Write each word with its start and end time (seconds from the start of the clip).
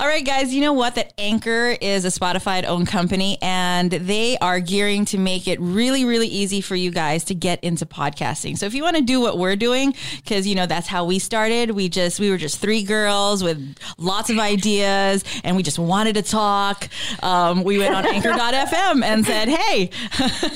All 0.00 0.06
right, 0.06 0.24
guys, 0.24 0.54
you 0.54 0.62
know 0.62 0.72
what? 0.72 0.94
That 0.94 1.12
Anchor 1.18 1.76
is 1.78 2.06
a 2.06 2.08
Spotify 2.08 2.64
owned 2.64 2.86
company 2.86 3.36
and 3.42 3.90
they 3.90 4.38
are 4.38 4.58
gearing 4.58 5.04
to 5.04 5.18
make 5.18 5.46
it 5.46 5.60
really, 5.60 6.06
really 6.06 6.26
easy 6.26 6.62
for 6.62 6.74
you 6.74 6.90
guys 6.90 7.24
to 7.24 7.34
get 7.34 7.62
into 7.62 7.84
podcasting. 7.84 8.56
So 8.56 8.64
if 8.64 8.72
you 8.72 8.82
want 8.82 8.96
to 8.96 9.02
do 9.02 9.20
what 9.20 9.36
we're 9.36 9.56
doing, 9.56 9.94
because, 10.16 10.46
you 10.46 10.54
know, 10.54 10.64
that's 10.64 10.86
how 10.86 11.04
we 11.04 11.18
started. 11.18 11.72
We 11.72 11.90
just, 11.90 12.18
we 12.18 12.30
were 12.30 12.38
just 12.38 12.62
three 12.62 12.82
girls 12.82 13.44
with 13.44 13.76
lots 13.98 14.30
of 14.30 14.38
ideas 14.38 15.22
and 15.44 15.54
we 15.54 15.62
just 15.62 15.78
wanted 15.78 16.14
to 16.14 16.22
talk. 16.22 16.88
Um, 17.22 17.62
we 17.62 17.76
went 17.76 17.94
on 17.94 18.06
anchor.fm 18.06 19.04
and 19.04 19.26
said, 19.26 19.48
hey, 19.50 19.90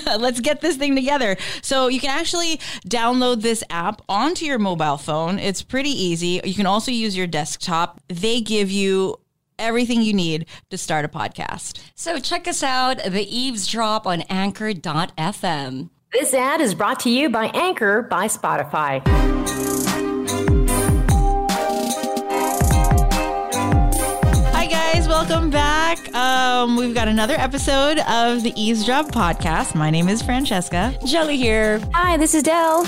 let's 0.18 0.40
get 0.40 0.62
this 0.62 0.78
thing 0.78 0.96
together. 0.96 1.36
So 1.60 1.88
you 1.88 2.00
can 2.00 2.18
actually 2.18 2.56
download 2.88 3.42
this 3.42 3.62
app 3.68 4.00
onto 4.08 4.46
your 4.46 4.58
mobile 4.58 4.96
phone. 4.96 5.38
It's 5.38 5.62
pretty 5.62 5.90
easy. 5.90 6.40
You 6.42 6.54
can 6.54 6.64
also 6.64 6.90
use 6.90 7.14
your 7.14 7.26
desktop. 7.26 8.00
They 8.08 8.40
give 8.40 8.70
you 8.70 9.18
everything 9.58 10.02
you 10.02 10.12
need 10.12 10.46
to 10.70 10.78
start 10.78 11.04
a 11.04 11.08
podcast. 11.08 11.80
So 11.94 12.18
check 12.18 12.46
us 12.48 12.62
out, 12.62 12.98
The 12.98 13.24
Eavesdrop 13.24 14.06
on 14.06 14.22
anchor.fm. 14.22 15.90
This 16.12 16.32
ad 16.32 16.60
is 16.60 16.74
brought 16.74 17.00
to 17.00 17.10
you 17.10 17.28
by 17.28 17.46
Anchor 17.46 18.02
by 18.02 18.26
Spotify. 18.26 19.02
Welcome 25.26 25.48
back. 25.48 26.14
Um, 26.14 26.76
we've 26.76 26.94
got 26.94 27.08
another 27.08 27.32
episode 27.38 27.98
of 28.00 28.42
the 28.42 28.52
Eavesdrop 28.60 29.06
podcast. 29.06 29.74
My 29.74 29.88
name 29.88 30.10
is 30.10 30.20
Francesca. 30.20 30.98
Jelly 31.06 31.38
here. 31.38 31.80
Hi, 31.94 32.18
this 32.18 32.34
is 32.34 32.42
Dell. 32.42 32.86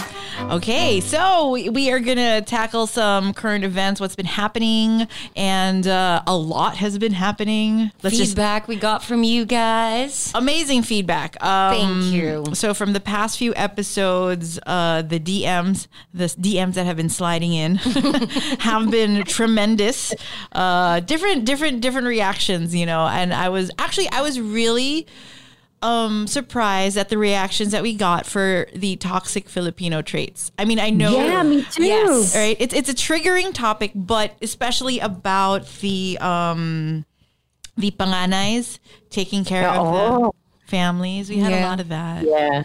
Okay, 0.51 1.01
so 1.01 1.53
we 1.71 1.91
are 1.91 1.99
going 1.99 2.19
to 2.19 2.43
tackle 2.43 2.87
some 2.87 3.33
current 3.33 3.65
events, 3.65 4.03
what's 4.03 4.17
been 4.17 4.27
happening, 4.27 5.09
and 5.35 5.87
uh, 5.87 6.23
a 6.27 6.37
lot 6.37 6.77
has 6.77 6.99
been 6.99 7.15
happening. 7.15 7.91
Let's 8.03 8.19
feedback 8.19 8.65
just, 8.65 8.69
we 8.69 8.77
got 8.77 9.03
from 9.03 9.25
you 9.25 9.47
guys. 9.47 10.31
Amazing 10.35 10.83
feedback. 10.83 11.43
Um, 11.43 11.75
Thank 11.75 12.05
you. 12.13 12.45
So 12.53 12.75
from 12.75 12.93
the 12.93 13.01
past 13.01 13.39
few 13.39 13.55
episodes, 13.55 14.61
uh, 14.67 15.01
the 15.01 15.19
DMs, 15.19 15.89
the 16.13 16.27
DMs 16.27 16.75
that 16.75 16.85
have 16.85 16.99
been 16.99 17.09
sliding 17.09 17.55
in, 17.55 17.77
have 18.59 18.91
been 18.91 19.25
tremendous. 19.25 20.13
Uh, 20.53 21.01
different, 21.01 21.47
different, 21.47 21.81
different 21.81 22.07
reactions, 22.07 22.26
you 22.35 22.87
know. 22.87 23.07
And 23.07 23.33
I 23.33 23.49
was 23.49 23.71
actually, 23.79 24.09
I 24.11 24.23
was 24.23 24.41
really 24.41 25.07
um 25.83 26.27
surprised 26.27 26.97
at 26.97 27.11
the 27.11 27.19
reactions 27.19 27.71
that 27.73 27.83
we 27.83 27.95
got 27.95 28.25
for 28.25 28.67
the 28.75 28.97
toxic 28.97 29.49
Filipino 29.49 30.01
traits. 30.03 30.51
I 30.59 30.65
mean, 30.65 30.79
I 30.81 30.89
know 30.91 31.13
Yeah, 31.27 31.43
me 31.43 31.65
too. 31.71 31.85
Yes, 31.85 32.35
right? 32.35 32.57
It's 32.59 32.75
it's 32.75 32.89
a 32.89 32.95
triggering 32.95 33.53
topic, 33.53 33.93
but 33.95 34.35
especially 34.41 34.99
about 35.01 35.67
the 35.81 36.17
um 36.21 37.05
the 37.77 37.91
panganays 37.91 38.79
taking 39.11 39.45
care 39.45 39.69
of 39.69 39.87
Oh. 39.87 40.35
the 40.65 40.71
families. 40.71 41.29
We 41.29 41.39
had 41.39 41.53
a 41.53 41.61
lot 41.61 41.79
of 41.79 41.89
that. 41.91 42.25
Yeah. 42.25 42.63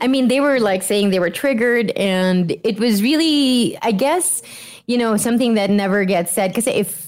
I 0.00 0.08
mean, 0.08 0.28
they 0.28 0.40
were 0.40 0.58
like 0.60 0.82
saying 0.82 1.10
they 1.10 1.18
were 1.20 1.30
triggered, 1.30 1.90
and 1.92 2.50
it 2.62 2.78
was 2.78 3.02
really, 3.02 3.78
I 3.82 3.92
guess, 3.92 4.42
you 4.86 4.98
know, 4.98 5.16
something 5.16 5.54
that 5.54 5.70
never 5.70 6.04
gets 6.04 6.32
said. 6.32 6.50
Because 6.50 6.66
if 6.66 7.07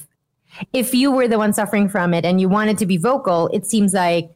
if 0.73 0.95
you 0.95 1.11
were 1.11 1.29
the 1.29 1.39
one 1.39 1.53
suffering 1.53 1.89
from 1.89 2.15
it 2.15 2.25
and 2.25 2.41
you 2.41 2.49
wanted 2.49 2.79
to 2.79 2.87
be 2.87 2.97
vocal, 2.97 3.49
it 3.53 3.67
seems 3.67 3.95
like 3.95 4.31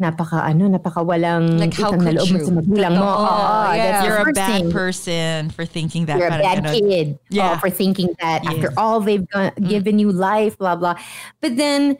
napaka 0.00 0.40
ano, 0.42 0.66
napaka 0.68 1.04
walang 1.04 1.60
Like, 1.60 1.74
how 1.74 1.90
could 1.92 2.14
you? 2.26 2.40
sa 2.44 2.50
magulang 2.56 2.96
mo. 2.96 3.04
Totoo. 3.04 3.28
Ah, 3.28 3.28
ah, 3.28 3.70
Oo, 3.70 3.74
Yeah. 3.76 3.84
that's 3.84 4.00
the 4.00 4.06
You're 4.08 4.16
a 4.28 4.32
bad 4.32 4.48
thing. 4.62 4.72
person 4.72 5.50
for 5.50 5.64
thinking 5.66 6.06
that. 6.06 6.16
You're 6.16 6.28
a 6.28 6.40
kind 6.40 6.42
bad 6.42 6.58
of, 6.66 6.72
kid 6.72 7.18
oh, 7.20 7.26
Yeah. 7.28 7.52
oh, 7.52 7.58
for 7.60 7.68
thinking 7.68 8.08
that 8.20 8.40
Yes. 8.44 8.54
after 8.54 8.72
all 8.80 9.00
they've 9.04 9.28
go- 9.28 9.52
mm. 9.52 9.68
given 9.68 9.98
you 10.00 10.10
life, 10.10 10.56
blah 10.56 10.76
blah. 10.76 10.96
But 11.44 11.56
then 11.60 11.98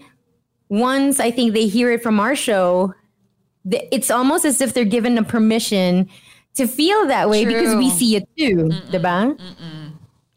once 0.71 1.21
I 1.21 1.31
think 1.31 1.53
they 1.53 1.67
hear 1.69 1.93
it 1.93 2.03
from 2.03 2.21
our 2.21 2.35
show, 2.35 2.95
th- 3.69 3.85
it's 3.93 4.11
almost 4.11 4.45
as 4.49 4.61
if 4.65 4.73
they're 4.73 4.89
given 4.89 5.19
a 5.19 5.23
permission 5.25 6.09
to 6.57 6.67
feel 6.67 7.05
that 7.07 7.29
way 7.29 7.45
because 7.45 7.77
we 7.77 7.91
see 7.91 8.17
it 8.17 8.25
too, 8.37 8.73
diba? 8.91 9.37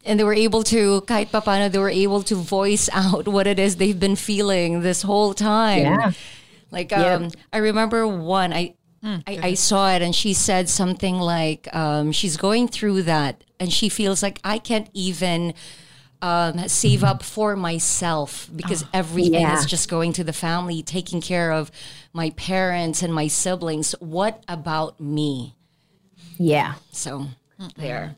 And 0.06 0.20
they 0.20 0.24
were 0.24 0.34
able 0.34 0.62
to, 0.64 1.00
kahit 1.02 1.30
papano, 1.30 1.70
they 1.72 1.78
were 1.78 1.88
able 1.88 2.22
to 2.24 2.34
voice 2.34 2.88
out 2.92 3.26
what 3.28 3.46
it 3.46 3.58
is 3.58 3.76
they've 3.76 3.98
been 3.98 4.16
feeling 4.16 4.80
this 4.82 5.02
whole 5.02 5.32
time. 5.34 5.82
Yeah. 5.82 6.12
Like 6.70 6.92
um, 6.92 7.30
I 7.52 7.58
remember 7.58 8.06
one 8.08 8.52
I, 8.52 8.74
I 9.02 9.22
I 9.50 9.54
saw 9.54 9.92
it 9.94 10.02
and 10.02 10.14
she 10.14 10.34
said 10.34 10.68
something 10.68 11.18
like 11.20 11.68
um, 11.74 12.10
she's 12.10 12.36
going 12.36 12.66
through 12.68 13.02
that 13.02 13.44
and 13.60 13.72
she 13.72 13.88
feels 13.88 14.22
like 14.22 14.40
I 14.42 14.58
can't 14.58 14.88
even 14.92 15.54
um, 16.20 16.66
save 16.68 17.04
up 17.04 17.22
for 17.22 17.54
myself 17.54 18.48
because 18.56 18.84
everything 18.92 19.42
Yeah. 19.42 19.58
is 19.58 19.66
just 19.66 19.88
going 19.88 20.12
to 20.14 20.24
the 20.24 20.32
family, 20.32 20.82
taking 20.82 21.20
care 21.20 21.52
of 21.52 21.70
my 22.12 22.30
parents 22.30 23.02
and 23.02 23.12
my 23.14 23.28
siblings. 23.28 23.94
What 24.00 24.42
about 24.48 24.98
me? 24.98 25.54
Yeah. 26.38 26.74
So 26.90 27.26
there. 27.76 28.16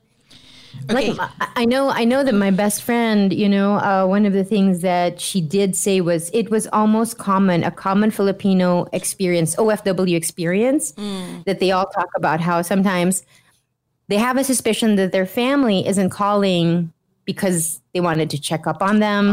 Okay. 0.90 1.12
Like 1.12 1.30
I- 1.56 1.64
know, 1.64 1.88
I 1.88 2.04
know 2.04 2.22
that 2.22 2.34
my 2.34 2.50
best 2.50 2.82
friend, 2.82 3.32
you 3.32 3.48
know, 3.48 3.74
uh, 3.76 4.06
one 4.06 4.24
of 4.26 4.32
the 4.32 4.44
things 4.44 4.80
that 4.82 5.20
she 5.20 5.40
did 5.40 5.74
say 5.74 6.00
was 6.00 6.30
it 6.32 6.50
was 6.50 6.66
almost 6.72 7.18
common, 7.18 7.64
a 7.64 7.70
common 7.70 8.10
Filipino 8.10 8.86
experience, 8.92 9.56
OFW 9.56 10.14
experience, 10.16 10.92
that 11.46 11.58
they 11.60 11.72
all 11.72 11.86
talk 11.86 12.08
about 12.16 12.40
how 12.40 12.62
sometimes 12.62 13.24
they 14.08 14.16
have 14.16 14.36
a 14.36 14.44
suspicion 14.44 14.94
that 14.96 15.10
their 15.12 15.26
family 15.26 15.86
isn't 15.86 16.10
calling 16.10 16.92
because 17.24 17.80
they 17.92 18.00
wanted 18.00 18.30
to 18.30 18.40
check 18.40 18.66
up 18.66 18.80
on 18.80 19.00
them. 19.00 19.30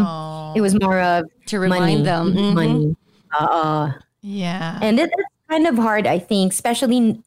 It 0.56 0.62
was 0.62 0.74
more 0.82 1.00
of 1.00 1.26
To 1.48 1.60
remind 1.60 1.82
money, 1.82 2.04
them. 2.04 2.34
Mhm. 2.34 2.54
money. 2.56 2.96
Uh, 3.40 3.92
yeah. 4.22 4.80
and 4.82 5.00
it, 5.00 5.10
it's 5.16 5.30
kind 5.50 5.68
of 5.68 5.76
hard, 5.78 6.08
I 6.08 6.18
think, 6.20 6.52
especially 6.54 7.22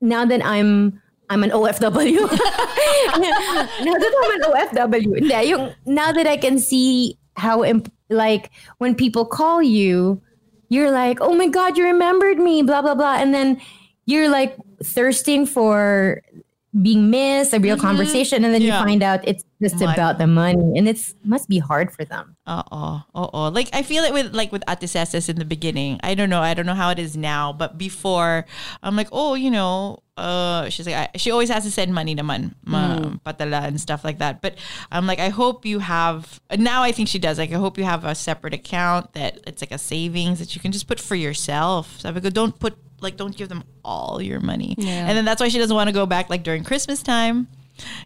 now 0.00 0.24
that 0.26 0.44
I'm 0.44 1.00
I'm 1.32 1.42
an 1.42 1.50
OFW. 1.50 2.20
now 2.30 3.94
that 3.96 4.12
I'm 4.22 4.32
an 4.36 4.68
OFW, 4.68 5.18
hindi, 5.18 5.48
yung, 5.48 5.72
now 5.86 6.12
that 6.12 6.26
I 6.26 6.36
can 6.36 6.58
see 6.58 7.18
how 7.36 7.64
imp- 7.64 7.90
like 8.10 8.50
when 8.78 8.94
people 8.94 9.24
call 9.24 9.62
you, 9.62 10.20
you're 10.68 10.90
like, 10.90 11.22
oh 11.22 11.34
my 11.34 11.48
god, 11.48 11.78
you 11.78 11.84
remembered 11.84 12.36
me, 12.36 12.62
blah 12.62 12.82
blah 12.82 12.94
blah, 12.94 13.14
and 13.16 13.32
then 13.32 13.58
you're 14.04 14.28
like 14.28 14.56
thirsting 14.84 15.46
for 15.46 16.20
being 16.82 17.08
missed, 17.08 17.54
a 17.54 17.58
real 17.58 17.76
mm-hmm. 17.76 17.86
conversation, 17.86 18.44
and 18.44 18.52
then 18.52 18.60
Yeah. 18.60 18.78
you 18.78 18.84
find 18.84 19.02
out 19.02 19.26
it's 19.26 19.42
just 19.62 19.80
about 19.80 20.18
the 20.18 20.26
money, 20.26 20.76
and 20.76 20.88
it's 20.88 21.14
must 21.24 21.48
be 21.48 21.58
hard 21.58 21.92
for 21.92 22.04
them. 22.04 22.36
Uh-oh. 22.46 23.02
Uh-oh. 23.14 23.48
Like 23.48 23.68
I 23.72 23.82
feel 23.82 24.02
it 24.04 24.12
with 24.12 24.34
like 24.34 24.50
with 24.50 24.64
Ate 24.68 25.28
in 25.28 25.36
the 25.36 25.44
beginning. 25.44 26.00
I 26.02 26.14
don't 26.14 26.28
know. 26.28 26.42
I 26.42 26.54
don't 26.54 26.66
know 26.66 26.74
how 26.74 26.90
it 26.90 26.98
is 26.98 27.16
now, 27.16 27.52
but 27.52 27.78
before 27.78 28.44
I'm 28.82 28.96
like, 28.96 29.08
"Oh, 29.12 29.34
you 29.34 29.50
know, 29.50 30.02
uh 30.16 30.68
she's 30.68 30.86
like 30.86 30.96
I, 30.96 31.16
she 31.16 31.30
always 31.30 31.48
has 31.48 31.64
to 31.64 31.70
send 31.70 31.94
money 31.94 32.14
naman, 32.14 32.54
ma, 32.66 32.98
patala 33.24 33.62
and 33.64 33.80
stuff 33.80 34.04
like 34.04 34.18
that." 34.18 34.42
But 34.42 34.56
I'm 34.90 35.06
like, 35.06 35.20
"I 35.20 35.28
hope 35.28 35.64
you 35.64 35.78
have 35.78 36.40
now 36.58 36.82
I 36.82 36.90
think 36.90 37.08
she 37.08 37.18
does. 37.18 37.38
Like 37.38 37.52
I 37.52 37.56
hope 37.56 37.78
you 37.78 37.84
have 37.84 38.04
a 38.04 38.14
separate 38.14 38.54
account 38.54 39.14
that 39.14 39.38
it's 39.46 39.62
like 39.62 39.72
a 39.72 39.78
savings 39.78 40.40
that 40.40 40.54
you 40.54 40.60
can 40.60 40.72
just 40.72 40.88
put 40.88 40.98
for 40.98 41.14
yourself." 41.14 42.00
So 42.00 42.08
I 42.08 42.12
go, 42.18 42.30
"Don't 42.30 42.58
put 42.58 42.76
like 43.00 43.16
don't 43.16 43.36
give 43.36 43.48
them 43.48 43.62
all 43.84 44.20
your 44.20 44.40
money." 44.40 44.74
Yeah. 44.78 45.06
And 45.06 45.16
then 45.16 45.24
that's 45.24 45.40
why 45.40 45.48
she 45.48 45.58
doesn't 45.58 45.74
want 45.74 45.88
to 45.88 45.94
go 45.94 46.06
back 46.06 46.28
like 46.28 46.42
during 46.42 46.64
Christmas 46.64 47.02
time. 47.02 47.46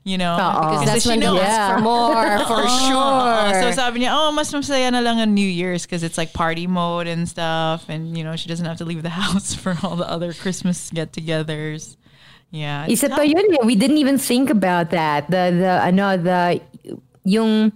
You 0.05 0.19
know. 0.19 0.37
Because 0.37 0.87
that's 0.87 1.03
she 1.05 1.09
when 1.11 1.21
they 1.21 1.27
knows- 1.27 1.41
ask 1.41 1.77
for 1.77 1.81
more, 1.83 2.39
for 2.47 2.63
sure. 2.69 3.63
So 3.63 3.73
sabi 3.73 4.01
niya, 4.01 4.11
oh, 4.13 4.33
mas 4.33 4.53
masaya 4.53 4.91
na 4.93 5.01
lang 5.01 5.19
on 5.21 5.35
New 5.35 5.47
Year's 5.47 5.85
because 5.85 6.03
it's 6.03 6.17
like 6.19 6.33
party 6.33 6.67
mode 6.67 7.07
and 7.07 7.29
stuff. 7.29 7.89
And, 7.89 8.17
you 8.17 8.25
know, 8.25 8.37
she 8.37 8.49
doesn't 8.49 8.67
have 8.67 8.79
to 8.79 8.85
leave 8.85 9.03
the 9.03 9.09
house 9.23 9.55
for 9.55 9.77
all 9.83 9.97
the 9.97 10.09
other 10.09 10.33
Christmas 10.33 10.91
get-togethers. 10.91 11.97
Yeah. 12.51 12.85
it's 12.85 13.03
Isa 13.03 13.11
pa 13.11 13.23
yun 13.23 13.43
eh. 13.55 13.65
We 13.67 13.75
didn't 13.75 13.99
even 13.99 14.19
think 14.19 14.51
about 14.51 14.91
that. 14.91 15.27
The 15.31 15.51
the 15.51 15.73
ano 15.83 16.17
the 16.17 16.63
yung 17.27 17.73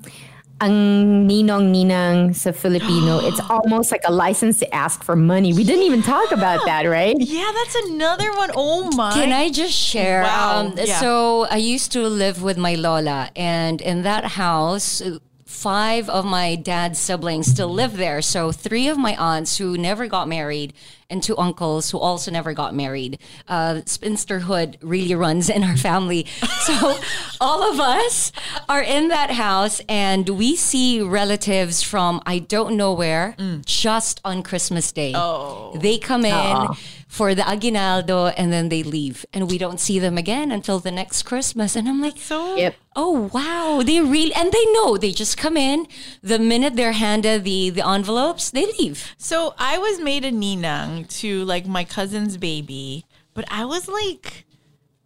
ang 0.60 1.26
ninong 1.26 1.72
ninang 1.72 2.36
sa 2.36 2.52
Filipino, 2.52 3.18
it's 3.24 3.40
almost 3.50 3.90
like 3.90 4.02
a 4.06 4.12
license 4.12 4.58
to 4.60 4.68
ask 4.74 5.02
for 5.02 5.16
money. 5.16 5.52
We 5.52 5.64
didn't 5.64 5.84
even 5.84 6.02
talk 6.02 6.30
about 6.32 6.64
that, 6.66 6.84
right? 6.84 7.16
Yeah, 7.18 7.50
that's 7.54 7.74
another 7.88 8.30
one. 8.32 8.50
Oh 8.54 8.90
my. 8.92 9.12
Can 9.14 9.32
I 9.32 9.48
just 9.50 9.72
share? 9.74 10.22
Wow. 10.22 10.60
Um, 10.60 10.74
Yeah. 10.76 11.00
So 11.00 11.46
I 11.50 11.56
used 11.56 11.92
to 11.92 12.06
live 12.06 12.42
with 12.42 12.56
my 12.58 12.74
Lola, 12.74 13.30
and 13.34 13.80
in 13.80 14.02
that 14.02 14.36
house, 14.36 15.02
five 15.46 16.08
of 16.08 16.24
my 16.24 16.54
dad's 16.56 16.98
siblings 16.98 17.46
still 17.48 17.68
live 17.72 17.96
there. 17.96 18.22
So 18.22 18.52
three 18.52 18.88
of 18.88 18.96
my 18.96 19.16
aunts 19.16 19.58
who 19.58 19.76
never 19.76 20.06
got 20.06 20.28
married, 20.28 20.72
and 21.10 21.22
two 21.22 21.36
uncles 21.36 21.90
who 21.90 21.98
also 21.98 22.30
never 22.30 22.52
got 22.54 22.74
married. 22.74 23.18
Uh, 23.48 23.82
spinsterhood 23.84 24.76
really 24.80 25.14
runs 25.14 25.50
in 25.50 25.64
our 25.64 25.76
family. 25.76 26.26
So 26.60 26.98
all 27.40 27.72
of 27.72 27.80
us 27.80 28.32
are 28.68 28.82
in 28.82 29.08
that 29.08 29.30
house 29.30 29.80
and 29.88 30.28
we 30.28 30.56
see 30.56 31.00
relatives 31.00 31.82
from 31.82 32.20
I 32.26 32.38
don't 32.38 32.76
know 32.76 32.92
where 32.92 33.34
just 33.64 34.20
on 34.24 34.42
Christmas 34.42 34.92
Day. 34.92 35.12
Oh. 35.16 35.72
They 35.76 35.96
come 35.98 36.24
in. 36.26 36.68
For 37.10 37.34
the 37.34 37.46
aguinaldo 37.46 38.26
and 38.26 38.52
then 38.52 38.68
they 38.68 38.84
leave. 38.84 39.26
And 39.34 39.50
we 39.50 39.58
don't 39.58 39.80
see 39.80 39.98
them 39.98 40.16
again 40.16 40.52
until 40.52 40.78
the 40.78 40.92
next 40.92 41.24
Christmas. 41.24 41.74
And 41.74 41.88
I'm 41.88 42.00
like, 42.00 42.16
So 42.16 42.54
Yep. 42.54 42.76
Oh 42.94 43.30
wow, 43.32 43.82
they 43.84 44.00
really 44.00 44.32
and 44.32 44.52
they 44.52 44.64
know 44.74 44.96
they 44.96 45.10
just 45.10 45.36
come 45.36 45.56
in 45.56 45.88
the 46.22 46.38
minute 46.38 46.76
they're 46.76 46.92
handed 46.92 47.42
the 47.42 47.70
the 47.70 47.86
envelopes, 47.86 48.52
they 48.52 48.66
leave. 48.78 49.14
So 49.18 49.54
I 49.58 49.76
was 49.76 49.98
made 49.98 50.24
a 50.24 50.30
ninang 50.30 51.08
to 51.20 51.44
like 51.44 51.66
my 51.66 51.82
cousin's 51.84 52.36
baby, 52.36 53.04
but 53.34 53.44
I 53.50 53.64
was 53.64 53.88
like 53.88 54.44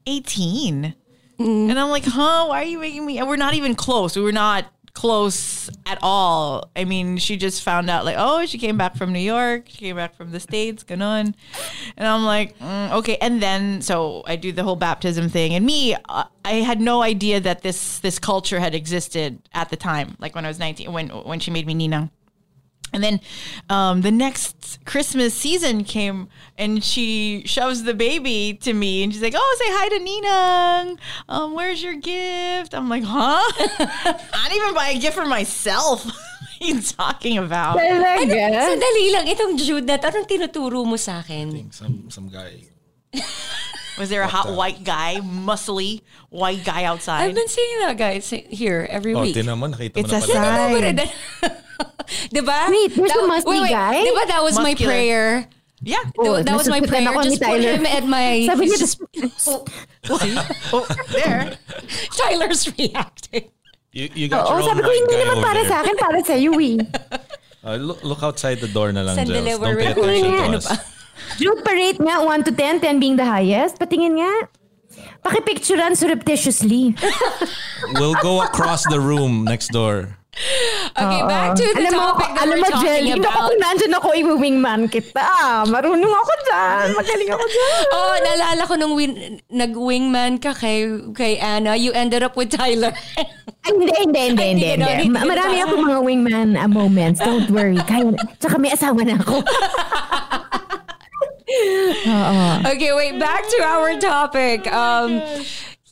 18. 0.06 0.94
Mm. 1.38 1.70
And 1.70 1.80
I'm 1.80 1.88
like, 1.88 2.04
huh, 2.04 2.46
why 2.48 2.62
are 2.62 2.64
you 2.64 2.78
making 2.78 3.06
me? 3.06 3.18
And 3.18 3.26
we're 3.26 3.36
not 3.36 3.54
even 3.54 3.74
close. 3.74 4.14
We 4.14 4.22
were 4.22 4.30
not 4.30 4.66
close 4.94 5.68
at 5.86 5.98
all. 6.02 6.70
I 6.74 6.84
mean, 6.84 7.18
she 7.18 7.36
just 7.36 7.62
found 7.62 7.90
out 7.90 8.04
like, 8.04 8.16
oh, 8.18 8.46
she 8.46 8.58
came 8.58 8.78
back 8.78 8.96
from 8.96 9.12
New 9.12 9.18
York. 9.18 9.64
She 9.68 9.78
came 9.78 9.96
back 9.96 10.14
from 10.16 10.30
the 10.30 10.40
States, 10.40 10.84
ganon. 10.84 11.34
And 11.96 12.08
I'm 12.08 12.24
like, 12.24 12.58
mm, 12.58 12.92
okay. 12.92 13.18
And 13.20 13.42
then, 13.42 13.82
so 13.82 14.22
I 14.26 14.36
do 14.36 14.52
the 14.52 14.62
whole 14.62 14.76
baptism 14.76 15.28
thing. 15.28 15.52
And 15.54 15.66
me, 15.66 15.94
uh, 16.08 16.24
I 16.44 16.52
had 16.54 16.80
no 16.80 17.02
idea 17.02 17.40
that 17.40 17.62
this, 17.62 17.98
this 17.98 18.18
culture 18.18 18.60
had 18.60 18.74
existed 18.74 19.40
at 19.52 19.68
the 19.68 19.76
time. 19.76 20.16
Like 20.20 20.34
when 20.34 20.44
I 20.44 20.48
was 20.48 20.58
19, 20.58 20.92
when, 20.92 21.08
when 21.08 21.40
she 21.40 21.50
made 21.50 21.66
me 21.66 21.74
ninang. 21.74 22.10
And 22.92 23.02
then 23.02 23.20
um, 23.70 24.02
the 24.02 24.10
next 24.12 24.78
Christmas 24.84 25.34
season 25.34 25.82
came 25.82 26.28
and 26.56 26.78
she 26.84 27.42
shoves 27.44 27.82
the 27.82 27.94
baby 27.94 28.54
to 28.62 28.72
me 28.72 29.02
and 29.02 29.12
she's 29.12 29.22
like, 29.22 29.34
Oh, 29.36 29.56
say 29.58 29.66
hi 29.74 29.88
to 29.88 29.98
Nina. 29.98 30.96
Um, 31.28 31.54
where's 31.54 31.82
your 31.82 31.94
gift? 31.98 32.74
I'm 32.74 32.88
like, 32.88 33.02
Huh? 33.02 33.42
I 33.58 34.46
didn't 34.48 34.62
even 34.62 34.74
buy 34.74 34.90
a 34.90 34.98
gift 34.98 35.16
for 35.16 35.26
myself. 35.26 36.04
what 36.06 36.14
are 36.62 36.66
you 36.66 36.80
talking 36.82 37.38
about? 37.38 37.78
Talaga? 37.78 38.62
Sandali 38.62 39.10
lang, 39.12 39.26
itong 39.26 39.58
Jude 39.58 39.86
na 39.90 39.98
anong 39.98 40.26
tinuturo 40.30 40.86
mo 40.86 40.94
sa 40.94 41.18
akin? 41.18 41.72
Some 41.74 42.10
some 42.14 42.28
guy. 42.30 42.62
Was 43.98 44.10
there 44.10 44.22
a 44.22 44.28
hot 44.30 44.50
white 44.54 44.82
guy, 44.82 45.18
muscly 45.22 46.02
white 46.30 46.64
guy 46.64 46.82
outside? 46.82 47.22
I've 47.22 47.30
outside? 47.30 47.34
been 47.34 47.48
seeing 47.48 47.78
that 47.86 47.96
guy 47.98 48.18
say- 48.18 48.46
here 48.50 48.86
every 48.90 49.14
Oh, 49.14 49.22
week. 49.22 49.34
tinan 49.38 49.58
mo, 49.58 49.66
nakita 49.70 49.98
It's 50.02 50.10
mo 50.10 50.18
a 50.18 50.20
na 50.20 50.26
pala. 50.26 50.34
sign. 50.34 50.70
But 50.74 50.84
it- 50.98 51.12
diba? 52.30 52.58
Wait, 52.70 52.94
there's 52.94 53.10
a 53.10 53.14
That- 53.14 53.28
musty 53.28 53.50
wait, 53.50 53.62
wait, 53.62 53.70
guy? 53.70 53.96
Diba 54.04 54.24
that 54.28 54.42
was 54.42 54.56
my 54.56 54.72
Muscular. 54.74 54.90
prayer? 54.92 55.48
Yeah. 55.84 56.00
Oh, 56.16 56.40
that 56.42 56.56
was 56.56 56.68
my 56.68 56.80
prayer. 56.80 57.12
Just 57.22 57.40
put 57.44 57.60
Tyler. 57.60 57.76
him 57.76 57.84
at 57.84 58.04
my... 58.08 58.46
Sabi 58.48 58.72
niya, 58.72 58.78
just, 58.80 58.96
Oh, 60.72 60.86
there. 61.12 61.58
Tyler's 62.16 62.64
reacting. 62.78 63.52
You, 63.92 64.08
you 64.14 64.26
got 64.28 64.48
Oo, 64.48 64.58
your 64.58 64.62
own 64.64 64.68
sabi 64.74 64.80
ko, 64.82 64.90
hindi 64.90 65.14
naman 65.20 65.38
para 65.44 65.60
there. 65.60 65.70
sa 65.70 65.76
akin, 65.84 65.94
para 66.00 66.18
sa 66.24 66.34
iyo 66.34 66.52
eh. 66.58 66.78
Uh, 67.64 67.80
look, 67.80 68.04
look 68.04 68.20
outside 68.22 68.60
the 68.60 68.68
door 68.68 68.92
na 68.92 69.00
lang, 69.00 69.16
Jels. 69.24 69.40
Don't 69.56 69.64
pay 69.80 69.88
recording. 69.88 70.20
attention 70.20 70.36
to 70.36 70.44
Ano 70.44 70.60
us. 70.60 70.68
Jude 71.40 71.64
parade 71.64 71.96
nga, 71.96 72.20
1 72.20 72.44
to 72.44 72.52
10, 72.52 72.80
10 72.84 73.00
being 73.00 73.16
the 73.16 73.24
highest. 73.24 73.80
Patingin 73.80 74.20
nga. 74.20 74.52
Pakipicturean 75.24 75.96
surreptitiously. 75.96 76.92
We'll 77.96 78.20
go 78.20 78.42
across 78.44 78.84
the 78.92 79.00
room 79.00 79.44
next 79.48 79.72
door. 79.72 80.12
Okay, 81.00 81.20
back 81.26 81.54
to 81.58 81.64
the 81.74 81.86
alam 81.86 81.92
mo, 81.94 82.04
topic 82.14 82.30
that 82.34 82.42
alam 82.46 82.54
we're 82.54 82.62
mo, 82.62 82.70
talking 82.70 82.86
Jelly, 82.86 83.12
about. 83.18 83.34
kung 83.50 83.58
nandyan 83.58 83.92
ako, 83.94 84.08
i-wingman 84.14 84.80
kita. 84.86 85.18
Ah, 85.18 85.62
marunong 85.66 86.14
ako 86.14 86.32
dyan. 86.46 86.86
Magaling 86.94 87.30
ako 87.34 87.44
dyan. 87.46 87.82
Oh, 87.94 88.14
naalala 88.22 88.62
ko 88.66 88.74
nung 88.74 88.94
win, 88.94 89.12
nag-wingman 89.50 90.38
ka 90.38 90.54
kay, 90.54 90.86
kay 91.14 91.38
Anna, 91.38 91.74
you 91.74 91.90
ended 91.94 92.22
up 92.22 92.34
with 92.34 92.50
Tyler. 92.50 92.90
Hindi, 93.64 93.88
hindi, 93.90 93.94
hindi, 93.96 94.20
hindi. 94.20 94.44
hindi 94.44 94.66
hindi. 94.76 94.92
hindi 94.92 95.08
Ma- 95.08 95.24
Marami 95.24 95.56
ako 95.64 95.72
mga 95.80 96.00
wingman 96.04 96.48
uh, 96.58 96.68
moments. 96.68 97.18
Don't 97.22 97.48
worry. 97.48 97.78
Kaya, 97.90 98.12
tsaka 98.38 98.58
may 98.60 98.70
asawa 98.70 99.00
na 99.06 99.16
ako. 99.18 99.40
okay, 102.68 102.92
wait, 102.92 103.16
back 103.18 103.46
to 103.48 103.58
our 103.64 103.96
topic. 103.98 104.66
Um, 104.68 105.22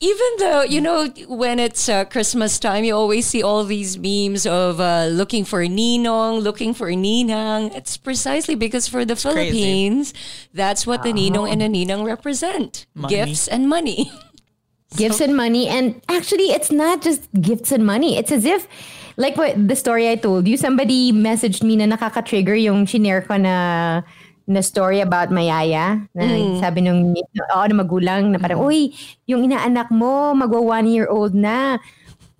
even 0.03 0.31
though, 0.37 0.61
you 0.63 0.81
know, 0.81 1.07
when 1.29 1.59
it's 1.59 1.87
uh, 1.87 2.03
Christmas 2.03 2.59
time, 2.59 2.83
you 2.83 2.93
always 2.93 3.25
see 3.25 3.41
all 3.41 3.63
these 3.63 3.97
memes 3.97 4.45
of 4.45 4.81
uh, 4.81 5.07
looking 5.07 5.45
for 5.45 5.63
Ninong, 5.63 6.43
looking 6.43 6.73
for 6.73 6.91
Ninang. 6.91 7.73
It's 7.73 7.95
precisely 7.95 8.55
because 8.55 8.85
for 8.85 9.05
the 9.05 9.15
crazy. 9.15 9.31
Philippines, 9.31 10.13
that's 10.53 10.85
what 10.85 11.03
the 11.03 11.13
Ninong 11.13 11.49
and 11.49 11.61
the 11.61 11.71
Ninang 11.71 12.03
represent 12.03 12.85
Money. 12.93 13.15
gifts 13.15 13.47
and 13.47 13.69
money. 13.69 14.11
gifts 14.97 15.21
and 15.21 15.37
money. 15.37 15.69
And 15.71 16.01
actually, 16.09 16.51
it's 16.51 16.69
not 16.69 17.01
just 17.01 17.31
gifts 17.39 17.71
and 17.71 17.85
money. 17.85 18.17
It's 18.17 18.31
as 18.31 18.43
if, 18.43 18.67
like 19.15 19.37
what 19.37 19.55
the 19.55 19.75
story 19.75 20.09
I 20.09 20.15
told 20.15 20.49
you, 20.49 20.57
somebody 20.57 21.13
messaged 21.13 21.63
me 21.63 21.77
na 21.77 21.95
nakaka-trigger 21.95 22.55
yung 22.55 22.85
shinare 22.85 23.25
ko 23.25 23.37
na 23.37 24.01
na 24.47 24.59
story 24.59 24.99
about 24.99 25.29
Mayaya. 25.29 26.03
Na 26.11 26.23
sabi 26.59 26.83
nung, 26.83 27.15
oo, 27.15 27.63
na 27.63 27.75
magulang, 27.75 28.31
na 28.31 28.39
parang, 28.39 28.59
uy, 28.59 28.91
yung 29.27 29.43
inaanak 29.43 29.87
mo, 29.91 30.35
magwa 30.35 30.79
one 30.81 30.87
year 30.87 31.07
old 31.07 31.31
na. 31.33 31.79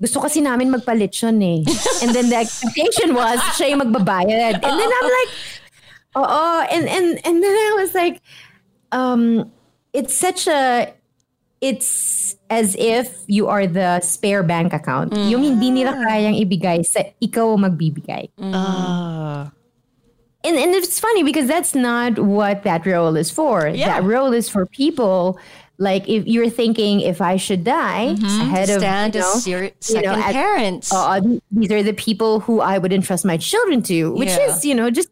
Gusto 0.02 0.20
kasi 0.20 0.44
namin 0.44 0.68
magpalit 0.68 1.16
yun 1.24 1.40
eh. 1.40 1.64
And 2.04 2.12
then 2.12 2.28
the 2.28 2.36
expectation 2.36 3.16
was, 3.16 3.40
siya 3.56 3.72
yung 3.72 3.88
magbabayad. 3.88 4.60
And 4.60 4.76
then 4.76 4.92
I'm 4.92 5.10
like, 5.20 5.32
oo. 6.20 6.44
And, 6.68 6.86
and, 6.92 7.08
and 7.24 7.38
then 7.40 7.56
I 7.56 7.72
was 7.80 7.96
like, 7.96 8.20
um, 8.92 9.52
it's 9.94 10.14
such 10.14 10.48
a, 10.48 10.92
it's 11.64 12.36
as 12.50 12.76
if 12.76 13.24
you 13.28 13.48
are 13.48 13.66
the 13.66 14.02
spare 14.02 14.44
bank 14.44 14.74
account. 14.74 15.16
Yung 15.16 15.42
hindi 15.44 15.72
nila 15.72 15.96
kayang 15.96 16.36
ibigay 16.36 16.84
sa 16.84 17.08
ikaw 17.24 17.56
magbibigay. 17.56 18.28
Uh, 18.36 19.48
And, 20.44 20.58
and 20.58 20.76
it's 20.76 21.00
funny 21.00 21.24
because 21.24 21.48
that's 21.48 21.74
not 21.74 22.20
what 22.20 22.64
that 22.64 22.86
role 22.86 23.16
is 23.16 23.32
for. 23.32 23.68
Yeah. 23.68 23.88
That 24.00 24.04
role 24.04 24.34
is 24.34 24.50
for 24.50 24.66
people 24.66 25.40
like 25.80 26.08
if 26.08 26.28
you're 26.28 26.50
thinking 26.50 27.00
if 27.02 27.20
I 27.22 27.36
should 27.38 27.64
die 27.64 28.16
ahead 28.22 28.70
of 28.70 28.80
Stand 28.80 29.16
you 29.16 29.22
know, 29.22 29.34
as 29.36 29.48
your 29.48 29.64
you 29.64 29.72
second 29.80 30.12
know, 30.12 30.20
at- 30.20 30.34
parents. 30.34 30.94
uh, 30.94 31.20
these 31.52 31.72
are 31.72 31.82
the 31.82 31.94
people 31.94 32.42
who 32.42 32.60
I 32.62 32.78
would 32.78 32.94
entrust 32.94 33.26
my 33.26 33.38
children 33.38 33.82
to, 33.84 34.12
which 34.14 34.30
Yeah. 34.30 34.48
is, 34.54 34.64
you 34.66 34.76
know, 34.76 34.90
just 34.92 35.10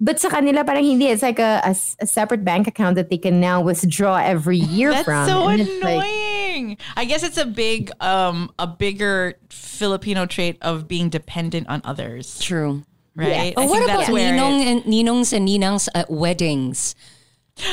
but 0.00 0.18
sa 0.18 0.28
kanila 0.28 0.66
parang 0.66 0.82
hindi. 0.84 1.06
It's 1.06 1.22
like 1.22 1.38
a 1.38 1.62
a 1.64 2.06
separate 2.06 2.44
bank 2.44 2.66
account 2.66 2.96
that 2.96 3.08
they 3.08 3.16
can 3.18 3.38
now 3.40 3.62
withdraw 3.62 4.16
every 4.16 4.58
year 4.58 4.90
That's 4.90 5.04
from. 5.04 5.28
so 5.28 5.46
And 5.48 5.60
it's 5.62 5.82
like- 5.84 6.02
annoying. 6.02 6.76
I 6.96 7.04
guess 7.04 7.22
it's 7.22 7.38
a 7.38 7.46
big, 7.46 7.90
um, 8.00 8.50
a 8.58 8.66
bigger 8.66 9.34
Filipino 9.50 10.26
trait 10.26 10.58
of 10.62 10.88
being 10.88 11.08
dependent 11.08 11.68
on 11.68 11.80
others, 11.84 12.38
True. 12.40 12.82
Right? 13.16 13.54
Oh, 13.56 13.62
I 13.62 13.66
what 13.66 13.78
think 13.78 13.84
about 13.90 13.98
that's 14.00 14.10
where 14.10 14.32
ninong 14.32 14.60
it- 14.60 14.68
and 14.68 14.84
ninongs 14.84 15.32
and 15.32 15.48
ninangs 15.48 15.88
at 15.94 16.10
weddings? 16.10 16.94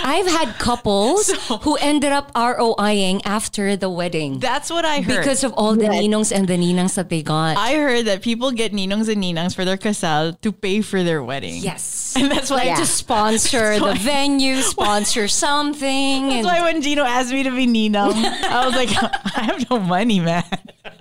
I've 0.04 0.28
had 0.28 0.60
couples 0.60 1.32
who 1.64 1.76
ended 1.78 2.12
up 2.12 2.32
ROIing 2.36 3.20
after 3.26 3.76
the 3.76 3.90
wedding 3.90 4.38
that's 4.38 4.70
what 4.70 4.86
I 4.86 5.02
heard. 5.02 5.18
because 5.18 5.44
of 5.44 5.54
all 5.54 5.74
the 5.76 5.86
Yes. 5.86 5.96
ninongs 6.04 6.32
and 6.32 6.48
the 6.48 6.54
ninangs 6.54 6.94
that 7.02 7.10
they 7.10 7.24
got. 7.24 7.58
I 7.58 7.74
heard 7.74 8.06
that 8.06 8.22
people 8.22 8.52
get 8.52 8.74
ninongs 8.74 9.10
and 9.10 9.24
ninangs 9.24 9.56
for 9.56 9.66
their 9.66 9.78
kasal 9.78 10.40
to 10.42 10.52
pay 10.52 10.82
for 10.82 11.02
their 11.02 11.24
wedding. 11.24 11.56
yes. 11.64 12.14
And 12.16 12.30
that's 12.30 12.52
why 12.52 12.66
Yeah. 12.66 12.76
To 12.76 12.86
sponsor 12.86 13.80
the 13.80 13.96
venue, 13.96 14.62
sponsor 14.76 15.28
something. 15.28 16.28
That's 16.30 16.36
and 16.36 16.46
why 16.46 16.62
when 16.62 16.84
Gino 16.84 17.02
asked 17.04 17.32
me 17.32 17.42
to 17.42 17.50
be 17.50 17.66
ninong, 17.66 18.14
I 18.22 18.66
was 18.68 18.76
like, 18.76 18.90
I 19.36 19.44
have 19.50 19.68
no 19.68 19.80
money, 19.80 20.20
man. 20.20 20.44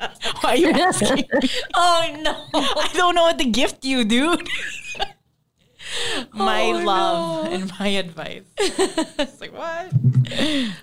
Why 0.41 0.51
are 0.53 0.57
you 0.57 0.71
asking? 0.71 1.17
me? 1.17 1.29
oh 1.75 2.17
no. 2.23 2.45
I 2.55 2.91
don't 2.95 3.15
know 3.15 3.23
what 3.23 3.39
to 3.39 3.45
gift 3.45 3.85
you, 3.85 4.05
dude. 4.05 4.49
my 6.33 6.63
Oh, 6.67 6.83
love 6.85 7.45
no. 7.47 7.51
and 7.53 7.73
my 7.81 7.89
advice. 7.89 8.43
it's 8.59 9.41
like 9.41 9.53
what? 9.53 9.93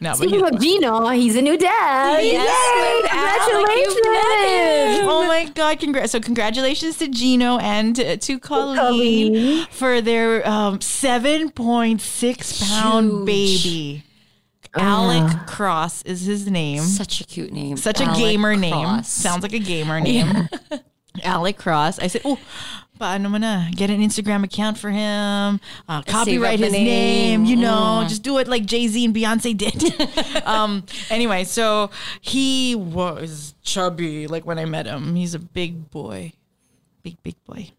No, 0.02 0.12
but 0.12 0.16
Speaking 0.18 0.40
you, 0.40 0.48
of 0.48 0.60
Gino, 0.60 1.08
he's 1.10 1.36
a 1.38 1.42
new 1.42 1.58
dad. 1.58 2.20
Yes, 2.20 3.04
with 3.04 3.12
Alec, 3.14 3.78
you've 3.78 4.04
Congratulations. 4.04 5.08
Oh 5.10 5.26
my 5.28 5.46
God! 5.54 5.80
Congrats! 5.80 6.12
So 6.12 6.20
congratulations 6.20 6.98
to 6.98 7.08
Gino 7.08 7.58
and 7.60 7.98
uh, 8.00 8.18
to 8.18 8.40
Colleen, 8.40 8.76
Colleen. 8.78 9.68
for 9.72 10.02
their 10.02 10.46
um, 10.48 10.82
seven 10.82 11.52
point 11.52 12.02
six 12.02 12.62
pound 12.70 13.30
Huge. 13.30 13.64
baby. 13.64 14.04
Alec 14.76 15.48
Cross 15.48 16.04
is 16.04 16.26
his 16.26 16.48
name. 16.50 16.82
Such 16.82 17.22
a 17.22 17.24
cute 17.24 17.52
name. 17.52 17.78
Such 17.78 18.00
a 18.02 18.06
Alec 18.06 18.18
gamer 18.18 18.56
name. 18.56 19.04
Sounds 19.04 19.44
like 19.44 19.54
a 19.54 19.60
gamer 19.60 20.00
name. 20.00 20.50
Alec 21.24 21.58
Cross. 21.58 22.00
I 22.00 22.08
said, 22.08 22.22
oh, 22.26 22.40
but 23.00 23.06
I'm 23.06 23.24
gonna 23.24 23.70
Get 23.76 23.90
an 23.90 24.02
Instagram 24.02 24.44
account 24.44 24.78
for 24.78 24.90
him. 24.90 25.60
Uh, 25.88 26.02
copyright 26.04 26.60
his 26.60 26.72
name. 26.72 26.86
name. 26.86 27.46
You 27.46 27.56
know, 27.56 28.02
Mm. 28.04 28.10
just 28.10 28.24
do 28.24 28.38
it 28.40 28.48
like 28.48 28.66
Jay 28.66 28.88
Z 28.88 29.04
and 29.06 29.16
Beyonce 29.16 29.56
did. 29.56 30.44
um, 30.46 30.84
anyway, 31.10 31.44
so 31.44 31.90
he 32.22 32.76
was 32.76 33.54
chubby. 33.64 34.28
Like 34.28 34.46
when 34.46 34.58
I 34.60 34.66
met 34.66 34.86
him, 34.88 35.16
he's 35.16 35.34
a 35.36 35.40
big 35.40 35.90
boy, 35.92 36.34
big 37.04 37.22
big 37.24 37.36
boy. 37.46 37.70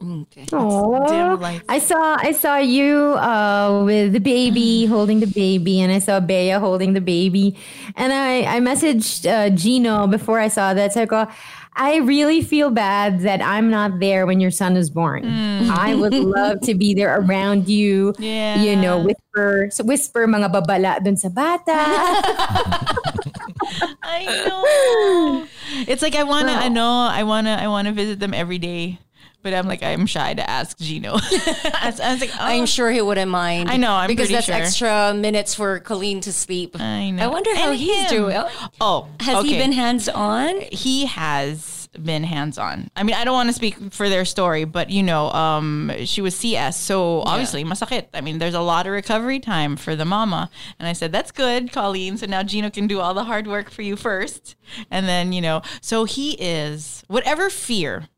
Okay. 0.00 0.46
Aw. 0.52 1.60
I 1.68 1.78
saw 1.78 2.16
I 2.16 2.32
saw 2.32 2.56
you 2.56 3.20
uh, 3.20 3.82
with 3.84 4.14
the 4.14 4.18
baby 4.18 4.86
holding 4.86 5.20
the 5.20 5.26
baby, 5.26 5.80
and 5.80 5.92
I 5.92 5.98
saw 5.98 6.20
Bea 6.20 6.56
holding 6.56 6.94
the 6.94 7.02
baby, 7.04 7.54
and 7.96 8.12
I 8.12 8.56
I 8.56 8.60
messaged 8.60 9.28
uh, 9.28 9.50
Gino 9.50 10.06
before 10.06 10.40
I 10.40 10.48
saw 10.48 10.72
that. 10.72 10.94
So 10.94 11.02
I 11.02 11.04
go, 11.04 11.28
I 11.76 11.96
really 11.98 12.40
feel 12.40 12.70
bad 12.70 13.20
that 13.20 13.42
I'm 13.42 13.70
not 13.70 14.00
there 14.00 14.26
when 14.26 14.40
your 14.40 14.50
son 14.50 14.76
is 14.76 14.88
born. 14.88 15.24
I 15.70 15.94
would 15.94 16.14
love 16.14 16.60
to 16.62 16.74
be 16.74 16.94
there 16.94 17.20
around 17.20 17.68
you. 17.68 18.14
Yeah. 18.18 18.62
You 18.62 18.76
know, 18.76 19.04
whisper 19.04 19.68
whisper 19.84 20.26
mga 20.26 20.48
babala 20.48 21.04
dun 21.04 21.16
sa 21.16 21.28
bata. 21.28 21.76
I 24.02 24.24
know. 24.48 25.46
It's 25.86 26.02
like 26.02 26.16
I 26.16 26.24
wanna. 26.24 26.52
I 26.52 26.68
know. 26.68 27.06
I 27.10 27.22
wanna. 27.22 27.58
I 27.60 27.68
wanna 27.68 27.92
visit 27.92 28.18
them 28.18 28.34
every 28.34 28.58
day, 28.58 28.98
but 29.42 29.54
I'm 29.54 29.66
like 29.66 29.82
I'm 29.82 30.06
shy 30.06 30.34
to 30.34 30.48
ask 30.48 30.78
Gino. 30.78 31.14
I 31.16 31.92
was 31.94 32.20
like, 32.20 32.30
oh. 32.34 32.38
I'm 32.40 32.66
sure 32.66 32.90
he 32.90 33.00
wouldn't 33.00 33.30
mind. 33.30 33.68
I 33.70 33.76
know, 33.76 33.92
I'm 33.92 34.08
because 34.08 34.28
that's 34.30 34.46
sure. 34.46 34.54
extra 34.54 35.14
minutes 35.14 35.54
for 35.54 35.80
Colleen 35.80 36.20
to 36.22 36.32
sleep. 36.32 36.78
I 36.80 37.10
know. 37.10 37.24
I 37.24 37.26
wonder 37.28 37.54
how 37.54 37.70
And 37.70 37.78
he's 37.78 38.02
him. 38.02 38.08
doing. 38.08 38.42
Oh, 38.80 39.08
Has 39.20 39.44
he 39.44 39.56
been 39.58 39.72
hands 39.72 40.08
on? 40.08 40.60
he 40.72 41.06
has 41.06 41.88
been 42.00 42.22
hands 42.22 42.56
on. 42.56 42.88
I 42.94 43.02
mean, 43.02 43.16
I 43.16 43.24
don't 43.24 43.34
want 43.34 43.48
to 43.48 43.52
speak 43.52 43.76
for 43.92 44.08
their 44.08 44.24
story, 44.24 44.64
but 44.64 44.90
you 44.90 45.02
know, 45.02 45.30
um, 45.32 45.90
she 46.04 46.20
was 46.20 46.36
CS, 46.36 46.78
so 46.78 47.22
obviously 47.22 47.64
masakit. 47.64 48.06
I 48.14 48.20
mean, 48.20 48.38
there's 48.38 48.54
a 48.54 48.60
lot 48.60 48.86
of 48.86 48.92
recovery 48.92 49.40
time 49.40 49.76
for 49.76 49.96
the 49.96 50.04
mama, 50.04 50.50
and 50.78 50.86
I 50.86 50.92
said 50.92 51.10
that's 51.10 51.32
good, 51.32 51.72
Colleen. 51.72 52.16
So 52.16 52.26
now 52.26 52.42
Gino 52.44 52.70
can 52.70 52.86
do 52.86 53.00
all 53.00 53.12
the 53.14 53.24
hard 53.24 53.46
work 53.48 53.70
for 53.70 53.82
you 53.82 53.96
first, 53.96 54.54
and 54.90 55.08
then 55.08 55.32
you 55.32 55.40
know, 55.40 55.62
so 55.80 56.04
he 56.04 56.32
is 56.34 57.02
whatever 57.08 57.50
fear. 57.50 58.08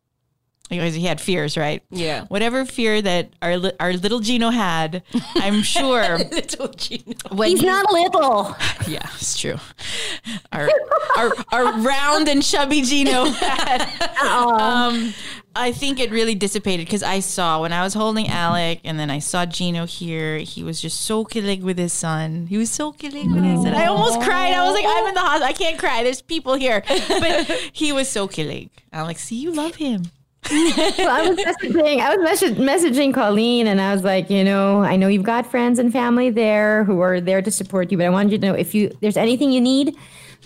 Because 0.70 0.94
he 0.94 1.04
had 1.04 1.20
fears, 1.20 1.58
right? 1.58 1.82
Yeah. 1.90 2.24
Whatever 2.26 2.64
fear 2.64 3.02
that 3.02 3.30
our 3.42 3.58
li- 3.58 3.72
our 3.78 3.92
little 3.92 4.20
Gino 4.20 4.48
had, 4.48 5.02
I'm 5.34 5.62
sure 5.76 6.16
Little 6.32 6.68
Gino. 6.68 7.14
He's 7.44 7.60
he- 7.60 7.66
not 7.66 7.92
little. 7.92 8.56
yeah, 8.88 9.06
it's 9.16 9.38
true. 9.38 9.56
Our 10.50 10.70
our, 11.18 11.32
our 11.52 11.78
round 11.80 12.28
and 12.28 12.42
chubby 12.42 12.80
Gino 12.82 13.24
had. 13.26 13.82
Um, 14.24 15.12
I 15.54 15.72
think 15.72 16.00
it 16.00 16.10
really 16.10 16.34
dissipated 16.34 16.86
because 16.86 17.02
I 17.02 17.20
saw 17.20 17.60
when 17.60 17.74
I 17.74 17.82
was 17.82 17.92
holding 17.92 18.28
Alec, 18.28 18.80
and 18.84 18.98
then 18.98 19.10
I 19.10 19.18
saw 19.18 19.44
Gino 19.44 19.84
here. 19.84 20.38
He 20.38 20.64
was 20.64 20.80
just 20.80 21.02
so 21.02 21.26
killing 21.26 21.62
with 21.64 21.76
his 21.76 21.92
son. 21.92 22.46
He 22.46 22.56
was 22.56 22.70
so 22.70 22.92
killing 22.92 23.34
with 23.34 23.44
his 23.44 23.62
son. 23.62 23.74
I 23.74 23.86
almost 23.88 24.22
cried. 24.22 24.54
I 24.54 24.64
was 24.64 24.72
like, 24.74 24.86
I'm 24.88 25.06
in 25.08 25.14
the 25.14 25.20
hospital. 25.20 25.48
I 25.48 25.52
can't 25.52 25.78
cry. 25.78 26.02
There's 26.02 26.22
people 26.22 26.54
here, 26.54 26.82
but 26.86 27.50
he 27.74 27.92
was 27.92 28.08
so 28.08 28.26
killing. 28.26 28.70
I'm 28.90 29.04
like, 29.06 29.18
see, 29.18 29.36
you 29.36 29.52
love 29.52 29.74
him. 29.74 30.04
Well, 30.50 31.08
I 31.08 31.28
was 31.28 31.38
messaging. 31.38 32.00
I 32.00 32.14
was 32.16 32.22
message, 32.22 32.56
messaging 32.56 33.14
Colleen, 33.14 33.66
and 33.66 33.80
I 33.80 33.94
was 33.94 34.02
like, 34.02 34.28
you 34.28 34.42
know, 34.44 34.82
I 34.82 34.96
know 34.96 35.08
you've 35.08 35.22
got 35.22 35.46
friends 35.46 35.78
and 35.78 35.92
family 35.92 36.30
there 36.30 36.84
who 36.84 37.00
are 37.00 37.20
there 37.20 37.40
to 37.42 37.50
support 37.50 37.90
you, 37.92 37.98
but 37.98 38.06
I 38.06 38.10
wanted 38.10 38.32
you 38.32 38.38
to 38.38 38.46
know 38.46 38.54
if 38.54 38.74
you 38.74 38.90
there's 39.00 39.16
anything 39.16 39.52
you 39.52 39.60
need, 39.60 39.96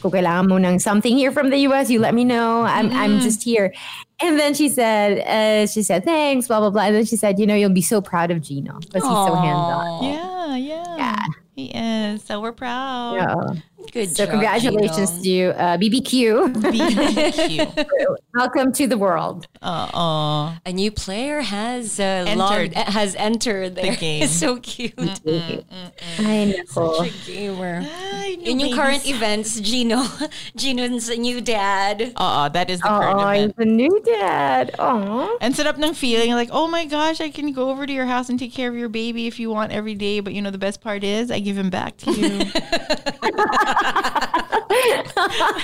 kung 0.02 0.10
kailangan 0.10 0.48
mo 0.48 0.56
ng 0.56 0.78
something 0.78 1.16
here 1.16 1.32
from 1.32 1.50
the 1.50 1.58
U.S., 1.70 1.90
you 1.90 1.98
let 1.98 2.14
me 2.14 2.24
know. 2.24 2.62
I'm 2.62 2.92
I'm 2.92 3.20
just 3.20 3.42
here. 3.42 3.72
And 4.20 4.38
then 4.38 4.54
she 4.54 4.68
said, 4.68 5.20
uh, 5.26 5.66
she 5.66 5.82
said 5.82 6.04
thanks, 6.04 6.46
blah 6.48 6.60
blah 6.60 6.70
blah. 6.70 6.82
And 6.82 6.94
then 6.94 7.04
she 7.04 7.16
said, 7.16 7.38
you 7.38 7.46
know, 7.46 7.54
you'll 7.54 7.70
be 7.70 7.82
so 7.82 8.00
proud 8.00 8.30
of 8.30 8.42
Gino 8.42 8.78
because 8.80 9.02
he's 9.02 9.24
so 9.26 9.34
hands 9.34 9.58
on. 9.58 10.04
Yeah, 10.04 10.56
yeah, 10.56 11.16
he 11.54 11.72
is. 11.72 12.22
So 12.22 12.40
we're 12.40 12.52
proud. 12.52 13.16
Yeah. 13.16 13.60
Good 13.92 14.16
So 14.16 14.24
job, 14.24 14.30
congratulations 14.32 15.10
Gino. 15.10 15.22
to 15.22 15.28
you, 15.28 15.48
uh, 15.50 15.76
BBQ. 15.76 16.52
BBQ. 16.64 17.86
Welcome 18.34 18.72
to 18.72 18.86
the 18.86 18.96
world. 18.96 19.46
Uh-uh. 19.60 20.56
A 20.64 20.72
new 20.72 20.90
player 20.90 21.42
has 21.42 22.00
uh, 22.00 22.24
Entered. 22.26 22.36
logged, 22.38 22.74
has 22.74 23.14
entered 23.16 23.74
there. 23.74 23.94
game. 23.96 24.22
It's 24.22 24.32
so 24.44 24.56
cute. 24.60 24.94
I 24.98 26.54
know. 26.74 27.06
Gamer. 27.26 27.82
Ay, 27.84 28.38
In 28.40 28.60
your 28.60 28.74
current 28.74 29.02
babies. 29.02 29.16
events, 29.16 29.60
Gino, 29.60 30.04
Gino's 30.56 31.10
a 31.10 31.16
new 31.16 31.40
dad. 31.42 32.14
Oo, 32.18 32.48
that 32.48 32.70
is 32.70 32.80
the 32.80 32.88
current 32.88 33.18
Oh, 33.20 33.28
event. 33.28 33.54
he's 33.58 33.66
a 33.66 33.68
new 33.68 34.00
dad. 34.04 34.74
Oh. 34.78 35.36
And 35.42 35.54
set 35.54 35.66
up 35.66 35.78
ng 35.78 35.92
feeling 35.92 36.32
like, 36.32 36.48
oh 36.50 36.66
my 36.66 36.86
gosh, 36.86 37.20
I 37.20 37.28
can 37.28 37.52
go 37.52 37.68
over 37.70 37.86
to 37.86 37.92
your 37.92 38.06
house 38.06 38.30
and 38.30 38.38
take 38.38 38.52
care 38.54 38.70
of 38.70 38.76
your 38.76 38.88
baby 38.88 39.26
if 39.26 39.38
you 39.38 39.50
want 39.50 39.70
every 39.72 39.94
day. 39.94 40.20
But 40.20 40.32
you 40.32 40.40
know, 40.40 40.50
the 40.50 40.58
best 40.58 40.80
part 40.80 41.04
is 41.04 41.30
I 41.30 41.40
give 41.40 41.58
him 41.58 41.68
back 41.68 41.98
to 41.98 42.10
you. 42.12 42.40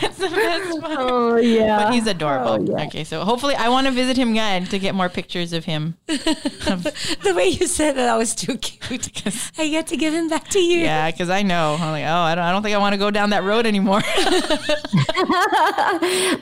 That's 0.00 0.18
the 0.18 0.28
best 0.34 0.80
part. 0.80 0.96
Oh 0.98 1.36
yeah. 1.36 1.84
But 1.84 1.94
he's 1.94 2.06
adorable. 2.06 2.48
Oh, 2.50 2.60
yeah. 2.78 2.86
Okay, 2.86 3.04
so 3.04 3.24
hopefully 3.24 3.54
I 3.54 3.68
want 3.68 3.86
to 3.86 3.92
visit 3.92 4.16
him 4.16 4.30
again 4.30 4.64
to 4.66 4.78
get 4.78 4.94
more 4.94 5.08
pictures 5.08 5.52
of 5.52 5.64
him. 5.64 5.96
The 7.22 7.34
way 7.34 7.46
you 7.48 7.66
said 7.66 7.96
that, 7.96 8.08
I 8.08 8.16
was 8.16 8.34
too 8.34 8.56
cute. 8.58 9.08
I 9.58 9.68
get 9.68 9.86
to 9.88 9.96
give 9.96 10.12
him 10.14 10.28
back 10.28 10.48
to 10.48 10.58
you. 10.58 10.80
Yeah, 10.80 11.10
because 11.10 11.30
I 11.30 11.42
know. 11.42 11.76
I'm 11.78 11.90
like, 11.92 12.04
oh, 12.04 12.10
I 12.30 12.34
don't, 12.34 12.44
I 12.44 12.50
don't 12.52 12.62
think 12.62 12.74
I 12.74 12.78
want 12.78 12.94
to 12.94 12.98
go 12.98 13.10
down 13.10 13.30
that 13.30 13.44
road 13.44 13.66
anymore. 13.66 14.02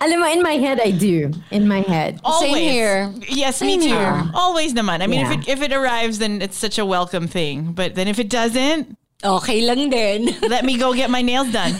Alam 0.00 0.20
mo, 0.20 0.26
in 0.32 0.42
my 0.42 0.54
head, 0.56 0.80
I 0.80 0.90
do. 0.92 1.30
In 1.50 1.68
my 1.68 1.80
head. 1.80 2.20
Always. 2.24 2.56
here. 2.56 3.12
Yes, 3.28 3.56
Same 3.58 3.80
me 3.80 3.88
too. 3.88 3.94
here. 3.94 4.24
Always 4.34 4.72
naman. 4.74 5.02
I 5.02 5.06
mean, 5.06 5.20
Yeah. 5.20 5.32
if 5.32 5.38
it 5.40 5.48
if 5.48 5.62
it 5.62 5.72
arrives, 5.72 6.18
then 6.18 6.40
it's 6.42 6.56
such 6.56 6.78
a 6.78 6.86
welcome 6.86 7.26
thing. 7.28 7.72
But 7.72 7.94
then 7.94 8.08
if 8.08 8.18
it 8.18 8.28
doesn't, 8.30 8.96
Okay 9.20 9.60
lang 9.60 9.90
din. 9.92 10.32
let 10.52 10.64
me 10.64 10.76
go 10.80 10.94
get 10.94 11.10
my 11.10 11.20
nails 11.22 11.52
done. 11.52 11.76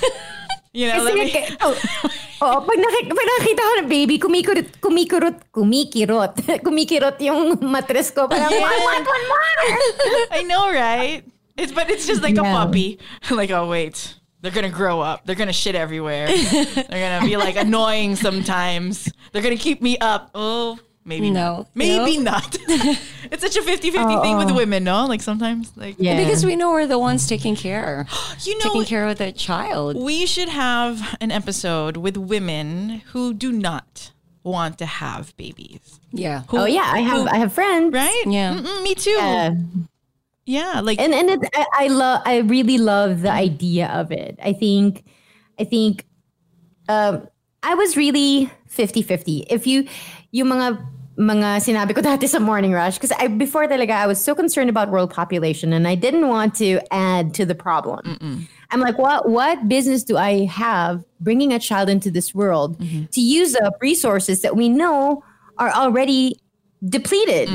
You 0.72 0.86
know, 0.86 1.02
let 1.02 1.14
me. 1.14 1.32
oh, 1.64 1.74
oh, 2.42 2.56
pag, 2.62 2.78
nakik- 2.78 3.10
pag 3.10 3.28
nakita 3.40 3.60
ko 3.64 3.72
ng 3.82 3.88
baby, 3.90 4.18
kumikirot, 4.20 4.68
kumikirot, 4.78 5.36
kumikirot, 5.56 6.34
kumikirot 6.62 7.16
yung 7.24 7.58
mattress 7.64 8.12
ko. 8.14 8.28
Parang, 8.28 8.52
Yeah. 8.52 8.60
one, 8.62 8.80
one, 8.84 9.02
one, 9.02 9.24
one. 9.26 9.58
I 10.30 10.42
know, 10.46 10.70
right? 10.70 11.24
It's 11.56 11.72
but 11.72 11.90
it's 11.90 12.06
just 12.06 12.22
like 12.22 12.38
a 12.38 12.44
puppy. 12.46 13.00
like, 13.30 13.50
oh 13.50 13.68
wait, 13.68 14.14
they're 14.40 14.54
gonna 14.54 14.70
grow 14.72 15.00
up. 15.00 15.26
They're 15.26 15.36
gonna 15.36 15.52
shit 15.52 15.74
everywhere. 15.74 16.28
they're 16.28 17.02
gonna 17.02 17.26
be 17.26 17.36
like 17.36 17.56
annoying 17.56 18.16
sometimes. 18.16 19.10
They're 19.32 19.42
gonna 19.42 19.60
keep 19.60 19.82
me 19.82 19.98
up. 19.98 20.30
Oh, 20.34 20.78
maybe 21.04 21.30
No. 21.30 21.56
not. 21.56 21.66
Maybe 21.74 22.18
No. 22.18 22.32
not. 22.32 22.56
it's 23.30 23.42
such 23.42 23.56
a 23.56 23.62
50-50 23.62 24.22
thing 24.22 24.36
with 24.36 24.50
women, 24.52 24.84
no? 24.84 25.06
Like 25.06 25.22
sometimes, 25.22 25.72
like 25.76 25.96
Yeah. 25.98 26.22
Because 26.22 26.44
we 26.44 26.56
know 26.56 26.70
we're 26.72 26.86
the 26.86 26.98
ones 26.98 27.26
taking 27.26 27.56
care. 27.56 28.06
you 28.42 28.58
know, 28.58 28.64
taking 28.64 28.84
care 28.84 29.06
of 29.08 29.18
the 29.18 29.32
child. 29.32 29.96
we 29.96 30.26
should 30.26 30.48
have 30.48 31.16
an 31.20 31.30
episode 31.30 31.96
with 31.96 32.16
women 32.16 33.02
who 33.12 33.34
do 33.34 33.52
not 33.52 34.12
want 34.42 34.78
to 34.78 34.86
have 34.86 35.36
babies. 35.36 36.00
Yeah. 36.12 36.42
Oh 36.50 36.64
yeah, 36.64 36.88
I 36.92 37.00
have 37.00 37.26
I 37.28 37.36
have 37.36 37.52
friends. 37.52 37.92
Right? 37.92 38.22
Yeah. 38.26 38.54
Mm-mm, 38.54 38.82
me 38.82 38.94
too. 38.94 39.18
Uh, 39.20 39.50
yeah, 40.46 40.80
like 40.80 40.98
and 40.98 41.12
and 41.14 41.28
it, 41.30 41.40
I, 41.54 41.66
I 41.84 41.86
love 41.88 42.22
I 42.24 42.38
really 42.38 42.78
love 42.78 43.20
the 43.20 43.30
idea 43.30 43.88
of 43.88 44.10
it. 44.10 44.38
I 44.42 44.52
think 44.54 45.04
I 45.58 45.64
think 45.64 46.06
um 46.88 47.28
I 47.62 47.74
was 47.74 47.96
really 47.96 48.50
50-50. 48.74 49.44
If 49.50 49.66
you 49.66 49.86
yung 50.32 50.48
mga 50.48 50.78
mga 51.18 51.60
sinabi 51.60 51.94
ko 51.94 52.00
dati 52.12 52.26
sa 52.28 52.38
morning 52.38 52.72
rush 52.72 52.96
because 52.96 53.12
I 53.18 53.28
before 53.28 53.66
talaga 53.66 53.90
I 53.90 54.06
was 54.06 54.22
so 54.22 54.34
concerned 54.34 54.70
about 54.70 54.90
world 54.90 55.10
population 55.12 55.72
and 55.72 55.86
I 55.86 55.94
didn't 55.94 56.28
want 56.28 56.54
to 56.56 56.80
add 56.90 57.34
to 57.34 57.44
the 57.44 57.54
problem. 57.54 58.48
I'm 58.70 58.80
like 58.80 58.98
what 58.98 59.28
what 59.28 59.68
business 59.68 60.02
do 60.04 60.16
I 60.16 60.46
have 60.46 61.04
bringing 61.20 61.52
a 61.52 61.58
child 61.58 61.88
into 61.88 62.10
this 62.10 62.34
world 62.34 62.80
to 63.12 63.20
use 63.20 63.56
up 63.56 63.74
resources 63.80 64.42
that 64.42 64.56
we 64.56 64.68
know 64.68 65.24
are 65.58 65.70
already 65.70 66.40
depleted 66.88 67.50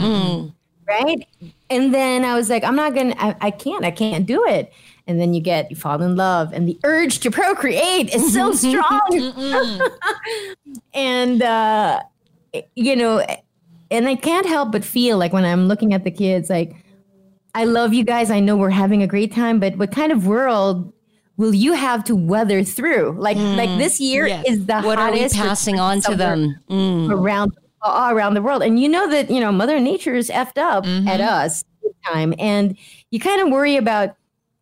right? 0.88 1.28
And 1.70 1.94
then 1.94 2.24
I 2.24 2.36
was 2.36 2.50
like, 2.50 2.64
I'm 2.64 2.76
not 2.76 2.94
gonna, 2.94 3.16
I, 3.18 3.36
I 3.42 3.52
can't, 3.52 3.84
I 3.86 3.92
can't 3.92 4.26
do 4.26 4.46
it. 4.46 4.72
And 5.08 5.20
then 5.20 5.34
you 5.34 5.42
get, 5.42 5.70
you 5.70 5.76
fall 5.76 6.02
in 6.02 6.16
love, 6.16 6.52
and 6.52 6.68
the 6.68 6.80
urge 6.84 7.20
to 7.20 7.32
procreate 7.32 8.14
is 8.14 8.34
so 8.34 8.52
strong. 8.54 9.42
and, 10.94 11.42
uh, 11.42 12.02
you 12.76 12.96
know, 12.96 13.26
and 13.92 14.08
I 14.08 14.16
can't 14.16 14.46
help 14.46 14.72
but 14.72 14.84
feel 14.84 15.18
like 15.18 15.34
when 15.34 15.46
I'm 15.46 15.68
looking 15.68 15.94
at 15.94 16.04
the 16.04 16.12
kids, 16.12 16.50
like, 16.50 16.76
I 17.54 17.64
love 17.66 17.94
you 17.94 18.04
guys. 18.04 18.32
I 18.32 18.40
know 18.40 18.58
we're 18.58 18.70
having 18.70 19.02
a 19.02 19.08
great 19.08 19.34
time, 19.34 19.60
but 19.60 19.78
what 19.78 19.92
kind 19.92 20.12
of 20.12 20.28
world 20.28 20.92
will 21.38 21.54
you 21.54 21.74
have 21.74 22.04
to 22.06 22.16
weather 22.16 22.64
through? 22.64 23.16
Like, 23.18 23.38
like 23.38 23.78
this 23.78 24.00
year 24.00 24.28
Yes. 24.28 24.46
is 24.48 24.66
the 24.66 24.82
What 24.82 25.00
are 25.00 25.12
we 25.12 25.28
passing 25.30 25.80
on 25.80 26.02
to 26.02 26.16
them? 26.16 26.56
Mm. 26.70 27.12
around 27.12 27.52
all 27.82 28.10
around 28.12 28.34
the 28.34 28.42
world. 28.42 28.64
And 28.64 28.80
you 28.80 28.90
know 28.90 29.08
that 29.10 29.30
you 29.30 29.40
know 29.40 29.52
Mother 29.52 29.80
Nature 29.80 30.16
is 30.16 30.30
effed 30.30 30.58
up 30.58 30.86
at 31.08 31.22
us 31.22 31.64
this 31.84 31.94
time, 32.06 32.34
and 32.40 32.76
you 33.12 33.20
kind 33.20 33.42
of 33.42 33.50
worry 33.50 33.78
about 33.78 34.16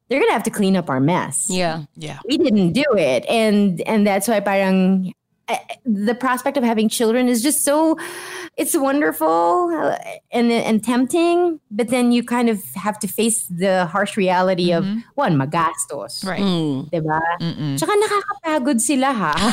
they're 0.09 0.19
gonna 0.19 0.33
have 0.33 0.43
to 0.43 0.51
clean 0.51 0.75
up 0.75 0.89
our 0.89 0.99
mess. 0.99 1.47
Yeah. 1.49 1.85
yeah. 1.95 2.19
we 2.27 2.37
didn't 2.37 2.73
do 2.73 2.83
it, 2.97 3.25
and 3.29 3.79
and 3.81 4.05
that's 4.05 4.27
why 4.27 4.39
parang 4.41 5.13
the 5.85 6.15
prospect 6.15 6.57
of 6.57 6.63
having 6.63 6.87
children 6.87 7.27
is 7.27 7.43
just 7.43 7.65
so 7.65 7.97
it's 8.55 8.77
wonderful 8.77 9.69
uh, 9.75 9.97
and 10.31 10.51
and 10.51 10.83
tempting 10.83 11.59
but 11.69 11.89
then 11.89 12.11
you 12.11 12.23
kind 12.23 12.47
of 12.49 12.63
have 12.75 12.97
to 12.97 13.07
face 13.07 13.45
the 13.47 13.85
harsh 13.87 14.15
reality 14.15 14.71
of 14.71 14.87
one 15.15 15.35
magastos 15.37 16.23
Right. 16.23 16.39
Mm. 16.41 16.89
Diba? 16.89 17.19
Tsaka 17.75 17.91
nakakapagod 17.91 18.79
sila 18.79 19.11
ha. 19.11 19.33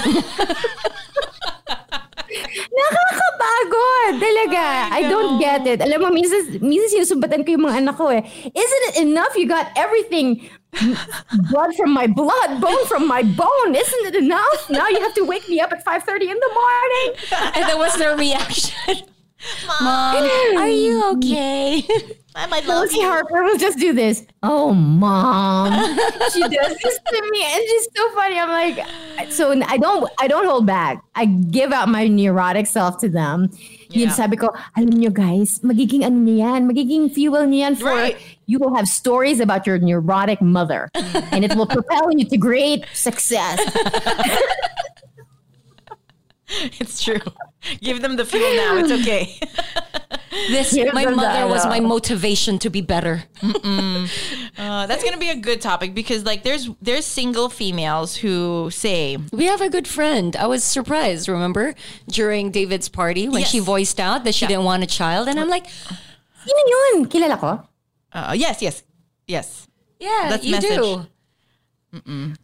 nakakapagod 2.70 3.30
Nakakapagod. 3.50 4.12
Talaga. 4.20 4.64
I, 4.92 5.02
don't 5.09 5.38
get 5.40 5.66
it. 5.66 5.80
Alam 5.82 5.99
mo, 6.02 6.09
minsan, 6.12 6.61
minsan 6.62 6.88
sinusumbatan 7.00 7.44
ko 7.44 7.56
yung 7.56 7.64
mga 7.66 7.76
anak 7.82 7.97
ko 7.97 8.09
eh. 8.12 8.23
Isn't 8.47 8.85
it 8.92 8.97
enough? 9.02 9.35
You 9.37 9.49
got 9.49 9.70
everything. 9.76 10.49
Blood 11.50 11.75
from 11.77 11.93
my 11.93 12.07
blood, 12.07 12.61
bone 12.61 12.87
from 12.87 13.07
my 13.07 13.23
bone. 13.23 13.75
Isn't 13.75 14.07
it 14.07 14.15
enough? 14.17 14.71
Now 14.71 14.89
you 14.89 15.00
have 15.00 15.15
to 15.15 15.25
wake 15.25 15.49
me 15.49 15.61
up 15.61 15.73
at 15.73 15.85
5.30 15.85 16.23
in 16.23 16.29
the 16.29 16.50
morning. 16.55 17.55
And 17.55 17.69
there 17.69 17.79
was 17.79 17.99
no 17.99 18.17
reaction? 18.17 19.07
Mom, 19.81 20.57
are 20.59 20.69
you 20.69 21.11
okay? 21.12 21.83
I 22.35 22.47
might 22.47 22.65
Lucy 22.67 23.00
Harper 23.00 23.43
will 23.43 23.59
just 23.59 23.79
do 23.79 23.93
this. 23.93 24.25
Oh, 24.43 24.73
mom. 24.73 25.73
she 26.33 26.41
does 26.41 26.77
this 26.79 26.99
to 27.09 27.31
me, 27.31 27.45
and 27.45 27.62
she's 27.69 27.89
so 27.97 28.11
funny. 28.15 28.39
I'm 28.39 28.50
like, 28.50 29.31
so 29.31 29.53
I 29.67 29.77
don't, 29.79 30.11
I 30.21 30.29
don't 30.29 30.47
hold 30.47 30.67
back. 30.67 31.03
I 31.15 31.25
give 31.25 31.73
out 31.73 31.89
my 31.89 32.07
neurotic 32.07 32.67
self 32.67 32.99
to 32.99 33.09
them. 33.09 33.50
Yun 33.90 34.11
sabi 34.11 34.37
ko, 34.38 34.54
alam 34.78 34.90
nyo 34.94 35.11
guys, 35.11 35.59
magiging 35.66 36.06
ano 36.06 36.14
niyo 36.23 36.47
yan, 36.47 36.70
magiging 36.70 37.11
fuel 37.11 37.42
niyo 37.47 37.66
yan 37.66 37.75
for, 37.75 37.90
Right. 37.90 38.16
you 38.47 38.59
will 38.59 38.75
have 38.75 38.87
stories 38.87 39.40
about 39.40 39.66
your 39.66 39.78
neurotic 39.78 40.38
mother, 40.40 40.90
and 41.35 41.42
it 41.44 41.54
will 41.59 41.66
propel 41.66 42.11
you 42.14 42.25
to 42.25 42.37
great 42.38 42.87
success. 42.94 43.59
It's 46.80 47.02
true. 47.02 47.21
Give 47.80 48.00
them 48.02 48.16
the 48.16 48.25
fuel 48.25 48.50
now. 48.57 48.76
It's 48.78 48.90
okay. 48.92 49.38
This 50.49 50.73
Give 50.75 50.95
my 50.95 51.07
mother 51.07 51.47
was 51.49 51.66
my 51.66 51.80
motivation 51.80 52.59
to 52.61 52.71
be 52.71 52.80
better. 52.80 53.25
Uh, 53.42 54.87
that's 54.87 55.02
gonna 55.02 55.19
be 55.19 55.30
a 55.30 55.35
good 55.37 55.61
topic 55.61 55.92
because 55.92 56.25
like 56.25 56.42
there's 56.45 56.71
there's 56.80 57.04
single 57.04 57.49
females 57.49 58.14
who 58.16 58.71
say 58.71 59.19
We 59.33 59.47
have 59.47 59.61
a 59.61 59.69
good 59.69 59.88
friend. 59.88 60.37
I 60.37 60.47
was 60.47 60.62
surprised, 60.62 61.28
remember, 61.28 61.75
during 62.09 62.50
David's 62.52 62.88
party 62.88 63.28
when 63.28 63.42
she 63.45 63.59
voiced 63.59 63.99
out 63.99 64.23
that 64.25 64.35
she 64.35 64.47
didn't 64.47 64.64
want 64.64 64.83
a 64.85 64.87
child. 64.87 65.26
And 65.28 65.38
I'm 65.38 65.49
like, 65.49 65.66
Sino 66.47 66.62
yun? 66.95 67.07
Kilala 67.07 67.38
ko? 67.38 67.50
uh, 68.12 68.35
yes 68.37 68.62
yes 68.62 68.83
yes 69.26 69.66
yeah, 69.99 70.28
Let's 70.30 70.45
you 70.45 70.52
message. 70.52 70.78
do. 70.78 71.07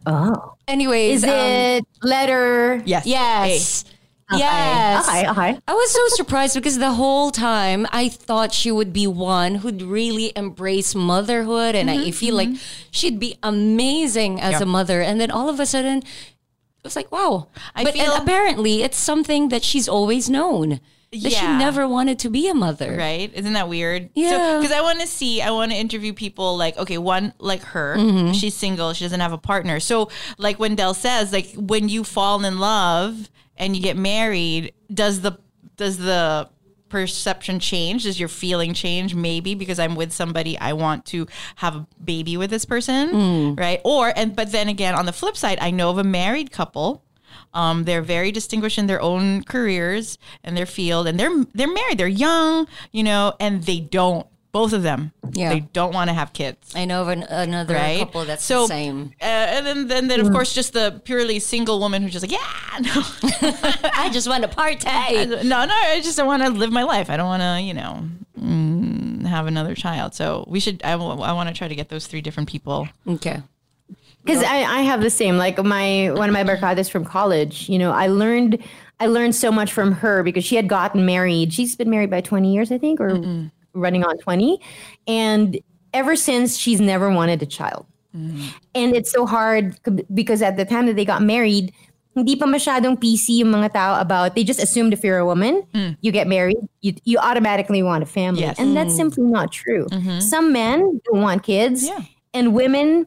Oh. 0.05 0.53
Anyways, 0.67 1.23
Is 1.23 1.29
um, 1.29 1.29
it 1.31 1.85
letter? 2.03 2.81
yes 2.85 3.05
yes. 3.07 3.85
Yes. 4.31 5.07
Okay, 5.07 5.29
okay. 5.29 5.59
I 5.67 5.73
was 5.73 5.91
so 5.91 6.01
surprised 6.09 6.55
because 6.55 6.77
the 6.79 6.93
whole 6.93 7.31
time 7.31 7.87
I 7.91 8.09
thought 8.09 8.53
she 8.53 8.71
would 8.71 8.91
be 8.91 9.07
one 9.07 9.55
who'd 9.55 9.81
really 9.81 10.33
embrace 10.35 10.93
motherhood 10.93 11.75
and 11.75 11.89
I 11.89 12.11
feel 12.11 12.35
like 12.35 12.49
she'd 12.91 13.19
be 13.19 13.37
amazing 13.41 14.41
as 14.41 14.53
Yeah. 14.53 14.63
a 14.63 14.65
mother. 14.65 15.01
And 15.01 15.19
then 15.21 15.31
all 15.31 15.49
of 15.49 15.59
a 15.59 15.65
sudden, 15.65 15.99
it 15.99 16.83
was 16.83 16.95
like, 16.95 17.11
wow. 17.11 17.47
I 17.75 17.83
but 17.85 17.93
feel- 17.93 18.13
apparently 18.15 18.83
it's 18.83 18.97
something 18.97 19.49
that 19.49 19.63
she's 19.63 19.87
always 19.87 20.29
known. 20.29 20.79
That 21.13 21.31
she 21.31 21.47
never 21.47 21.87
wanted 21.87 22.19
to 22.19 22.29
be 22.29 22.49
a 22.49 22.53
mother. 22.53 22.93
right 22.97 23.31
isn't 23.33 23.53
that 23.53 23.69
weird 23.69 24.09
Yeah. 24.13 24.57
because 24.59 24.73
i 24.75 24.81
want 24.81 24.99
to 24.99 25.07
see 25.07 25.41
i 25.41 25.49
want 25.51 25.71
to 25.71 25.77
interview 25.77 26.11
people 26.11 26.57
like 26.57 26.77
okay 26.77 26.97
one 26.97 27.31
like 27.39 27.63
her 27.63 27.95
Mm-hmm. 27.97 28.33
she's 28.33 28.53
single 28.55 28.91
she 28.91 29.05
doesn't 29.05 29.21
have 29.21 29.31
a 29.31 29.37
partner 29.37 29.79
so 29.79 30.09
like 30.37 30.59
when 30.59 30.75
dell 30.75 30.93
says 30.93 31.31
like 31.31 31.47
when 31.55 31.87
you 31.87 32.03
fall 32.03 32.43
in 32.43 32.59
love 32.59 33.29
and 33.57 33.75
you 33.75 33.81
get 33.81 33.97
married 33.97 34.73
does 34.93 35.21
the 35.21 35.37
does 35.75 35.97
the 35.97 36.49
perception 36.89 37.59
change 37.59 38.03
does 38.03 38.17
your 38.19 38.29
feeling 38.29 38.73
change 38.73 39.13
maybe 39.13 39.53
because 39.55 39.77
i'm 39.77 39.93
with 39.93 40.13
somebody 40.13 40.57
i 40.59 40.71
want 40.71 41.05
to 41.05 41.27
have 41.57 41.75
a 41.75 41.87
baby 42.03 42.37
with 42.37 42.49
this 42.49 42.63
person 42.63 43.11
Mm. 43.11 43.59
right 43.59 43.81
or 43.83 44.13
and 44.15 44.35
but 44.35 44.51
then 44.53 44.69
again 44.69 44.95
on 44.95 45.05
the 45.05 45.11
flip 45.11 45.35
side 45.35 45.57
i 45.59 45.69
know 45.69 45.89
of 45.89 45.97
a 45.97 46.03
married 46.03 46.51
couple 46.51 47.03
um, 47.53 47.83
they're 47.85 48.01
very 48.01 48.31
distinguished 48.31 48.77
in 48.77 48.87
their 48.87 49.01
own 49.01 49.43
careers 49.43 50.17
and 50.43 50.55
their 50.55 50.65
field, 50.65 51.07
and 51.07 51.19
they're 51.19 51.31
they're 51.55 51.71
married. 51.71 51.97
They're 51.97 52.07
young, 52.07 52.67
you 52.91 53.03
know, 53.03 53.33
and 53.39 53.63
they 53.63 53.79
don't. 53.79 54.27
Both 54.59 54.73
of 54.73 54.81
them, 54.89 55.11
Yeah. 55.33 55.49
they 55.53 55.61
don't 55.79 55.93
want 55.93 56.07
to 56.09 56.13
have 56.21 56.29
kids, 56.33 56.73
I 56.75 56.85
know 56.89 56.99
of 57.03 57.09
an, 57.15 57.23
another 57.29 57.75
right? 57.75 57.99
couple 57.99 58.25
that's 58.25 58.43
so, 58.43 58.61
the 58.63 58.67
same. 58.79 58.97
Uh, 59.21 59.53
and 59.55 59.65
then 59.67 59.79
then 59.91 60.03
then 60.09 60.19
of 60.25 60.29
course 60.35 60.49
just 60.59 60.71
the 60.73 60.87
purely 61.09 61.37
single 61.39 61.77
woman 61.83 62.01
who's 62.01 62.13
just 62.17 62.25
like, 62.27 62.35
yeah, 62.41 62.79
no, 62.89 62.95
I 64.03 64.09
just 64.17 64.27
want 64.31 64.41
to 64.45 64.49
party. 64.49 64.87
no, 65.53 65.59
no, 65.71 65.75
I 65.95 66.01
just 66.07 66.17
don't 66.17 66.27
want 66.33 66.41
to 66.43 66.49
live 66.49 66.71
my 66.71 66.83
life. 66.95 67.07
I 67.13 67.15
don't 67.17 67.31
want 67.33 67.43
to, 67.49 67.53
you 67.69 67.75
know, 67.79 67.91
mm, 68.39 69.25
have 69.27 69.45
another 69.47 69.75
child. 69.75 70.15
So 70.15 70.43
we 70.47 70.59
should. 70.59 70.81
I, 70.83 70.93
I 70.93 71.33
want 71.33 71.49
to 71.49 71.55
try 71.55 71.67
to 71.67 71.75
get 71.75 71.89
those 71.89 72.07
three 72.07 72.21
different 72.21 72.49
people. 72.49 72.87
Okay. 73.15 73.37
because 74.23 74.43
I, 74.43 74.57
I 74.79 74.81
have 74.89 75.01
the 75.01 75.13
same 75.21 75.37
like 75.37 75.57
my 75.63 76.11
one 76.21 76.29
of 76.29 76.33
my 76.39 76.43
barcadas 76.43 76.89
from 76.89 77.03
college 77.05 77.69
you 77.69 77.79
know 77.81 77.91
i 78.03 78.07
learned 78.07 78.53
i 78.99 79.05
learned 79.07 79.35
so 79.35 79.49
much 79.59 79.71
from 79.71 79.89
her 80.03 80.15
because 80.23 80.43
she 80.49 80.55
had 80.59 80.67
gotten 80.67 81.05
married 81.05 81.53
she's 81.53 81.75
been 81.81 81.89
married 81.89 82.09
by 82.09 82.19
20 82.21 82.53
years 82.55 82.69
i 82.71 82.77
think 82.77 82.99
or 82.99 83.09
running 83.77 84.03
on 84.03 84.17
20 84.17 84.59
and 85.07 85.59
ever 85.93 86.15
since 86.15 86.57
she's 86.57 86.81
never 86.81 87.09
wanted 87.09 87.41
a 87.41 87.45
child 87.45 87.85
mm-hmm. 88.15 88.47
and 88.75 88.95
it's 88.95 89.11
so 89.11 89.25
hard 89.25 89.79
because 90.13 90.41
at 90.41 90.57
the 90.57 90.65
time 90.65 90.85
that 90.85 90.95
they 90.95 91.05
got 91.05 91.21
married 91.21 91.71
hindi 92.17 92.35
pa 92.35 92.45
masyadong 92.45 92.97
PC 92.97 93.45
yung 93.45 93.53
mga 93.53 93.73
tao 93.73 94.01
about 94.01 94.33
they 94.33 94.43
just 94.43 94.61
assumed 94.61 94.91
if 94.91 95.03
you're 95.03 95.19
a 95.21 95.25
woman 95.25 95.61
mm. 95.73 95.95
you 96.01 96.11
get 96.11 96.27
married 96.27 96.57
you, 96.81 96.93
you 97.05 97.17
automatically 97.19 97.83
want 97.83 98.01
a 98.01 98.09
family 98.09 98.41
Yes. 98.41 98.57
and 98.57 98.75
that's 98.75 98.93
mm. 98.93 99.05
simply 99.05 99.23
not 99.23 99.51
true 99.51 99.85
mm-hmm. 99.91 100.19
some 100.19 100.51
men 100.51 100.99
don't 101.05 101.21
want 101.21 101.43
kids 101.43 101.85
Yeah. 101.85 102.01
and 102.33 102.53
women 102.53 103.05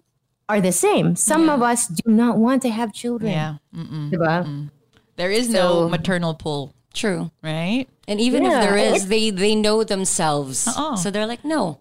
are 0.50 0.60
the 0.60 0.72
same. 0.72 1.14
Some 1.14 1.48
of 1.48 1.62
us 1.62 1.86
do 1.86 2.10
not 2.10 2.38
want 2.38 2.62
to 2.62 2.70
have 2.70 2.92
children. 2.92 3.30
Yeah, 3.30 3.54
Mm-mm. 3.74 4.10
Diba? 4.10 4.68
there 5.14 5.30
is 5.30 5.48
no 5.48 5.88
maternal 5.88 6.34
pull, 6.34 6.74
True. 6.92 7.30
right? 7.42 7.86
And 8.08 8.20
even 8.20 8.44
if 8.44 8.52
there 8.52 8.76
is, 8.76 9.06
they 9.08 9.30
they 9.30 9.54
know 9.54 9.84
themselves. 9.84 10.66
Uh-uh. 10.66 10.96
So 10.96 11.10
they're 11.10 11.26
like, 11.26 11.44
no, 11.44 11.78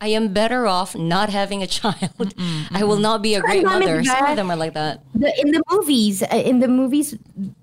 I 0.00 0.08
am 0.08 0.32
better 0.32 0.66
off 0.66 0.96
not 0.96 1.28
having 1.28 1.62
a 1.62 1.66
child. 1.78 2.32
I 2.72 2.84
will 2.84 2.96
not 3.00 3.20
be 3.20 3.34
a 3.36 3.40
great 3.44 3.64
mother. 3.64 4.02
Some 4.04 4.24
of 4.24 4.36
them 4.36 4.50
are 4.50 4.56
like 4.56 4.72
that. 4.72 5.04
The, 5.14 5.28
in 5.40 5.52
the 5.52 5.62
movies, 5.70 6.22
uh, 6.22 6.32
in 6.32 6.60
the 6.60 6.68
movies, 6.68 7.16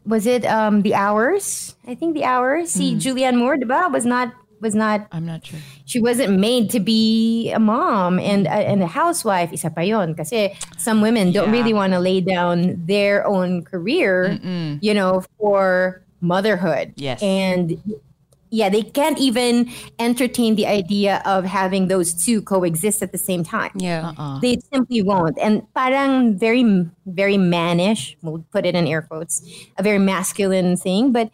was 0.05 0.25
it 0.29 0.45
um 0.45 0.81
the 0.85 0.93
hours? 0.93 1.73
I 1.87 1.95
think 1.95 2.13
the 2.13 2.25
hours. 2.25 2.69
See, 2.69 2.93
Julianne 2.95 3.37
Moore, 3.41 3.57
diba, 3.57 3.89
was 3.91 4.05
not 4.05 4.29
was 4.61 4.75
not. 4.77 5.07
I'm 5.11 5.25
not 5.25 5.43
sure. 5.45 5.59
She 5.89 5.99
wasn't 5.99 6.39
made 6.39 6.69
to 6.71 6.79
be 6.79 7.51
a 7.51 7.59
mom 7.59 8.17
and 8.21 8.45
a, 8.47 8.53
and 8.69 8.81
a 8.81 8.87
housewife. 8.87 9.51
Isa 9.51 9.69
pa 9.73 9.81
yon. 9.81 10.13
Kasi 10.15 10.53
some 10.77 11.01
women 11.01 11.33
don't 11.33 11.49
Yeah. 11.49 11.57
really 11.57 11.73
want 11.73 11.91
to 11.93 11.99
lay 11.99 12.21
down 12.21 12.77
their 12.85 13.25
own 13.27 13.65
career, 13.65 14.37
you 14.79 14.93
know, 14.93 15.25
for 15.41 15.99
motherhood. 16.23 16.93
Yes. 16.95 17.21
and 17.21 17.77
yeah, 18.53 18.69
they 18.69 18.83
can't 18.83 19.17
even 19.17 19.67
entertain 19.97 20.53
the 20.53 20.67
idea 20.67 21.23
of 21.25 21.43
having 21.43 21.87
those 21.87 22.13
two 22.13 22.39
coexist 22.43 23.01
at 23.01 23.11
the 23.11 23.17
same 23.17 23.43
time. 23.43 23.71
Yeah. 23.73 24.13
Uh-uh. 24.15 24.41
They 24.41 24.59
simply 24.71 25.01
won't. 25.01 25.39
And 25.39 25.65
parang 25.73 26.37
very, 26.37 26.85
very 27.07 27.37
mannish, 27.37 28.15
we'll 28.21 28.45
put 28.51 28.67
it 28.67 28.75
in 28.75 28.85
air 28.85 29.01
quotes, 29.01 29.41
a 29.79 29.81
very 29.81 29.97
masculine 29.97 30.77
thing, 30.77 31.11
but 31.11 31.31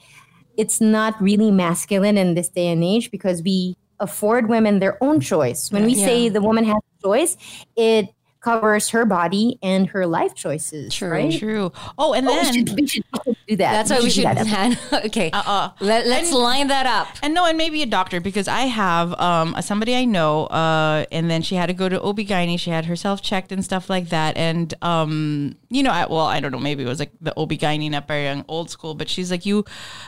it's 0.56 0.80
not 0.80 1.22
really 1.22 1.52
masculine 1.52 2.18
in 2.18 2.36
this 2.36 2.48
day 2.48 2.68
and 2.68 2.86
age 2.86 3.12
because 3.12 3.44
we 3.44 3.76
afford 4.00 4.48
women 4.48 4.80
their 4.80 4.98
own 5.04 5.20
choice. 5.20 5.70
When 5.74 5.84
we 5.84 5.96
say 5.96 6.30
the 6.30 6.42
woman 6.42 6.64
has 6.64 6.78
a 6.78 7.04
choice, 7.04 7.36
it 7.76 8.08
covers 8.42 8.90
her 8.90 9.06
body 9.06 9.60
and 9.62 9.88
her 9.90 10.06
life 10.06 10.34
choices. 10.34 10.94
True. 10.94 11.10
Right? 11.10 11.38
True. 11.38 11.72
Oh, 11.98 12.14
and 12.14 12.26
We 12.26 12.34
then 12.34 12.54
should, 12.54 12.70
we 12.76 12.88
should 12.88 13.04
do 13.48 13.56
that. 13.58 13.72
That's 13.72 13.90
why 13.92 14.00
we 14.00 14.10
should 14.10 14.28
do 14.28 14.34
that. 14.34 14.48
hand. 14.48 14.80
Okay. 14.94 15.30
Uh-uh. 15.32 15.72
Let, 15.80 16.08
let's 16.08 16.32
line 16.32 16.68
that 16.68 16.86
up. 16.86 17.08
And 17.22 17.34
no, 17.34 17.46
and 17.46 17.58
maybe 17.58 17.82
a 17.82 17.86
doctor 17.86 18.20
because 18.22 18.48
I 18.48 18.62
have 18.62 19.14
um, 19.20 19.56
somebody 19.62 19.96
I 19.96 20.06
know, 20.06 20.46
uh, 20.48 21.06
and 21.12 21.30
then 21.30 21.42
she 21.42 21.56
had 21.56 21.68
to 21.68 21.74
go 21.74 21.90
to 21.90 22.02
OB-GYN. 22.02 22.60
She 22.60 22.70
had 22.70 22.86
herself 22.86 23.22
checked 23.22 23.52
and 23.52 23.64
stuff 23.64 23.90
like 23.90 24.10
that. 24.10 24.38
And, 24.38 24.74
um, 24.82 25.56
you 25.70 25.84
know, 25.84 25.92
I, 25.92 26.06
well, 26.06 26.26
I 26.26 26.40
don't 26.40 26.52
know, 26.52 26.60
maybe 26.60 26.84
it 26.84 26.88
was 26.88 27.00
like 27.00 27.12
the 27.20 27.34
OB-GYN 27.38 27.92
na 27.92 28.02
parang 28.02 28.46
old 28.48 28.70
school, 28.70 28.94
but 28.96 29.10
she's 29.10 29.32
like, 29.32 29.46
you 29.46 29.66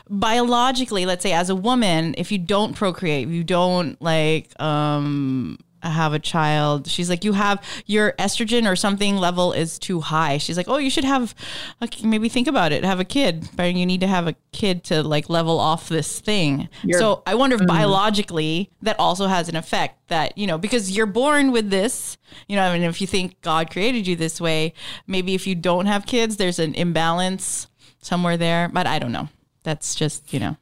biologically, 0.10 1.06
let's 1.06 1.24
say 1.24 1.34
as 1.34 1.50
a 1.50 1.56
woman, 1.56 2.16
if 2.18 2.32
you 2.32 2.38
don't 2.38 2.76
procreate, 2.76 3.28
you 3.28 3.44
don't 3.44 4.02
like, 4.02 4.60
um, 4.62 5.58
have 5.90 6.14
a 6.14 6.20
child. 6.20 6.88
She's 6.88 7.10
like 7.10 7.24
you 7.24 7.34
have 7.34 7.64
your 7.86 8.14
estrogen 8.14 8.70
or 8.70 8.76
something 8.76 9.18
level 9.18 9.54
is 9.54 9.80
too 9.80 10.02
high. 10.02 10.38
She's 10.38 10.58
like 10.58 10.68
oh 10.68 10.78
you 10.78 10.90
should 10.90 11.04
have 11.04 11.34
like, 11.80 12.04
maybe 12.04 12.30
think 12.30 12.48
about 12.48 12.72
it. 12.72 12.84
Have 12.84 13.00
a 13.00 13.06
kid 13.06 13.50
but 13.56 13.74
you 13.74 13.86
need 13.86 14.02
to 14.02 14.08
have 14.08 14.28
a 14.28 14.36
kid 14.52 14.84
to 14.86 15.04
like 15.04 15.30
level 15.30 15.60
off 15.60 15.90
this 15.90 16.20
thing. 16.20 16.70
So 16.92 17.24
i 17.26 17.36
wonder 17.36 17.56
if 17.56 17.62
mm. 17.62 17.68
biologically 17.68 18.70
that 18.82 19.00
also 19.00 19.28
has 19.28 19.50
an 19.50 19.56
effect 19.56 20.08
that 20.10 20.38
you 20.38 20.48
know 20.48 20.58
because 20.58 20.92
you're 20.96 21.06
born 21.06 21.52
with 21.52 21.70
this 21.70 22.18
you 22.48 22.56
know 22.56 22.64
i 22.64 22.74
mean 22.74 22.84
if 22.84 23.00
you 23.00 23.08
think 23.08 23.40
god 23.42 23.72
created 23.72 24.06
you 24.06 24.16
this 24.16 24.42
way 24.42 24.74
maybe 25.08 25.34
if 25.34 25.48
you 25.48 25.56
don't 25.56 25.86
have 25.86 26.06
kids 26.06 26.38
there's 26.38 26.60
an 26.60 26.74
imbalance 26.76 27.68
somewhere 28.02 28.38
there 28.38 28.70
but 28.70 28.86
i 28.88 29.00
don't 29.00 29.12
know. 29.12 29.30
That's 29.64 29.96
just 29.96 30.34
you 30.34 30.40
know. 30.40 30.58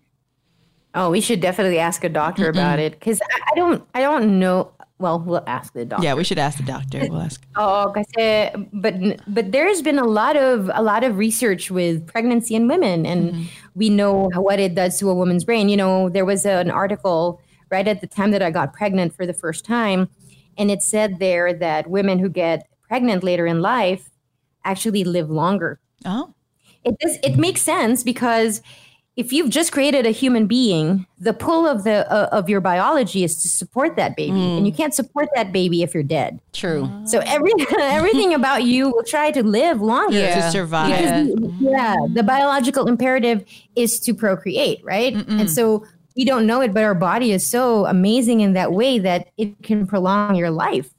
Oh, 0.95 1.11
we 1.11 1.21
should 1.21 1.39
definitely 1.39 1.79
ask 1.79 2.03
a 2.03 2.09
doctor 2.09 2.49
about 2.49 2.79
it 2.79 2.93
because 2.93 3.21
I, 3.21 3.39
I 3.51 3.55
don't, 3.55 3.87
I 3.93 4.01
don't 4.01 4.39
know. 4.39 4.71
Well, 4.99 5.19
we'll 5.19 5.43
ask 5.47 5.73
the 5.73 5.85
doctor. 5.85 6.03
Yeah, 6.03 6.13
we 6.13 6.25
should 6.25 6.37
ask 6.37 6.57
the 6.57 6.63
doctor. 6.63 6.99
We'll 7.09 7.21
ask. 7.21 7.41
Oh, 7.55 7.91
kasi, 7.95 8.51
but 8.71 8.93
but 9.27 9.51
there's 9.51 9.81
been 9.81 9.97
a 9.97 10.05
lot 10.05 10.35
of 10.35 10.69
a 10.73 10.81
lot 10.81 11.03
of 11.03 11.17
research 11.17 11.71
with 11.71 12.05
pregnancy 12.05 12.55
in 12.55 12.67
women, 12.67 13.05
and 13.05 13.33
mm-hmm. 13.33 13.43
we 13.75 13.89
know 13.89 14.29
what 14.35 14.59
it 14.59 14.75
does 14.75 14.99
to 14.99 15.09
a 15.09 15.15
woman's 15.15 15.43
brain. 15.43 15.69
You 15.69 15.77
know, 15.77 16.09
there 16.09 16.25
was 16.25 16.45
an 16.45 16.69
article 16.69 17.41
right 17.71 17.87
at 17.87 18.01
the 18.01 18.07
time 18.07 18.31
that 18.31 18.41
I 18.41 18.51
got 18.51 18.73
pregnant 18.73 19.15
for 19.15 19.25
the 19.25 19.33
first 19.33 19.65
time, 19.65 20.09
and 20.57 20.69
it 20.69 20.83
said 20.83 21.19
there 21.19 21.53
that 21.53 21.89
women 21.89 22.19
who 22.19 22.29
get 22.29 22.67
pregnant 22.87 23.23
later 23.23 23.47
in 23.47 23.61
life 23.61 24.09
actually 24.65 25.03
live 25.03 25.29
longer. 25.29 25.79
Oh, 26.05 26.33
It 26.83 26.99
does. 26.99 27.17
It 27.23 27.37
makes 27.37 27.61
sense 27.61 28.03
because 28.03 28.61
if 29.19 29.33
you've 29.33 29.49
just 29.49 29.73
created 29.73 30.05
a 30.05 30.11
human 30.11 30.47
being, 30.47 31.05
the 31.19 31.33
pull 31.33 31.67
of 31.67 31.83
the 31.83 32.09
uh, 32.09 32.29
of 32.31 32.47
your 32.47 32.61
biology 32.61 33.25
is 33.25 33.41
to 33.41 33.49
support 33.49 33.97
that 33.97 34.15
baby, 34.15 34.39
and 34.39 34.65
you 34.65 34.71
can't 34.71 34.93
support 34.93 35.27
that 35.35 35.51
baby 35.51 35.83
if 35.83 35.93
you're 35.93 36.03
dead. 36.03 36.39
True. 36.53 36.89
So 37.05 37.19
every 37.25 37.51
everything 37.79 38.33
about 38.33 38.63
you 38.63 38.89
will 38.89 39.03
try 39.03 39.31
to 39.31 39.43
live 39.43 39.81
longer. 39.81 40.17
Yeah. 40.17 40.35
to 40.35 40.51
survive. 40.51 40.89
Because, 40.89 41.51
yeah, 41.59 41.97
the 42.13 42.23
biological 42.23 42.87
imperative 42.87 43.43
is 43.75 43.99
to 43.99 44.13
procreate, 44.13 44.79
right? 44.85 45.13
And 45.13 45.51
so 45.51 45.85
we 46.15 46.23
don't 46.23 46.47
know 46.47 46.61
it, 46.61 46.73
but 46.73 46.83
our 46.83 46.95
body 46.95 47.33
is 47.33 47.45
so 47.45 47.87
amazing 47.87 48.39
in 48.39 48.53
that 48.53 48.71
way 48.71 48.99
that 48.99 49.31
it 49.37 49.61
can 49.63 49.85
prolong 49.85 50.35
your 50.35 50.49
life 50.49 50.89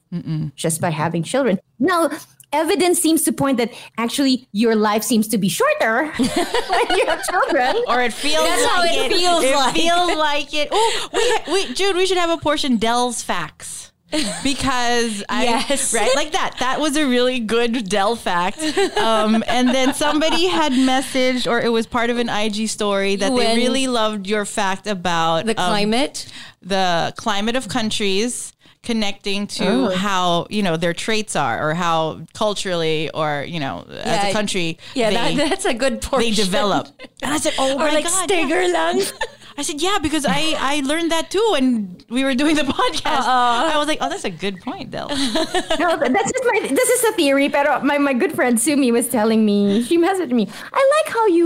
just 0.55 0.79
by 0.79 0.91
having 0.91 1.23
children. 1.23 1.59
Now, 1.79 2.11
evidence 2.53 2.99
seems 2.99 3.23
to 3.23 3.31
point 3.33 3.57
that 3.57 3.71
actually 3.97 4.47
your 4.51 4.75
life 4.75 5.03
seems 5.03 5.27
to 5.29 5.37
be 5.37 5.49
shorter 5.49 6.05
when 6.17 6.97
you 6.97 7.05
have 7.07 7.23
children. 7.29 7.75
Or 7.87 8.01
it 8.01 8.13
feels 8.13 8.43
That's 8.43 8.65
how 8.65 8.79
like 8.79 8.91
it 8.93 9.11
feels 9.11 9.43
it 9.43 9.55
like. 9.55 9.75
feels 9.75 10.15
like 10.17 10.53
it. 10.53 10.69
Oh, 10.71 11.09
we, 11.47 11.53
we, 11.53 11.73
Jude, 11.73 11.95
we 11.95 12.05
should 12.05 12.17
have 12.17 12.29
a 12.29 12.37
portion 12.37 12.77
Dell's 12.77 13.21
facts. 13.21 13.91
Because 14.43 15.23
I 15.29 15.43
Yes. 15.45 15.93
right 15.93 16.11
like 16.15 16.33
that 16.33 16.57
that 16.59 16.81
was 16.81 16.97
a 16.97 17.07
really 17.07 17.39
good 17.39 17.87
Dell 17.87 18.17
fact, 18.17 18.59
um, 18.97 19.41
and 19.47 19.69
then 19.69 19.93
somebody 19.93 20.47
had 20.47 20.73
messaged 20.73 21.49
or 21.49 21.61
it 21.61 21.69
was 21.69 21.87
part 21.87 22.09
of 22.09 22.17
an 22.17 22.27
IG 22.27 22.67
story 22.67 23.15
that 23.15 23.33
they 23.33 23.55
really 23.55 23.87
loved 23.87 24.27
your 24.27 24.43
fact 24.43 24.85
about 24.85 25.45
The 25.45 25.51
um, 25.51 25.55
climate. 25.69 26.27
the 26.61 27.13
climate 27.15 27.55
of 27.55 27.69
countries 27.69 28.51
connecting 28.83 29.45
to 29.47 29.65
Oh. 29.67 29.89
how 29.95 30.47
you 30.49 30.63
know 30.63 30.75
their 30.75 30.93
traits 30.93 31.35
are 31.35 31.69
or 31.69 31.73
how 31.75 32.21
culturally 32.33 33.09
or 33.11 33.45
you 33.47 33.59
know 33.59 33.85
as 34.03 34.29
a 34.29 34.33
country 34.33 34.77
Yeah, 34.95 35.09
they, 35.11 35.35
that, 35.35 35.49
that's 35.49 35.65
a 35.65 35.73
good 35.73 36.01
portion. 36.01 36.29
they 36.29 36.35
develop 36.35 36.87
and 37.21 37.31
i 37.31 37.37
said 37.37 37.53
oh 37.59 37.73
Or 37.75 37.77
my 37.77 37.91
like 37.91 38.05
God, 38.05 38.23
stagger 38.23 38.61
yeah. 38.63 38.73
lang. 38.91 39.01
i 39.57 39.61
said 39.61 39.79
yeah 39.81 39.99
because 40.01 40.25
i 40.25 40.55
i 40.57 40.81
learned 40.81 41.11
that 41.11 41.29
too 41.29 41.47
when 41.51 41.95
we 42.09 42.23
were 42.23 42.33
doing 42.33 42.55
the 42.55 42.63
podcast 42.81 43.21
oh 43.21 43.71
i 43.73 43.77
was 43.77 43.87
like 43.87 43.99
oh 44.01 44.09
that's 44.09 44.23
a 44.25 44.31
good 44.31 44.57
point 44.61 44.89
Del. 44.89 45.09
no, 45.09 45.15
that's 45.15 46.31
just 46.31 46.45
my. 46.51 46.59
This 46.67 46.89
is 46.89 47.03
a 47.03 47.11
theory, 47.13 47.49
but 47.49 47.67
uh, 47.67 47.79
my 47.83 47.97
my 47.99 48.13
good 48.13 48.33
friend 48.33 48.59
Sumi 48.59 48.91
was 48.91 49.07
telling 49.07 49.45
me. 49.45 49.83
She 49.83 49.97
messaged 49.97 50.31
me. 50.31 50.47
I 50.73 50.81
like 50.95 51.13
how 51.13 51.27
you. 51.27 51.45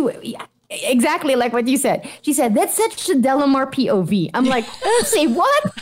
Exactly 0.69 1.35
like 1.35 1.53
what 1.53 1.67
you 1.67 1.77
said. 1.77 2.09
She 2.21 2.33
said 2.33 2.55
that's 2.55 2.73
such 2.73 3.09
a 3.09 3.15
Delamar 3.15 3.69
POV. 3.69 4.31
I'm 4.33 4.45
like, 4.45 4.65
say 5.05 5.27
what? 5.27 5.63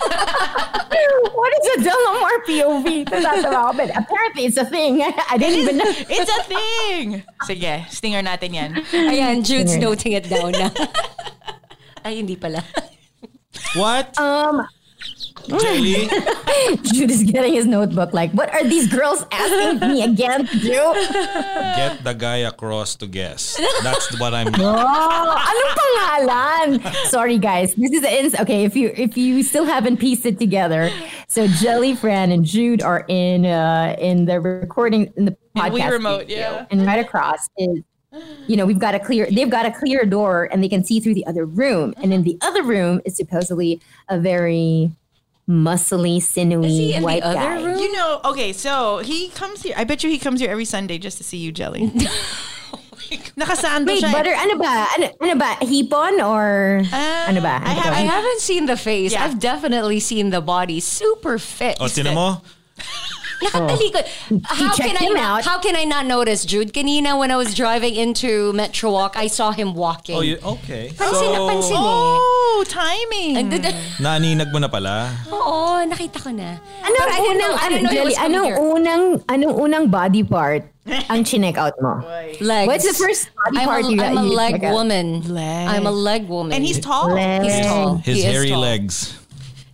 what 1.34 1.52
is 1.56 1.65
a 1.72 1.78
Delamar 1.88 2.36
POV? 2.43 3.06
Tatawa 3.08 3.72
ako, 3.72 3.78
But 3.78 3.89
apparently 3.96 4.46
it's 4.46 4.58
a 4.58 4.65
thing. 4.65 5.02
I 5.32 5.38
didn't 5.38 5.60
even 5.60 5.78
know. 5.78 5.88
it's 5.88 6.32
a 6.32 6.43
thing 6.43 7.24
sige 7.48 7.74
stinger 7.91 8.22
natin 8.24 8.52
yan 8.56 8.72
Ayan, 8.91 9.43
Jude's 9.43 9.76
noting 9.80 10.13
it 10.13 10.28
down 10.28 10.52
na. 10.52 10.67
Ay, 12.04 12.19
hindi 12.19 12.36
pala. 12.36 12.60
What? 13.80 14.12
Um, 14.19 14.67
Jelly? 15.47 16.08
Jude 16.93 17.12
is 17.12 17.23
getting 17.23 17.53
his 17.53 17.65
notebook. 17.65 18.13
Like, 18.13 18.32
what 18.32 18.53
are 18.53 18.63
these 18.63 18.88
girls 18.88 19.25
asking 19.32 19.79
me 19.89 20.03
again 20.03 20.45
to 20.47 20.60
do? 20.60 20.73
Get 21.75 22.03
the 22.03 22.13
guy 22.17 22.38
across 22.47 22.95
to 22.97 23.08
guess. 23.08 23.60
That's 23.84 24.19
what 24.19 24.34
I'm. 24.34 24.47
Oh, 24.56 25.36
anong 25.36 25.73
pangalan? 25.79 26.95
Sorry, 27.08 27.38
guys. 27.38 27.73
This 27.75 27.91
is 27.91 28.01
the 28.01 28.12
ins. 28.12 28.36
Okay, 28.36 28.63
if 28.65 28.75
you 28.75 28.91
if 28.95 29.17
you 29.17 29.43
still 29.43 29.65
haven't 29.65 29.97
pieced 29.97 30.25
it 30.25 30.39
together, 30.39 30.89
so 31.27 31.47
Jelly, 31.47 31.95
Fran, 31.95 32.32
and 32.32 32.45
Jude 32.45 32.82
are 32.82 33.06
in 33.08 33.45
uh 33.45 33.95
in 33.99 34.25
the 34.25 34.39
recording 34.39 35.12
in 35.17 35.25
the 35.25 35.38
In 35.56 35.62
podcast 35.62 35.73
We 35.73 35.84
Remote, 35.84 36.19
studio. 36.25 36.38
yeah. 36.38 36.65
and 36.71 36.86
right 36.86 36.99
across 36.99 37.49
is. 37.58 37.82
You 38.45 38.58
know, 38.58 38.67
we've 38.67 38.77
got 38.77 38.93
a 38.93 38.99
clear. 38.99 39.25
They've 39.25 39.49
got 39.49 39.65
a 39.65 39.71
clear 39.71 40.06
door, 40.06 40.47
and 40.51 40.62
they 40.63 40.69
can 40.69 40.84
see 40.86 40.99
through 40.99 41.15
the 41.15 41.25
other 41.25 41.45
room. 41.47 41.95
And 41.97 42.13
in 42.13 42.21
the 42.21 42.38
other 42.41 42.62
room 42.62 43.01
is 43.06 43.17
supposedly 43.17 43.82
a 44.08 44.19
very 44.19 44.91
muscly, 45.49 46.21
sinewy 46.21 46.67
Is 46.67 46.77
he 46.77 46.93
in 46.93 47.01
the 47.01 47.06
white 47.06 47.23
other 47.23 47.36
guy. 47.36 47.63
room? 47.63 47.77
you 47.79 47.91
know 47.91 48.21
okay 48.23 48.53
so 48.53 48.99
he 48.99 49.27
comes 49.29 49.62
here 49.62 49.73
i 49.75 49.84
bet 49.84 50.03
you 50.03 50.10
he 50.10 50.17
comes 50.17 50.39
here 50.39 50.49
every 50.49 50.63
sunday 50.63 50.97
just 50.97 51.17
to 51.17 51.23
see 51.23 51.38
you 51.38 51.51
jelly 51.51 51.91
nakasando 53.38 53.88
Wait, 53.88 54.01
siya 54.01 54.10
butter, 54.12 54.34
ano 54.34 54.58
ba? 54.58 54.88
Ano, 54.97 55.06
ano 55.21 55.36
ba? 55.38 55.51
Hipon 55.62 56.17
or 56.25 56.82
Ah, 56.89 57.29
ano 57.29 57.41
ba? 57.45 57.62
I 57.62 57.73
have, 57.77 57.93
I 57.93 58.01
haven't 58.10 58.41
seen 58.41 58.65
the 58.65 58.77
face. 58.77 59.13
Yeah. 59.13 59.25
I've 59.25 59.38
definitely 59.38 59.99
seen 59.99 60.32
the 60.32 60.41
body. 60.41 60.79
Super 60.79 61.38
fit. 61.38 61.77
O, 61.79 61.86
tinan 61.86 62.15
mo? 62.15 62.41
Nakatalikod. 63.43 64.03
How 64.45 64.73
checked 64.73 64.88
can 64.89 64.97
I 64.97 65.06
him 65.08 65.13
not, 65.13 65.23
out. 65.23 65.43
how 65.45 65.60
can 65.60 65.75
I 65.75 65.84
not 65.84 66.06
notice, 66.06 66.45
Jude? 66.45 66.73
Kanina 66.73 67.17
when 67.17 67.32
I 67.32 67.36
was 67.36 67.53
driving 67.53 67.95
into 67.95 68.53
Metro 68.53 68.91
Walk, 68.91 69.15
I 69.15 69.27
saw 69.27 69.51
him 69.51 69.73
walking. 69.73 70.15
Oh, 70.15 70.21
you, 70.21 70.38
okay. 70.43 70.89
Pansin 70.95 71.32
na 71.34 71.39
pansin 71.45 71.75
eh. 71.75 71.84
oh 71.84 72.63
timing 72.67 73.38
Ang 73.38 73.49
dada- 73.49 73.75
Naninag 73.99 74.51
mo 74.51 74.60
na 74.60 74.67
pala. 74.67 75.12
Oo, 75.29 75.84
nakita 75.86 76.21
ko 76.23 76.32
na. 76.32 76.58
Anong 76.82 77.08
But 77.08 77.19
unang, 77.19 77.38
know- 77.39 77.56
I 77.60 77.65
ano, 77.65 77.69
didn't 77.69 77.84
know 77.84 77.89
he 77.91 77.97
Jelly, 77.97 78.15
anong 78.15 78.45
here. 78.45 78.58
unang, 78.60 79.03
anong 79.27 79.56
unang 79.60 79.86
body 79.91 80.23
part 80.23 80.63
ang 81.10 81.23
chinek 81.23 81.58
out 81.58 81.73
mo? 81.82 82.03
Legs. 82.41 82.67
What's 82.67 82.88
the 82.88 82.95
first 82.95 83.29
body 83.36 83.58
I'm 83.60 83.67
part 83.67 83.86
a, 83.86 83.91
you 83.91 84.01
I'm 84.01 84.17
a 84.17 84.23
leg 84.23 84.62
woman. 84.62 85.23
Legs. 85.34 85.69
I'm 85.71 85.86
a 85.88 85.91
leg 85.91 86.27
woman. 86.27 86.51
and 86.53 86.63
he's 86.63 86.79
tall 86.79 87.12
Legs. 87.13 87.47
He's 87.47 87.65
tall. 87.65 87.95
His 88.03 88.17
He 88.17 88.23
hairy 88.23 88.49
tall. 88.51 88.60
legs. 88.62 89.17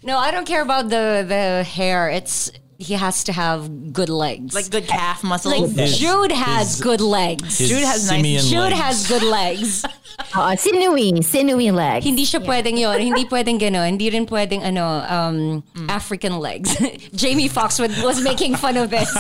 No, 0.04 0.18
I 0.18 0.32
don't 0.32 0.46
care 0.48 0.62
about 0.62 0.90
the 0.90 1.26
the 1.28 1.64
hair. 1.68 2.10
It's 2.10 2.50
he 2.80 2.96
has 2.96 3.24
to 3.28 3.34
have 3.36 3.92
good 3.92 4.08
legs. 4.10 4.56
like 4.56 4.72
good 4.72 4.88
calf 4.88 5.20
muscles 5.22 5.52
Like 5.54 5.68
His- 5.76 6.00
Jude 6.00 6.32
has 6.32 6.80
his- 6.80 6.82
good 6.82 7.02
legs. 7.04 7.60
His 7.60 7.68
Jude 7.70 7.84
has 7.84 8.08
nice- 8.08 8.16
simian 8.18 8.44
Jude 8.48 8.72
legs. 8.72 8.80
has 8.80 8.96
good 9.08 9.24
legs. 9.28 9.84
Oo, 10.36 10.56
sinewy, 10.56 11.22
sinewy 11.22 11.72
leg. 11.72 12.04
Hindi 12.04 12.24
siya 12.24 12.40
pwedeng 12.44 12.76
yon. 12.80 13.00
Hindi 13.00 13.24
pwedeng 13.28 13.60
gano'n. 13.60 13.96
Hindi 13.96 14.10
rin 14.12 14.26
pwedeng 14.28 14.64
ano, 14.64 15.04
um, 15.08 15.64
African 15.88 16.40
legs. 16.40 16.76
Jamie 17.16 17.48
Foxx 17.48 17.80
was, 17.80 17.92
was 18.04 18.20
making 18.24 18.56
fun 18.56 18.76
of 18.76 18.90
this. 18.92 19.12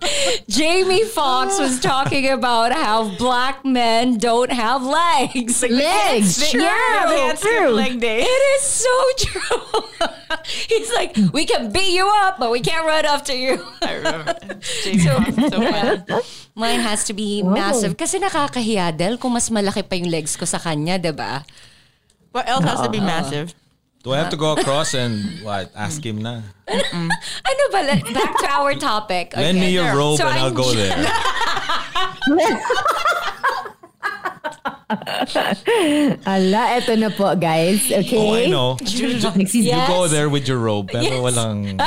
Jamie 0.48 1.04
Foxx 1.04 1.58
was 1.58 1.80
talking 1.80 2.28
about 2.28 2.72
how 2.72 3.08
black 3.16 3.64
men 3.64 4.18
don't 4.18 4.52
have 4.52 4.82
legs. 4.84 5.62
Legs. 5.64 6.40
It's 6.40 6.50
true. 6.52 6.60
Yeah, 6.60 7.06
They 7.08 7.20
it's 7.24 7.24
had 7.24 7.38
skip 7.40 7.50
true. 7.64 7.70
leg 7.72 8.00
day 8.00 8.20
It 8.24 8.42
is 8.56 8.62
so 8.64 8.96
true. 9.18 10.08
He's 10.70 10.90
like, 10.92 11.16
we 11.32 11.44
can 11.46 11.70
beat 11.70 11.94
you 11.94 12.06
up, 12.24 12.38
but 12.38 12.50
we 12.50 12.60
can't 12.60 12.84
run 12.86 13.04
after 13.06 13.34
you. 13.34 13.60
I 13.82 14.00
remember 14.02 14.34
Jamie 14.82 15.04
Foxx 15.06 15.36
is 15.38 15.50
so 15.50 15.58
funny. 15.60 16.02
Mine 16.54 16.80
has 16.80 17.04
to 17.06 17.12
be 17.12 17.42
massive. 17.42 17.96
Kasi 17.96 18.18
nakakahiya, 18.18 18.94
Del, 18.96 19.18
kung 19.18 19.32
mas 19.34 19.50
malaki 19.50 19.82
pa 19.86 19.94
yung 19.96 20.10
legs 20.10 20.36
ko 20.36 20.44
sa 20.46 20.58
kanya, 20.58 20.98
di 20.98 21.10
ba? 21.14 21.42
what 22.34 22.48
else 22.50 22.66
has 22.66 22.82
to 22.82 22.90
be 22.90 22.98
massive 22.98 23.54
Do 24.04 24.12
I 24.12 24.18
have 24.20 24.28
to 24.34 24.36
go 24.36 24.52
across 24.52 24.92
and 24.92 25.40
what? 25.40 25.72
Ask 25.72 26.04
him 26.04 26.20
na. 26.20 26.44
Ano 27.48 27.62
ba? 27.72 27.80
Let- 27.88 28.04
Back 28.12 28.36
to 28.36 28.48
our 28.52 28.76
topic. 28.76 29.32
Lend 29.32 29.56
me 29.56 29.72
your 29.72 29.96
robe 29.96 30.20
So 30.20 30.28
and 30.28 30.36
I'll 30.36 30.52
I'm 30.52 30.58
go 30.58 30.68
there. 30.76 30.92
Ala, 36.28 36.76
eto 36.76 36.92
na 36.98 37.08
po, 37.10 37.34
guys. 37.36 37.88
Okay? 37.90 38.18
Oh, 38.18 38.34
I 38.36 38.46
know. 38.46 38.76
Nagsis- 38.76 39.64
You 39.64 39.72
go 39.88 40.08
there 40.08 40.28
with 40.28 40.46
your 40.48 40.58
robe, 40.58 40.88
pero 40.92 41.22
walang... 41.22 41.78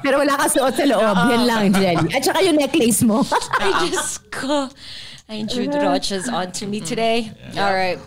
Pero 0.00 0.16
wala 0.24 0.32
ka 0.40 0.48
suot 0.48 0.74
sa 0.80 0.84
loob. 0.88 1.04
Uh-uh. 1.12 1.28
Yan 1.28 1.42
lang, 1.44 1.64
Jelly. 1.76 2.08
At 2.16 2.24
saka 2.24 2.40
yung 2.40 2.56
necklace 2.56 3.04
mo. 3.04 3.20
I 3.60 3.86
just 3.92 4.24
go. 4.32 4.72
I 5.28 5.44
Jude 5.44 5.76
Rocha's 5.76 6.24
on 6.26 6.50
to 6.58 6.66
me 6.66 6.80
today. 6.80 7.30
All 7.60 7.70
right. 7.70 8.00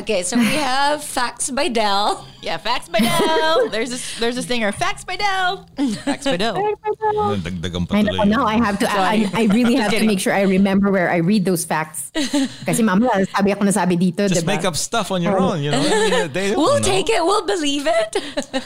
Okay, 0.00 0.24
so 0.24 0.40
we 0.40 0.48
have 0.56 1.04
Facts 1.04 1.52
by 1.52 1.68
Dell. 1.68 2.24
Yeah 2.42 2.56
facts 2.56 2.88
by 2.88 2.98
Dell 2.98 3.68
there's 3.74 3.92
a 3.92 4.20
there's 4.20 4.36
a 4.36 4.42
stinger 4.42 4.72
facts 4.72 5.04
by 5.04 5.16
Dell 5.16 5.68
facts 6.04 6.24
by 6.24 6.36
Dell 6.36 6.56
Dagdagan 6.56 7.88
pa 7.88 7.96
I 7.98 8.02
tuloy. 8.02 8.16
know, 8.16 8.24
now 8.24 8.46
I 8.46 8.56
have 8.56 8.78
to, 8.80 8.86
I, 8.90 9.28
I 9.34 9.44
really 9.52 9.74
have 9.76 9.90
to 9.92 10.04
make 10.06 10.20
sure 10.20 10.32
I 10.32 10.42
remember 10.42 10.90
where 10.90 11.10
I 11.10 11.16
read 11.18 11.44
those 11.44 11.64
facts. 11.64 12.10
Kasi 12.68 12.82
mamaya, 12.82 13.26
sabi 13.28 13.52
ako 13.52 13.64
na 13.64 13.72
sabi 13.72 13.96
dito, 13.96 14.28
Just 14.28 14.42
diba? 14.44 14.56
make 14.56 14.64
up 14.64 14.76
stuff 14.76 15.10
on 15.10 15.20
your 15.22 15.36
own, 15.38 15.60
you 15.62 15.70
know? 15.70 15.80
I 15.80 15.82
mean, 15.82 16.32
they 16.32 16.50
don't 16.52 16.58
We'll 16.58 16.78
know. 16.80 16.84
take 16.84 17.08
it. 17.10 17.20
We'll 17.24 17.44
believe 17.46 17.84
it. 17.88 18.10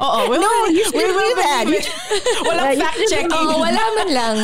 oh 0.00 0.28
we 0.30 0.38
No, 0.38 0.50
you 0.66 0.76
we 0.78 0.84
shouldn't 0.84 1.14
will 1.16 1.28
do 1.28 1.34
that. 1.42 1.62
believe 1.64 1.80
it. 1.80 2.46
walang 2.46 2.74
you 2.74 2.80
fact 2.82 2.94
shouldn't- 2.98 3.10
checking 3.10 3.32
Oh, 3.32 3.58
wala 3.58 3.84
man 3.96 4.08
lang. 4.14 4.38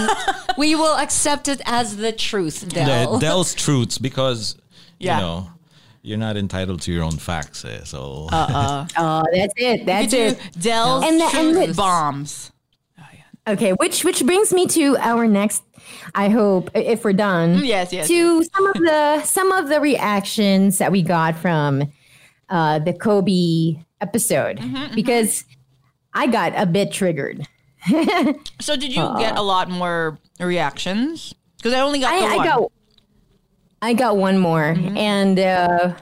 We 0.58 0.74
will 0.74 0.96
accept 0.96 1.48
it 1.48 1.60
as 1.66 1.96
the 1.96 2.12
truth, 2.12 2.64
Yeah, 2.72 2.86
Dell. 3.06 3.18
Dell's 3.18 3.54
truths 3.54 3.98
because, 3.98 4.56
Yeah. 4.98 5.18
you 5.18 5.20
know, 5.22 5.38
You're 6.06 6.18
not 6.18 6.36
entitled 6.36 6.82
to 6.82 6.92
your 6.92 7.02
own 7.02 7.16
facts, 7.16 7.64
eh? 7.64 7.80
so 7.84 8.28
Uh-uh. 8.30 8.86
Oh, 8.98 9.22
that's 9.32 9.54
it. 9.56 9.86
That's 9.86 10.10
Do 10.10 10.18
it. 10.18 10.38
Dell's 10.60 11.02
And 11.04 11.18
the- 11.18 11.24
and 11.24 11.54
truth 11.54 11.68
the- 11.68 11.74
bombs. 11.74 12.50
Okay, 13.46 13.72
which 13.72 14.04
which 14.04 14.24
brings 14.24 14.52
me 14.54 14.66
to 14.68 14.96
our 14.98 15.26
next. 15.26 15.62
I 16.14 16.30
hope 16.30 16.70
if 16.74 17.04
we're 17.04 17.12
done. 17.12 17.62
Yes, 17.64 17.92
yes. 17.92 18.08
To 18.08 18.42
some 18.42 18.66
of 18.68 18.74
the 18.74 19.22
some 19.24 19.52
of 19.52 19.68
the 19.68 19.80
reactions 19.80 20.78
that 20.78 20.90
we 20.92 21.02
got 21.02 21.36
from 21.36 21.92
uh, 22.48 22.78
the 22.78 22.94
Kobe 22.94 23.76
episode 24.00 24.58
Mm-hmm, 24.58 24.94
because 24.94 25.44
I 26.14 26.26
got 26.26 26.52
a 26.56 26.64
bit 26.66 26.90
triggered. 26.92 27.46
So 28.60 28.76
did 28.76 28.94
you 28.96 29.04
get 29.18 29.36
a 29.36 29.42
lot 29.42 29.68
more 29.68 30.18
reactions? 30.40 31.34
Because 31.58 31.74
I 31.74 31.80
only 31.80 32.00
got 32.00 32.14
I, 32.14 32.20
the 32.20 32.26
I 32.26 32.36
one. 32.36 32.46
got 32.46 32.72
I 33.84 33.92
got 33.92 34.16
one 34.16 34.38
more, 34.40 34.72
Mm-hmm. 34.72 34.96
and 34.96 35.36
uh, 35.38 35.92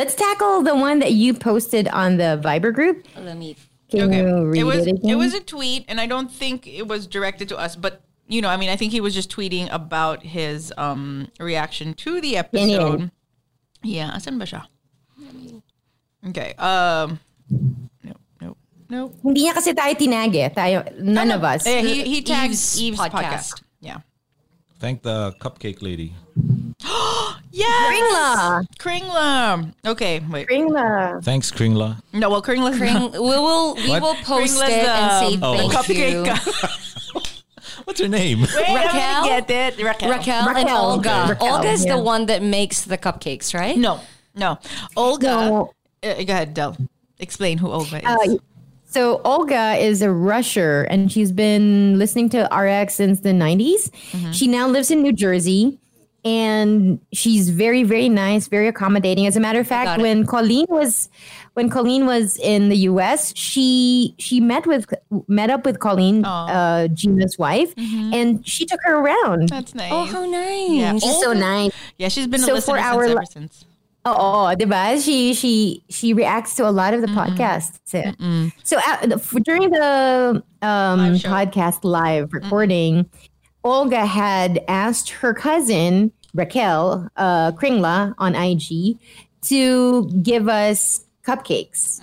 let's 0.00 0.14
tackle 0.16 0.64
the 0.64 0.72
one 0.74 1.04
that 1.04 1.12
you 1.12 1.36
posted 1.36 1.84
on 1.92 2.16
the 2.16 2.40
Viber 2.40 2.72
group. 2.72 3.04
Let 3.20 3.36
me. 3.36 3.56
Can 3.92 4.12
you 4.12 4.48
read 4.48 4.60
it 4.60 4.64
was 4.64 4.86
it 4.88 4.96
again? 4.96 5.10
it 5.12 5.16
was 5.20 5.32
a 5.36 5.40
tweet, 5.44 5.84
and 5.88 6.00
I 6.00 6.06
don't 6.08 6.32
think 6.32 6.64
it 6.66 6.88
was 6.88 7.04
directed 7.06 7.48
to 7.52 7.56
us, 7.60 7.76
but 7.76 8.00
you 8.28 8.40
know, 8.40 8.48
I 8.48 8.56
mean, 8.56 8.68
I 8.68 8.76
think 8.76 8.92
he 8.92 9.00
was 9.00 9.12
just 9.16 9.28
tweeting 9.32 9.68
about 9.72 10.24
his 10.24 10.72
um 10.76 11.28
reaction 11.40 11.92
to 12.04 12.20
the 12.20 12.36
Yan, 12.36 12.44
yan. 12.52 12.80
episode. 12.80 13.02
Yeah, 13.84 14.12
asan 14.16 14.36
ba 14.40 14.44
siya? 14.44 14.68
Okay. 16.28 16.52
Um. 16.60 17.20
No. 18.04 18.12
No. 18.40 18.48
No. 18.92 19.00
Hindi 19.24 19.48
niya 19.48 19.54
kasi 19.56 19.72
tayo 19.72 19.92
tinag 19.96 20.32
eh. 20.36 20.48
Tayo, 20.52 20.84
none 21.00 21.30
of 21.32 21.40
us. 21.44 21.64
Eh, 21.64 21.80
he 21.80 21.94
he 22.04 22.18
tagged 22.20 22.52
Eve's 22.52 22.76
Eve's, 22.80 23.00
podcast. 23.00 23.56
podcast. 23.56 23.62
Yeah. 23.80 24.00
thank 24.78 25.02
the 25.02 25.32
cupcake 25.42 25.82
lady. 25.82 26.14
Yes. 27.50 28.66
Kringla. 28.78 29.02
Kringla. 29.02 29.74
Okay. 29.86 30.20
Wait. 30.30 30.46
Kringla. 30.48 31.24
Thanks, 31.24 31.50
Kringla. 31.50 32.00
No. 32.12 32.30
Well, 32.30 32.42
Kringla's 32.42 32.76
Kring, 32.78 33.10
we 33.12 33.18
will 33.18 33.74
we 33.74 33.88
What? 33.88 34.02
will 34.02 34.14
post 34.16 34.60
Kringla's 34.60 34.68
it 34.68 34.86
and 34.88 35.26
say 35.26 35.36
the, 35.36 35.46
Oh. 35.46 35.56
thank 35.56 35.72
cupcake. 35.72 36.12
you. 36.12 36.24
guy. 36.24 36.38
What's 37.84 38.00
her 38.00 38.06
name? 38.08 38.42
Wait, 38.42 38.50
I'm 38.68 38.76
Raquel? 38.76 39.24
gonna 39.24 39.42
get 39.46 39.78
it. 39.78 39.84
Raquel. 39.84 40.10
Raquel, 40.10 40.46
and 40.48 40.56
Raquel. 40.56 40.76
Olga. 40.90 41.26
Raquel, 41.30 41.54
Olga 41.56 41.68
is 41.70 41.84
yeah. 41.84 41.96
the 41.96 42.02
one 42.02 42.26
that 42.26 42.42
makes 42.42 42.82
the 42.84 42.98
cupcakes, 42.98 43.54
right? 43.54 43.76
No. 43.76 44.00
No. 44.34 44.58
Olga. 44.96 45.26
No. 45.26 45.72
Uh, 46.02 46.22
go 46.22 46.32
ahead, 46.32 46.54
Del. 46.54 46.76
Explain 47.18 47.58
who 47.58 47.70
Olga 47.70 47.96
is. 47.98 48.04
Uh, 48.04 48.36
so 48.84 49.20
Olga 49.24 49.74
is 49.74 50.02
a 50.02 50.10
rusher 50.12 50.82
and 50.90 51.10
she's 51.10 51.32
been 51.32 51.98
listening 51.98 52.28
to 52.30 52.44
RX 52.54 52.94
since 52.94 53.20
the 53.20 53.30
90s. 53.30 53.90
Mm-hmm. 54.12 54.30
She 54.32 54.46
now 54.46 54.68
lives 54.68 54.90
in 54.90 55.02
New 55.02 55.12
Jersey 55.12 55.78
and 56.24 56.98
she's 57.12 57.50
very 57.50 57.82
very 57.84 58.08
nice, 58.08 58.48
very 58.48 58.68
accommodating. 58.68 59.26
As 59.26 59.36
a 59.36 59.40
matter 59.40 59.60
of 59.60 59.66
fact, 59.66 60.00
when 60.00 60.26
Colleen 60.26 60.66
was 60.68 61.08
when 61.54 61.68
Colleen 61.70 62.06
was 62.06 62.36
in 62.38 62.68
the 62.68 62.76
US, 62.92 63.32
she 63.36 64.14
she 64.18 64.40
met 64.40 64.66
with 64.66 64.86
met 65.28 65.50
up 65.50 65.64
with 65.64 65.80
Colleen, 65.80 66.24
uh, 66.24 66.88
Gino's 66.88 67.38
wife, 67.38 67.72
and 67.76 68.46
she 68.46 68.64
took 68.66 68.80
her 68.84 68.96
around. 68.96 69.42
Mm-hmm. 69.42 69.46
That's 69.56 69.74
nice. 69.74 69.92
Oh, 69.92 70.04
how 70.04 70.24
nice. 70.26 70.70
Yeah. 70.70 70.92
She's 70.98 71.20
so 71.20 71.32
nice. 71.32 71.72
Yeah, 71.98 72.08
she's 72.08 72.26
been 72.26 72.40
a 72.40 72.44
So 72.44 72.54
listener 72.54 72.76
for 72.76 72.82
since 72.82 72.94
our 72.94 73.04
ever 73.04 73.24
since. 73.24 73.64
Oh, 74.04 74.54
diba? 74.58 75.04
She 75.04 75.34
she 75.34 75.82
she 75.90 76.14
reacts 76.14 76.54
to 76.54 76.68
a 76.68 76.70
lot 76.70 76.94
of 76.94 77.00
the 77.02 77.08
podcasts. 77.08 77.78
eh. 77.92 78.12
So 78.64 78.78
uh, 78.78 79.08
f- 79.12 79.34
during 79.44 79.70
the 79.70 80.42
um, 80.62 80.98
Live 81.12 81.22
podcast 81.22 81.80
live 81.82 82.32
recording, 82.32 83.10
Olga 83.70 84.06
had 84.06 84.64
asked 84.68 85.10
her 85.10 85.34
cousin 85.34 86.12
Raquel 86.34 87.08
uh, 87.16 87.52
Kringla 87.52 88.14
on 88.18 88.34
IG 88.34 88.98
to 89.42 90.08
give 90.22 90.48
us 90.48 91.04
cupcakes, 91.24 92.00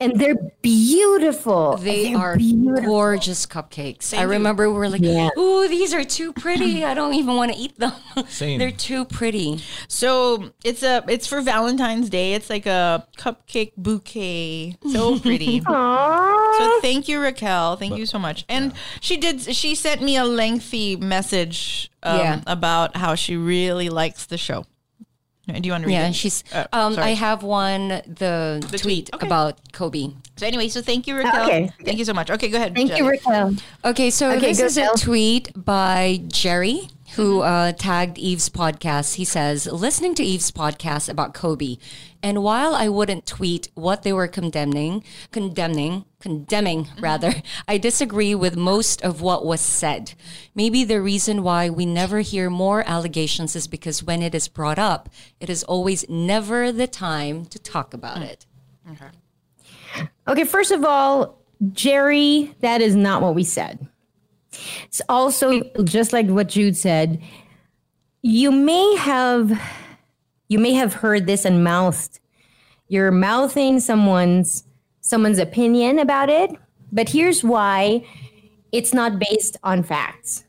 and 0.00 0.18
they're 0.20 0.36
beautiful. 0.62 1.76
They 1.78 2.12
They're 2.12 2.18
are 2.18 2.36
beautiful. 2.36 2.84
gorgeous 2.84 3.46
cupcakes. 3.46 4.16
I 4.16 4.22
you. 4.22 4.28
remember 4.28 4.68
we 4.70 4.76
were 4.76 4.88
like, 4.88 5.02
Yeah. 5.02 5.30
"Ooh, 5.38 5.66
these 5.68 5.94
are 5.94 6.04
too 6.04 6.32
pretty. 6.32 6.84
I 6.84 6.94
don't 6.94 7.14
even 7.14 7.36
want 7.36 7.52
to 7.52 7.58
eat 7.58 7.78
them. 7.78 7.92
Same. 8.28 8.58
They're 8.58 8.70
too 8.70 9.04
pretty." 9.04 9.60
So 9.88 10.50
it's 10.64 10.82
a 10.82 11.04
it's 11.08 11.26
for 11.26 11.40
Valentine's 11.40 12.10
Day. 12.10 12.34
It's 12.34 12.50
like 12.50 12.66
a 12.66 13.06
cupcake 13.18 13.72
bouquet. 13.76 14.76
So 14.92 15.18
pretty. 15.26 15.60
So 15.60 16.78
thank 16.82 17.08
you, 17.08 17.20
Raquel. 17.20 17.76
Thank 17.76 17.96
you 17.96 18.06
so 18.06 18.18
much. 18.18 18.44
And 18.48 18.72
she 19.00 19.16
did. 19.16 19.40
She 19.54 19.74
sent 19.74 20.02
me 20.02 20.16
a 20.16 20.24
lengthy 20.24 20.96
message 20.96 21.90
um, 22.02 22.18
Yeah. 22.18 22.40
about 22.46 22.96
how 22.96 23.14
she 23.14 23.36
really 23.36 23.88
likes 23.88 24.26
the 24.26 24.38
show. 24.38 24.64
Do 25.46 25.60
you 25.62 25.70
want 25.72 25.84
to 25.84 25.88
read 25.88 25.94
Yeah, 25.94 26.08
it? 26.08 26.14
she's. 26.14 26.42
Uh, 26.52 26.66
um. 26.72 26.98
I 26.98 27.10
have 27.10 27.42
one 27.44 27.88
the, 27.88 28.58
tweet. 28.68 28.80
tweet, 28.82 29.10
Okay. 29.14 29.26
about 29.26 29.72
Kobe. 29.72 30.08
So 30.36 30.44
anyway, 30.46 30.68
so 30.68 30.82
thank 30.82 31.06
you, 31.06 31.16
Raquel. 31.16 31.44
Okay. 31.44 31.70
Thank 31.84 31.98
you 31.98 32.04
so 32.04 32.12
much. 32.12 32.30
Okay, 32.30 32.48
go 32.48 32.56
ahead. 32.58 32.74
Thank 32.74 32.88
Jen. 32.90 32.98
you, 32.98 33.08
Raquel. 33.08 33.54
Okay, 33.84 34.10
so 34.10 34.30
Okay, 34.32 34.52
this 34.52 34.58
go, 34.58 34.64
is 34.66 34.76
a 34.76 34.88
tweet 34.98 35.52
by 35.54 36.20
Jerry 36.28 36.88
who 37.14 37.40
uh, 37.42 37.72
tagged 37.72 38.18
Eve's 38.18 38.48
podcast. 38.50 39.14
He 39.14 39.24
says, 39.24 39.66
listening 39.66 40.14
to 40.16 40.24
Eve's 40.24 40.50
podcast 40.50 41.08
about 41.08 41.32
Kobe, 41.32 41.76
and 42.26 42.42
while 42.42 42.74
I 42.74 42.88
wouldn't 42.88 43.24
tweet 43.24 43.68
what 43.74 44.02
they 44.02 44.12
were 44.12 44.26
condemning, 44.26 45.04
condemning, 45.30 46.06
condemning 46.18 46.86
mm-hmm. 46.86 47.00
rather, 47.00 47.32
I 47.68 47.78
disagree 47.78 48.34
with 48.34 48.56
most 48.56 49.00
of 49.02 49.20
what 49.20 49.46
was 49.46 49.60
said. 49.60 50.14
Maybe 50.52 50.82
the 50.82 51.00
reason 51.00 51.44
why 51.44 51.70
we 51.70 51.86
never 51.86 52.22
hear 52.22 52.50
more 52.50 52.82
allegations 52.84 53.54
is 53.54 53.68
because 53.68 54.02
when 54.02 54.22
it 54.22 54.34
is 54.34 54.48
brought 54.48 54.76
up, 54.76 55.08
it 55.38 55.48
is 55.48 55.62
always 55.62 56.04
never 56.08 56.72
the 56.72 56.88
time 56.88 57.46
to 57.46 57.60
talk 57.60 57.94
about 57.94 58.16
mm. 58.16 58.24
it. 58.24 58.46
Okay, 60.26 60.42
first 60.42 60.72
of 60.72 60.84
all, 60.84 61.38
Jerry, 61.70 62.56
that 62.58 62.80
is 62.80 62.96
not 62.96 63.22
what 63.22 63.36
we 63.36 63.44
said. 63.44 63.86
It's 64.86 65.00
also 65.08 65.62
just 65.84 66.12
like 66.12 66.26
what 66.26 66.48
Jude 66.48 66.76
said. 66.76 67.22
You 68.22 68.50
may 68.50 68.96
have 68.96 69.56
you 70.48 70.58
may 70.58 70.72
have 70.72 70.94
heard 70.94 71.26
this 71.26 71.44
and 71.44 71.64
mouthed. 71.64 72.20
You're 72.88 73.10
mouthing 73.10 73.80
someone's 73.80 74.64
someone's 75.00 75.38
opinion 75.38 75.98
about 75.98 76.28
it, 76.28 76.50
but 76.90 77.08
here's 77.08 77.44
why 77.44 78.04
it's 78.72 78.92
not 78.92 79.18
based 79.18 79.56
on 79.62 79.82
facts. 79.82 80.44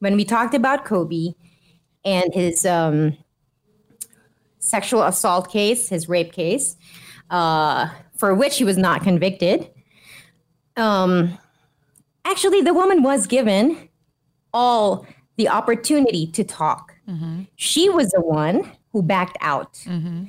When 0.00 0.16
we 0.16 0.24
talked 0.24 0.54
about 0.54 0.84
Kobe 0.84 1.34
and 2.04 2.34
his 2.34 2.66
um, 2.66 3.16
sexual 4.58 5.02
assault 5.04 5.50
case, 5.50 5.88
his 5.88 6.08
rape 6.08 6.32
case, 6.32 6.76
uh, 7.30 7.88
for 8.16 8.34
which 8.34 8.58
he 8.58 8.64
was 8.64 8.76
not 8.76 9.02
convicted. 9.02 9.70
Um, 10.76 11.38
actually, 12.24 12.62
the 12.62 12.74
woman 12.74 13.02
was 13.02 13.26
given 13.26 13.88
all 14.52 15.06
the 15.36 15.48
opportunity 15.48 16.26
to 16.28 16.44
talk. 16.44 16.94
She 17.56 17.88
was 17.88 18.10
the 18.10 18.20
one 18.20 18.70
who 18.94 19.02
backed 19.02 19.36
out. 19.40 19.74
Mm-hmm. 19.84 20.24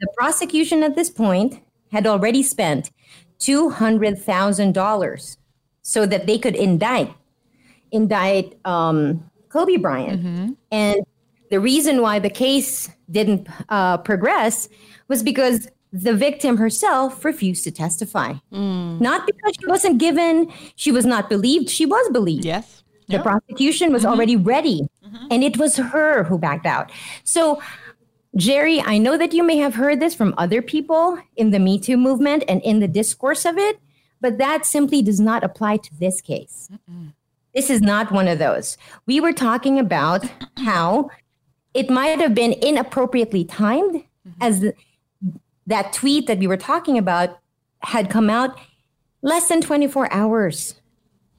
The 0.00 0.08
prosecution 0.18 0.82
at 0.82 0.96
this 0.96 1.08
point 1.08 1.62
had 1.92 2.06
already 2.06 2.42
spent 2.42 2.90
$200,000 3.38 5.36
so 5.82 6.04
that 6.04 6.26
they 6.26 6.36
could 6.36 6.54
indict 6.54 7.14
indict 7.90 8.58
um, 8.66 9.24
Kobe 9.48 9.76
Bryant. 9.76 10.20
Mm-hmm. 10.22 10.52
And 10.70 11.06
the 11.50 11.58
reason 11.58 12.02
why 12.02 12.18
the 12.18 12.28
case 12.28 12.90
didn't 13.10 13.48
uh, 13.70 13.96
progress 13.98 14.68
was 15.06 15.22
because 15.22 15.68
the 15.90 16.12
victim 16.12 16.58
herself 16.58 17.24
refused 17.24 17.64
to 17.64 17.70
testify. 17.70 18.34
Mm. 18.52 19.00
Not 19.00 19.26
because 19.26 19.54
she 19.58 19.66
wasn't 19.66 19.96
given, 19.96 20.52
she 20.76 20.92
was 20.92 21.06
not 21.06 21.30
believed, 21.30 21.70
she 21.70 21.86
was 21.86 22.10
believed. 22.10 22.44
Yes. 22.44 22.82
The 23.08 23.20
prosecution 23.20 23.90
was 23.90 24.02
mm-hmm. 24.02 24.12
already 24.12 24.36
ready, 24.36 24.86
and 25.30 25.42
it 25.42 25.56
was 25.56 25.76
her 25.76 26.24
who 26.24 26.36
backed 26.36 26.66
out. 26.66 26.92
So, 27.24 27.58
Jerry, 28.38 28.80
I 28.80 28.98
know 28.98 29.18
that 29.18 29.32
you 29.32 29.42
may 29.42 29.56
have 29.56 29.74
heard 29.74 29.98
this 29.98 30.14
from 30.14 30.32
other 30.38 30.62
people 30.62 31.18
in 31.36 31.50
the 31.50 31.58
Me 31.58 31.78
Too 31.78 31.96
movement 31.96 32.44
and 32.48 32.62
in 32.62 32.78
the 32.78 32.86
discourse 32.86 33.44
of 33.44 33.58
it, 33.58 33.80
but 34.20 34.38
that 34.38 34.64
simply 34.64 35.02
does 35.02 35.18
not 35.18 35.42
apply 35.42 35.78
to 35.78 35.98
this 35.98 36.20
case. 36.20 36.70
This 37.52 37.68
is 37.68 37.82
not 37.82 38.12
one 38.12 38.28
of 38.28 38.38
those. 38.38 38.78
We 39.06 39.20
were 39.20 39.32
talking 39.32 39.80
about 39.80 40.24
how 40.58 41.10
it 41.74 41.90
might 41.90 42.20
have 42.20 42.32
been 42.34 42.52
inappropriately 42.52 43.44
timed 43.44 44.04
as 44.40 44.60
the, 44.60 44.74
that 45.66 45.92
tweet 45.92 46.28
that 46.28 46.38
we 46.38 46.46
were 46.46 46.56
talking 46.56 46.96
about 46.96 47.40
had 47.80 48.08
come 48.08 48.30
out 48.30 48.56
less 49.22 49.48
than 49.48 49.60
24 49.60 50.12
hours 50.12 50.80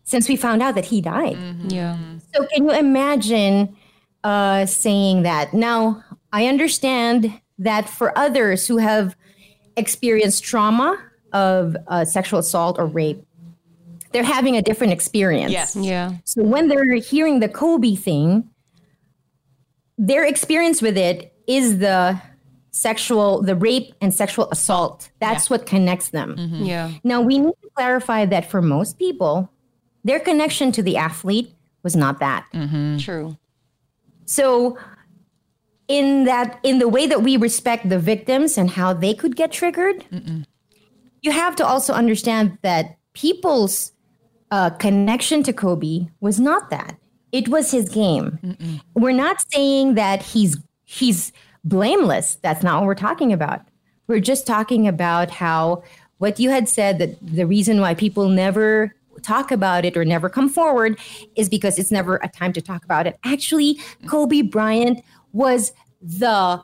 since 0.03 0.27
we 0.27 0.35
found 0.35 0.61
out 0.61 0.75
that 0.75 0.85
he 0.85 0.99
died. 0.99 1.37
Yeah. 1.71 1.97
So 2.33 2.45
can 2.47 2.65
you 2.65 2.71
imagine 2.71 3.77
uh, 4.23 4.65
saying 4.65 5.23
that? 5.23 5.53
Now, 5.53 6.03
I 6.31 6.47
understand 6.47 7.39
that 7.57 7.89
for 7.89 8.17
others 8.17 8.67
who 8.67 8.77
have 8.77 9.15
experienced 9.75 10.43
trauma 10.43 10.97
of 11.33 11.75
uh, 11.87 12.05
sexual 12.05 12.39
assault 12.39 12.77
or 12.79 12.85
rape, 12.85 13.23
they're 14.11 14.23
having 14.23 14.57
a 14.57 14.61
different 14.61 14.93
experience. 14.93 15.51
Yes. 15.51 15.75
Yeah. 15.75 16.13
So 16.25 16.43
when 16.43 16.67
they're 16.67 16.95
hearing 16.95 17.39
the 17.39 17.49
Kobe 17.49 17.95
thing, 17.95 18.49
their 19.97 20.23
experience 20.25 20.81
with 20.81 20.97
it 20.97 21.33
is 21.47 21.79
the 21.79 22.19
sexual, 22.71 23.41
the 23.41 23.55
rape 23.55 23.93
and 24.01 24.13
sexual 24.13 24.49
assault. 24.51 25.09
That's 25.19 25.49
what 25.49 25.65
connects 25.65 26.09
them. 26.09 26.35
Yeah. 26.37 26.91
Now, 27.03 27.21
we 27.21 27.37
need 27.37 27.53
to 27.61 27.69
clarify 27.75 28.25
that 28.25 28.49
for 28.49 28.61
most 28.61 28.97
people, 28.97 29.51
their 30.03 30.19
connection 30.19 30.71
to 30.73 30.83
the 30.83 30.97
athlete 30.97 31.53
was 31.83 31.95
not 31.95 32.19
that. 32.19 32.45
True. 32.99 33.37
So, 34.25 34.77
in 35.89 36.23
that, 36.25 36.59
in 36.63 36.79
the 36.79 36.87
way 36.87 37.07
that 37.07 37.23
we 37.23 37.35
respect 37.35 37.89
the 37.89 37.99
victims 37.99 38.57
and 38.57 38.69
how 38.69 38.93
they 38.93 39.13
could 39.13 39.35
get 39.35 39.51
triggered, 39.51 40.05
you 41.21 41.31
have 41.31 41.55
to 41.57 41.65
also 41.65 41.93
understand 41.93 42.57
that 42.61 42.97
people's 43.13 43.91
uh, 44.51 44.69
connection 44.69 45.43
to 45.43 45.51
Kobe 45.51 46.07
was 46.21 46.39
not 46.39 46.69
that. 46.69 46.95
It 47.31 47.49
was 47.49 47.71
his 47.71 47.89
game. 47.89 48.39
We're 48.93 49.11
not 49.11 49.43
saying 49.51 49.95
that 49.95 50.21
he's 50.23 50.57
he's 50.85 51.31
blameless. 51.63 52.37
That's 52.41 52.63
not 52.63 52.79
what 52.79 52.87
we're 52.87 52.95
talking 52.95 53.33
about. 53.33 53.61
We're 54.07 54.19
just 54.19 54.47
talking 54.47 54.87
about 54.87 55.29
how 55.29 55.83
what 56.17 56.39
you 56.39 56.49
had 56.49 56.67
said 56.67 56.97
that 56.99 57.17
the 57.21 57.45
reason 57.45 57.81
why 57.81 57.93
people 57.93 58.29
never 58.29 58.95
talk 59.21 59.51
about 59.51 59.85
it 59.85 59.97
or 59.97 60.05
never 60.05 60.29
come 60.29 60.49
forward 60.49 60.97
is 61.35 61.49
because 61.49 61.77
it's 61.77 61.91
never 61.91 62.17
a 62.17 62.27
time 62.27 62.53
to 62.53 62.61
talk 62.61 62.83
about 62.85 63.05
it. 63.05 63.19
Actually, 63.23 63.77
Kobe 64.07 64.41
Bryant 64.41 65.03
was 65.31 65.73
the 66.01 66.63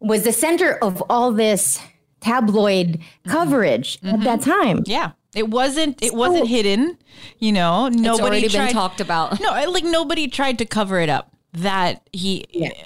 was 0.00 0.22
the 0.24 0.32
center 0.32 0.72
of 0.82 1.02
all 1.10 1.32
this 1.32 1.80
tabloid 2.20 2.98
coverage 3.28 3.98
at 4.02 4.22
that 4.24 4.40
time. 4.40 4.82
Yeah. 4.86 5.12
It 5.34 5.48
wasn't 5.48 6.02
it 6.02 6.12
wasn't 6.14 6.48
hidden, 6.48 6.98
you 7.38 7.52
know. 7.52 7.88
Nobody 7.88 8.08
It's 8.08 8.20
already 8.20 8.48
tried, 8.48 8.66
been 8.66 8.74
talked 8.74 9.00
about. 9.00 9.40
No, 9.40 9.50
like 9.70 9.84
nobody 9.84 10.26
tried 10.28 10.58
to 10.58 10.66
cover 10.66 10.98
it 10.98 11.08
up 11.08 11.36
that 11.52 12.08
he 12.12 12.44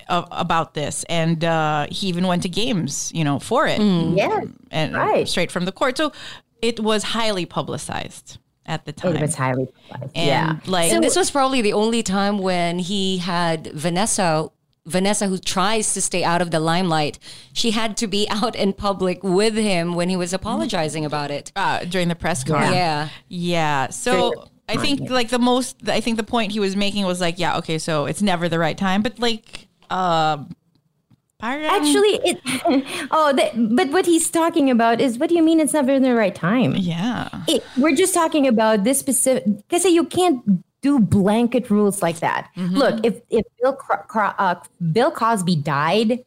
uh, 0.09 0.25
about 0.31 0.73
this 0.75 1.05
and 1.11 1.45
uh 1.45 1.87
he 1.91 2.07
even 2.09 2.27
went 2.27 2.43
to 2.43 2.49
games, 2.49 3.11
you 3.15 3.25
know, 3.25 3.39
for 3.39 3.67
it. 3.67 3.81
Yeah, 3.81 4.43
And 4.71 4.95
right. 4.95 5.29
straight 5.29 5.51
from 5.51 5.65
the 5.65 5.73
court. 5.73 5.97
So 5.97 6.13
it 6.61 6.81
was 6.81 7.03
highly 7.03 7.47
publicized 7.47 8.39
at 8.67 8.85
the 8.87 8.93
time. 8.93 9.17
it 9.17 9.23
was 9.23 9.35
highly 9.35 9.67
publicized. 9.89 10.13
and 10.17 10.27
yeah. 10.27 10.71
like 10.71 10.93
And 10.93 11.03
this 11.03 11.17
was 11.17 11.31
probably 11.31 11.63
the 11.63 11.73
only 11.73 12.03
time 12.03 12.39
when 12.39 12.79
he 12.79 13.19
had 13.19 13.69
Vanessa 13.73 14.51
Vanessa 14.87 15.27
who 15.29 15.39
tries 15.39 15.95
to 15.95 16.01
stay 16.01 16.23
out 16.25 16.43
of 16.43 16.51
the 16.51 16.61
limelight. 16.61 17.19
She 17.53 17.71
had 17.71 17.97
to 17.99 18.07
be 18.07 18.29
out 18.31 18.55
in 18.55 18.73
public 18.73 19.23
with 19.23 19.55
him 19.55 19.95
when 19.95 20.09
he 20.09 20.17
was 20.17 20.33
apologizing 20.33 21.05
about 21.05 21.31
it. 21.31 21.53
uh, 21.57 21.85
during 21.85 22.09
the 22.09 22.15
press 22.15 22.45
conference. 22.45 22.75
Yeah. 22.75 23.09
Yeah. 23.29 23.89
So 23.91 24.45
I 24.69 24.77
think 24.77 25.11
like 25.11 25.29
the 25.31 25.39
most, 25.39 25.89
I 25.89 26.01
think 26.01 26.17
the 26.17 26.23
point 26.23 26.53
he 26.53 26.61
was 26.61 26.77
making 26.77 27.05
was 27.07 27.21
like, 27.21 27.39
yeah, 27.39 27.59
okay, 27.59 27.79
so 27.79 28.07
it's 28.07 28.23
never 28.23 28.49
the 28.49 28.59
right 28.59 28.77
time, 28.79 29.03
but 29.03 29.19
like, 29.19 29.69
parang- 31.39 31.67
Actually, 31.67 32.21
it. 32.25 32.41
oh, 33.11 33.33
that, 33.37 33.53
but 33.77 33.91
what 33.91 34.07
he's 34.07 34.31
talking 34.31 34.71
about 34.71 35.01
is 35.01 35.19
what 35.19 35.29
do 35.29 35.35
you 35.35 35.43
mean 35.43 35.61
it's 35.61 35.73
never 35.75 35.99
the 36.01 36.15
right 36.15 36.35
time? 36.35 36.75
yeah, 36.77 37.29
It, 37.49 37.63
we're 37.77 37.95
just 37.95 38.15
talking 38.15 38.47
about 38.47 38.85
this 38.85 38.99
specific. 38.99 39.45
Because 39.69 39.85
you 39.85 40.05
can't 40.05 40.65
do 40.85 41.01
blanket 41.01 41.71
rules 41.71 42.03
like 42.03 42.19
that. 42.21 42.51
Mm-hmm. 42.57 42.77
Look, 42.77 43.01
if 43.03 43.21
if 43.31 43.45
Bill 43.61 43.73
Cro- 43.73 44.05
Cro- 44.07 44.37
uh, 44.39 44.57
Bill 44.93 45.11
Cosby 45.11 45.57
died, 45.57 46.23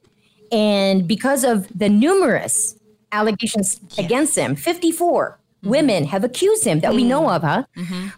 and 0.51 1.07
because 1.07 1.43
of 1.43 1.67
the 1.77 1.87
numerous 1.87 2.75
allegations 3.11 3.79
against 3.99 4.35
him, 4.35 4.55
fifty 4.55 4.91
mm-hmm. 4.91 5.69
women 5.69 6.05
have 6.05 6.23
accused 6.23 6.63
him 6.65 6.79
that 6.79 6.93
we 6.95 7.03
know 7.03 7.21
mm-hmm. 7.21 7.35
of, 7.35 7.41
huh? 7.43 7.63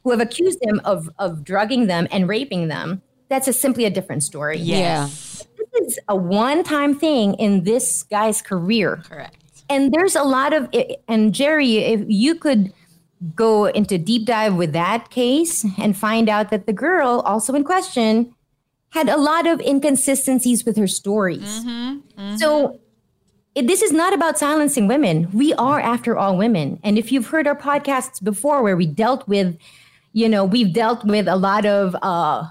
Who 0.04 0.12
have 0.12 0.22
accused 0.22 0.60
him 0.64 0.80
of 0.86 1.10
of 1.20 1.44
drugging 1.44 1.88
them 1.88 2.08
and 2.10 2.28
raping 2.30 2.70
them. 2.70 3.02
That's 3.28 3.48
a, 3.48 3.54
simply 3.54 3.86
a 3.86 3.92
different 3.92 4.24
story. 4.24 4.58
yes, 4.58 5.46
This 5.56 5.88
is 5.88 6.00
a 6.08 6.16
one-time 6.16 6.98
thing 6.98 7.36
in 7.36 7.64
this 7.64 8.02
guy's 8.10 8.42
career 8.42 9.04
correct. 9.08 9.38
and 9.70 9.94
there's 9.94 10.16
a 10.16 10.24
lot 10.24 10.52
of 10.52 10.68
and 11.08 11.32
jerry 11.32 11.78
if 11.78 12.02
you 12.08 12.34
could 12.34 12.74
go 13.36 13.66
into 13.66 13.98
deep 13.98 14.26
dive 14.26 14.56
with 14.56 14.74
that 14.74 15.10
case 15.10 15.66
and 15.78 15.98
find 15.98 16.30
out 16.30 16.50
that 16.52 16.66
the 16.66 16.74
girl 16.74 17.22
also 17.26 17.54
in 17.54 17.64
question 17.64 18.34
had 18.92 19.10
a 19.10 19.18
lot 19.18 19.46
of 19.46 19.60
inconsistencies 19.62 20.66
with 20.66 20.78
her 20.78 20.88
stories. 20.88 21.64
Mm-hmm, 21.64 21.70
mm-hmm. 21.70 22.36
So 22.38 22.80
it, 23.56 23.68
this 23.68 23.82
is 23.82 23.92
not 23.92 24.14
about 24.14 24.40
silencing 24.40 24.88
women. 24.88 25.30
We 25.32 25.54
are 25.56 25.80
after 25.80 26.18
all 26.18 26.38
women. 26.38 26.80
And 26.84 26.98
if 26.98 27.12
you've 27.12 27.28
heard 27.28 27.46
our 27.46 27.56
podcasts 27.56 28.24
before 28.24 28.64
where 28.64 28.78
we 28.78 28.86
dealt 28.86 29.28
with 29.28 29.58
you 30.12 30.28
know 30.28 30.44
we've 30.44 30.74
dealt 30.74 31.06
with 31.06 31.28
a 31.28 31.36
lot 31.36 31.66
of 31.66 31.96
uh 32.02 32.48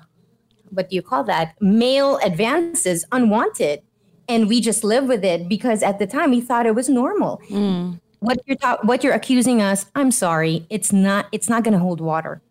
what 0.70 0.90
do 0.90 0.96
you 0.96 1.02
call 1.02 1.24
that? 1.24 1.54
Male 1.61 2.18
advances 2.22 3.04
unwanted. 3.11 3.83
And 4.28 4.46
we 4.46 4.61
just 4.61 4.85
live 4.85 5.07
with 5.07 5.24
it 5.24 5.48
because 5.48 5.83
at 5.83 5.98
the 5.98 6.07
time 6.07 6.31
we 6.31 6.42
thought 6.42 6.66
it 6.66 6.74
was 6.74 6.90
normal 6.90 7.40
mm. 7.48 7.98
What 8.20 8.38
you're 8.46 8.57
ta- 8.57 8.78
what 8.83 9.04
you're 9.04 9.14
accusing 9.14 9.62
us 9.62 9.87
i'm 9.94 10.11
sorry 10.11 10.66
it's 10.70 10.92
not 10.92 11.26
it's 11.33 11.48
not 11.48 11.62
going 11.62 11.72
to 11.72 11.78
hold 11.78 12.00
water 12.00 12.42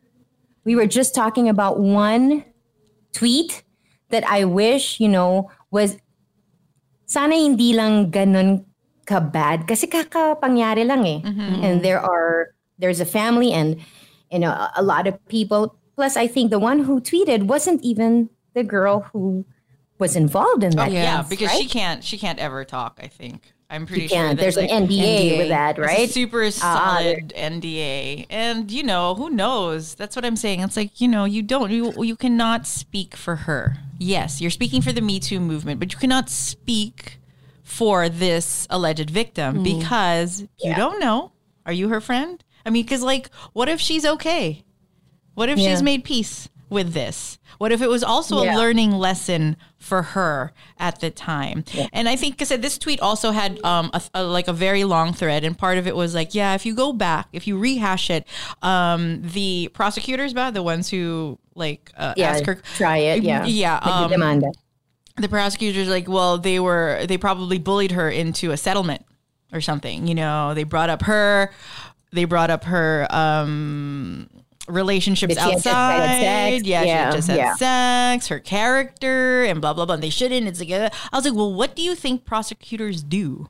we 0.64 0.76
were 0.76 0.88
just 0.88 1.14
talking 1.16 1.48
about 1.50 1.80
one 1.80 2.44
tweet 3.14 3.64
that 4.10 4.24
i 4.30 4.44
wish 4.44 5.00
you 5.00 5.08
know 5.08 5.50
was 5.72 5.98
sana 7.06 7.36
hindi 7.36 7.74
lang 7.74 8.12
ganun 8.12 8.64
ka 9.08 9.20
bad 9.20 9.68
kasi 9.68 9.88
kakapangyari 9.88 10.84
lang 10.88 11.04
eh 11.08 11.20
and 11.64 11.84
there 11.84 12.00
are 12.00 12.52
there's 12.80 13.00
a 13.00 13.08
family 13.08 13.52
and 13.52 13.80
you 14.32 14.40
know 14.40 14.52
a, 14.52 14.72
a 14.78 14.84
lot 14.84 15.08
of 15.08 15.16
people 15.28 15.76
plus 15.96 16.16
i 16.20 16.28
think 16.28 16.52
the 16.52 16.60
one 16.60 16.84
who 16.84 17.00
tweeted 17.00 17.48
wasn't 17.48 17.80
even 17.84 18.30
the 18.54 18.64
girl 18.64 19.08
who 19.14 19.44
was 20.00 20.16
involved 20.16 20.62
in 20.64 20.76
that 20.78 20.92
Yeah, 20.92 21.26
case, 21.26 21.30
because 21.30 21.50
right? 21.50 21.58
she 21.58 21.66
can't, 21.68 22.04
she 22.06 22.18
can't 22.22 22.38
ever 22.38 22.62
talk. 22.62 23.00
I 23.02 23.08
think 23.10 23.50
I'm 23.70 23.86
pretty 23.86 24.08
sure. 24.08 24.34
There's 24.34 24.56
like, 24.56 24.72
an 24.72 24.88
NDA, 24.88 25.32
NDA. 25.32 25.38
with 25.40 25.50
that, 25.50 25.78
It's 25.78 25.80
a 25.80 25.82
right? 25.82 26.10
super 26.10 26.44
uh, 26.44 26.48
uh, 26.48 26.52
solid 26.52 27.34
NDA. 27.36 28.28
And 28.30 28.72
you 28.72 28.84
know, 28.84 29.16
who 29.16 29.30
knows? 29.30 29.96
That's 29.96 30.16
what 30.16 30.24
I'm 30.24 30.38
saying. 30.38 30.62
It's 30.62 30.78
like, 30.78 31.02
you 31.02 31.08
know, 31.08 31.26
you 31.26 31.42
don't 31.42 31.70
you 31.72 31.92
you 32.04 32.16
cannot 32.16 32.66
speak 32.66 33.16
for 33.16 33.36
her. 33.36 33.78
Yes, 34.00 34.40
you're 34.40 34.52
speaking 34.52 34.82
for 34.82 34.94
the 34.94 35.02
Me 35.02 35.20
Too 35.20 35.40
movement, 35.40 35.80
but 35.80 35.92
you 35.92 36.00
cannot 36.00 36.30
speak 36.30 37.20
for 37.64 38.08
this 38.08 38.68
alleged 38.70 39.10
victim 39.10 39.56
mm-hmm. 39.56 39.80
because 39.80 40.46
you 40.64 40.74
don't 40.76 41.00
know. 41.00 41.34
Are 41.66 41.74
you 41.74 41.90
her 41.90 42.00
friend? 42.00 42.42
I 42.66 42.70
mean, 42.70 42.88
cuz 42.88 43.04
like 43.04 43.30
what 43.52 43.68
if 43.68 43.82
she's 43.82 44.06
okay? 44.06 44.64
What 45.34 45.50
if 45.50 45.60
Yeah. 45.60 45.72
she's 45.72 45.84
made 45.84 46.06
peace 46.06 46.48
with 46.70 46.94
this? 46.94 47.38
What 47.58 47.72
if 47.72 47.82
it 47.82 47.90
was 47.90 48.04
also 48.04 48.44
Yeah. 48.44 48.56
a 48.56 48.58
learning 48.58 48.92
lesson 48.92 49.58
for 49.78 50.02
her 50.04 50.52
at 50.78 51.00
the 51.00 51.10
time? 51.10 51.64
And 51.94 52.08
I 52.10 52.16
think, 52.16 52.38
because 52.38 52.50
this 52.62 52.78
tweet 52.78 53.00
also 53.00 53.32
had 53.32 53.64
um 53.64 53.90
a, 53.94 54.02
a- 54.14 54.24
like 54.24 54.48
a 54.48 54.54
very 54.54 54.84
long 54.84 55.14
thread, 55.14 55.44
and 55.44 55.58
part 55.58 55.78
of 55.78 55.88
it 55.88 55.96
was 55.96 56.14
like, 56.14 56.36
yeah, 56.36 56.54
if 56.56 56.66
you 56.66 56.76
go 56.76 56.94
back, 56.94 57.28
if 57.34 57.48
you 57.48 57.58
rehash 57.58 58.10
it, 58.10 58.28
um, 58.62 59.22
the 59.24 59.70
prosecutors, 59.74 60.34
ba, 60.34 60.52
the 60.54 60.62
ones 60.64 60.90
who 60.90 61.40
like 61.56 61.92
uh, 61.98 62.14
yeah, 62.18 62.30
ask 62.32 62.46
her, 62.46 62.62
try 62.76 62.98
it. 62.98 63.24
Yeah, 63.24 63.46
yeah, 63.46 63.78
um, 63.82 64.44
the 65.20 65.30
prosecutors 65.30 65.88
like, 65.88 66.08
well, 66.08 66.38
they 66.38 66.60
were 66.60 67.06
they 67.08 67.18
probably 67.18 67.58
bullied 67.58 67.92
her 67.94 68.10
into 68.10 68.52
a 68.52 68.58
settlement 68.58 69.04
or 69.52 69.62
something. 69.62 70.06
You 70.08 70.14
know, 70.16 70.54
they 70.54 70.64
brought 70.64 70.90
up 70.92 71.02
her, 71.04 71.52
they 72.12 72.26
brought 72.26 72.52
up 72.52 72.66
her 72.66 73.08
um 73.10 74.30
relationships 74.68 75.36
That 75.36 75.44
she 75.44 75.50
had 75.50 75.54
just 75.56 75.66
had 75.66 76.02
outside. 76.02 76.66
Yeah, 76.66 76.82
she 76.84 76.88
Yeah, 76.88 77.06
had 77.06 77.14
just 77.14 77.28
had 77.28 77.38
yeah. 77.38 77.56
sex, 77.56 78.28
her 78.28 78.40
character, 78.40 79.44
and 79.46 79.62
blah 79.62 79.74
blah 79.74 79.86
blah. 79.86 79.96
And 79.96 80.04
they 80.04 80.10
shouldn't. 80.10 80.48
It's 80.48 80.60
like 80.60 80.72
uh, 80.72 80.90
I 81.12 81.16
was 81.18 81.26
like, 81.26 81.34
well, 81.36 81.54
what 81.54 81.76
do 81.76 81.82
you 81.82 81.96
think 81.96 82.26
prosecutors 82.26 83.04
do? 83.04 83.50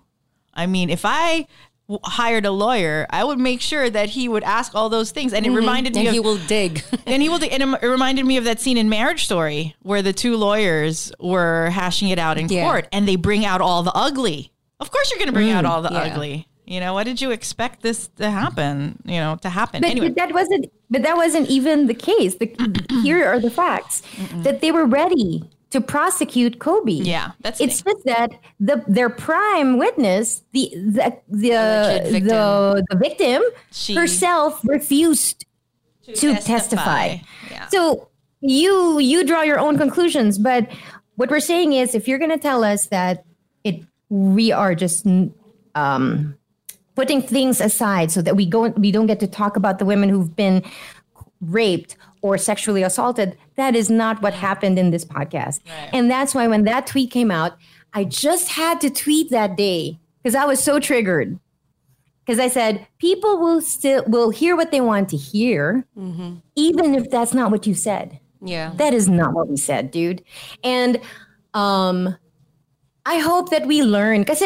I 0.53 0.65
mean, 0.65 0.89
if 0.89 1.01
I 1.06 1.47
w- 1.88 1.99
hired 2.03 2.45
a 2.45 2.51
lawyer, 2.51 3.06
I 3.10 3.23
would 3.23 3.38
make 3.39 3.62
sure 3.62 3.89
that 3.89 4.10
he 4.10 4.27
would 4.27 4.43
ask 4.43 4.73
all 4.73 4.89
those 4.89 5.12
things. 5.12 5.34
And 5.34 5.45
it 5.45 5.51
reminded 5.51 5.95
And 5.95 6.03
me 6.03 6.08
of 6.08 6.13
he 6.13 6.19
will 6.19 6.38
dig. 6.47 6.84
and 7.06 7.21
he 7.21 7.30
will. 7.30 7.39
And 7.43 7.75
it 7.82 7.88
reminded 7.88 8.25
me 8.25 8.38
of 8.38 8.43
that 8.45 8.60
scene 8.60 8.77
in 8.77 8.89
Marriage 8.89 9.25
Story 9.25 9.75
where 9.84 10.01
the 10.01 10.13
two 10.13 10.36
lawyers 10.38 11.12
were 11.19 11.69
hashing 11.69 12.10
it 12.10 12.17
out 12.19 12.38
in 12.38 12.47
Yeah. 12.49 12.63
court, 12.63 12.88
and 12.91 13.08
they 13.08 13.15
bring 13.15 13.45
out 13.45 13.62
all 13.62 13.84
the 13.84 13.93
ugly. 13.93 14.51
Of 14.80 14.91
course, 14.91 15.10
you're 15.12 15.17
going 15.19 15.27
to 15.30 15.34
bring 15.34 15.49
out 15.51 15.65
all 15.65 15.82
the 15.82 15.91
ugly. 15.91 16.47
You 16.67 16.82
know, 16.82 16.93
what 16.93 17.06
did 17.06 17.21
you 17.21 17.32
expect 17.32 17.82
this 17.82 18.10
to 18.17 18.30
happen? 18.30 19.01
You 19.06 19.19
know, 19.19 19.38
to 19.41 19.49
happen 19.49 19.82
But, 19.82 19.91
anyway. 19.91 20.10
but 20.10 20.17
that 20.17 20.34
wasn't. 20.34 20.71
But 20.89 21.01
that 21.03 21.15
wasn't 21.15 21.49
even 21.49 21.88
the 21.88 21.93
case. 21.93 22.36
The, 22.36 22.47
here 23.03 23.25
are 23.25 23.39
the 23.39 23.49
facts 23.49 24.03
that 24.43 24.60
they 24.62 24.71
were 24.71 24.86
ready 24.86 25.49
to 25.69 25.82
prosecute 25.82 26.60
Kobe. 26.60 26.91
Yeah, 26.91 27.32
that's 27.41 27.62
it's 27.62 27.82
just 27.82 28.03
that 28.06 28.32
the 28.60 28.84
their 28.88 29.10
prime 29.10 29.77
witness, 29.77 30.43
the 30.51 30.71
the 30.75 31.17
the 31.30 32.01
victim. 32.12 32.27
the, 32.27 32.86
the 32.89 32.97
victim 32.97 33.41
She- 33.71 33.95
herself 33.95 34.60
refused 34.65 35.45
to, 36.15 36.36
testify. 36.36 37.17
Yeah. 37.49 37.67
So 37.67 38.10
you 38.41 38.99
you 38.99 39.25
draw 39.25 39.41
your 39.41 39.60
own 39.60 39.77
conclusions, 39.77 40.38
but 40.38 40.69
what 41.15 41.30
we're 41.30 41.39
saying 41.39 41.73
is, 41.73 41.95
if 41.95 42.08
you're 42.08 42.19
going 42.19 42.32
to 42.32 42.38
tell 42.38 42.63
us 42.63 42.88
that 42.88 43.25
it 43.63 43.84
we 44.10 44.51
are 44.51 44.75
just 44.75 45.06
um, 45.75 46.38
putting 46.97 47.21
things 47.21 47.62
aside 47.62 48.12
so 48.12 48.23
that 48.23 48.36
we 48.36 48.43
go 48.43 48.69
we 48.69 48.91
don't 48.91 49.05
get 49.05 49.19
to 49.19 49.27
talk 49.27 49.55
about 49.55 49.77
the 49.77 49.86
women 49.86 50.10
who've 50.10 50.36
been 50.36 50.63
raped 51.39 51.95
or 52.23 52.39
sexually 52.39 52.81
assaulted, 52.81 53.38
that 53.53 53.75
is 53.75 53.88
not 53.88 54.19
what 54.23 54.33
happened 54.33 54.79
in 54.79 54.89
this 54.89 55.05
podcast. 55.05 55.60
And 55.93 56.10
that's 56.10 56.33
why 56.33 56.48
when 56.48 56.63
that 56.63 56.87
tweet 56.87 57.12
came 57.12 57.29
out, 57.29 57.56
I 57.93 58.04
just 58.04 58.50
had 58.50 58.81
to 58.81 58.89
tweet 58.89 59.29
that 59.29 59.56
day 59.56 60.00
because 60.23 60.33
I 60.33 60.45
was 60.45 60.60
so 60.60 60.79
triggered. 60.79 61.39
Because 62.25 62.39
I 62.39 62.48
said 62.48 62.87
people 62.98 63.37
will 63.37 63.62
still 63.62 64.04
will 64.08 64.31
hear 64.31 64.56
what 64.56 64.71
they 64.71 64.81
want 64.81 65.10
to 65.10 65.17
hear, 65.17 65.85
even 66.56 66.95
if 66.95 67.12
that's 67.12 67.33
not 67.33 67.52
what 67.52 67.67
you 67.67 67.75
said. 67.75 68.19
Yeah. 68.41 68.73
That 68.75 68.95
is 68.95 69.08
not 69.08 69.33
what 69.33 69.48
we 69.48 69.58
said, 69.58 69.91
dude. 69.91 70.23
And 70.63 71.00
um, 71.54 72.17
I 73.06 73.19
hope 73.19 73.52
that 73.52 73.67
we 73.67 73.83
learn 73.83 74.21
because 74.21 74.41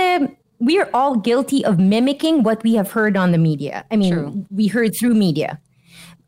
we 0.61 0.79
are 0.79 0.89
all 0.93 1.15
guilty 1.15 1.65
of 1.65 1.79
mimicking 1.79 2.43
what 2.43 2.61
we 2.63 2.75
have 2.75 2.91
heard 2.91 3.17
on 3.17 3.31
the 3.31 3.37
media. 3.37 3.83
I 3.89 3.95
mean, 3.95 4.13
True. 4.13 4.45
we 4.51 4.67
heard 4.67 4.95
through 4.95 5.15
media. 5.15 5.59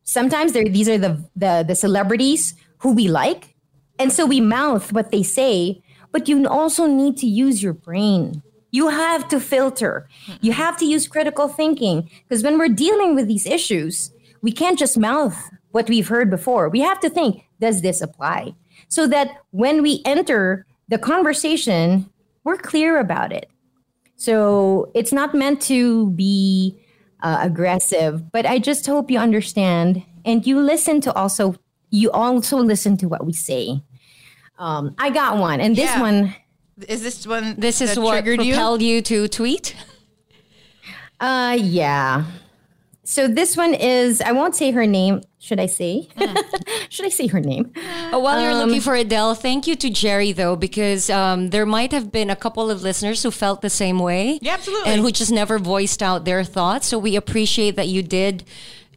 Sometimes 0.03 0.53
these 0.53 0.89
are 0.89 0.97
the, 0.97 1.23
the 1.35 1.63
the 1.65 1.75
celebrities 1.75 2.55
who 2.79 2.91
we 2.93 3.07
like, 3.07 3.55
and 3.99 4.11
so 4.11 4.25
we 4.25 4.41
mouth 4.41 4.91
what 4.91 5.11
they 5.11 5.23
say. 5.23 5.81
But 6.11 6.27
you 6.27 6.47
also 6.47 6.87
need 6.87 7.15
to 7.17 7.27
use 7.27 7.63
your 7.63 7.73
brain. 7.73 8.43
You 8.71 8.89
have 8.89 9.27
to 9.29 9.39
filter. 9.39 10.07
You 10.41 10.51
have 10.51 10.77
to 10.77 10.85
use 10.85 11.07
critical 11.07 11.47
thinking 11.47 12.09
because 12.27 12.43
when 12.43 12.57
we're 12.57 12.69
dealing 12.69 13.15
with 13.15 13.27
these 13.27 13.45
issues, 13.45 14.11
we 14.41 14.51
can't 14.51 14.79
just 14.79 14.97
mouth 14.97 15.37
what 15.71 15.87
we've 15.89 16.07
heard 16.07 16.29
before. 16.29 16.69
We 16.69 16.81
have 16.81 16.99
to 17.01 17.09
think, 17.09 17.43
does 17.59 17.81
this 17.81 18.01
apply? 18.01 18.55
So 18.89 19.07
that 19.07 19.29
when 19.51 19.81
we 19.81 20.01
enter 20.05 20.65
the 20.87 20.97
conversation, 20.97 22.09
we're 22.43 22.57
clear 22.57 22.99
about 22.99 23.31
it. 23.31 23.49
So 24.23 24.89
it's 24.93 25.11
not 25.11 25.35
meant 25.35 25.61
to 25.63 26.09
be 26.11 26.79
uh, 27.21 27.39
aggressive, 27.41 28.31
but 28.31 28.45
I 28.45 28.57
just 28.57 28.85
hope 28.87 29.11
you 29.11 29.19
understand 29.19 30.01
and 30.23 30.47
you 30.47 30.61
listen 30.61 31.01
to 31.01 31.11
also, 31.13 31.55
you 31.89 32.09
also 32.11 32.55
listen 32.55 32.95
to 32.99 33.09
what 33.09 33.25
we 33.25 33.33
say. 33.33 33.83
Um, 34.57 34.95
I 34.97 35.09
got 35.09 35.39
one, 35.39 35.59
and 35.59 35.75
this 35.75 35.89
Yeah. 35.91 35.99
one, 35.99 36.35
Is 36.87 37.03
this 37.03 37.27
one? 37.27 37.55
This 37.57 37.81
is 37.81 37.99
what 37.99 38.13
triggered 38.13 38.45
you? 38.45 38.53
propelled 38.53 38.81
you 38.81 39.01
to 39.01 39.27
tweet? 39.27 39.75
uh, 41.19 41.57
yeah. 41.59 42.23
So 43.05 43.27
this 43.27 43.57
one 43.57 43.73
is, 43.73 44.21
I 44.21 44.31
won't 44.31 44.55
say 44.55 44.71
her 44.71 44.85
name. 44.85 45.21
Should 45.39 45.59
I 45.59 45.65
say? 45.65 46.07
Should 46.89 47.05
I 47.05 47.09
say 47.09 47.27
her 47.27 47.41
name? 47.41 47.73
Oh, 48.13 48.19
while 48.19 48.41
you're 48.41 48.53
looking 48.55 48.75
Um, 48.75 48.81
for 48.81 48.95
Adele, 48.95 49.35
thank 49.35 49.67
you 49.67 49.75
to 49.75 49.89
Jerry 49.89 50.31
though, 50.31 50.55
because 50.55 51.09
um, 51.09 51.49
there 51.49 51.65
might 51.65 51.91
have 51.91 52.13
been 52.13 52.29
a 52.29 52.35
couple 52.35 52.71
of 52.71 52.81
listeners 52.81 53.21
who 53.23 53.29
felt 53.31 53.61
the 53.61 53.69
same 53.69 53.99
way, 53.99 54.39
Yeah, 54.41 54.53
absolutely. 54.53 54.91
and 54.91 55.01
who 55.01 55.11
just 55.11 55.31
never 55.33 55.59
voiced 55.59 56.01
out 56.01 56.23
their 56.23 56.45
thoughts. 56.45 56.87
So 56.87 56.97
we 56.97 57.17
appreciate 57.17 57.75
that 57.75 57.89
you 57.89 58.03
did, 58.03 58.45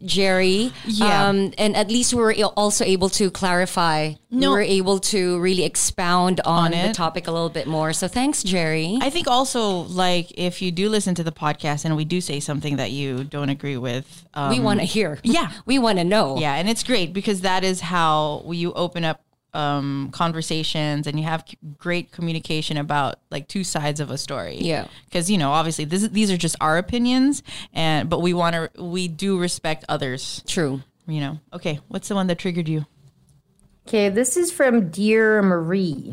Jerry. 0.04 0.72
Yeah. 0.86 1.28
um, 1.28 1.52
and 1.58 1.76
at 1.76 1.88
least 1.88 2.14
we 2.14 2.20
were 2.20 2.34
also 2.56 2.84
able 2.84 3.08
to 3.10 3.30
clarify. 3.30 4.14
No. 4.30 4.50
we 4.50 4.56
were 4.56 4.62
able 4.62 4.98
to 4.98 5.38
really 5.40 5.64
expound 5.64 6.40
on, 6.40 6.74
On 6.74 6.88
the 6.88 6.92
topic 6.92 7.26
a 7.26 7.32
little 7.32 7.48
bit 7.48 7.66
more. 7.66 7.92
So 7.92 8.08
thanks, 8.08 8.42
Jerry. 8.42 8.98
I 9.00 9.08
think 9.08 9.28
also 9.28 9.82
like 9.82 10.32
if 10.36 10.60
you 10.60 10.70
do 10.72 10.88
listen 10.88 11.14
to 11.14 11.24
the 11.24 11.32
podcast 11.32 11.84
and 11.84 11.96
we 11.96 12.04
do 12.04 12.20
say 12.20 12.40
something 12.40 12.76
that 12.76 12.90
you 12.90 13.24
don't 13.24 13.48
agree 13.48 13.76
with, 13.76 14.26
um, 14.34 14.50
we 14.50 14.60
want 14.60 14.80
to 14.80 14.86
hear. 14.86 15.18
yeah. 15.22 15.52
we 15.66 15.78
want 15.78 15.98
to 15.98 16.04
know. 16.04 16.38
Yeah, 16.38 16.54
and 16.54 16.68
it's 16.68 16.82
great 16.82 17.12
because 17.12 17.42
that 17.42 17.64
is 17.64 17.80
how 17.80 18.44
you 18.50 18.72
open 18.74 19.04
up 19.04 19.22
um, 19.56 20.10
conversations 20.12 21.06
and 21.06 21.18
you 21.18 21.24
have 21.24 21.44
c- 21.48 21.56
great 21.78 22.12
communication 22.12 22.76
about 22.76 23.16
like 23.30 23.48
two 23.48 23.64
sides 23.64 24.00
of 24.00 24.10
a 24.10 24.18
story. 24.18 24.58
Yeah. 24.60 24.86
because 25.06 25.30
you 25.30 25.38
know 25.38 25.50
obviously 25.52 25.84
this, 25.84 26.06
these 26.08 26.30
are 26.30 26.36
just 26.36 26.56
our 26.60 26.78
opinions, 26.78 27.42
and 27.72 28.08
but 28.10 28.20
we 28.20 28.34
want 28.34 28.54
to 28.54 28.82
we 28.82 29.08
do 29.08 29.38
respect 29.38 29.84
others. 29.88 30.42
True. 30.46 30.82
You 31.08 31.20
know. 31.20 31.40
Okay, 31.52 31.80
what's 31.88 32.08
the 32.08 32.14
one 32.14 32.26
that 32.26 32.38
triggered 32.38 32.68
you? 32.68 32.84
Okay, 33.88 34.08
this 34.08 34.36
is 34.36 34.50
from 34.50 34.90
Dear 34.90 35.42
Marie. 35.42 36.12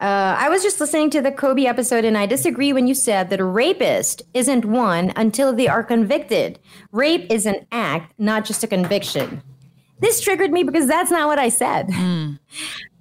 Uh, 0.00 0.34
I 0.36 0.48
was 0.48 0.62
just 0.64 0.80
listening 0.80 1.10
to 1.10 1.20
the 1.22 1.30
Kobe 1.30 1.64
episode, 1.64 2.04
and 2.04 2.18
I 2.18 2.26
disagree 2.26 2.72
when 2.72 2.88
you 2.88 2.94
said 2.94 3.30
that 3.30 3.38
a 3.38 3.44
rapist 3.44 4.22
isn't 4.34 4.64
one 4.64 5.12
until 5.14 5.52
they 5.52 5.68
are 5.68 5.84
convicted. 5.84 6.58
Rape 6.90 7.30
is 7.30 7.46
an 7.46 7.66
act, 7.70 8.12
not 8.18 8.44
just 8.44 8.64
a 8.64 8.66
conviction. 8.66 9.42
This 10.02 10.20
triggered 10.20 10.50
me 10.50 10.66
because 10.66 10.86
that's 10.90 11.10
not 11.10 11.28
what 11.30 11.38
I 11.38 11.48
said. 11.48 11.88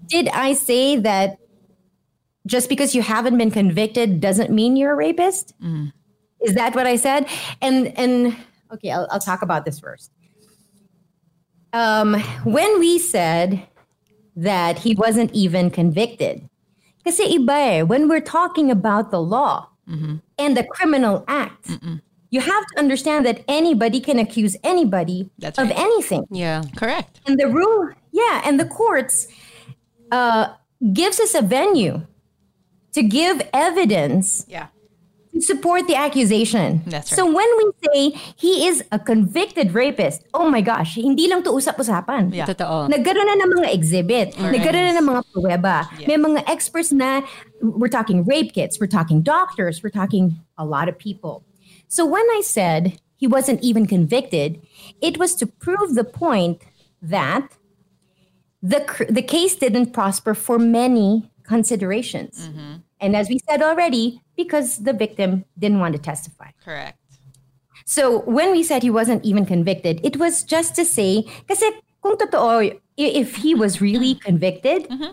Did 0.05 0.29
I 0.29 0.53
say 0.53 0.95
that 1.01 1.37
just 2.45 2.69
because 2.69 2.93
you 2.93 3.01
haven't 3.01 3.37
been 3.37 3.49
convicted 3.51 4.21
doesn't 4.21 4.51
mean 4.53 4.77
you're 4.77 4.93
a 4.93 4.95
rapist? 4.95 5.53
Is 6.45 6.53
that 6.55 6.75
what 6.75 6.85
I 6.87 6.95
said? 6.95 7.25
And 7.61 7.91
and 7.97 8.37
okay, 8.71 8.91
I'll, 8.91 9.07
I'll 9.11 9.19
talk 9.19 9.41
about 9.41 9.65
this 9.65 9.79
first 9.81 10.11
um, 11.73 12.15
when 12.43 12.79
we 12.79 12.99
said 12.99 13.63
that 14.35 14.79
he 14.79 14.95
wasn't 14.95 15.31
even 15.33 15.69
convicted, 15.69 16.47
kasi 17.03 17.37
iba 17.37 17.79
eh, 17.79 17.81
when 17.81 18.07
we're 18.07 18.21
talking 18.23 18.69
about 18.71 19.11
the 19.11 19.21
law 19.21 19.67
and 20.37 20.55
the 20.55 20.63
criminal 20.63 21.23
act, 21.27 21.71
you 22.31 22.39
have 22.39 22.63
to 22.71 22.79
understand 22.79 23.25
that 23.27 23.43
anybody 23.47 23.99
can 23.99 24.17
accuse 24.17 24.55
anybody 24.63 25.29
That's 25.37 25.59
of 25.59 25.67
right. 25.67 25.77
anything. 25.77 26.25
Yeah. 26.31 26.63
Correct. 26.79 27.19
And 27.27 27.37
the 27.37 27.47
rule, 27.51 27.91
yeah, 28.11 28.41
and 28.47 28.55
the 28.59 28.65
courts 28.65 29.27
uh, 30.11 30.55
gives 30.93 31.19
us 31.19 31.35
a 31.35 31.41
venue 31.43 32.07
to 32.93 33.03
give 33.03 33.43
evidence 33.53 34.45
Yeah. 34.47 34.67
to 35.33 35.39
support 35.41 35.87
the 35.87 35.95
accusation. 35.95 36.83
That's 36.87 37.11
right. 37.11 37.17
So 37.19 37.23
when 37.27 37.47
we 37.59 37.65
say 37.83 37.99
he 38.35 38.67
is 38.67 38.83
a 38.91 38.99
convicted 38.99 39.73
rapist, 39.75 40.23
oh 40.33 40.49
my 40.49 40.59
gosh, 40.59 40.95
hindi 40.95 41.27
lang 41.27 41.43
to 41.43 41.51
usap-usapan. 41.51 42.31
Yeah. 42.35 42.47
Totoo. 42.47 42.91
Nagkaroon 42.91 43.27
na 43.27 43.35
ng 43.43 43.51
mga 43.59 43.69
exhibit. 43.75 44.35
Nagkaroon 44.35 44.91
na 44.91 44.99
ng 44.99 45.07
mga 45.07 45.21
pruweba. 45.31 45.87
May 46.07 46.15
mga 46.15 46.47
experts 46.47 46.91
na, 46.91 47.23
we're 47.61 47.91
talking 47.91 48.23
rape 48.23 48.51
kits, 48.55 48.79
we're 48.79 48.91
talking 48.91 49.21
doctors, 49.21 49.83
we're 49.83 49.91
talking 49.91 50.35
a 50.57 50.63
lot 50.63 50.87
of 50.87 50.97
people. 50.99 51.43
So 51.91 52.05
when 52.05 52.23
I 52.31 52.41
said 52.41 52.97
he 53.17 53.27
wasn't 53.27 53.61
even 53.61 53.85
convicted, 53.85 54.65
it 55.01 55.17
was 55.17 55.35
to 55.35 55.45
prove 55.45 55.93
the 55.93 56.05
point 56.05 56.61
that 57.01 57.57
the, 58.63 58.79
the 59.09 59.21
case 59.21 59.55
didn't 59.55 59.91
prosper 59.91 60.33
for 60.33 60.57
many 60.57 61.29
considerations. 61.43 62.47
Mm-hmm. 62.47 62.75
And 63.01 63.13
as 63.13 63.27
we 63.27 63.39
said 63.49 63.61
already, 63.61 64.21
because 64.37 64.77
the 64.77 64.93
victim 64.93 65.43
didn't 65.59 65.79
want 65.79 65.93
to 65.93 65.99
testify. 65.99 66.51
Correct. 66.63 66.97
So 67.83 68.21
when 68.21 68.53
we 68.53 68.63
said 68.63 68.83
he 68.83 68.89
wasn't 68.89 69.25
even 69.25 69.45
convicted, 69.45 69.99
it 70.01 70.15
was 70.15 70.43
just 70.43 70.75
to 70.75 70.85
say, 70.85 71.25
kasi 71.49 71.69
kung 72.01 72.15
totoo, 72.15 72.79
if 72.95 73.35
he 73.35 73.53
was 73.53 73.81
really 73.81 74.15
mm-hmm. 74.15 74.27
convicted 74.31 74.87
mm-hmm. 74.87 75.11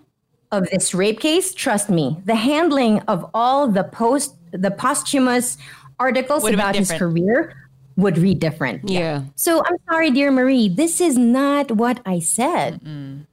of 0.52 0.70
this 0.70 0.94
rape 0.94 1.18
case, 1.18 1.52
trust 1.52 1.90
me, 1.90 2.22
the 2.24 2.36
handling 2.36 3.00
of 3.08 3.28
all 3.34 3.66
the 3.66 3.82
post, 3.82 4.36
the 4.52 4.70
posthumous 4.70 5.58
articles 5.98 6.42
Would 6.42 6.54
have 6.54 6.60
about 6.60 6.76
his 6.76 6.90
career 6.92 7.68
would 7.98 8.16
read 8.16 8.38
different. 8.38 8.88
Yeah. 8.88 9.24
So 9.34 9.62
I'm 9.66 9.76
sorry, 9.90 10.12
dear 10.12 10.30
Marie, 10.30 10.68
this 10.68 11.00
is 11.00 11.18
not 11.18 11.72
what 11.72 12.00
I 12.06 12.20
said. 12.20 12.80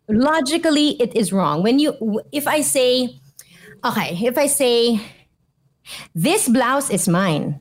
Logically, 0.09 0.99
it 0.99 1.15
is 1.15 1.31
wrong. 1.31 1.61
When 1.61 1.77
you, 1.77 2.21
if 2.31 2.47
I 2.47 2.61
say, 2.61 3.19
okay, 3.85 4.17
if 4.23 4.39
I 4.39 4.47
say, 4.47 4.99
this 6.15 6.49
blouse 6.49 6.89
is 6.89 7.07
mine, 7.07 7.59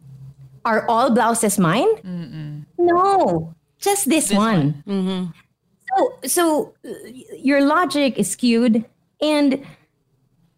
are 0.64 0.88
all 0.88 1.10
blouses 1.10 1.58
mine? 1.58 2.64
No, 2.78 3.54
just 3.78 4.08
this, 4.08 4.32
one. 4.32 5.34
So, 5.94 6.18
so 6.24 6.74
uh, 6.88 6.90
your 7.36 7.60
logic 7.60 8.18
is 8.18 8.30
skewed, 8.30 8.84
and 9.20 9.62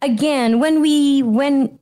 again, 0.01 0.59
when 0.61 0.81
we, 0.81 1.23
when, 1.23 1.77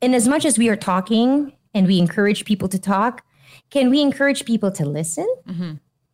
in 0.00 0.12
as 0.12 0.26
much 0.26 0.44
as 0.44 0.58
we 0.58 0.68
are 0.68 0.76
talking 0.76 1.52
and 1.78 1.86
we 1.86 2.02
encourage 2.02 2.42
people 2.42 2.66
to 2.66 2.78
talk, 2.78 3.22
can 3.70 3.88
we 3.88 4.02
encourage 4.02 4.42
people 4.44 4.74
to 4.74 4.82
listen? 4.82 5.30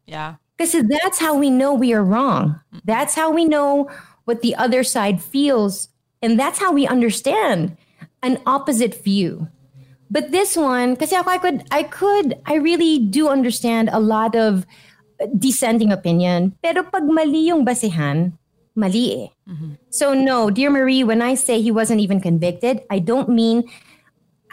Yeah. 0.04 0.36
Because 0.56 0.76
that's 0.84 1.18
how 1.18 1.32
we 1.32 1.48
know 1.48 1.72
we 1.72 1.96
are 1.96 2.04
wrong. 2.04 2.60
That's 2.84 3.16
how 3.16 3.32
we 3.32 3.48
know 3.48 3.88
what 4.28 4.42
the 4.44 4.54
other 4.54 4.84
side 4.84 5.24
feels. 5.24 5.88
And 6.20 6.38
that's 6.38 6.60
how 6.60 6.70
we 6.70 6.86
understand 6.86 7.76
an 8.22 8.38
opposite 8.44 9.02
view. 9.02 9.48
But 10.10 10.30
this 10.30 10.56
one, 10.56 10.94
because 10.94 11.12
I 11.12 11.38
could, 11.38 11.64
I 11.72 11.82
could, 11.82 12.36
I 12.46 12.54
really 12.60 13.00
do 13.00 13.28
understand 13.28 13.88
a 13.90 13.98
lot 13.98 14.36
of 14.36 14.66
dissenting 15.38 15.90
opinion. 15.90 16.54
Pero 16.62 16.84
pag 16.84 17.08
mali 17.08 17.48
yung 17.48 17.64
basihan, 17.64 18.36
mali 18.76 19.24
eh. 19.24 19.28
So 19.90 20.14
no, 20.14 20.50
dear 20.50 20.70
Marie, 20.70 21.02
when 21.04 21.22
I 21.22 21.34
say 21.34 21.60
he 21.60 21.70
wasn't 21.70 22.00
even 22.00 22.20
convicted, 22.20 22.82
I 22.90 22.98
don't 23.00 23.28
mean, 23.28 23.64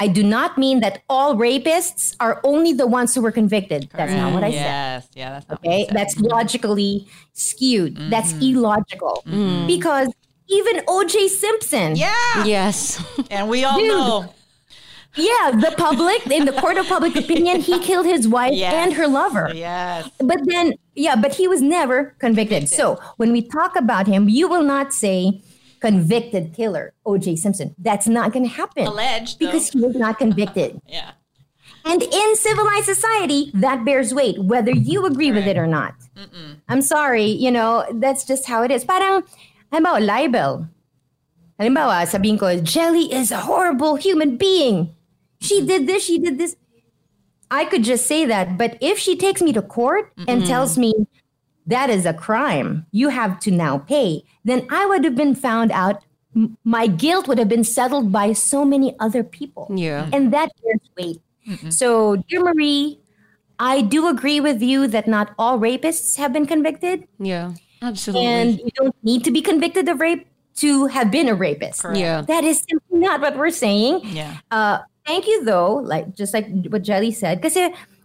I 0.02 0.08
do 0.08 0.24
not 0.24 0.58
mean 0.58 0.80
that 0.80 1.04
all 1.10 1.36
rapists 1.36 2.16
are 2.20 2.42
only 2.44 2.74
the 2.74 2.88
ones 2.88 3.14
who 3.14 3.22
were 3.22 3.32
convicted. 3.32 3.88
That's 3.94 4.12
not 4.12 4.34
what 4.34 4.44
I 4.44 4.50
mm, 4.50 4.54
said. 4.54 4.64
Yes. 4.64 5.08
Yeah. 5.14 5.30
That's 5.30 5.48
not 5.48 5.60
Okay, 5.60 5.80
you 5.82 5.86
said. 5.86 5.96
that's 5.96 6.18
logically 6.20 7.08
skewed. 7.34 7.98
That's 8.10 8.34
mm. 8.34 8.42
illogical 8.50 9.22
mm. 9.28 9.68
because 9.68 10.08
even 10.48 10.82
O.J. 10.88 11.28
Simpson, 11.28 11.96
yeah. 11.96 12.16
yeah. 12.38 12.46
Yes. 12.46 13.04
And 13.30 13.48
we 13.48 13.64
all 13.64 13.78
Dude. 13.78 13.90
know. 13.90 14.34
Yeah, 15.16 15.52
the 15.52 15.76
public 15.78 16.26
in 16.26 16.46
the 16.46 16.54
court 16.54 16.78
of 16.78 16.88
public 16.88 17.16
opinion, 17.16 17.62
he 17.62 17.78
killed 17.88 18.08
his 18.08 18.28
wife 18.28 18.54
Yes. 18.56 18.74
and 18.74 18.94
her 18.94 19.08
lover. 19.08 19.52
Yes. 19.54 20.10
But 20.18 20.40
then, 20.46 20.74
yeah, 20.96 21.16
but 21.16 21.36
he 21.36 21.48
was 21.48 21.62
never 21.62 22.16
convicted. 22.18 22.70
So 22.70 22.98
when 23.18 23.32
we 23.32 23.44
talk 23.44 23.76
about 23.76 24.08
him, 24.08 24.30
you 24.30 24.48
will 24.48 24.64
not 24.64 24.94
say 24.94 25.44
convicted 25.82 26.54
killer, 26.54 26.94
O.J. 27.06 27.36
Simpson. 27.36 27.76
That's 27.78 28.08
not 28.08 28.32
going 28.32 28.46
to 28.46 28.54
happen 28.54 28.88
Alleged, 28.88 29.40
though. 29.40 29.48
because 29.48 29.70
he 29.70 29.82
was 29.82 29.96
not 29.96 30.18
convicted. 30.18 30.80
Yeah. 30.88 31.12
And 31.84 32.04
in 32.04 32.36
civilized 32.36 32.86
society, 32.86 33.50
that 33.56 33.84
bears 33.84 34.14
weight, 34.14 34.38
whether 34.38 34.72
you 34.72 35.04
agree 35.08 35.32
with 35.32 35.48
it 35.48 35.58
or 35.58 35.66
not. 35.66 35.96
I'm 36.70 36.84
sorry, 36.84 37.26
you 37.26 37.50
know, 37.50 37.88
that's 37.94 38.24
just 38.24 38.46
how 38.46 38.62
it 38.62 38.70
is. 38.70 38.86
Parang, 38.86 39.24
halimbawa, 39.74 40.06
libel. 40.06 40.68
Halimbawa, 41.60 42.04
ah, 42.04 42.06
sabihin 42.06 42.38
ko, 42.38 42.60
Jelly 42.62 43.12
is 43.12 43.32
a 43.32 43.38
horrible 43.38 43.96
human 43.96 44.38
being. 44.38 44.94
She 45.40 45.66
did 45.66 45.88
this, 45.88 46.06
she 46.06 46.20
did 46.20 46.38
this. 46.38 46.56
I 47.50 47.66
could 47.66 47.84
just 47.84 48.06
say 48.06 48.26
that, 48.26 48.58
but 48.60 48.78
if 48.80 49.00
she 49.00 49.18
takes 49.18 49.42
me 49.42 49.52
to 49.54 49.62
court 49.62 50.14
and 50.28 50.46
tells 50.46 50.78
me 50.78 50.94
that 51.68 51.90
is 51.90 52.06
a 52.06 52.14
crime, 52.14 52.86
you 52.92 53.10
have 53.10 53.40
to 53.42 53.52
now 53.52 53.78
pay, 53.80 54.24
then 54.44 54.66
I 54.70 54.86
would 54.86 55.04
have 55.04 55.16
been 55.16 55.36
found 55.36 55.72
out. 55.72 56.02
M- 56.36 56.58
My 56.64 56.88
guilt 56.88 57.28
would 57.28 57.38
have 57.38 57.50
been 57.50 57.64
settled 57.66 58.12
by 58.12 58.34
so 58.34 58.64
many 58.66 58.96
other 59.00 59.24
people. 59.24 59.68
Yeah. 59.76 60.10
And 60.14 60.32
that 60.34 60.50
bears 60.64 60.90
weight. 60.98 61.22
So, 61.70 62.18
dear 62.30 62.42
Marie, 62.44 63.00
I 63.60 63.82
do 63.82 64.08
agree 64.08 64.40
with 64.40 64.62
you 64.62 64.88
that 64.88 65.08
not 65.08 65.34
all 65.38 65.60
rapists 65.60 66.16
have 66.18 66.32
been 66.34 66.46
convicted, 66.46 67.08
Yeah. 67.20 67.54
Absolutely. 67.82 68.26
and 68.28 68.60
you 68.60 68.70
don't 68.76 68.96
need 69.04 69.24
to 69.26 69.32
be 69.32 69.42
convicted 69.42 69.90
of 69.90 70.00
rape 70.00 70.26
to 70.58 70.86
have 70.88 71.10
been 71.12 71.28
a 71.28 71.36
rapist. 71.36 71.82
Correct. 71.82 72.00
yeah. 72.00 72.22
That 72.22 72.44
is 72.44 72.64
simply 72.70 73.00
not 73.00 73.22
what 73.22 73.38
we're 73.38 73.50
saying. 73.52 74.02
Yeah. 74.06 74.38
Uh, 74.52 74.80
thank 75.06 75.26
you, 75.28 75.44
though, 75.44 75.76
like 75.76 76.14
just 76.16 76.34
like 76.34 76.48
what 76.70 76.84
Jelly 76.84 77.12
said, 77.12 77.42
because 77.42 77.58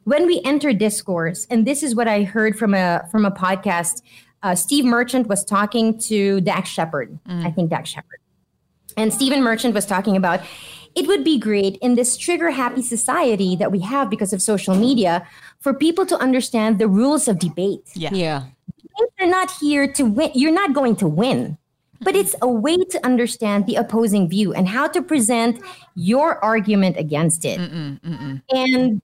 when 0.07 0.25
we 0.27 0.41
enter 0.45 0.73
discourse, 0.73 1.47
and 1.51 1.67
this 1.67 1.83
is 1.83 1.95
what 1.97 2.07
I 2.07 2.23
heard 2.23 2.57
from 2.57 2.75
a 2.75 3.07
from 3.11 3.25
a 3.25 3.31
podcast, 3.31 4.03
uh, 4.45 4.55
Steve 4.55 4.85
Merchant 4.85 5.27
was 5.27 5.45
talking 5.45 5.99
to 6.09 6.41
Dax 6.41 6.69
Shepard. 6.69 7.19
I 7.27 7.51
think 7.51 7.71
Dax 7.71 7.91
Shepard, 7.91 8.21
and 8.97 9.13
Stephen 9.13 9.43
Merchant 9.43 9.75
was 9.75 9.85
talking 9.85 10.17
about 10.17 10.41
it 10.95 11.07
would 11.09 11.25
be 11.25 11.39
great 11.39 11.77
in 11.83 11.95
this 11.97 12.17
trigger 12.17 12.51
happy 12.51 12.83
society 12.83 13.55
that 13.57 13.71
we 13.71 13.81
have 13.81 14.09
because 14.09 14.33
of 14.33 14.41
social 14.41 14.75
media 14.75 15.27
for 15.61 15.75
people 15.75 16.07
to 16.07 16.17
understand 16.17 16.79
the 16.79 16.89
rules 16.89 17.29
of 17.29 17.39
debate 17.39 17.83
Yeah. 17.95 18.15
Yeah. 18.15 18.45
you're 19.19 19.29
not 19.29 19.51
here 19.61 19.93
to 19.93 20.05
win. 20.05 20.31
You're 20.35 20.55
not 20.63 20.73
going 20.73 20.97
to 20.97 21.07
win. 21.09 21.59
But 22.01 22.15
it's 22.15 22.35
a 22.41 22.49
way 22.49 22.77
to 22.77 22.99
understand 23.05 23.67
the 23.67 23.77
opposing 23.77 24.29
view 24.29 24.55
and 24.55 24.69
how 24.69 24.87
to 24.89 25.03
present 25.03 25.61
your 25.95 26.43
argument 26.45 26.97
against 26.97 27.45
it. 27.45 27.59
And 28.51 29.03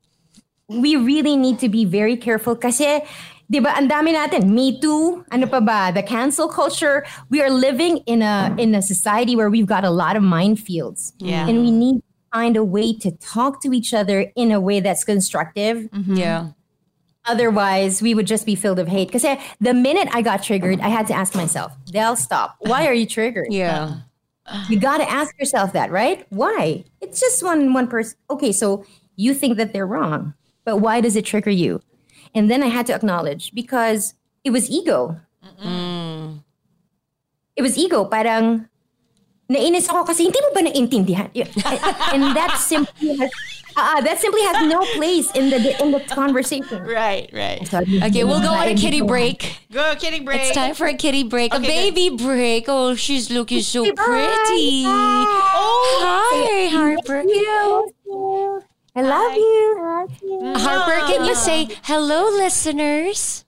we 0.80 0.96
really 0.96 1.36
need 1.36 1.58
to 1.60 1.68
be 1.68 1.84
very 1.84 2.16
careful 2.16 2.56
kasi, 2.56 3.02
di 3.50 3.60
ba, 3.60 3.76
ang 3.76 3.88
dami 3.88 4.14
natin, 4.14 4.48
Me 4.48 4.80
Too, 4.80 5.24
ano 5.30 5.46
pa 5.46 5.60
ba, 5.60 5.92
the 5.94 6.02
cancel 6.02 6.48
culture. 6.48 7.04
We 7.30 7.42
are 7.42 7.50
living 7.50 7.98
in 8.06 8.22
a, 8.22 8.54
in 8.58 8.74
a 8.74 8.82
society 8.82 9.36
where 9.36 9.50
we've 9.50 9.66
got 9.66 9.84
a 9.84 9.90
lot 9.90 10.16
of 10.16 10.22
minefields. 10.22 11.12
Yeah. 11.18 11.48
And 11.48 11.60
we 11.60 11.70
need 11.70 11.96
to 11.96 12.02
find 12.32 12.56
a 12.56 12.64
way 12.64 12.96
to 12.98 13.10
talk 13.18 13.62
to 13.62 13.72
each 13.72 13.92
other 13.92 14.32
in 14.36 14.52
a 14.52 14.60
way 14.60 14.80
that's 14.80 15.04
constructive. 15.04 15.90
Mm-hmm. 15.90 16.16
Yeah. 16.16 16.48
Otherwise, 17.24 18.02
we 18.02 18.14
would 18.14 18.26
just 18.26 18.46
be 18.46 18.56
filled 18.56 18.78
with 18.78 18.88
hate. 18.88 19.08
Because 19.08 19.22
the 19.60 19.74
minute 19.74 20.08
I 20.12 20.22
got 20.22 20.42
triggered, 20.42 20.80
I 20.80 20.88
had 20.88 21.06
to 21.06 21.14
ask 21.14 21.34
myself, 21.34 21.72
Del, 21.86 22.16
stop. 22.16 22.56
Why 22.60 22.86
are 22.86 22.94
you 22.94 23.06
triggered? 23.06 23.48
Yeah. 23.52 24.00
You 24.68 24.80
got 24.80 24.98
to 24.98 25.08
ask 25.08 25.38
yourself 25.38 25.72
that, 25.72 25.92
right? 25.92 26.26
Why? 26.30 26.82
It's 27.00 27.20
just 27.20 27.44
one 27.44 27.72
one 27.72 27.86
person. 27.86 28.18
Okay, 28.28 28.50
so 28.50 28.84
you 29.14 29.34
think 29.34 29.56
that 29.56 29.72
they're 29.72 29.86
wrong, 29.86 30.34
but 30.64 30.78
why 30.78 31.00
does 31.00 31.16
it 31.16 31.24
trigger 31.24 31.50
you? 31.50 31.80
And 32.34 32.50
then 32.50 32.62
I 32.62 32.68
had 32.68 32.86
to 32.86 32.94
acknowledge 32.94 33.52
because 33.52 34.14
it 34.44 34.50
was 34.50 34.70
ego. 34.70 35.20
It 37.56 37.62
was 37.62 37.76
ego. 37.76 38.04
Parang 38.06 38.68
nainis 39.50 39.88
ako 39.88 40.04
kasi 40.08 40.24
hindi 40.24 40.40
mo 40.40 40.48
ba 40.56 40.60
naintindihan? 40.64 41.28
And 42.14 42.32
that 42.34 42.56
simply 42.56 43.16
has, 43.20 43.30
uh, 43.76 44.00
that 44.00 44.16
simply 44.18 44.40
has 44.48 44.64
no 44.66 44.80
place 44.96 45.28
in 45.36 45.50
the 45.52 45.60
in 45.82 45.92
the 45.92 46.00
conversation. 46.08 46.80
Right. 46.82 47.28
Right. 47.32 47.60
Okay, 47.68 48.24
we'll 48.24 48.40
go 48.40 48.48
on 48.56 48.68
a 48.68 48.74
kitty 48.74 49.02
break. 49.04 49.60
Go 49.70 49.92
kitty 50.00 50.24
break. 50.24 50.40
It's 50.40 50.56
time 50.56 50.74
for 50.74 50.86
a 50.88 50.96
kitty 50.96 51.24
break. 51.28 51.52
Okay, 51.52 51.64
a 51.64 51.92
baby 51.92 52.16
break. 52.16 52.64
Oh, 52.68 52.94
she's 52.96 53.28
looking 53.28 53.60
so 53.60 53.84
Bye. 53.84 53.92
pretty. 54.00 54.88
Oh. 54.88 56.00
Hi, 56.00 56.72
Harper. 56.72 57.20
you. 57.28 58.64
I 58.94 59.00
love 59.02 59.34
you. 59.36 60.54
Harper, 60.58 61.06
can 61.06 61.24
you 61.24 61.34
say 61.34 61.68
hello, 61.84 62.28
listeners? 62.36 63.44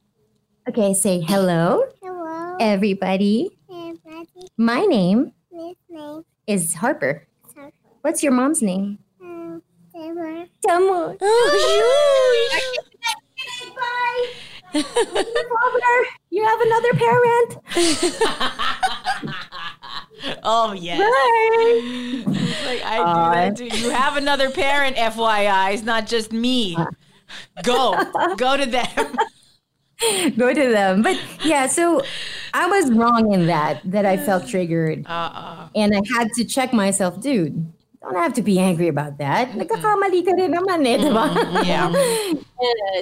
Okay, 0.69 0.95
say 0.95 1.21
hello, 1.21 1.85
Hello, 2.03 2.57
everybody. 2.59 3.51
everybody. 3.69 4.49
My 4.57 4.87
name 4.87 5.33
This 5.53 5.77
name 5.91 6.25
is 6.47 6.75
Harper. 6.75 7.27
is 7.47 7.55
Harper. 7.55 7.73
What's 8.01 8.23
your 8.23 8.33
mom's 8.33 8.63
name? 8.63 8.99
Um, 9.21 9.63
Sarah. 9.93 10.47
Tamu. 10.67 11.17
Oh, 11.21 11.57
Father, 14.73 16.09
you 16.31 16.45
have 16.45 16.61
another 16.61 16.95
parent. 16.95 17.59
Oh 20.43 20.73
yes. 20.73 21.01
Like 22.67 22.83
I 22.85 22.99
do 22.99 23.35
that 23.35 23.57
too. 23.57 23.77
You 23.77 23.91
have 23.91 24.17
another 24.17 24.51
parent, 24.51 24.97
FYI. 24.97 25.75
It's 25.75 25.83
not 25.83 26.07
just 26.07 26.33
me. 26.33 26.77
Go. 27.63 27.95
Go 28.37 28.57
to 28.57 28.67
them. 28.67 29.17
Go 30.37 30.53
to 30.53 30.69
them. 30.69 31.03
But 31.03 31.19
yeah, 31.45 31.67
so 31.67 32.03
I 32.53 32.67
was 32.67 32.91
wrong 32.93 33.33
in 33.33 33.47
that, 33.47 33.81
that 33.85 34.05
I 34.07 34.17
felt 34.17 34.47
triggered. 34.47 35.07
Uh-uh. 35.07 35.69
And 35.75 35.95
I 35.95 36.01
had 36.17 36.29
to 36.37 36.45
check 36.45 36.73
myself, 36.73 37.21
dude. 37.21 37.73
Don't 38.03 38.17
have 38.17 38.35
to 38.35 38.43
be 38.43 38.59
angry 38.59 38.89
about 38.89 39.19
that. 39.19 39.53
Nagkakamali 39.53 40.25
ka 40.25 40.33
rin 40.37 40.53
naman 40.53 40.87
eh, 40.87 40.99
diba? 40.99 41.65
Yeah. 41.65 41.89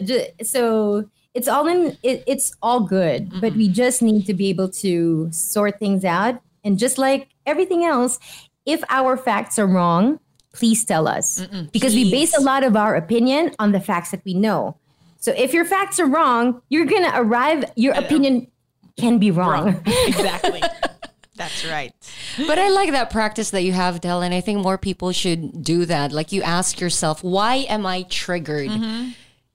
Yeah, 0.00 0.26
so 0.42 1.10
it's 1.34 1.48
all 1.48 1.66
in 1.66 1.96
it, 2.02 2.22
it's 2.26 2.54
all 2.62 2.80
good 2.80 3.40
but 3.40 3.54
we 3.54 3.68
just 3.68 4.02
need 4.02 4.26
to 4.26 4.34
be 4.34 4.48
able 4.48 4.68
to 4.68 5.28
sort 5.32 5.78
things 5.78 6.04
out 6.04 6.40
and 6.64 6.78
just 6.78 6.98
like 6.98 7.28
everything 7.46 7.84
else 7.84 8.18
if 8.66 8.82
our 8.88 9.16
facts 9.16 9.58
are 9.58 9.66
wrong 9.66 10.18
please 10.52 10.84
tell 10.84 11.08
us 11.08 11.46
because 11.72 11.94
we 11.94 12.10
base 12.10 12.36
a 12.36 12.40
lot 12.40 12.62
of 12.62 12.76
our 12.76 12.94
opinion 12.94 13.54
on 13.58 13.72
the 13.72 13.80
facts 13.80 14.10
that 14.10 14.22
we 14.24 14.34
know 14.34 14.76
so 15.18 15.32
if 15.36 15.52
your 15.52 15.64
facts 15.64 15.98
are 15.98 16.06
wrong 16.06 16.60
you're 16.68 16.86
gonna 16.86 17.10
arrive 17.14 17.64
your 17.76 17.94
opinion 17.94 18.46
can 18.98 19.18
be 19.18 19.30
wrong, 19.30 19.80
Exactly. 20.06 20.62
That's 21.34 21.64
right. 21.64 21.92
But 22.46 22.58
I 22.58 22.68
like 22.68 22.90
that 22.92 23.10
practice 23.10 23.50
that 23.50 23.62
you 23.62 23.72
have, 23.72 24.00
Del, 24.00 24.20
and 24.20 24.34
I 24.34 24.40
think 24.42 24.62
more 24.62 24.76
people 24.76 25.12
should 25.12 25.64
do 25.64 25.86
that. 25.86 26.12
Like 26.12 26.30
you 26.30 26.42
ask 26.42 26.78
yourself, 26.78 27.24
why 27.24 27.64
am 27.68 27.86
I 27.86 28.02
triggered? 28.02 28.70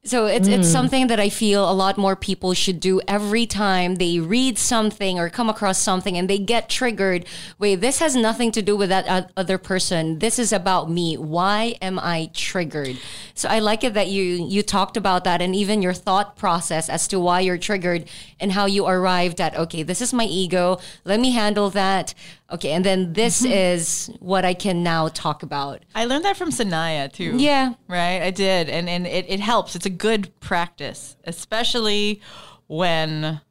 So 0.07 0.25
it's 0.25 0.47
it's 0.47 0.67
mm. 0.67 0.71
something 0.71 1.07
that 1.07 1.19
I 1.19 1.29
feel 1.29 1.69
a 1.69 1.73
lot 1.73 1.97
more 1.97 2.15
people 2.15 2.53
should 2.53 2.79
do 2.79 3.01
every 3.07 3.45
time 3.45 3.95
they 3.95 4.19
read 4.19 4.57
something 4.57 5.19
or 5.19 5.29
come 5.29 5.49
across 5.49 5.79
something 5.79 6.17
and 6.17 6.29
they 6.29 6.39
get 6.39 6.69
triggered. 6.69 7.25
Wait, 7.59 7.81
this 7.81 7.99
has 7.99 8.15
nothing 8.15 8.51
to 8.53 8.61
do 8.61 8.77
with 8.77 8.87
that 8.89 9.31
other 9.35 9.57
person. 9.57 10.19
This 10.19 10.39
is 10.39 10.53
about 10.53 10.89
me. 10.89 11.17
Why 11.17 11.75
am 11.81 11.99
I 11.99 12.29
triggered? 12.33 12.97
So 13.33 13.49
I 13.49 13.59
like 13.59 13.83
it 13.83 13.93
that 13.95 14.07
you 14.07 14.23
you 14.23 14.63
talked 14.63 14.95
about 14.95 15.25
that 15.25 15.41
and 15.41 15.53
even 15.53 15.81
your 15.81 15.93
thought 15.93 16.37
process 16.37 16.87
as 16.87 17.07
to 17.09 17.19
why 17.19 17.41
you're 17.41 17.57
triggered 17.57 18.07
and 18.39 18.53
how 18.53 18.65
you 18.65 18.85
arrived 18.87 19.41
at 19.41 19.57
okay, 19.57 19.83
this 19.83 20.01
is 20.01 20.13
my 20.13 20.25
ego. 20.25 20.79
Let 21.03 21.19
me 21.19 21.31
handle 21.31 21.69
that. 21.71 22.13
Okay, 22.49 22.71
and 22.71 22.85
then 22.85 23.11
this 23.11 23.43
is 23.43 24.09
what 24.19 24.45
I 24.45 24.53
can 24.53 24.81
now 24.81 25.09
talk 25.09 25.43
about. 25.43 25.83
I 25.93 26.05
learned 26.05 26.23
that 26.23 26.37
from 26.37 26.49
Sanaya 26.49 27.11
too. 27.11 27.35
Yeah. 27.37 27.73
Right, 27.89 28.21
I 28.21 28.31
did, 28.31 28.69
and 28.69 28.87
and 28.87 29.05
it, 29.05 29.25
it 29.27 29.39
helps. 29.41 29.75
It's 29.75 29.85
a 29.85 29.89
good 29.91 30.31
practice, 30.39 31.17
especially 31.25 32.21
when 32.67 33.41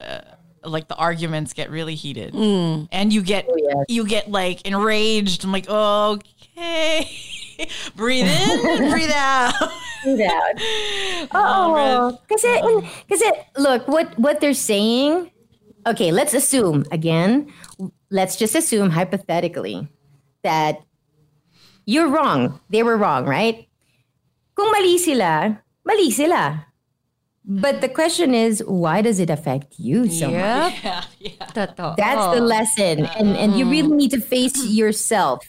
uh, 0.00 0.20
like 0.64 0.88
the 0.88 0.96
arguments 0.96 1.52
get 1.52 1.70
really 1.70 1.94
heated, 1.94 2.34
and 2.34 3.12
you 3.12 3.20
get 3.22 3.46
you 3.88 4.06
get 4.06 4.30
like 4.30 4.66
enraged. 4.66 5.44
I'm 5.44 5.52
like, 5.52 5.68
okay, 5.68 7.10
breathe 7.96 8.26
in, 8.26 8.90
breathe 8.90 9.10
out. 9.12 9.52
Breathe 10.04 10.20
out. 10.22 10.54
Oh, 11.34 12.16
kasi, 12.28 12.48
kasi 13.10 13.26
look, 13.58 13.86
what 13.88 14.16
what 14.18 14.40
they're 14.40 14.54
saying. 14.54 15.30
Okay, 15.86 16.12
let's 16.12 16.34
assume 16.34 16.84
again. 16.92 17.52
Let's 18.10 18.36
just 18.36 18.54
assume 18.54 18.90
hypothetically 18.90 19.88
that 20.42 20.82
you're 21.86 22.08
wrong. 22.08 22.60
They 22.70 22.82
were 22.82 22.96
wrong, 22.96 23.24
right? 23.24 23.66
Kung 24.54 24.70
mali 24.72 24.98
sila, 24.98 25.62
mali 25.84 26.10
sila. 26.10 26.66
But 27.48 27.80
the 27.80 27.88
question 27.88 28.34
is, 28.34 28.62
why 28.66 29.00
does 29.00 29.18
it 29.20 29.30
affect 29.30 29.80
you 29.80 30.08
so 30.08 30.28
much? 30.30 30.74
Yeah, 30.84 31.04
yeah. 31.18 31.46
That's 31.54 32.26
the 32.36 32.42
oh. 32.42 32.44
lesson. 32.44 33.06
And 33.16 33.32
and 33.32 33.56
you 33.56 33.64
really 33.64 33.88
mm. 33.88 34.04
need 34.04 34.12
to 34.12 34.20
face 34.20 34.52
yourself. 34.68 35.40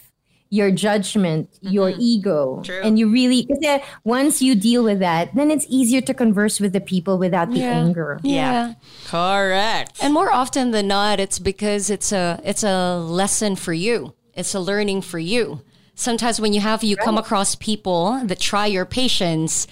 Your 0.50 0.72
judgment, 0.72 1.48
your 1.62 1.92
mm-hmm. 1.92 2.02
ego. 2.02 2.62
True. 2.64 2.82
And 2.82 2.98
you 2.98 3.10
really, 3.10 3.44
because 3.44 3.64
eh, 3.64 3.80
once 4.04 4.42
you 4.42 4.56
deal 4.56 4.84
with 4.84 5.00
that, 5.00 5.36
then 5.36 5.52
it's 5.52 5.66
easier 5.70 6.02
to 6.02 6.14
converse 6.14 6.60
with 6.60 6.74
the 6.74 6.82
people 6.82 7.20
without 7.20 7.52
the 7.52 7.60
Yeah. 7.60 7.80
anger. 7.80 8.20
Yeah. 8.24 8.74
Correct. 9.06 10.00
And 10.02 10.14
more 10.14 10.32
often 10.32 10.72
than 10.72 10.88
not, 10.88 11.20
it's 11.20 11.38
because 11.38 11.90
it's 11.90 12.12
a 12.12 12.40
it's 12.44 12.64
a 12.64 12.98
lesson 12.98 13.56
for 13.56 13.74
you. 13.74 14.16
It's 14.34 14.56
a 14.56 14.60
learning 14.60 15.02
for 15.04 15.20
you. 15.20 15.62
Sometimes 15.94 16.42
when 16.42 16.54
you 16.54 16.62
have 16.62 16.84
you 16.84 16.96
come 16.96 17.18
across 17.18 17.56
people 17.56 18.22
that 18.26 18.40
try 18.40 18.66
your 18.66 18.86
patience 18.86 19.68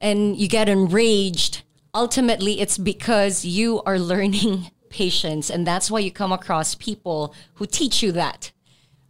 and 0.00 0.36
you 0.36 0.48
get 0.48 0.68
enraged, 0.68 1.62
ultimately 1.94 2.60
it's 2.60 2.76
because 2.76 3.44
you 3.44 3.80
are 3.86 3.98
learning 3.98 4.70
patience 4.90 5.48
and 5.48 5.66
that's 5.66 5.90
why 5.90 6.00
you 6.00 6.10
come 6.10 6.32
across 6.32 6.74
people 6.74 7.34
who 7.54 7.64
teach 7.64 8.02
you 8.02 8.12
that. 8.12 8.50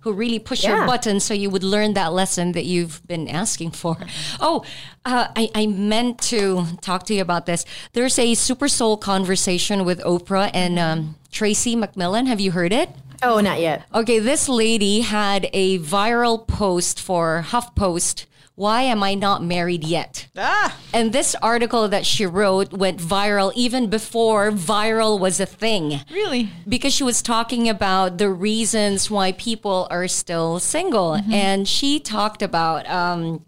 Who 0.07 0.12
really 0.12 0.38
push 0.38 0.62
your 0.62 0.76
Yeah. 0.76 0.86
button 0.86 1.18
so 1.18 1.34
you 1.34 1.50
would 1.50 1.64
learn 1.64 1.94
that 1.94 2.12
lesson 2.12 2.52
that 2.52 2.64
you've 2.64 3.04
been 3.09 3.26
asking 3.26 3.72
for. 3.72 3.96
Oh, 4.38 4.62
uh, 5.04 5.26
I, 5.34 5.50
I 5.52 5.66
meant 5.66 6.20
to 6.30 6.64
talk 6.80 7.07
to 7.07 7.14
you 7.14 7.20
about 7.20 7.46
this. 7.46 7.64
There's 7.92 8.16
a 8.16 8.34
Super 8.34 8.68
Soul 8.68 8.98
conversation 8.98 9.84
with 9.84 9.98
Oprah 10.04 10.52
and 10.54 10.78
um, 10.78 11.16
Tracy 11.32 11.74
McMillan. 11.74 12.28
Have 12.28 12.38
you 12.38 12.52
heard 12.52 12.72
it? 12.72 12.88
Oh, 13.20 13.40
not 13.40 13.59
yet. 13.61 13.82
Okay, 13.92 14.20
this 14.20 14.48
lady 14.48 15.00
had 15.00 15.48
a 15.52 15.80
viral 15.80 16.46
post 16.46 17.00
for 17.00 17.44
HuffPost. 17.48 18.26
Why 18.57 18.82
am 18.82 19.02
I 19.02 19.14
not 19.14 19.44
married 19.44 19.84
yet? 19.84 20.28
Ah, 20.36 20.74
And 20.94 21.12
this 21.12 21.34
article 21.42 21.88
that 21.88 22.07
she 22.07 22.24
wrote 22.24 22.72
went 22.72 22.98
viral 22.98 23.52
even 23.54 23.90
before 23.90 24.50
viral 24.50 25.20
was 25.20 25.38
a 25.40 25.44
thing 25.46 26.00
really? 26.11 26.48
because 26.66 26.94
she 26.94 27.04
was 27.04 27.20
talking 27.20 27.68
about 27.68 28.16
the 28.16 28.30
reasons 28.30 29.11
why 29.11 29.32
people 29.32 29.86
are 29.90 30.09
still 30.09 30.59
single. 30.59 31.20
And 31.30 31.68
she 31.68 32.00
talked 32.00 32.40
about, 32.42 32.88
um, 32.88 33.44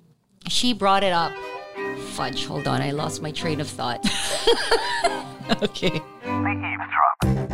she 0.46 0.74
brought 0.74 1.02
it 1.02 1.12
up. 1.14 1.32
Fudge, 2.11 2.44
hold 2.44 2.68
on, 2.68 2.82
I 2.82 2.90
lost 2.90 3.22
my 3.22 3.30
train 3.32 3.61
of 3.61 3.68
thought. 3.68 4.04
Okay. 5.62 6.02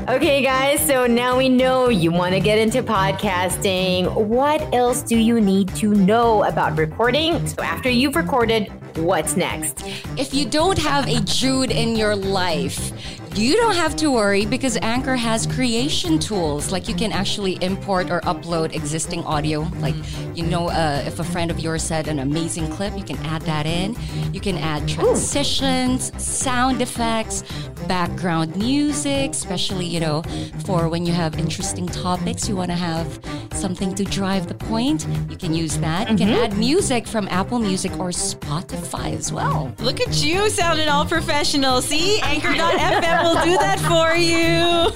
Okay, 0.06 0.42
guys, 0.42 0.86
so 0.86 1.06
now 1.06 1.38
we 1.38 1.48
know 1.48 1.88
you 1.88 2.12
want 2.12 2.34
to 2.34 2.40
get 2.40 2.58
into 2.58 2.82
podcasting. 2.82 4.14
What 4.14 4.60
else 4.74 5.00
do 5.00 5.16
you 5.16 5.40
need 5.40 5.74
to 5.76 5.94
know 5.94 6.44
about 6.44 6.76
recording? 6.76 7.46
So, 7.46 7.62
after 7.62 7.88
you've 7.88 8.14
recorded, 8.14 8.70
what's 8.98 9.34
next? 9.34 9.82
if 10.18 10.34
you 10.34 10.44
don't 10.44 10.78
have 10.78 11.08
a 11.08 11.20
Jude 11.20 11.70
in 11.70 11.96
your 11.96 12.14
life, 12.14 12.92
you 13.36 13.56
don't 13.56 13.74
have 13.74 13.96
to 13.96 14.10
worry 14.10 14.46
because 14.46 14.76
Anchor 14.82 15.16
has 15.16 15.46
creation 15.46 16.18
tools. 16.18 16.70
Like 16.70 16.88
you 16.88 16.94
can 16.94 17.10
actually 17.10 17.54
import 17.62 18.10
or 18.10 18.20
upload 18.20 18.74
existing 18.74 19.24
audio. 19.24 19.60
Like, 19.78 19.94
you 20.34 20.44
know, 20.44 20.68
uh, 20.68 21.02
if 21.06 21.18
a 21.18 21.24
friend 21.24 21.50
of 21.50 21.58
yours 21.58 21.82
said 21.82 22.06
an 22.06 22.20
amazing 22.20 22.70
clip, 22.70 22.96
you 22.96 23.02
can 23.02 23.16
add 23.26 23.42
that 23.42 23.66
in. 23.66 23.96
You 24.32 24.40
can 24.40 24.56
add 24.56 24.88
transitions, 24.88 26.12
sound 26.22 26.80
effects, 26.80 27.42
background 27.88 28.56
music, 28.56 29.32
especially, 29.32 29.86
you 29.86 30.00
know, 30.00 30.22
for 30.64 30.88
when 30.88 31.04
you 31.04 31.12
have 31.12 31.38
interesting 31.38 31.86
topics, 31.86 32.48
you 32.48 32.56
want 32.56 32.70
to 32.70 32.76
have 32.76 33.18
something 33.52 33.94
to 33.94 34.04
drive 34.04 34.46
the 34.46 34.54
point. 34.54 35.06
You 35.28 35.36
can 35.36 35.54
use 35.54 35.78
that. 35.78 36.10
You 36.10 36.16
can 36.16 36.28
add 36.28 36.56
music 36.56 37.06
from 37.06 37.28
Apple 37.28 37.58
Music 37.58 37.92
or 37.98 38.10
Spotify 38.10 39.12
as 39.12 39.32
well. 39.32 39.74
Look 39.78 40.00
at 40.00 40.22
you 40.22 40.48
sounding 40.50 40.88
all 40.88 41.04
professional. 41.04 41.82
See, 41.82 42.20
Anchor.fm 42.20 43.23
will 43.24 43.42
do 43.44 43.56
that 43.58 43.78
for 43.80 44.16
you. 44.16 44.90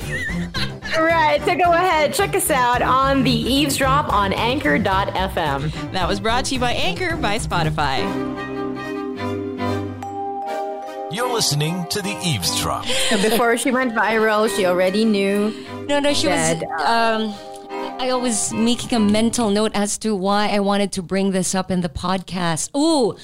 All 0.97 1.05
right, 1.05 1.41
so 1.45 1.55
go 1.57 1.73
ahead, 1.73 2.15
check 2.15 2.35
us 2.35 2.51
out 2.51 2.83
on 2.83 3.23
the 3.23 3.31
eavesdrop 3.31 4.13
on 4.13 4.33
anchor.fm. 4.33 5.93
That 5.93 6.09
was 6.09 6.21
brought 6.21 6.47
to 6.47 6.55
you 6.55 6.61
by 6.61 6.73
Anchor 6.73 7.17
by 7.17 7.39
Spotify. 7.39 7.99
You're 11.11 11.33
listening 11.33 11.87
to 11.89 12.03
the 12.03 12.17
Eavesdrop. 12.23 12.85
So 12.85 13.17
before 13.23 13.57
she 13.57 13.71
went 13.71 13.93
viral, 13.95 14.55
she 14.55 14.67
already 14.67 15.05
knew. 15.05 15.55
No, 15.89 16.01
no, 16.01 16.13
she 16.13 16.27
Said, 16.27 16.61
was. 16.63 16.81
Um, 16.81 17.35
I 18.01 18.15
was 18.15 18.53
making 18.53 18.95
a 18.95 19.01
mental 19.01 19.51
note 19.51 19.73
as 19.75 19.99
to 19.99 20.15
why 20.15 20.49
I 20.49 20.61
wanted 20.61 20.93
to 20.93 21.03
bring 21.03 21.31
this 21.33 21.55
up 21.55 21.71
in 21.71 21.81
the 21.81 21.89
podcast. 21.89 22.71
Ooh, 22.77 23.17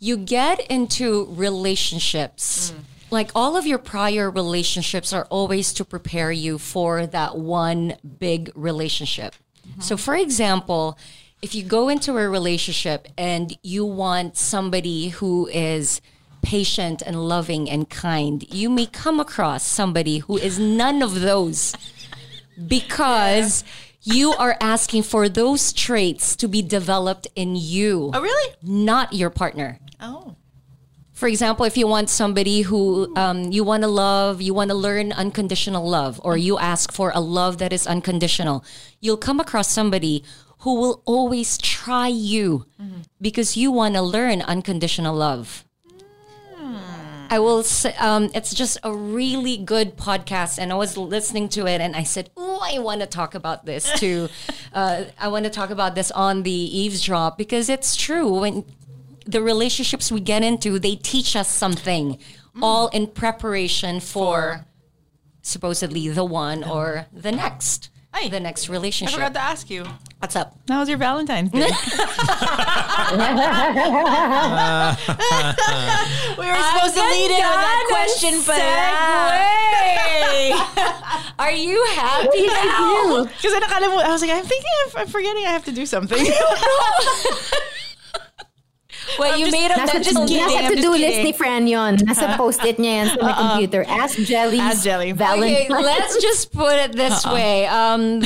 you 0.00 0.16
get 0.16 0.60
into 0.70 1.26
relationships. 1.30 2.72
Like 3.14 3.30
all 3.34 3.56
of 3.56 3.64
your 3.64 3.78
prior 3.78 4.28
relationships 4.28 5.12
are 5.12 5.26
always 5.30 5.72
to 5.74 5.84
prepare 5.84 6.32
you 6.32 6.58
for 6.58 7.06
that 7.06 7.38
one 7.38 7.94
big 8.18 8.50
relationship. 8.56 9.36
So, 9.78 9.96
for 9.96 10.16
example, 10.16 10.98
if 11.40 11.54
you 11.54 11.62
go 11.62 11.88
into 11.88 12.10
a 12.18 12.28
relationship 12.28 13.06
and 13.16 13.56
you 13.62 13.84
want 13.84 14.36
somebody 14.36 15.10
who 15.10 15.46
is 15.46 16.00
patient 16.42 17.02
and 17.06 17.28
loving 17.28 17.70
and 17.70 17.88
kind, 17.88 18.44
you 18.52 18.68
may 18.68 18.86
come 18.86 19.20
across 19.20 19.62
somebody 19.64 20.18
who 20.18 20.36
is 20.36 20.58
none 20.58 21.00
of 21.00 21.20
those 21.20 21.74
because 22.66 23.62
you 24.02 24.32
are 24.32 24.56
asking 24.60 25.04
for 25.04 25.28
those 25.28 25.72
traits 25.72 26.34
to 26.36 26.48
be 26.48 26.62
developed 26.62 27.26
in 27.36 27.54
you, 27.56 28.10
Oh, 28.12 28.20
really? 28.20 28.54
not 28.60 29.12
your 29.12 29.30
partner. 29.30 29.78
Oh. 30.00 30.34
For 31.14 31.28
example, 31.28 31.64
if 31.64 31.76
you 31.76 31.86
want 31.86 32.10
somebody 32.10 32.62
who 32.62 33.14
um, 33.16 33.52
you 33.52 33.62
want 33.62 33.84
to 33.84 33.88
love, 33.88 34.42
you 34.42 34.52
want 34.52 34.70
to 34.70 34.74
learn 34.74 35.12
unconditional 35.12 35.88
love, 35.88 36.20
or 36.24 36.36
you 36.36 36.58
ask 36.58 36.92
for 36.92 37.12
a 37.14 37.20
love 37.20 37.58
that 37.58 37.72
is 37.72 37.86
unconditional, 37.86 38.64
you'll 39.00 39.16
come 39.16 39.38
across 39.38 39.70
somebody 39.70 40.24
who 40.58 40.74
will 40.74 41.02
always 41.04 41.56
try 41.56 42.08
you 42.08 42.66
because 43.20 43.56
you 43.56 43.70
want 43.70 43.94
to 43.94 44.02
learn 44.02 44.42
unconditional 44.42 45.14
love. 45.14 45.64
I 47.30 47.38
will 47.38 47.62
say, 47.62 47.94
um, 47.98 48.30
it's 48.34 48.54
just 48.54 48.78
a 48.82 48.94
really 48.94 49.56
good 49.56 49.96
podcast. 49.96 50.58
And 50.58 50.70
I 50.70 50.74
was 50.74 50.96
listening 50.96 51.48
to 51.50 51.66
it 51.66 51.80
and 51.80 51.96
I 51.96 52.02
said, 52.02 52.30
Oh, 52.36 52.60
I 52.62 52.78
want 52.78 53.00
to 53.00 53.06
talk 53.06 53.34
about 53.34 53.66
this 53.66 53.90
too. 53.98 54.28
uh, 54.72 55.04
I 55.18 55.28
want 55.28 55.44
to 55.44 55.50
talk 55.50 55.70
about 55.70 55.94
this 55.94 56.10
on 56.10 56.42
the 56.42 56.50
eavesdrop 56.50 57.38
because 57.38 57.68
it's 57.68 57.96
true. 57.96 58.40
When 58.40 58.64
the 59.24 59.42
relationships 59.42 60.12
we 60.12 60.20
get 60.20 60.42
into, 60.42 60.78
they 60.78 60.96
teach 60.96 61.36
us 61.36 61.48
something, 61.48 62.18
mm. 62.56 62.62
all 62.62 62.88
in 62.88 63.06
preparation 63.06 64.00
for 64.00 64.66
supposedly 65.42 66.08
the 66.08 66.24
one 66.24 66.64
or 66.64 67.06
the 67.12 67.32
next. 67.32 67.90
Hey, 68.14 68.28
the 68.28 68.38
next 68.38 68.68
relationship. 68.68 69.18
I 69.18 69.26
forgot 69.26 69.34
to 69.34 69.40
ask 69.40 69.68
you. 69.68 69.84
What's 70.20 70.36
up? 70.36 70.56
How 70.68 70.78
was 70.78 70.88
your 70.88 70.98
Valentine's 70.98 71.50
Day? 71.50 71.58
we 71.58 71.66
were 71.66 71.72
supposed 76.54 76.94
to 76.94 77.02
lead 77.02 77.30
in 77.30 77.44
on 77.44 77.58
that 77.58 77.84
question, 77.90 78.40
but 78.46 78.60
Are 81.38 81.50
you 81.50 81.84
happy 81.96 82.46
now? 82.46 83.24
because 83.24 83.52
I, 83.52 84.04
I 84.06 84.12
was 84.12 84.22
like, 84.22 84.30
I'm 84.30 84.44
thinking, 84.44 84.70
of, 84.86 84.96
I'm 84.96 85.08
forgetting 85.08 85.44
I 85.44 85.50
have 85.50 85.64
to 85.64 85.72
do 85.72 85.84
something. 85.84 86.24
Wait, 89.18 89.38
you 89.38 89.46
just- 89.46 89.52
made 89.56 89.70
a 89.70 89.74
Nasa, 89.74 89.94
mental 89.94 90.26
kidding, 90.26 90.42
nasa 90.44 90.68
to-do 90.74 90.90
list 90.92 91.18
ni 91.22 91.32
Fran 91.32 91.66
yun. 91.66 91.96
Nasa 92.04 92.36
post-it 92.36 92.76
niya 92.78 92.92
yan 93.04 93.06
sa 93.12 93.18
my 93.22 93.32
computer. 93.32 93.82
Ask 93.88 94.18
Jelly. 94.24 94.60
Ask 94.60 94.82
Jelly. 94.84 95.12
Okay, 95.12 95.68
let's 95.70 96.16
just 96.22 96.52
put 96.52 96.74
it 96.74 96.92
this 96.96 97.24
way. 97.26 97.66
Um, 97.66 98.22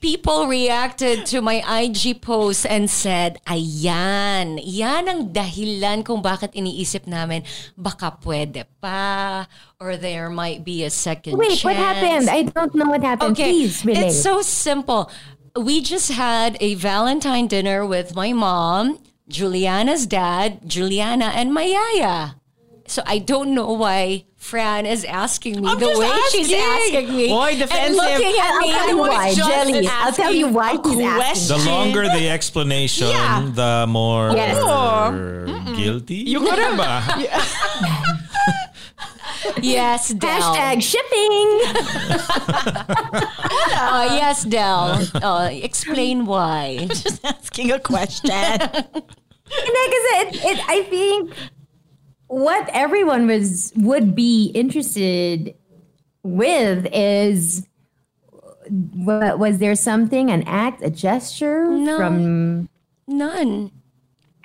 people 0.00 0.46
reacted 0.46 1.26
to 1.26 1.40
my 1.40 1.60
IG 1.66 2.20
post 2.22 2.64
and 2.66 2.88
said, 2.88 3.38
ayan, 3.46 4.58
yan 4.62 5.04
ang 5.08 5.20
dahilan 5.32 6.04
kung 6.04 6.22
bakit 6.22 6.52
iniisip 6.56 7.06
namin, 7.06 7.44
baka 7.76 8.16
pwede 8.24 8.64
pa, 8.80 9.46
or 9.78 9.96
there 9.96 10.30
might 10.30 10.64
be 10.64 10.84
a 10.84 10.90
second 10.90 11.36
Wait, 11.36 11.60
chance. 11.60 11.64
what 11.64 11.76
happened? 11.76 12.28
I 12.30 12.42
don't 12.48 12.74
know 12.74 12.88
what 12.88 13.02
happened. 13.04 13.36
Okay, 13.36 13.52
Please 13.52 13.84
it's 13.84 14.20
so 14.22 14.40
simple. 14.40 15.10
We 15.56 15.82
just 15.82 16.12
had 16.12 16.56
a 16.60 16.74
Valentine 16.80 17.46
dinner 17.48 17.84
with 17.84 18.14
my 18.14 18.32
mom, 18.32 18.98
Juliana's 19.30 20.06
dad, 20.06 20.60
Juliana, 20.66 21.26
and 21.34 21.54
my 21.54 21.62
yaya. 21.64 22.34
So 22.86 23.02
I 23.06 23.18
don't 23.18 23.54
know 23.54 23.70
why 23.72 24.24
Fran 24.36 24.84
is 24.84 25.04
asking 25.04 25.62
me 25.62 25.68
I'm 25.70 25.78
the 25.78 25.86
just 25.86 26.00
way 26.00 26.10
she's 26.32 26.52
asking. 26.52 26.96
asking 27.06 27.16
me. 27.16 27.28
Boy, 27.28 27.50
and 27.50 27.58
defensive. 27.60 27.94
looking 27.96 28.34
at 28.40 28.50
I'll 28.50 28.60
me. 28.60 28.72
tell 28.72 28.88
you 28.88 28.98
why, 28.98 29.34
Jelly. 29.34 29.86
I'll 29.88 30.12
tell 30.12 30.34
you 30.34 30.48
why 30.48 30.70
asking 30.72 30.98
he's 30.98 31.06
asking. 31.06 31.58
The 31.58 31.70
longer 31.70 32.02
the 32.08 32.28
explanation, 32.28 33.06
Yeah. 33.08 33.48
the 33.54 33.86
more 33.88 34.32
Yes. 34.34 34.58
guilty. 35.78 36.14
You 36.26 36.40
could've- 36.46 36.76
ba? 36.76 37.04
Yes, 39.62 40.08
Del. 40.18 40.30
Hashtag 40.30 40.82
shipping. 40.82 41.48
Uh, 43.72 44.08
yes, 44.20 44.44
Del. 44.44 45.00
Uh, 45.22 45.48
explain 45.52 46.26
why. 46.26 46.78
I'm 46.80 46.88
just 46.88 47.24
asking 47.24 47.70
a 47.72 47.78
question. 47.80 48.30
Because 49.50 50.06
it, 50.36 50.44
it, 50.44 50.60
I 50.68 50.82
think 50.84 51.32
what 52.28 52.68
everyone 52.72 53.26
was 53.26 53.72
would 53.76 54.14
be 54.14 54.46
interested 54.54 55.54
with 56.22 56.86
is 56.92 57.66
wa- 58.70 59.34
was 59.34 59.58
there 59.58 59.74
something, 59.74 60.30
an 60.30 60.42
act, 60.44 60.82
a 60.82 60.90
gesture 60.90 61.68
No. 61.68 61.96
from 61.96 62.68
None. 63.08 63.72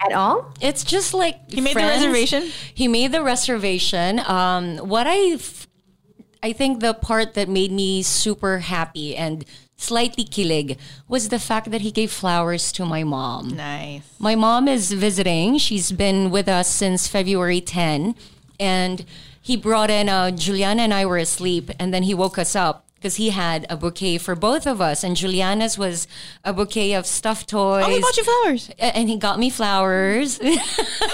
at 0.03 0.13
all? 0.13 0.51
It's 0.61 0.83
just 0.83 1.13
like 1.13 1.51
He 1.51 1.61
made 1.61 1.75
the 1.75 1.81
reservation? 1.81 2.49
He 2.73 2.87
made 2.87 3.11
the 3.11 3.21
reservation. 3.23 4.19
Um, 4.19 4.77
what 4.77 5.05
I 5.07 6.53
think 6.53 6.79
the 6.79 6.93
part 6.93 7.33
that 7.35 7.49
made 7.49 7.71
me 7.71 8.01
super 8.03 8.59
happy 8.59 9.15
and 9.15 9.45
slightly 9.77 10.23
kilig 10.23 10.77
was 11.07 11.29
the 11.29 11.39
fact 11.39 11.71
that 11.71 11.81
he 11.81 11.91
gave 11.91 12.11
flowers 12.11 12.71
to 12.73 12.85
my 12.85 13.03
mom. 13.03 13.55
Nice. 13.55 14.03
My 14.19 14.35
mom 14.35 14.67
is 14.67 14.91
visiting. 14.91 15.57
She's 15.57 15.91
been 15.91 16.31
with 16.31 16.47
us 16.47 16.67
since 16.69 17.07
February 17.07 17.61
10. 17.61 18.15
And 18.59 19.05
he 19.41 19.55
brought 19.57 19.89
in, 19.89 20.09
uh, 20.09 20.31
Juliana 20.31 20.83
and 20.83 20.93
I 20.93 21.05
were 21.05 21.17
asleep, 21.17 21.69
and 21.79 21.93
then 21.93 22.03
he 22.03 22.13
woke 22.13 22.37
us 22.37 22.55
up 22.55 22.85
because 22.95 23.17
he 23.17 23.29
had 23.29 23.67
a 23.69 23.77
bouquet 23.77 24.17
for 24.17 24.33
both 24.33 24.65
of 24.65 24.81
us. 24.81 25.03
And 25.03 25.15
Juliana's 25.15 25.77
was 25.77 26.07
a 26.43 26.51
bouquet 26.51 26.93
of 26.93 27.05
stuffed 27.05 27.49
toys. 27.49 27.83
Oh, 27.85 27.89
he 27.89 27.99
bought 28.01 28.17
you 28.17 28.23
flowers. 28.23 28.71
And 28.79 29.07
he 29.07 29.17
got 29.17 29.37
me 29.37 29.49
flowers. 29.49 30.39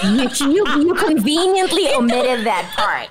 You, 0.02 0.26
you, 0.40 0.66
you 0.82 0.94
conveniently 0.94 1.86
omitted 1.94 2.44
that 2.44 2.72
part. 2.74 3.08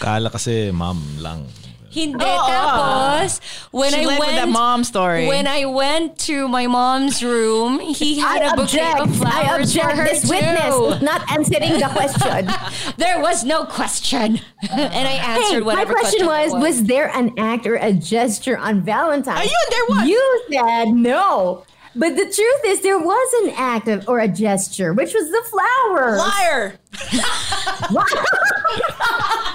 Kala 0.00 0.30
kasi 0.30 0.70
mom 0.72 1.02
lang. 1.20 1.44
Hindi. 1.92 2.24
Tapos, 2.24 3.40
when 3.70 3.92
She 3.92 4.00
I 4.02 4.06
went, 4.06 4.20
with 4.20 4.28
that 4.30 4.48
mom 4.48 4.82
story. 4.84 5.26
when 5.26 5.46
I 5.46 5.64
went 5.66 6.18
to 6.20 6.48
my 6.48 6.66
mom's 6.66 7.22
room, 7.22 7.78
he 7.80 8.18
had 8.18 8.42
I 8.42 8.52
a 8.52 8.56
bouquet 8.56 8.80
object. 8.80 9.00
of 9.00 9.16
flowers 9.16 9.76
I 9.76 9.80
object. 9.80 9.90
for 9.90 9.96
her 9.96 10.04
This 10.08 10.22
too. 10.22 10.30
witness 10.30 11.02
not 11.02 11.30
answering 11.30 11.78
the 11.78 11.88
question. 11.92 12.50
There 12.96 13.20
was 13.20 13.44
no 13.44 13.64
question, 13.64 14.40
and 14.70 15.08
I 15.08 15.16
Hey, 15.20 15.42
answered 15.42 15.60
my 15.60 15.66
whatever 15.74 15.94
question 15.94 16.26
was: 16.26 16.52
was. 16.52 16.62
Was 16.62 16.84
there 16.84 17.08
an 17.14 17.32
act 17.38 17.66
or 17.66 17.76
a 17.76 17.92
gesture 17.92 18.56
on 18.58 18.82
Valentine's? 18.82 19.40
Are 19.40 19.44
you 19.44 19.60
there 19.70 19.86
was. 19.88 20.08
You 20.08 20.42
said 20.50 20.88
no. 20.94 21.64
But 21.94 22.16
the 22.16 22.24
truth 22.24 22.62
is, 22.66 22.80
there 22.80 22.98
was 22.98 23.28
an 23.44 23.50
act 23.56 23.86
of, 23.88 24.08
or 24.08 24.18
a 24.20 24.28
gesture, 24.28 24.92
which 24.94 25.12
was 25.12 25.28
the 25.30 25.42
flower. 25.48 26.16
Liar. 26.16 26.78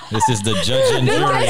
This 0.09 0.29
is 0.29 0.41
the 0.41 0.53
judge 0.63 0.93
and 0.95 1.05
jury. 1.05 1.43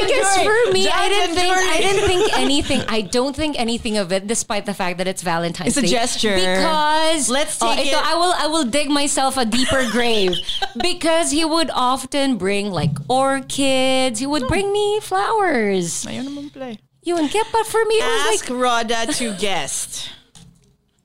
because 0.00 0.36
for 0.38 0.72
me, 0.72 0.88
I 0.88 1.08
didn't 1.10 1.34
think 1.36 1.52
jury. 1.52 1.68
I 1.68 1.78
didn't 1.80 2.06
think 2.08 2.32
anything. 2.38 2.80
I 2.88 3.02
don't 3.02 3.36
think 3.36 3.60
anything 3.60 3.98
of 3.98 4.10
it, 4.10 4.26
despite 4.26 4.64
the 4.64 4.72
fact 4.72 4.96
that 4.98 5.06
it's 5.06 5.20
Valentine's 5.22 5.76
It's 5.76 5.76
a 5.76 5.82
Day. 5.82 5.88
gesture. 5.88 6.34
Because 6.34 7.28
Let's 7.28 7.58
Oh, 7.60 7.74
take 7.74 7.88
ito, 7.88 7.98
it- 7.98 8.04
I 8.04 8.14
will 8.14 8.32
I 8.32 8.46
will 8.46 8.64
dig 8.64 8.88
myself 8.88 9.36
a 9.36 9.44
deeper 9.44 9.84
grave 9.90 10.32
because 10.80 11.30
he 11.30 11.44
would 11.44 11.70
often 11.74 12.38
bring 12.38 12.70
like 12.70 12.96
orchids. 13.10 14.18
He 14.18 14.26
would 14.26 14.48
bring 14.48 14.72
me 14.72 15.00
flowers. 15.00 16.06
Ayun 16.08 16.24
naman 16.32 16.52
play. 16.52 16.78
Yun, 17.04 17.28
kaya 17.28 17.44
but 17.52 17.66
for 17.66 17.84
me, 17.84 17.96
it 18.00 18.04
was 18.04 18.34
Ask 18.40 18.48
like 18.48 18.58
Rhoda 18.58 19.12
to 19.12 19.36
guest. 19.36 20.08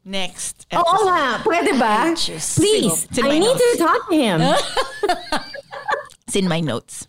Next. 0.05 0.67
Oh, 0.71 0.77
Oo 0.77 0.85
episode. 0.85 1.05
nga, 1.09 1.21
pwede 1.43 1.71
ba? 1.81 1.95
Diyos. 2.13 2.55
Please, 2.61 3.07
I 3.17 3.39
need 3.41 3.57
notes. 3.57 3.65
to 3.73 3.77
talk 3.81 4.01
to 4.09 4.15
him. 4.15 4.39
It's 6.27 6.35
in 6.35 6.47
my 6.47 6.59
notes. 6.59 7.07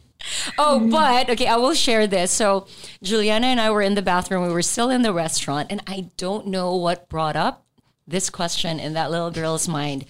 Oh, 0.58 0.80
but 0.90 1.30
okay, 1.30 1.46
I 1.46 1.56
will 1.56 1.72
share 1.74 2.06
this. 2.06 2.30
So, 2.32 2.66
Juliana 3.02 3.46
and 3.46 3.60
I 3.60 3.70
were 3.70 3.82
in 3.82 3.94
the 3.94 4.02
bathroom. 4.02 4.46
We 4.46 4.52
were 4.52 4.62
still 4.62 4.90
in 4.90 5.02
the 5.02 5.12
restaurant, 5.12 5.68
and 5.70 5.80
I 5.86 6.10
don't 6.16 6.48
know 6.48 6.74
what 6.74 7.08
brought 7.08 7.36
up 7.36 7.64
this 8.06 8.28
question 8.28 8.80
in 8.80 8.92
that 8.94 9.10
little 9.10 9.30
girl's 9.30 9.68
mind. 9.68 10.04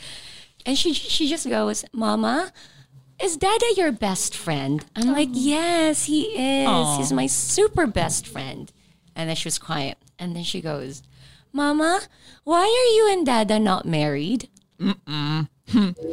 And 0.64 0.76
she 0.78 0.92
she 0.92 1.28
just 1.28 1.48
goes, 1.48 1.84
"Mama, 1.92 2.50
is 3.22 3.36
Dada 3.36 3.66
your 3.76 3.92
best 3.92 4.34
friend?" 4.34 4.84
I'm 4.96 5.12
like, 5.12 5.30
oh. 5.30 5.38
"Yes, 5.38 6.06
he 6.06 6.22
is. 6.34 6.96
He's 6.98 7.12
my 7.12 7.26
super 7.26 7.86
best 7.86 8.26
friend." 8.26 8.72
And 9.14 9.28
then 9.28 9.36
she 9.36 9.46
was 9.46 9.58
quiet, 9.58 9.98
and 10.18 10.34
then 10.34 10.44
she 10.44 10.60
goes, 10.60 11.02
"Mama, 11.56 12.02
why 12.44 12.60
are 12.62 12.90
you 12.96 13.08
and 13.12 13.26
Dada 13.26 13.58
not 13.58 13.84
married?" 13.86 14.48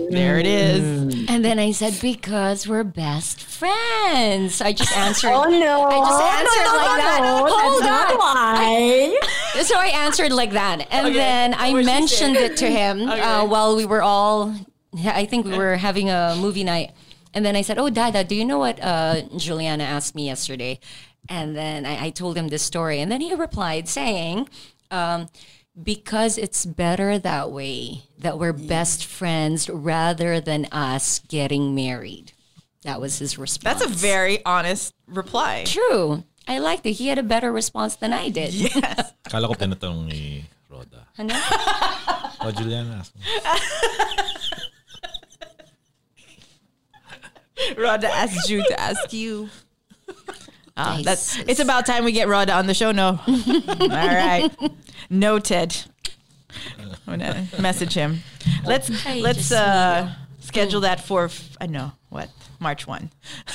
There 0.10 0.40
it 0.40 0.48
is. 0.48 1.30
And 1.30 1.46
then 1.46 1.60
I 1.60 1.72
said, 1.74 2.00
because 2.02 2.68
we're 2.68 2.84
best 2.84 3.40
friends. 3.44 4.62
I 4.62 4.74
just 4.74 4.96
answered. 4.98 5.30
Oh 5.34 5.44
no! 5.48 5.84
I 5.84 6.00
just 6.00 6.24
answered 6.40 6.66
no, 6.66 6.72
no, 6.72 6.78
like 6.78 6.98
no, 6.98 7.04
that. 7.04 7.20
no. 7.22 7.56
Hold 7.56 7.84
on. 7.84 8.18
why. 8.18 9.20
So 9.64 9.78
I 9.78 9.86
answered 10.06 10.32
like 10.32 10.52
that. 10.54 10.88
And 10.90 11.08
Okay. 11.08 11.16
then 11.16 11.54
I 11.54 11.72
What'd 11.72 11.86
mentioned 11.86 12.36
it 12.36 12.58
to 12.58 12.68
him 12.68 13.08
uh, 13.08 13.46
while 13.46 13.76
we 13.76 13.86
were 13.86 14.02
all, 14.02 14.56
I 15.06 15.26
think 15.26 15.46
we 15.46 15.56
were 15.56 15.76
having 15.78 16.10
a 16.10 16.36
movie 16.40 16.64
night. 16.64 16.92
And 17.36 17.46
then 17.46 17.56
I 17.56 17.62
said, 17.62 17.78
Oh, 17.78 17.90
Dada, 17.92 18.24
do 18.24 18.34
you 18.36 18.46
know 18.46 18.58
what 18.58 18.82
uh, 18.82 19.22
Juliana 19.38 19.84
asked 19.84 20.16
me 20.16 20.26
yesterday? 20.26 20.80
And 21.30 21.56
then 21.56 21.86
I, 21.86 22.06
I 22.06 22.10
told 22.10 22.36
him 22.36 22.48
this 22.50 22.64
story. 22.64 23.00
And 23.00 23.12
then 23.12 23.22
he 23.22 23.34
replied 23.36 23.88
saying, 23.88 24.50
um, 24.94 25.28
because 25.82 26.38
it's 26.38 26.66
better 26.66 27.18
that 27.18 27.52
way, 27.52 28.04
that 28.20 28.38
we're 28.38 28.54
best 28.54 29.06
friends 29.06 29.70
rather 29.70 30.40
than 30.40 30.66
us 30.72 31.20
getting 31.28 31.74
married. 31.74 32.32
That 32.84 33.02
was 33.02 33.18
his 33.18 33.38
response. 33.38 33.80
That's 33.80 33.92
a 33.92 33.94
very 33.94 34.46
honest 34.46 34.94
reply. 35.08 35.64
true. 35.66 36.24
I 36.48 36.60
liked 36.60 36.86
it. 36.86 36.94
He 36.94 37.08
had 37.08 37.18
a 37.18 37.24
better 37.24 37.52
response 37.52 37.96
than 37.96 38.12
I 38.12 38.30
did. 38.30 38.54
Yes. 38.54 39.14
Kala 39.32 39.48
ko 39.48 39.56
tinatanong 39.56 40.12
ni 40.12 40.44
Rhoda. 40.70 41.08
Ano? 41.18 41.34
Oh, 42.44 42.52
Juliana. 42.52 43.00
ask 43.00 43.16
mo. 43.16 43.22
Rhoda 47.80 48.12
asked 48.12 48.50
you 48.50 48.62
to 48.62 48.80
ask 48.80 49.14
you. 49.14 49.48
Ah, 50.76 50.96
Nice. 50.98 51.06
that's 51.06 51.38
it's 51.48 51.60
about 51.60 51.86
time 51.86 52.04
we 52.04 52.12
get 52.12 52.28
Rod 52.28 52.50
on 52.50 52.66
the 52.66 52.74
show. 52.74 52.92
No, 52.92 53.20
all 53.28 53.88
right, 53.90 54.50
noted. 55.10 55.76
I'm 57.08 57.20
gonna 57.20 57.46
message 57.60 57.94
him. 57.94 58.22
Let's 58.66 58.90
Ay, 59.06 59.20
let's 59.22 59.50
Diyos 59.50 59.58
uh, 59.58 60.10
schedule 60.40 60.82
that 60.82 61.00
for 61.02 61.26
f- 61.26 61.58
I 61.62 61.68
know 61.68 61.92
what 62.10 62.30
March 62.60 62.88
one. 62.88 63.10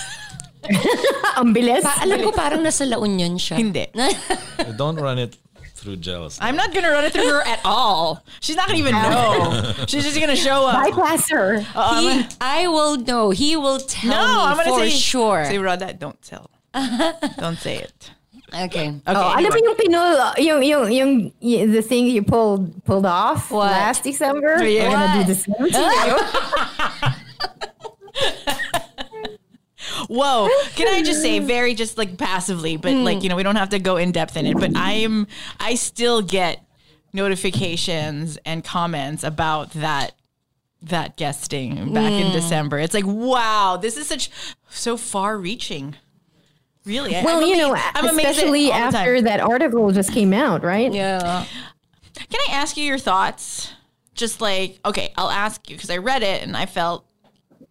Ang 1.39 1.55
bilis. 1.55 1.83
Pa- 1.83 2.03
alam 2.03 2.21
ko 2.23 2.31
parang 2.33 2.61
nasa 2.63 2.87
La 2.89 2.99
Union 3.03 3.39
siya. 3.39 3.57
Hindi. 3.57 3.87
Don't 4.79 4.97
run 4.99 5.19
it 5.19 5.37
through 5.75 5.97
jealousy. 6.03 6.39
I'm 6.43 6.57
not 6.57 6.75
gonna 6.75 6.91
run 6.91 7.05
it 7.05 7.13
through 7.13 7.29
her 7.31 7.43
at 7.47 7.61
all. 7.65 8.23
She's 8.41 8.57
not 8.57 8.67
gonna 8.67 8.79
even 8.79 8.95
know. 8.95 9.73
She's 9.87 10.05
just 10.05 10.19
gonna 10.19 10.37
show 10.37 10.67
up. 10.67 10.75
Bypass 10.87 11.31
her. 11.31 11.65
Uh, 11.75 12.01
He, 12.01 12.09
I'm- 12.11 12.29
I 12.41 12.69
will 12.69 12.97
know. 12.99 13.31
He 13.31 13.57
will 13.57 13.79
tell 13.79 14.11
no, 14.11 14.23
me 14.27 14.43
I'm 14.51 14.57
gonna 14.59 14.71
for 14.71 14.87
say 14.87 14.91
sure. 14.91 15.45
Say 15.47 15.59
Rhoda, 15.59 15.95
don't 15.95 16.21
tell. 16.23 16.51
don't 17.39 17.59
say 17.59 17.79
it. 17.79 18.11
okay. 18.53 18.89
Oh, 19.07 19.13
okay. 19.13 19.21
Oh, 19.21 19.35
alam 19.37 19.51
mo 19.53 19.59
yung 19.59 19.77
pinul, 19.77 20.39
yung, 20.39 20.63
yung, 20.63 20.93
yung, 20.93 21.33
y- 21.41 21.67
the 21.67 21.83
thing 21.83 22.07
you 22.07 22.23
pulled 22.23 22.85
pulled 22.85 23.07
off 23.07 23.51
What? 23.51 23.71
last 23.71 24.05
December? 24.05 24.57
Oh, 24.59 24.63
yeah. 24.63 24.89
We're 24.89 24.97
gonna 24.97 25.13
do 25.13 25.19
What? 25.19 25.27
the 25.27 25.35
same 25.35 25.71
to 25.73 25.81
you. 26.07 27.15
Whoa. 30.09 30.49
Can 30.75 30.89
I 30.89 31.03
just 31.03 31.23
say 31.23 31.39
very 31.39 31.75
just 31.75 31.99
like 31.99 32.17
passively, 32.19 32.77
but 32.77 32.93
hmm. 32.93 33.05
like, 33.05 33.23
you 33.23 33.29
know, 33.29 33.37
we 33.37 33.43
don't 33.43 33.57
have 33.57 33.71
to 33.71 33.79
go 33.79 33.97
in 33.97 34.13
depth 34.13 34.37
in 34.37 34.47
it, 34.47 34.59
but 34.59 34.77
I 34.77 34.93
am 34.93 35.27
I 35.61 35.75
still 35.75 36.23
get 36.23 36.65
notifications 37.13 38.39
and 38.45 38.65
comments 38.65 39.25
about 39.25 39.73
that 39.73 40.13
that 40.83 41.17
guesting 41.17 41.93
back 41.93 42.13
in 42.13 42.29
hmm. 42.29 42.33
December. 42.33 42.79
It's 42.79 42.95
like, 42.95 43.07
wow, 43.07 43.79
this 43.81 43.97
is 43.97 44.07
such 44.07 44.31
so 44.71 44.97
far 44.97 45.37
reaching. 45.37 45.97
Really? 46.85 47.13
Well, 47.13 47.43
I'm 47.43 47.47
you 47.47 47.57
know, 47.57 47.75
I'm 47.75 48.09
amazed 48.09 48.19
at 48.21 48.25
it 48.25 48.31
especially 48.31 48.73
all 48.73 48.87
the 48.87 48.93
time. 48.93 48.95
after 48.95 49.23
that 49.23 49.41
article 49.41 49.91
just 49.93 50.13
came 50.13 50.33
out, 50.33 50.65
right? 50.65 50.93
Yeah. 50.93 51.45
Can 52.15 52.41
I 52.49 52.53
ask 52.53 52.77
you 52.77 52.85
your 52.85 52.99
thoughts? 52.99 53.73
Just 54.15 54.41
like, 54.41 54.79
okay, 54.85 55.13
I'll 55.17 55.31
ask 55.31 55.69
you 55.71 55.77
because 55.77 55.91
I 55.91 55.99
read 55.99 56.23
it 56.23 56.43
and 56.43 56.57
I 56.57 56.67
felt 56.67 57.07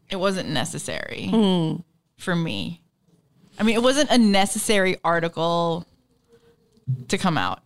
it 0.10 0.16
wasn't 0.16 0.50
necessary 0.50 1.28
hmm. 1.30 1.82
for 2.18 2.36
me. 2.36 2.82
I 3.60 3.64
mean, 3.64 3.76
it 3.76 3.84
wasn't 3.84 4.10
a 4.12 4.18
necessary 4.18 4.98
article 5.04 5.86
to 7.08 7.18
come 7.18 7.38
out. 7.38 7.62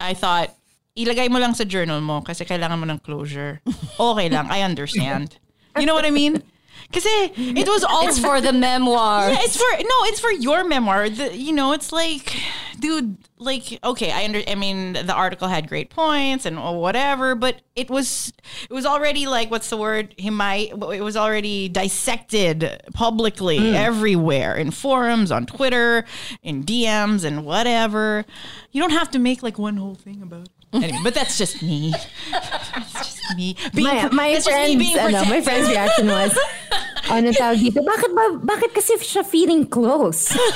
I 0.00 0.14
thought, 0.14 0.54
ilagay 0.96 1.30
mo 1.30 1.38
lang 1.38 1.54
sa 1.54 1.64
journal 1.64 2.00
mo 2.00 2.20
kasi 2.22 2.44
kailangan 2.44 2.80
mo 2.80 2.86
ng 2.86 2.98
closure. 3.00 3.60
Okay 4.00 4.28
lang, 4.28 4.50
I 4.50 4.60
understand. 4.60 5.38
You 5.78 5.86
know 5.86 5.94
what 5.94 6.04
I 6.04 6.10
mean? 6.10 6.42
Kasi 6.92 7.32
it 7.36 7.68
was 7.68 7.84
all 7.84 8.08
It's 8.08 8.18
for 8.18 8.40
the 8.40 8.52
memoir. 8.52 9.28
yeah, 9.28 9.38
it's 9.40 9.56
for 9.56 9.82
no, 9.82 9.96
it's 10.04 10.20
for 10.20 10.30
your 10.30 10.64
memoir. 10.64 11.08
The, 11.08 11.36
you 11.36 11.52
know, 11.52 11.72
it's 11.72 11.92
like, 11.92 12.36
dude, 12.78 13.16
like 13.38 13.78
okay, 13.82 14.12
I 14.12 14.24
under. 14.24 14.42
I 14.46 14.54
mean, 14.54 14.92
the 14.92 15.12
article 15.12 15.48
had 15.48 15.68
great 15.68 15.90
points 15.90 16.46
and 16.46 16.62
whatever, 16.78 17.34
but 17.34 17.62
it 17.74 17.90
was 17.90 18.32
it 18.68 18.72
was 18.72 18.86
already 18.86 19.26
like 19.26 19.50
what's 19.50 19.68
the 19.68 19.76
word? 19.76 20.14
He 20.16 20.30
might. 20.30 20.72
It 20.72 21.02
was 21.02 21.16
already 21.16 21.68
dissected 21.68 22.80
publicly 22.94 23.58
mm. 23.58 23.74
everywhere 23.74 24.54
in 24.54 24.70
forums, 24.70 25.32
on 25.32 25.46
Twitter, 25.46 26.04
in 26.42 26.64
DMs, 26.64 27.24
and 27.24 27.44
whatever. 27.44 28.24
You 28.70 28.80
don't 28.80 28.90
have 28.90 29.10
to 29.12 29.18
make 29.18 29.42
like 29.42 29.58
one 29.58 29.76
whole 29.76 29.96
thing 29.96 30.22
about. 30.22 30.42
it. 30.44 30.50
Anyway, 30.72 30.98
but 31.02 31.14
that's 31.14 31.38
just 31.38 31.62
me. 31.62 31.94
me. 33.34 33.56
Being, 33.74 33.86
My, 33.86 34.08
my 34.12 34.34
just 34.34 34.46
me 34.46 34.52
friends, 34.52 34.76
being 34.76 34.98
ano, 34.98 35.24
my 35.24 35.40
friend's 35.40 35.68
reaction 35.68 36.06
was, 36.06 36.36
ano 37.10 37.32
tawag 37.32 37.58
dito, 37.58 37.82
bakit 37.82 38.10
ba, 38.14 38.24
bakit 38.44 38.74
kasi 38.74 38.94
siya 39.00 39.24
feeling 39.24 39.66
close? 39.66 40.36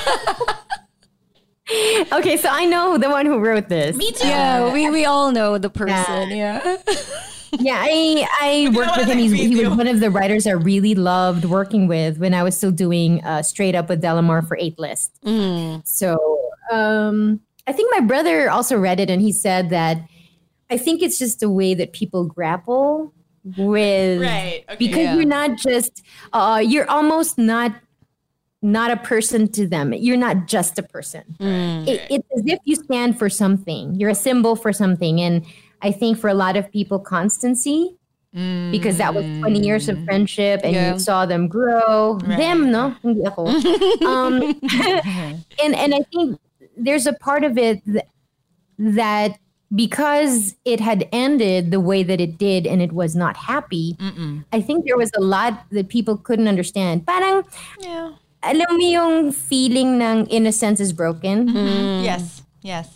Okay, 2.11 2.35
so 2.35 2.49
I 2.51 2.65
know 2.65 2.97
the 2.97 3.09
one 3.09 3.25
who 3.25 3.39
wrote 3.39 3.69
this. 3.69 3.95
Me 3.95 4.11
too. 4.11 4.27
Yeah, 4.27 4.73
we, 4.73 4.89
we 4.89 5.05
all 5.05 5.31
know 5.31 5.57
the 5.57 5.69
person. 5.69 6.29
Yeah. 6.31 6.77
Yeah, 7.59 7.75
I 7.83 8.25
I 8.41 8.71
worked 8.73 8.95
with 8.95 9.07
him. 9.09 9.17
He's, 9.17 9.33
he 9.33 9.65
was 9.65 9.75
one 9.75 9.85
of 9.85 9.99
the 9.99 10.09
writers 10.09 10.47
I 10.47 10.51
really 10.51 10.95
loved 10.95 11.43
working 11.43 11.85
with 11.85 12.17
when 12.17 12.33
I 12.33 12.43
was 12.43 12.55
still 12.55 12.71
doing 12.71 13.21
uh, 13.25 13.43
Straight 13.43 13.75
Up 13.75 13.89
with 13.89 14.01
Delamar 14.01 14.47
for 14.47 14.55
8List. 14.55 15.09
So 15.83 16.15
um, 16.71 17.41
I 17.67 17.73
think 17.73 17.91
my 17.91 17.99
brother 18.07 18.49
also 18.49 18.77
read 18.77 19.01
it, 19.01 19.09
and 19.09 19.21
he 19.21 19.33
said 19.33 19.69
that 19.69 19.97
I 20.71 20.77
think 20.77 21.01
it's 21.01 21.19
just 21.19 21.41
the 21.41 21.49
way 21.49 21.73
that 21.75 21.91
people 21.93 22.23
grapple 22.25 23.13
with 23.57 24.21
Right, 24.21 24.63
okay. 24.69 24.75
because 24.79 24.97
Yeah. 24.99 25.15
you're 25.15 25.25
not 25.25 25.57
just 25.57 26.03
uh, 26.33 26.61
you're 26.65 26.89
almost 26.89 27.37
not 27.37 27.73
not 28.63 28.91
a 28.91 28.97
person 28.97 29.47
to 29.51 29.65
them. 29.67 29.91
You're 29.91 30.17
not 30.17 30.45
just 30.47 30.77
a 30.77 30.83
person. 30.83 31.23
It, 31.39 31.99
it's 32.11 32.27
as 32.37 32.43
if 32.45 32.59
you 32.63 32.75
stand 32.75 33.17
for 33.17 33.27
something. 33.27 33.95
You're 33.95 34.11
a 34.11 34.15
symbol 34.15 34.55
for 34.55 34.71
something, 34.71 35.19
and 35.19 35.43
I 35.81 35.91
think 35.91 36.19
for 36.19 36.29
a 36.29 36.35
lot 36.35 36.55
of 36.57 36.71
people, 36.71 36.99
constancy. 36.99 37.97
Because 38.33 38.95
that 38.97 39.13
was 39.13 39.25
20 39.39 39.59
years 39.59 39.89
of 39.89 40.01
friendship 40.05 40.61
and 40.63 40.73
Yeah. 40.73 40.93
you 40.93 40.99
saw 40.99 41.25
them 41.25 41.49
grow. 41.49 42.17
Them, 42.19 42.71
no? 42.71 42.95
Um, 44.05 44.57
and, 45.61 45.75
and 45.75 45.93
I 45.93 45.99
think 46.13 46.39
there's 46.77 47.07
a 47.07 47.11
part 47.13 47.43
of 47.43 47.57
it 47.57 47.81
that, 47.87 48.07
that 48.79 49.37
because 49.73 50.55
it 50.65 50.79
had 50.79 51.07
ended 51.11 51.71
the 51.71 51.79
way 51.79 52.03
that 52.03 52.19
it 52.19 52.37
did 52.37 52.67
and 52.67 52.81
it 52.81 52.91
was 52.91 53.15
not 53.15 53.37
happy, 53.37 53.95
I 54.51 54.61
think 54.61 54.85
there 54.85 54.97
was 54.97 55.11
a 55.17 55.21
lot 55.21 55.63
that 55.71 55.87
people 55.89 56.17
couldn't 56.17 56.47
understand. 56.47 57.05
Parang, 57.07 57.43
Yeah. 57.79 58.11
alam 58.43 58.67
mo 58.77 58.83
yung 58.85 59.31
feeling 59.31 60.01
ng 60.01 60.27
innocence 60.27 60.79
is 60.79 60.91
broken? 60.93 61.47
Yes. 62.03 62.43
Yes. 62.61 62.89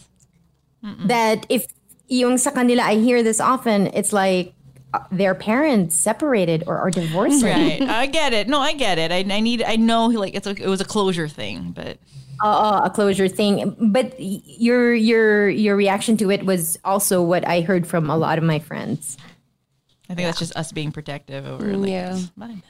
That 1.07 1.45
if 1.49 1.65
yung 2.07 2.37
sa 2.37 2.51
kanila, 2.51 2.81
I 2.81 2.95
hear 3.01 3.23
this 3.23 3.39
often, 3.39 3.87
it's 3.93 4.13
like 4.13 4.53
uh, 4.93 4.99
their 5.11 5.33
parents 5.33 5.95
separated 5.95 6.63
or 6.67 6.77
are 6.77 6.91
divorcing. 6.91 7.49
Right. 7.49 7.81
I 7.81 8.05
get 8.05 8.33
it. 8.33 8.47
No, 8.47 8.59
I 8.59 8.73
get 8.73 8.99
it. 8.99 9.11
I, 9.11 9.25
I 9.25 9.39
need. 9.39 9.63
I 9.63 9.77
know. 9.77 10.05
Like 10.07 10.35
it's 10.35 10.45
a, 10.45 10.51
it 10.51 10.67
was 10.67 10.81
a 10.81 10.85
closure 10.85 11.27
thing, 11.27 11.73
but 11.75 11.97
uh, 12.43 12.81
a 12.85 12.89
closure 12.89 13.27
thing. 13.27 13.75
But 13.79 14.15
your 14.19 14.93
your 14.93 15.49
your 15.49 15.75
reaction 15.75 16.17
to 16.17 16.31
it 16.31 16.45
was 16.45 16.77
also 16.83 17.21
what 17.21 17.47
I 17.47 17.61
heard 17.61 17.87
from 17.87 18.09
a 18.09 18.17
lot 18.17 18.37
of 18.37 18.43
my 18.43 18.59
friends. 18.59 19.17
I 20.09 20.13
think 20.15 20.27
that's 20.27 20.39
just 20.39 20.55
us 20.55 20.71
being 20.71 20.91
protective 20.91 21.45
over. 21.45 21.75
Like, 21.77 21.89
Yeah. 21.89 22.15
it's 22.15 22.29
fine. 22.37 22.61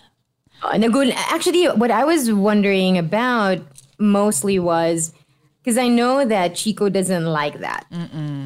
Uh, 0.64 0.72
Nagul, 0.74 1.12
actually, 1.14 1.66
what 1.66 1.92
I 1.92 2.06
was 2.06 2.32
wondering 2.32 2.98
about 2.98 3.60
mostly 4.00 4.58
was 4.58 5.12
because 5.62 5.78
I 5.78 5.90
know 5.90 6.26
that 6.26 6.56
Chico 6.56 6.88
doesn't 6.90 7.26
like 7.26 7.60
that. 7.60 7.86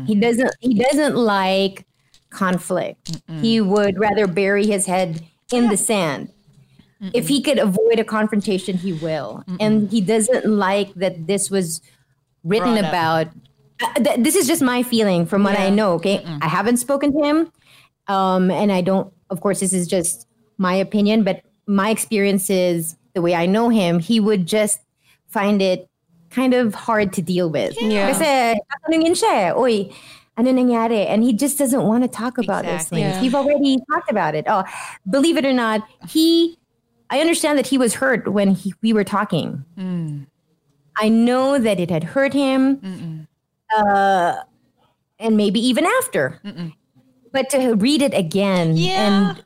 He 0.07 0.15
doesn't. 0.15 0.51
He 0.59 0.73
doesn't 0.73 1.15
like 1.15 1.85
conflict. 2.31 3.21
He 3.41 3.61
would 3.61 3.99
rather 3.99 4.25
bury 4.27 4.65
his 4.65 4.85
head 4.85 5.23
in 5.51 5.67
the 5.69 5.77
sand. 5.77 6.31
If 7.13 7.27
he 7.27 7.41
could 7.41 7.59
avoid 7.59 7.99
a 7.99 8.03
confrontation, 8.03 8.75
he 8.77 8.93
will. 8.93 9.43
And 9.59 9.89
he 9.89 10.01
doesn't 10.01 10.45
like 10.45 10.93
that 10.95 11.27
this 11.27 11.49
was 11.49 11.81
written 12.43 12.75
Brought 12.75 12.89
about. 12.89 13.27
Uh, 13.81 13.93
th- 14.03 14.19
this 14.19 14.35
is 14.35 14.47
just 14.47 14.61
my 14.61 14.83
feeling 14.83 15.25
from 15.25 15.43
what 15.43 15.57
I 15.57 15.69
know. 15.69 15.93
Okay, 15.93 16.25
I 16.41 16.47
haven't 16.47 16.77
spoken 16.77 17.15
to 17.15 17.23
him, 17.23 17.51
um, 18.07 18.51
and 18.51 18.71
I 18.71 18.81
don't. 18.81 19.13
Of 19.29 19.39
course, 19.39 19.61
this 19.61 19.71
is 19.71 19.87
just 19.87 20.27
my 20.57 20.75
opinion, 20.75 21.23
but 21.23 21.41
my 21.67 21.89
experience 21.89 22.49
is 22.49 22.97
the 23.13 23.21
way 23.21 23.33
I 23.33 23.45
know 23.45 23.69
him. 23.69 23.99
He 23.99 24.19
would 24.19 24.45
just 24.45 24.81
find 25.27 25.61
it 25.61 25.87
kind 26.29 26.53
of 26.53 26.75
hard 26.75 27.13
to 27.13 27.21
deal 27.21 27.49
with. 27.49 27.79
Yeah. 27.79 28.11
Kasi 28.11 28.59
tatanungin 28.59 29.15
siya, 29.15 29.33
eh, 29.33 29.53
Uy, 29.55 29.95
ano 30.37 30.51
nangyari? 30.51 31.07
And 31.07 31.23
he 31.23 31.31
just 31.31 31.57
doesn't 31.57 31.83
want 31.83 32.03
to 32.03 32.09
talk 32.09 32.37
about 32.37 32.65
those 32.65 32.83
Exactly. 32.91 33.01
things. 33.01 33.15
Yeah. 33.15 33.21
We've 33.21 33.35
already 33.35 33.79
talked 33.89 34.11
about 34.11 34.35
it. 34.35 34.43
Oh, 34.47 34.63
believe 35.09 35.37
it 35.37 35.45
or 35.45 35.53
not, 35.53 35.87
he. 36.09 36.58
I 37.09 37.19
understand 37.21 37.57
that 37.57 37.67
he 37.67 37.77
was 37.77 37.95
hurt 37.95 38.27
when 38.31 38.51
he, 38.51 38.73
we 38.81 38.93
were 38.93 39.03
talking. 39.03 39.65
I 40.97 41.09
know 41.09 41.57
that 41.57 41.79
it 41.79 41.89
had 41.89 42.03
hurt 42.03 42.33
him, 42.33 43.27
uh, 43.75 44.35
and 45.17 45.37
maybe 45.37 45.59
even 45.65 45.85
after. 45.85 46.39
But 47.31 47.49
to 47.51 47.73
read 47.75 48.01
it 48.01 48.13
again, 48.13 48.75
Yeah. 48.75 49.31
and 49.31 49.43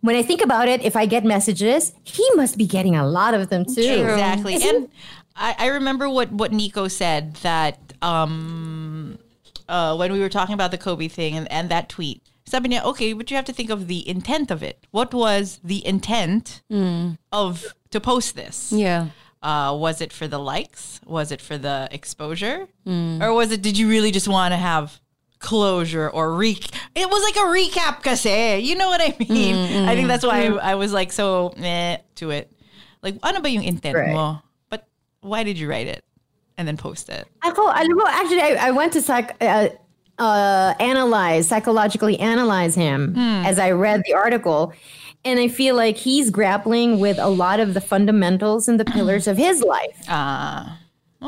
when 0.00 0.16
I 0.16 0.22
think 0.22 0.40
about 0.42 0.68
it, 0.68 0.82
if 0.82 0.96
I 0.96 1.06
get 1.06 1.24
messages, 1.24 1.92
he 2.04 2.26
must 2.34 2.56
be 2.58 2.66
getting 2.66 2.96
a 2.96 3.06
lot 3.06 3.34
of 3.34 3.48
them 3.48 3.64
too. 3.64 3.80
Exactly. 3.80 4.56
And 4.62 4.88
I, 5.36 5.54
I 5.58 5.66
remember 5.68 6.08
what, 6.08 6.32
what 6.32 6.52
Nico 6.52 6.88
said 6.88 7.34
that 7.36 7.78
um, 8.02 9.18
uh, 9.68 9.94
when 9.96 10.12
we 10.12 10.20
were 10.20 10.28
talking 10.28 10.54
about 10.54 10.70
the 10.72 10.78
Kobe 10.78 11.08
thing 11.08 11.36
and, 11.36 11.50
and 11.52 11.68
that 11.70 11.88
tweet. 11.88 12.22
Sabi 12.52 12.68
niya, 12.68 12.84
okay, 12.84 13.14
but 13.16 13.30
you 13.32 13.36
have 13.40 13.48
to 13.48 13.52
think 13.56 13.70
of 13.72 13.88
the 13.88 14.04
intent 14.06 14.50
of 14.52 14.62
it. 14.62 14.84
What 14.92 15.14
was 15.16 15.56
the 15.64 15.80
intent 15.88 16.60
of 17.32 17.64
to 17.88 17.98
post 17.98 18.36
this? 18.36 18.68
Yeah. 18.76 19.08
Uh, 19.40 19.72
was 19.74 20.04
it 20.04 20.12
for 20.12 20.28
the 20.28 20.36
likes? 20.36 21.00
Was 21.08 21.32
it 21.32 21.40
for 21.40 21.56
the 21.56 21.88
exposure? 21.90 22.68
Or 22.84 23.32
was 23.32 23.52
it, 23.56 23.62
did 23.64 23.78
you 23.80 23.88
really 23.88 24.12
just 24.12 24.28
want 24.28 24.52
to 24.52 24.58
have 24.60 25.00
closure 25.40 26.10
or 26.12 26.34
re? 26.36 26.60
It 26.94 27.08
was 27.08 27.22
like 27.24 27.36
a 27.40 27.48
recap 27.48 28.02
kasi. 28.04 28.58
You 28.60 28.76
know 28.76 28.88
what 28.92 29.00
I 29.00 29.16
mean? 29.18 29.88
I 29.88 29.96
think 29.96 30.08
that's 30.12 30.24
why 30.24 30.44
I, 30.44 30.72
I 30.72 30.74
was 30.76 30.92
like 30.92 31.10
so 31.10 31.54
meh 31.56 32.04
to 32.20 32.30
it. 32.36 32.52
Like, 33.02 33.16
ano 33.24 33.40
ba 33.40 33.48
yung 33.48 33.64
intent 33.64 33.96
Right. 33.96 34.12
mo? 34.12 34.42
But 34.68 34.86
why 35.24 35.40
did 35.42 35.56
you 35.58 35.68
write 35.72 35.88
it 35.88 36.04
and 36.60 36.68
then 36.68 36.76
post 36.76 37.08
it? 37.08 37.26
Ako, 37.42 37.64
alam 37.64 37.96
mo, 37.96 38.04
actually, 38.06 38.44
I, 38.44 38.68
I 38.68 38.70
went 38.76 38.92
to 38.92 39.00
psych, 39.00 39.32
uh, 39.40 39.72
uh, 40.18 40.74
analyze, 40.80 41.48
psychologically 41.48 42.18
analyze 42.20 42.74
him 42.74 43.14
as 43.16 43.58
I 43.58 43.70
read 43.72 44.02
the 44.06 44.14
article. 44.14 44.72
And 45.24 45.38
I 45.38 45.46
feel 45.48 45.76
like 45.76 45.96
he's 45.96 46.30
grappling 46.30 46.98
with 46.98 47.18
a 47.18 47.28
lot 47.28 47.60
of 47.60 47.74
the 47.74 47.80
fundamentals 47.80 48.66
and 48.68 48.78
the 48.80 48.84
pillars 48.96 49.26
of 49.28 49.36
his 49.36 49.62
life. 49.62 49.96
Ah, 50.08 50.78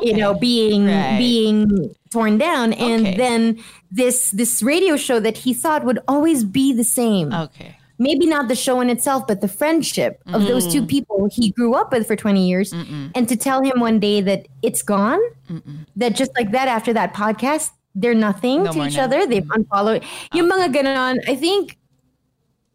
You 0.03 0.17
know, 0.17 0.35
being 0.35 0.87
Right. 0.87 1.17
being 1.19 1.95
torn 2.11 2.37
down, 2.39 2.73
and 2.73 3.07
Okay. 3.07 3.17
then 3.17 3.59
this 3.93 4.31
this 4.33 4.63
radio 4.63 4.97
show 4.97 5.21
that 5.21 5.37
he 5.39 5.55
thought 5.55 5.85
would 5.85 6.01
always 6.09 6.43
be 6.45 6.73
the 6.73 6.85
same. 6.85 7.33
okay. 7.33 7.77
maybe 7.97 8.27
not 8.27 8.49
the 8.49 8.57
show 8.57 8.81
in 8.81 8.91
itself, 8.91 9.25
but 9.29 9.41
the 9.41 9.47
friendship 9.47 10.21
of 10.33 10.47
those 10.51 10.67
two 10.67 10.85
people 10.85 11.29
he 11.31 11.53
grew 11.53 11.75
up 11.75 11.93
with 11.93 12.05
for 12.09 12.17
20 12.17 12.43
years. 12.49 12.73
And 13.15 13.29
to 13.29 13.37
tell 13.37 13.63
him 13.63 13.79
one 13.79 14.01
day 14.01 14.21
that 14.21 14.49
it's 14.63 14.83
gone, 14.83 15.21
that 15.95 16.17
just 16.17 16.33
like 16.37 16.51
that, 16.51 16.67
after 16.67 16.93
that 16.93 17.15
podcast, 17.15 17.71
they're 17.95 18.15
nothing 18.15 18.65
No 18.65 18.73
to 18.73 18.87
each 18.87 18.97
now. 18.97 19.05
other. 19.05 19.27
They've 19.27 19.49
unfollowed. 19.51 20.05
Yung 20.33 20.51
mga 20.51 20.75
ganon, 20.75 21.19
I 21.29 21.35
think 21.37 21.79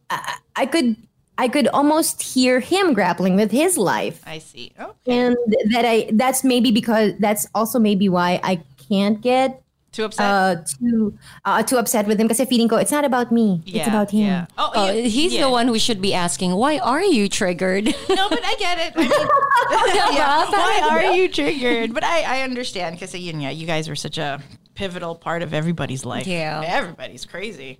I, 0.09 0.37
I 0.55 0.65
could. 0.65 0.95
I 1.39 1.47
could 1.47 1.69
almost 1.69 2.21
hear 2.21 2.59
him 2.59 2.91
grappling 2.91 3.37
with 3.37 3.49
his 3.49 3.77
life, 3.77 4.19
I 4.27 4.39
see. 4.39 4.73
Oh, 4.77 4.91
and 5.07 5.37
that 5.71 5.85
I. 5.87 6.09
That's 6.11 6.43
maybe 6.43 6.69
because 6.69 7.13
that's 7.19 7.47
also 7.55 7.79
maybe 7.79 8.09
why 8.09 8.41
I 8.43 8.59
can't 8.89 9.21
get 9.21 9.63
too 9.93 10.03
upset? 10.03 10.25
uh, 10.27 10.55
too 10.67 11.17
uh, 11.45 11.63
too 11.63 11.77
upset 11.77 12.07
with 12.07 12.19
him 12.19 12.27
because 12.27 12.45
feeling 12.49 12.67
ko 12.67 12.75
it's 12.75 12.91
not 12.91 13.05
about 13.05 13.31
me, 13.31 13.63
it's 13.65 13.87
about 13.87 14.11
him. 14.11 14.27
yeah. 14.27 14.45
Oh, 14.57 14.71
Oh, 14.75 14.91
yeah, 14.91 15.07
he's 15.07 15.31
yeah. 15.33 15.47
the 15.47 15.49
one 15.49 15.67
who 15.71 15.79
should 15.79 16.01
be 16.01 16.13
asking, 16.13 16.51
why 16.59 16.77
are 16.77 17.01
you 17.07 17.29
triggered? 17.29 17.85
No, 18.11 18.27
but 18.27 18.43
I 18.43 18.55
get 18.59 18.75
it. 18.77 18.93
I 18.97 18.99
mean, 18.99 19.09
yeah. 20.19 20.43
Why 20.51 20.89
are 20.91 21.13
you 21.15 21.29
triggered? 21.29 21.93
But 21.93 22.03
I, 22.03 22.39
I 22.39 22.41
understand 22.43 22.97
because 22.99 23.15
you 23.15 23.31
know, 23.31 23.47
you 23.47 23.65
guys 23.65 23.87
were 23.87 23.95
such 23.95 24.17
a 24.17 24.43
pivotal 24.79 25.13
part 25.13 25.43
of 25.43 25.53
everybody's 25.53 26.05
life. 26.05 26.25
Yeah. 26.25 26.63
everybody's 26.65 27.25
crazy. 27.25 27.79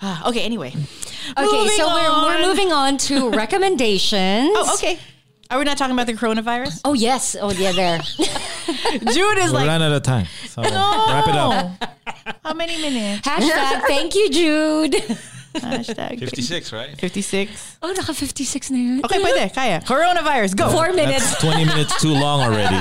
Ah, 0.00 0.28
okay, 0.28 0.42
anyway. 0.42 0.68
Okay, 0.68 1.42
Moving 1.42 1.76
so 1.76 1.88
we're, 1.88 2.22
we're 2.22 2.46
moving 2.46 2.70
on 2.72 2.98
to 3.10 3.30
recommendations. 3.42 4.54
Oh, 4.54 4.74
okay. 4.74 4.96
Are 5.50 5.58
we 5.58 5.64
not 5.64 5.76
talking 5.76 5.92
about 5.92 6.06
the 6.06 6.12
coronavirus? 6.14 6.82
Oh, 6.84 6.94
yes. 6.94 7.34
Oh, 7.40 7.50
yeah, 7.50 7.72
there. 7.72 7.98
Jude 9.12 9.38
is 9.38 9.50
We 9.50 9.58
like, 9.58 9.66
ran 9.66 9.82
out 9.82 9.92
of 9.92 10.02
time. 10.04 10.26
So 10.46 10.62
wrap 10.62 11.26
it 11.26 11.34
up. 11.34 11.90
how 12.44 12.54
many 12.54 12.80
minutes? 12.80 13.26
Hashtag, 13.26 13.82
thank 13.86 14.14
you, 14.14 14.30
Jude. 14.30 14.92
Hashtag 15.54 16.20
56, 16.20 16.72
right? 16.72 16.96
56. 16.98 17.78
Oh, 17.82 17.92
naka 17.92 18.14
56 18.14 18.70
na 18.70 18.78
yun. 18.78 19.04
Okay, 19.04 19.18
pwede. 19.18 19.52
Kaya. 19.52 19.80
Coronavirus, 19.80 20.56
go. 20.56 20.70
Four 20.70 20.92
minutes. 20.92 21.30
That's 21.30 21.42
20 21.42 21.64
minutes 21.64 22.00
too 22.00 22.14
long 22.14 22.40
already. 22.42 22.76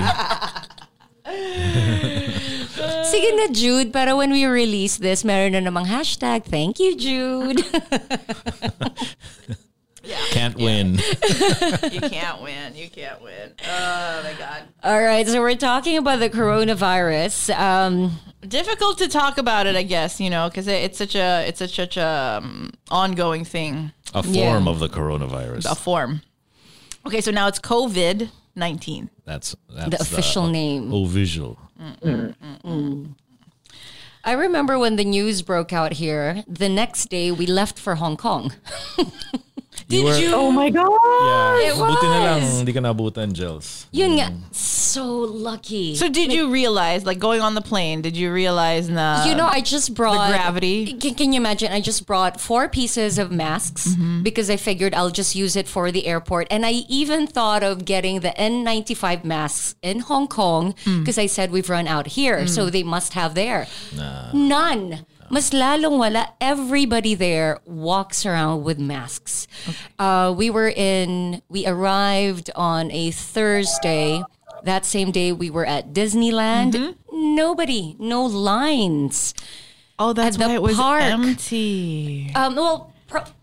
Sige 3.05 3.35
na, 3.35 3.47
Jude. 3.53 3.91
Para 3.93 4.15
when 4.15 4.31
we 4.31 4.45
release 4.45 4.97
this, 4.97 5.23
meron 5.23 5.53
na 5.53 5.59
namang 5.59 5.85
hashtag, 5.87 6.43
thank 6.45 6.79
you, 6.79 6.95
Jude. 6.95 7.61
Can't 10.31 10.55
win. 10.55 10.99
You 11.91 12.01
can't 12.01 12.41
win. 12.41 12.75
You 12.75 12.89
can't 12.89 13.21
win. 13.23 13.51
Oh, 13.67 14.21
my 14.23 14.33
God. 14.37 14.61
All 14.83 15.01
right, 15.01 15.25
so 15.27 15.41
we're 15.41 15.55
talking 15.55 15.97
about 15.97 16.19
the 16.19 16.29
coronavirus. 16.29 17.57
Um, 17.57 18.11
difficult 18.47 18.99
to 18.99 19.07
talk 19.07 19.37
about 19.39 19.65
it, 19.65 19.75
I 19.75 19.81
guess, 19.83 20.19
you 20.19 20.29
know, 20.29 20.47
because 20.49 20.67
it, 20.67 20.83
it's 20.83 20.97
such 20.99 21.15
a 21.15 21.45
it's 21.47 21.57
such, 21.59 21.75
such 21.75 21.97
a 21.97 22.39
um, 22.43 22.71
ongoing 22.91 23.45
thing, 23.45 23.91
A 24.13 24.21
form 24.21 24.35
Yeah. 24.35 24.69
of 24.69 24.79
the 24.79 24.89
coronavirus. 24.89 25.65
a 25.71 25.75
form. 25.75 26.21
Okay, 27.07 27.21
so 27.21 27.31
now 27.31 27.47
it's 27.47 27.59
COVID 27.59 28.29
19. 28.55 29.09
That's, 29.25 29.55
that's 29.69 29.89
The 29.89 30.01
official 30.01 30.47
name. 30.47 30.93
Oh, 30.93 31.05
visual. 31.05 31.57
Mm, 31.79 31.99
mm, 32.01 32.61
mm, 32.61 33.09
I 34.23 34.31
remember 34.31 34.79
when 34.79 34.95
the 34.95 35.05
news 35.05 35.41
broke 35.41 35.73
out 35.73 35.93
here. 35.93 36.43
The 36.47 36.69
next 36.69 37.09
day, 37.09 37.31
we 37.31 37.45
left 37.45 37.77
for 37.77 37.95
Hong 37.95 38.17
Kong. 38.17 38.53
Did 39.87 40.03
were- 40.05 40.17
you? 40.17 40.31
Oh 40.33 40.51
my 40.51 40.69
God. 40.69 40.89
Yeah. 40.89 41.71
It 41.71 41.75
Buti 41.77 42.07
na 42.07 42.19
lang, 42.23 42.41
was. 42.43 42.57
hindi 42.57 42.73
ka 42.73 42.79
nabutan, 42.79 43.33
Jels. 43.33 43.85
Yun 43.91 44.17
nga, 44.17 44.31
so 44.51 45.05
lucky. 45.27 45.95
So 45.95 46.09
did 46.09 46.31
you 46.31 46.49
realize, 46.49 47.05
like 47.05 47.19
going 47.19 47.41
on 47.41 47.53
the 47.55 47.61
plane, 47.61 48.01
did 48.01 48.15
you 48.17 48.31
realize 48.31 48.89
na 48.89 49.25
you 49.25 49.35
know, 49.35 49.47
I 49.47 49.61
just 49.61 49.93
brought 49.93 50.29
gravity? 50.31 50.93
Can, 50.97 51.13
can 51.15 51.33
you 51.33 51.39
imagine? 51.39 51.71
I 51.71 51.81
just 51.81 52.05
brought 52.05 52.39
four 52.41 52.67
pieces 52.69 53.17
of 53.17 53.31
masks 53.31 53.87
Mm-hmm. 53.95 54.23
because 54.23 54.49
I 54.49 54.57
figured 54.57 54.93
I'll 54.95 55.11
just 55.11 55.35
use 55.35 55.55
it 55.55 55.67
for 55.67 55.91
the 55.91 56.07
airport. 56.07 56.47
And 56.49 56.65
I 56.65 56.83
even 56.89 57.27
thought 57.27 57.61
of 57.63 57.85
getting 57.85 58.21
the 58.21 58.33
N95 58.39 59.23
masks 59.23 59.75
in 59.81 59.99
Hong 60.07 60.27
Kong 60.27 60.73
Mm. 60.85 61.01
because 61.01 61.17
I 61.17 61.25
said 61.27 61.51
we've 61.51 61.69
run 61.69 61.87
out 61.87 62.07
here, 62.17 62.47
so 62.47 62.69
they 62.69 62.83
must 62.83 63.13
have 63.13 63.35
there. 63.35 63.67
None. 64.33 65.05
Mas 65.29 65.49
lalong 65.51 65.97
wala. 65.97 66.33
Everybody 66.39 67.15
there 67.15 67.59
walks 67.65 68.25
around 68.25 68.63
with 68.63 68.77
masks. 68.79 69.47
Uh, 69.97 70.33
we 70.35 70.49
were 70.49 70.69
in, 70.69 71.41
we 71.49 71.65
arrived 71.65 72.51
on 72.55 72.91
a 72.91 73.11
Thursday. 73.11 74.23
That 74.63 74.85
same 74.85 75.11
day, 75.11 75.31
we 75.31 75.49
were 75.49 75.65
at 75.65 75.93
Disneyland. 75.93 76.73
Mm-hmm. 76.73 77.35
Nobody, 77.35 77.95
no 77.99 78.25
lines. 78.25 79.33
oh, 79.99 80.13
that's 80.13 80.37
at 80.39 80.47
why 80.47 80.55
it 80.55 80.61
was 80.61 80.75
park. 80.77 81.03
empty. 81.03 82.31
Um, 82.35 82.55
well, 82.55 82.91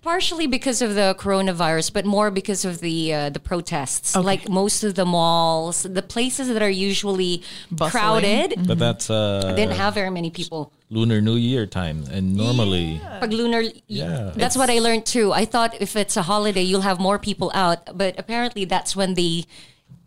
partially 0.03 0.47
because 0.47 0.83
of 0.83 0.95
the 0.95 1.15
coronavirus, 1.19 1.93
but 1.93 2.05
more 2.05 2.31
because 2.31 2.65
of 2.65 2.81
the 2.81 3.13
uh, 3.15 3.31
the 3.31 3.41
protests. 3.41 4.15
Like 4.17 4.49
most 4.49 4.85
of 4.85 4.95
the 4.95 5.05
malls, 5.05 5.83
the 5.85 6.03
places 6.03 6.49
that 6.49 6.63
are 6.63 6.71
usually 6.71 7.43
Bustling. 7.71 7.91
crowded, 7.91 8.67
But 8.67 8.79
that's 8.79 9.11
uh, 9.11 9.53
didn't 9.57 9.77
have 9.77 9.95
very 9.95 10.11
many 10.11 10.31
people. 10.31 10.73
Lunar 10.91 11.21
New 11.21 11.37
Year 11.37 11.67
time. 11.67 12.05
And 12.11 12.37
normally, 12.37 13.01
Pag 13.21 13.33
lunar, 13.33 13.63
Yeah. 13.89 14.33
that's 14.37 14.57
what 14.57 14.69
I 14.69 14.79
learned 14.79 15.07
too. 15.07 15.33
I 15.33 15.45
thought 15.47 15.75
if 15.81 15.97
it's 15.97 16.17
a 16.17 16.23
holiday, 16.23 16.63
you'll 16.63 16.83
have 16.91 17.01
more 17.01 17.19
people 17.19 17.51
out, 17.55 17.97
but 17.97 18.19
apparently 18.19 18.65
that's 18.67 18.95
when 18.95 19.15
they 19.15 19.45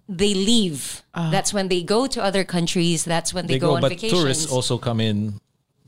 they 0.07 0.34
leave. 0.36 1.01
That's 1.16 1.51
when 1.53 1.68
they 1.70 1.82
go 1.82 2.05
to 2.07 2.22
other 2.24 2.43
countries. 2.43 3.03
That's 3.05 3.34
when 3.34 3.47
they, 3.47 3.55
they 3.55 3.59
go, 3.59 3.70
go, 3.70 3.76
on 3.76 3.82
but 3.82 3.89
vacations. 3.89 4.22
tourists 4.22 4.51
also 4.51 4.78
come 4.78 4.99
in. 5.01 5.39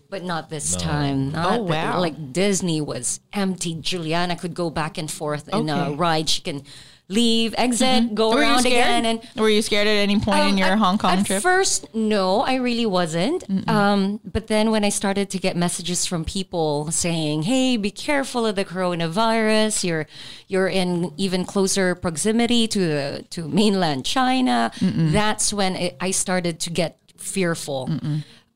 But 0.10 0.24
not 0.24 0.50
this 0.50 0.76
time. 0.76 1.32
Not 1.32 1.60
Oh, 1.60 1.66
the- 1.66 1.72
wow. 1.74 2.00
like 2.00 2.34
Disney 2.34 2.82
was 2.82 3.20
empty. 3.34 3.76
Juliana 3.76 4.36
could 4.36 4.54
go 4.54 4.70
back 4.70 4.98
and 4.98 5.10
forth 5.12 5.48
in 5.50 5.70
Okay. 5.70 5.94
a 5.94 5.96
ride. 5.96 6.30
She 6.30 6.42
can 6.42 6.64
leave, 7.10 7.56
exit, 7.58 8.14
go 8.16 8.34
Were 8.34 8.42
around 8.42 8.66
again, 8.66 9.06
and 9.06 9.22
Were 9.38 9.50
you 9.50 9.62
scared 9.62 9.88
at 9.88 9.92
any 9.96 10.20
point 10.20 10.40
in 10.40 10.52
um, 10.52 10.58
your 10.58 10.68
at- 10.68 10.78
Hong 10.78 10.98
Kong 10.98 11.20
at 11.20 11.26
trip? 11.26 11.42
first, 11.42 11.88
no, 11.96 12.42
I 12.42 12.56
really 12.56 12.86
wasn't. 12.86 13.46
Um, 13.70 14.20
but 14.26 14.48
then 14.48 14.72
when 14.72 14.84
I 14.84 14.90
started 14.90 15.30
to 15.30 15.38
get 15.38 15.56
messages 15.56 16.06
from 16.06 16.26
people 16.26 16.92
saying, 16.92 17.44
"Hey, 17.44 17.78
be 17.78 17.92
careful 17.92 18.46
of 18.46 18.56
the 18.58 18.66
coronavirus. 18.66 19.84
You're 19.86 20.06
you're 20.50 20.68
in 20.68 21.14
even 21.18 21.46
closer 21.46 21.96
proximity 21.96 22.68
to 22.68 22.80
the 22.80 23.26
to 23.32 23.48
mainland 23.48 24.06
China." 24.06 24.72
That's 24.82 25.54
when 25.54 25.76
it, 25.78 25.98
I 26.02 26.12
started 26.12 26.60
to 26.62 26.70
get 26.70 26.98
fearful. 27.18 27.90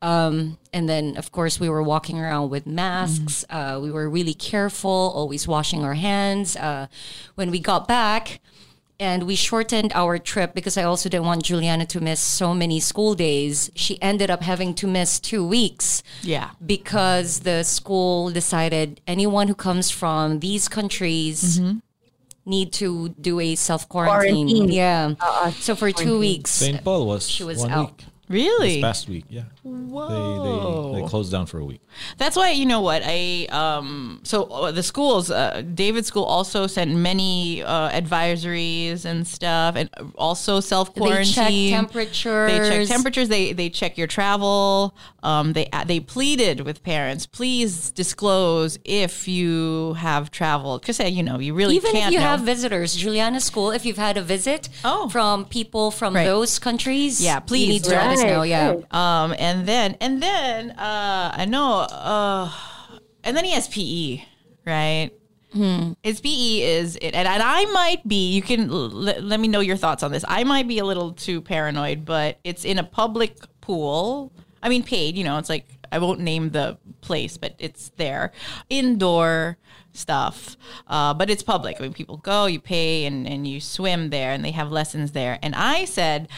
Um, 0.02 0.58
and 0.72 0.88
then, 0.88 1.16
of 1.16 1.30
course, 1.30 1.60
we 1.60 1.68
were 1.68 1.82
walking 1.82 2.18
around 2.18 2.50
with 2.50 2.66
masks. 2.66 3.44
Uh, 3.48 3.78
we 3.80 3.90
were 3.90 4.10
really 4.10 4.34
careful, 4.34 4.90
always 5.14 5.46
washing 5.46 5.84
our 5.84 5.94
hands. 5.94 6.56
Uh, 6.56 6.88
when 7.36 7.50
we 7.50 7.60
got 7.60 7.86
back, 7.86 8.40
and 9.02 9.24
we 9.24 9.34
shortened 9.34 9.90
our 9.94 10.16
trip 10.18 10.54
because 10.54 10.76
I 10.76 10.84
also 10.84 11.08
didn't 11.08 11.26
want 11.26 11.42
Juliana 11.42 11.86
to 11.86 12.00
miss 12.00 12.20
so 12.20 12.54
many 12.54 12.78
school 12.78 13.14
days. 13.14 13.68
She 13.74 14.00
ended 14.00 14.30
up 14.30 14.42
having 14.42 14.74
to 14.74 14.86
miss 14.86 15.18
two 15.18 15.44
weeks 15.44 16.04
yeah. 16.22 16.50
because 16.64 17.40
the 17.40 17.64
school 17.64 18.30
decided 18.30 19.00
anyone 19.06 19.48
who 19.48 19.56
comes 19.56 19.90
from 19.90 20.38
these 20.38 20.68
countries 20.68 21.60
need 22.46 22.72
to 22.74 23.08
do 23.20 23.40
a 23.40 23.56
self 23.56 23.88
quarantine. 23.88 24.46
Quarantine. 24.46 24.70
Yeah. 24.70 25.50
so 25.50 25.74
for 25.74 25.90
two 25.90 26.18
weeks, 26.20 26.50
St. 26.52 26.84
Paul 26.84 27.06
was, 27.06 27.28
she 27.28 27.42
was 27.42 27.58
one 27.58 27.70
out. 27.70 27.86
week. 27.90 28.06
Really? 28.28 28.74
This 28.74 28.82
past 28.82 29.08
week, 29.08 29.24
yeah. 29.28 29.44
They, 29.64 29.70
they, 29.70 31.00
they 31.02 31.06
closed 31.08 31.30
down 31.30 31.46
for 31.46 31.58
a 31.60 31.64
week. 31.64 31.80
That's 32.18 32.36
why 32.36 32.50
you 32.50 32.66
know 32.66 32.80
what 32.80 33.02
I 33.04 33.46
um 33.50 34.20
so 34.24 34.44
uh, 34.44 34.72
the 34.72 34.82
schools 34.82 35.30
uh, 35.30 35.62
David 35.74 36.04
School 36.04 36.24
also 36.24 36.66
sent 36.66 36.90
many 36.96 37.62
uh, 37.62 37.90
advisories 37.90 39.04
and 39.04 39.26
stuff 39.26 39.76
and 39.76 39.88
also 40.16 40.58
self 40.60 40.92
quarantine. 40.94 41.44
They 41.44 41.70
check 41.70 41.78
temperatures. 41.80 42.50
They 42.50 42.58
check 42.70 42.88
temperatures. 42.88 43.28
They 43.28 43.52
they 43.52 43.68
check 43.70 43.96
your 43.96 44.08
travel. 44.08 44.96
Um, 45.22 45.52
they 45.52 45.68
they 45.86 46.00
pleaded 46.00 46.62
with 46.62 46.82
parents, 46.82 47.26
please 47.26 47.92
disclose 47.92 48.78
if 48.84 49.28
you 49.28 49.94
have 49.94 50.30
traveled 50.32 50.80
because 50.82 50.98
you 50.98 51.22
know 51.22 51.38
you 51.38 51.54
really 51.54 51.76
Even 51.76 51.90
if 51.94 52.02
can't 52.02 52.12
you 52.12 52.18
know. 52.18 52.26
have 52.26 52.40
visitors, 52.40 52.96
Juliana's 52.96 53.44
school, 53.44 53.70
if 53.70 53.84
you've 53.86 53.98
had 54.08 54.16
a 54.16 54.22
visit 54.22 54.68
Oh. 54.84 55.08
from 55.08 55.44
people 55.44 55.90
from 55.92 56.14
Right. 56.16 56.24
those 56.24 56.58
countries, 56.58 57.20
Yeah, 57.22 57.38
please. 57.38 57.66
you 57.66 57.72
need 57.74 57.84
to 57.84 57.90
let 57.90 58.06
us 58.18 58.22
know. 58.22 58.42
Yeah. 58.42 58.68
right. 58.70 58.94
Um, 58.94 59.34
and 59.38 59.51
then 59.68 59.96
and 60.00 60.22
then 60.22 60.70
uh, 60.72 61.32
I 61.34 61.44
know. 61.44 61.80
Uh, 61.80 62.50
and 63.24 63.36
then 63.36 63.44
he 63.44 63.52
has 63.52 63.68
PE, 63.68 64.24
right? 64.66 65.10
His 66.02 66.18
PE 66.22 66.60
is 66.62 66.96
it, 66.96 67.14
and, 67.14 67.28
and 67.28 67.42
I 67.42 67.66
might 67.66 68.08
be. 68.08 68.32
You 68.32 68.40
can 68.40 68.70
l- 68.70 68.88
let 68.88 69.22
let 69.22 69.38
me 69.38 69.48
know 69.48 69.60
your 69.60 69.76
thoughts 69.76 70.02
on 70.02 70.10
this. 70.10 70.24
I 70.26 70.44
might 70.44 70.66
be 70.66 70.78
a 70.78 70.84
little 70.84 71.12
too 71.12 71.42
paranoid, 71.42 72.06
but 72.06 72.38
it's 72.42 72.64
in 72.64 72.78
a 72.78 72.82
public 72.84 73.36
pool. 73.60 74.32
I 74.62 74.70
mean, 74.70 74.82
paid. 74.82 75.14
You 75.18 75.24
know, 75.24 75.36
it's 75.36 75.50
like 75.50 75.66
I 75.92 75.98
won't 75.98 76.20
name 76.20 76.50
the 76.50 76.78
place, 77.02 77.36
but 77.36 77.54
it's 77.58 77.90
there, 77.98 78.32
indoor 78.70 79.58
stuff. 79.92 80.56
Uh, 80.86 81.12
but 81.12 81.28
it's 81.28 81.42
public. 81.42 81.76
I 81.78 81.82
mean, 81.82 81.92
people 81.92 82.16
go, 82.16 82.46
you 82.46 82.58
pay, 82.58 83.04
and 83.04 83.28
and 83.28 83.46
you 83.46 83.60
swim 83.60 84.08
there, 84.08 84.32
and 84.32 84.42
they 84.42 84.52
have 84.52 84.72
lessons 84.72 85.12
there. 85.12 85.38
And 85.42 85.54
I 85.54 85.84
said. 85.84 86.28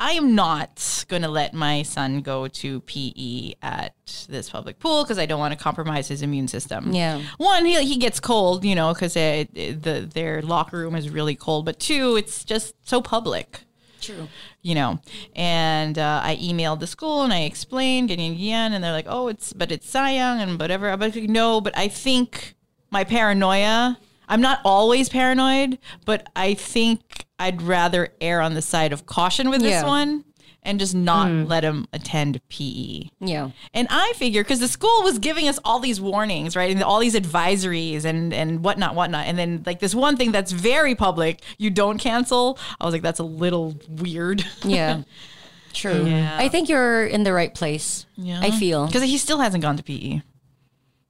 I 0.00 0.12
am 0.12 0.36
not 0.36 1.04
going 1.08 1.22
to 1.22 1.28
let 1.28 1.54
my 1.54 1.82
son 1.82 2.20
go 2.20 2.46
to 2.46 2.80
PE 2.82 3.54
at 3.62 3.94
this 4.28 4.48
public 4.48 4.78
pool 4.78 5.02
because 5.02 5.18
I 5.18 5.26
don't 5.26 5.40
want 5.40 5.52
to 5.52 5.62
compromise 5.62 6.06
his 6.06 6.22
immune 6.22 6.46
system. 6.46 6.92
Yeah. 6.92 7.20
One, 7.36 7.64
he, 7.64 7.82
he 7.84 7.96
gets 7.96 8.20
cold, 8.20 8.64
you 8.64 8.76
know, 8.76 8.92
because 8.94 9.14
the 9.14 10.08
their 10.12 10.40
locker 10.42 10.78
room 10.78 10.94
is 10.94 11.10
really 11.10 11.34
cold. 11.34 11.64
But 11.64 11.80
two, 11.80 12.16
it's 12.16 12.44
just 12.44 12.74
so 12.86 13.02
public 13.02 13.64
True. 14.00 14.28
you 14.62 14.76
know 14.76 15.00
and 15.34 15.98
uh, 15.98 16.20
i 16.22 16.36
emailed 16.36 16.78
the 16.78 16.86
school 16.86 17.22
and 17.22 17.32
i 17.32 17.40
explained 17.40 18.10
ganyan 18.10 18.38
ganyan 18.38 18.72
and 18.72 18.82
they're 18.82 18.92
like 18.92 19.06
oh 19.08 19.26
it's 19.26 19.52
but 19.52 19.72
it's 19.72 19.92
sayang 19.92 20.40
and 20.40 20.58
whatever 20.58 20.96
but 20.96 21.14
like, 21.16 21.24
no 21.24 21.60
but 21.60 21.76
i 21.76 21.88
think 21.88 22.54
my 22.90 23.02
paranoia 23.02 23.98
i'm 24.28 24.40
not 24.40 24.60
always 24.64 25.08
paranoid 25.08 25.78
but 26.04 26.28
i 26.36 26.54
think 26.54 27.26
i'd 27.38 27.62
rather 27.62 28.08
err 28.20 28.40
on 28.40 28.54
the 28.54 28.62
side 28.62 28.92
of 28.92 29.06
caution 29.06 29.50
with 29.50 29.60
this 29.60 29.82
one 29.84 30.24
and 30.62 30.78
just 30.78 30.94
not 30.94 31.28
hmm. 31.28 31.44
let 31.44 31.64
him 31.64 31.86
attend 31.92 32.40
pe 32.48 33.08
Yeah. 33.20 33.50
and 33.72 33.86
I 33.90 34.12
figure 34.16 34.42
because 34.42 34.60
the 34.60 34.68
school 34.68 35.02
was 35.02 35.18
giving 35.18 35.48
us 35.48 35.58
all 35.64 35.78
these 35.78 36.00
warnings, 36.00 36.56
right, 36.56 36.70
and 36.70 36.82
all 36.82 36.98
these 37.00 37.14
advisories 37.14 38.04
and 38.04 38.34
and 38.34 38.62
whatnot, 38.62 38.94
whatnot, 38.94 39.26
and 39.26 39.38
then 39.38 39.62
like 39.64 39.78
this 39.78 39.94
one 39.94 40.16
thing 40.16 40.32
that's 40.32 40.52
very 40.52 40.94
public, 40.94 41.42
you 41.58 41.70
don't 41.70 41.98
cancel. 41.98 42.58
I 42.80 42.84
was 42.84 42.92
like, 42.92 43.02
that's 43.02 43.20
a 43.20 43.24
little 43.24 43.76
weird. 43.88 44.44
Yeah. 44.62 45.02
True. 45.72 46.06
Yeah. 46.06 46.36
I 46.38 46.48
think 46.48 46.68
you're 46.68 47.06
in 47.06 47.22
the 47.22 47.32
right 47.32 47.54
place. 47.54 48.06
Yeah. 48.16 48.40
I 48.42 48.50
feel. 48.50 48.86
because 48.86 49.02
he 49.02 49.16
still 49.18 49.38
hasn't 49.38 49.62
gone 49.62 49.76
to 49.76 49.82
PE. 49.82 50.22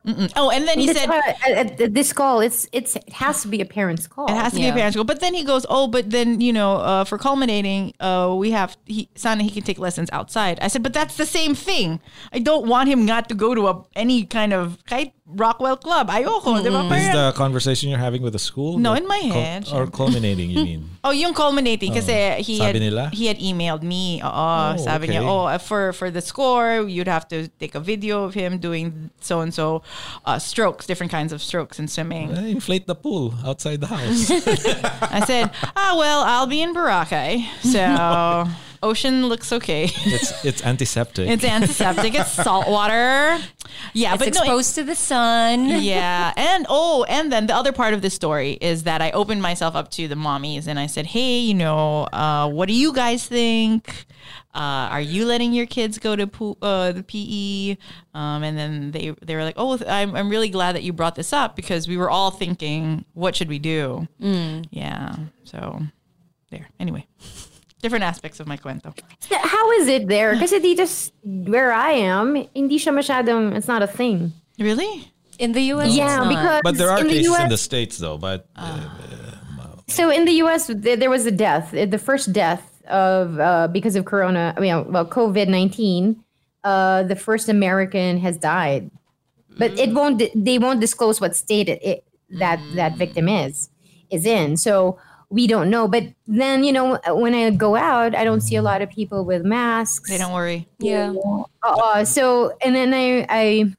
Mm-mm. 0.08 0.32
Oh, 0.36 0.50
and 0.50 0.66
then 0.66 0.78
he 0.78 0.86
That's 0.86 1.00
said 1.00 1.10
why 1.10 1.36
at, 1.46 1.80
at 1.80 1.92
this 1.92 2.14
call, 2.14 2.40
it's 2.40 2.66
it's 2.72 2.96
it 2.96 3.12
has 3.12 3.42
to 3.42 3.48
be 3.48 3.60
a 3.60 3.66
parent's 3.66 4.06
call. 4.06 4.26
it 4.30 4.34
has 4.34 4.54
to 4.54 4.58
be 4.58 4.68
a 4.68 4.72
parent's 4.72 4.96
call." 4.96 5.04
But 5.04 5.20
then 5.20 5.34
he 5.34 5.44
goes, 5.44 5.66
oh, 5.68 5.86
but 5.86 6.08
then 6.08 6.40
you 6.40 6.52
know, 6.52 6.76
uh, 6.76 7.04
for 7.04 7.18
culminating, 7.18 7.92
uh, 8.00 8.34
we 8.34 8.50
have 8.52 8.76
he 8.86 9.10
son 9.16 9.38
he 9.40 9.50
can 9.50 9.64
take 9.64 9.78
lessons 9.78 10.08
outside. 10.10 10.58
I 10.62 10.68
said, 10.68 10.82
but 10.82 10.94
that's 10.94 11.16
the 11.18 11.26
same 11.26 11.54
thing. 11.54 12.00
I 12.32 12.38
don't 12.38 12.66
want 12.66 12.88
him 12.88 13.04
not 13.04 13.28
to 13.28 13.34
go 13.34 13.54
to 13.54 13.68
a 13.68 13.84
any 13.94 14.24
kind 14.24 14.54
of 14.54 14.78
kahit 14.88 15.12
Rockwell 15.28 15.76
club. 15.76 16.08
Ayoko, 16.08 16.62
di 16.64 16.70
ba? 16.72 16.88
This 16.88 17.04
is 17.04 17.12
the 17.12 17.32
conversation 17.36 17.90
you're 17.90 17.98
having 18.00 18.22
with 18.22 18.32
the 18.32 18.38
school? 18.40 18.78
No, 18.78 18.94
in 18.94 19.06
my 19.06 19.20
cul- 19.20 19.30
head, 19.32 19.68
Or 19.72 19.86
culminating, 19.86 20.48
you 20.50 20.64
mean? 20.64 20.82
Oh, 21.04 21.10
yung 21.12 21.32
culminating 21.32 21.92
kasi 21.94 22.42
he 22.42 22.58
had 22.58 22.74
nila? 22.76 23.08
he 23.12 23.26
had 23.26 23.38
emailed 23.38 23.82
me. 23.82 24.20
Oo, 24.24 24.28
Oh, 24.28 24.76
sabi 24.76 25.08
niya, 25.08 25.22
oh, 25.24 25.44
uh, 25.46 25.56
for 25.56 25.92
for 25.92 26.10
the 26.10 26.20
score, 26.20 26.84
you'd 26.88 27.08
have 27.08 27.28
to 27.28 27.48
take 27.60 27.74
a 27.76 27.80
video 27.80 28.24
of 28.24 28.34
him 28.34 28.58
doing 28.58 29.08
so 29.20 29.40
and 29.40 29.52
so 29.54 29.80
uh, 30.26 30.38
strokes, 30.40 30.84
different 30.86 31.12
kinds 31.12 31.32
of 31.32 31.40
strokes 31.40 31.78
in 31.78 31.88
swimming. 31.88 32.32
Eh, 32.36 32.48
inflate 32.56 32.86
the 32.88 32.96
pool 32.96 33.32
outside 33.44 33.80
the 33.80 33.88
house. 33.88 34.28
I 35.12 35.22
said, 35.24 35.48
ah, 35.76 35.94
well, 35.96 36.24
I'll 36.24 36.48
be 36.50 36.60
in 36.60 36.74
Boracay, 36.74 37.44
so 37.62 37.78
Ocean 38.82 39.26
looks 39.28 39.52
okay. 39.52 39.84
It's 39.84 40.44
it's 40.44 40.64
antiseptic. 40.64 41.28
it's 41.28 41.44
antiseptic. 41.44 42.14
It's 42.14 42.30
salt 42.32 42.68
water. 42.68 43.38
Yeah, 43.94 44.14
It's 44.14 44.24
but 44.24 44.34
no, 44.34 44.40
it- 44.40 44.44
exposed 44.44 44.74
to 44.74 44.82
the 44.82 44.94
sun. 44.96 45.68
yeah. 45.82 46.32
And 46.36 46.66
oh, 46.68 47.04
and 47.08 47.30
then 47.30 47.46
the 47.46 47.54
other 47.54 47.70
part 47.70 47.94
of 47.94 48.02
the 48.02 48.10
story 48.10 48.52
is 48.60 48.82
that 48.84 49.00
I 49.00 49.12
opened 49.12 49.40
myself 49.40 49.76
up 49.76 49.90
to 49.92 50.08
the 50.08 50.16
mommies 50.16 50.66
and 50.66 50.80
I 50.80 50.86
said, 50.86 51.06
hey, 51.06 51.38
you 51.38 51.54
know, 51.54 52.04
uh, 52.12 52.48
what 52.50 52.66
do 52.66 52.74
you 52.74 52.92
guys 52.92 53.26
think? 53.26 54.06
Uh, 54.54 54.88
are 54.90 55.00
you 55.00 55.26
letting 55.26 55.52
your 55.52 55.66
kids 55.66 55.98
go 55.98 56.16
to 56.16 56.26
po- 56.26 56.56
uh, 56.60 56.90
the 56.92 57.02
PE? 57.04 57.76
Um, 58.14 58.42
and 58.42 58.58
then 58.58 58.90
they 58.90 59.14
they 59.22 59.36
were 59.36 59.44
like, 59.44 59.54
oh, 59.58 59.78
I'm, 59.86 60.16
I'm 60.16 60.28
really 60.28 60.48
glad 60.48 60.74
that 60.74 60.82
you 60.82 60.92
brought 60.92 61.14
this 61.14 61.32
up 61.32 61.54
because 61.54 61.86
we 61.86 61.96
were 61.96 62.10
all 62.10 62.32
thinking, 62.32 63.04
what 63.14 63.36
should 63.36 63.48
we 63.48 63.60
do? 63.60 64.08
Yeah. 64.18 65.14
So 65.44 65.82
there. 66.50 66.68
Anyway, 66.80 67.06
different 67.80 68.04
aspects 68.04 68.40
of 68.40 68.46
my 68.46 68.56
cuento. 68.56 68.92
How 69.30 69.70
is 69.72 69.88
it 69.88 70.08
there? 70.08 70.34
Kasi 70.38 70.58
dito 70.60 70.80
s- 70.82 71.12
where 71.24 71.72
I 71.72 71.92
am, 71.92 72.34
hindi 72.54 72.78
siya 72.78 72.92
masyadong, 72.92 73.54
it's 73.56 73.68
not 73.68 73.82
a 73.82 73.86
thing. 73.86 74.32
Really? 74.58 75.10
In 75.38 75.52
the 75.52 75.62
U.S., 75.78 75.94
Yeah, 75.94 76.06
it's 76.06 76.16
not. 76.24 76.28
because 76.28 76.60
but 76.64 76.76
there 76.76 76.90
are 76.90 76.98
in 77.00 77.06
the 77.06 77.14
cases 77.22 77.30
US, 77.32 77.42
in 77.42 77.48
the 77.48 77.56
states 77.56 77.98
though. 77.98 78.18
But 78.18 78.48
uh, 78.56 78.80
So 79.86 80.10
in 80.10 80.24
the 80.26 80.32
U.S., 80.44 80.68
there 80.74 81.08
was 81.08 81.24
a 81.24 81.30
death, 81.32 81.72
uh, 81.72 81.86
the 81.86 81.96
first 81.98 82.32
death 82.32 82.82
of 82.88 83.38
uh, 83.40 83.68
because 83.72 83.96
of 83.96 84.04
Corona. 84.04 84.52
I 84.56 84.60
mean, 84.60 84.92
well, 84.92 85.06
COVID 85.06 85.48
nineteen. 85.48 86.22
Uh, 86.64 87.04
the 87.04 87.16
first 87.16 87.48
American 87.48 88.18
has 88.18 88.36
died, 88.36 88.90
but 89.56 89.72
it 89.78 89.94
won't. 89.94 90.20
They 90.34 90.58
won't 90.58 90.80
disclose 90.80 91.20
what 91.22 91.32
state 91.36 91.68
it, 91.70 91.80
it 91.82 92.04
that 92.36 92.60
that 92.74 92.98
victim 92.98 93.28
is 93.30 93.70
is 94.10 94.26
in. 94.26 94.56
So 94.58 94.98
we 95.30 95.46
don't 95.46 95.68
know. 95.70 95.88
But 95.88 96.04
then 96.26 96.64
you 96.64 96.72
know, 96.72 96.98
when 97.08 97.34
I 97.34 97.50
go 97.50 97.76
out, 97.76 98.14
I 98.14 98.24
don't 98.24 98.40
see 98.40 98.56
a 98.56 98.62
lot 98.62 98.80
of 98.82 98.88
people 98.90 99.24
with 99.24 99.44
masks. 99.44 100.08
They 100.08 100.18
don't 100.18 100.32
worry. 100.32 100.66
yeah. 100.78 101.12
Uh, 101.62 102.04
so 102.04 102.52
and 102.62 102.74
then 102.74 102.94
I 102.94 103.26
I 103.28 103.74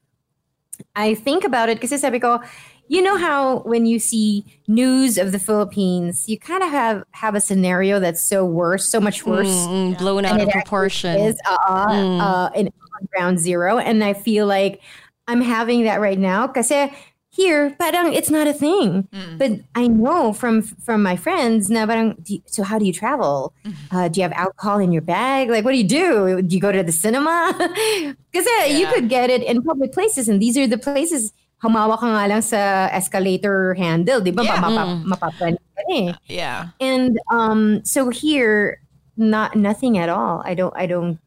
I 0.94 1.14
think 1.14 1.44
about 1.44 1.68
it 1.68 1.80
kasi 1.80 1.98
sabi 1.98 2.20
ko, 2.20 2.40
you 2.88 3.02
know 3.02 3.16
how 3.16 3.60
when 3.68 3.86
you 3.86 3.98
see 3.98 4.44
news 4.66 5.18
of 5.18 5.32
the 5.32 5.38
Philippines, 5.38 6.28
you 6.28 6.38
kind 6.38 6.62
of 6.62 6.70
have 6.70 7.04
have 7.12 7.34
a 7.34 7.40
scenario 7.40 8.00
that's 8.00 8.22
so 8.22 8.44
worse, 8.44 8.88
so 8.88 9.00
much 9.00 9.26
worse 9.26 9.50
Mm, 9.70 9.98
blown 9.98 10.24
out 10.24 10.40
of 10.40 10.48
proportion. 10.50 11.18
is 11.18 11.36
uh, 11.46 11.90
uh, 12.18 12.50
in 12.54 12.66
on 12.66 13.02
ground 13.14 13.38
zero, 13.38 13.78
and 13.78 14.02
I 14.02 14.14
feel 14.14 14.46
like 14.46 14.80
I'm 15.28 15.40
having 15.40 15.84
that 15.84 16.00
right 16.00 16.18
now 16.18 16.46
kasi 16.50 16.90
here, 17.30 17.70
parang 17.78 18.12
it's 18.12 18.28
not 18.30 18.46
a 18.46 18.52
thing. 18.52 19.06
But 19.38 19.62
I 19.74 19.86
know 19.86 20.32
from 20.34 20.62
from 20.62 21.02
my 21.02 21.14
friends 21.16 21.70
na 21.70 21.86
parang, 21.86 22.18
you- 22.26 22.42
so 22.46 22.62
how 22.66 22.78
do 22.78 22.84
you 22.84 22.92
travel? 22.92 23.54
Uh, 23.94 24.08
do 24.10 24.18
you 24.20 24.24
have 24.26 24.34
alcohol 24.34 24.78
in 24.82 24.90
your 24.92 25.02
bag? 25.02 25.48
Like, 25.48 25.64
what 25.64 25.72
do 25.72 25.78
you 25.78 25.86
do? 25.88 26.42
Do 26.42 26.50
you 26.54 26.60
go 26.60 26.72
to 26.74 26.82
the 26.82 26.92
cinema? 26.92 27.54
Kasi 28.34 28.50
you 28.74 28.86
Yeah. 28.86 28.92
could 28.92 29.08
get 29.08 29.30
it 29.30 29.42
in 29.46 29.62
public 29.62 29.92
places, 29.94 30.28
and 30.28 30.42
these 30.42 30.58
are 30.58 30.66
the 30.66 30.78
places 30.78 31.32
humawak 31.62 32.00
ka 32.00 32.08
nga 32.08 32.24
lang 32.28 32.42
sa 32.42 32.88
escalator 32.90 33.74
handle, 33.78 34.18
di 34.20 34.32
ba? 34.32 34.42
Yeah. 34.42 34.58
Mapa- 34.64 35.04
mapapanik 35.04 35.60
eh. 35.92 36.12
Yeah. 36.26 36.72
And 36.80 37.18
um, 37.30 37.84
so 37.84 38.08
here, 38.10 38.80
not 39.16 39.54
nothing 39.54 39.98
at 39.98 40.08
all. 40.08 40.42
I 40.44 40.54
don't. 40.54 40.74
I 40.76 40.86
don't. 40.90 41.18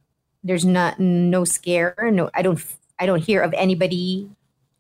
There's 0.43 0.65
not 0.67 0.99
no 0.99 1.45
scare. 1.47 1.95
No, 2.11 2.27
I 2.35 2.41
don't. 2.43 2.59
I 2.99 3.05
don't 3.07 3.23
hear 3.23 3.39
of 3.41 3.53
anybody 3.55 4.27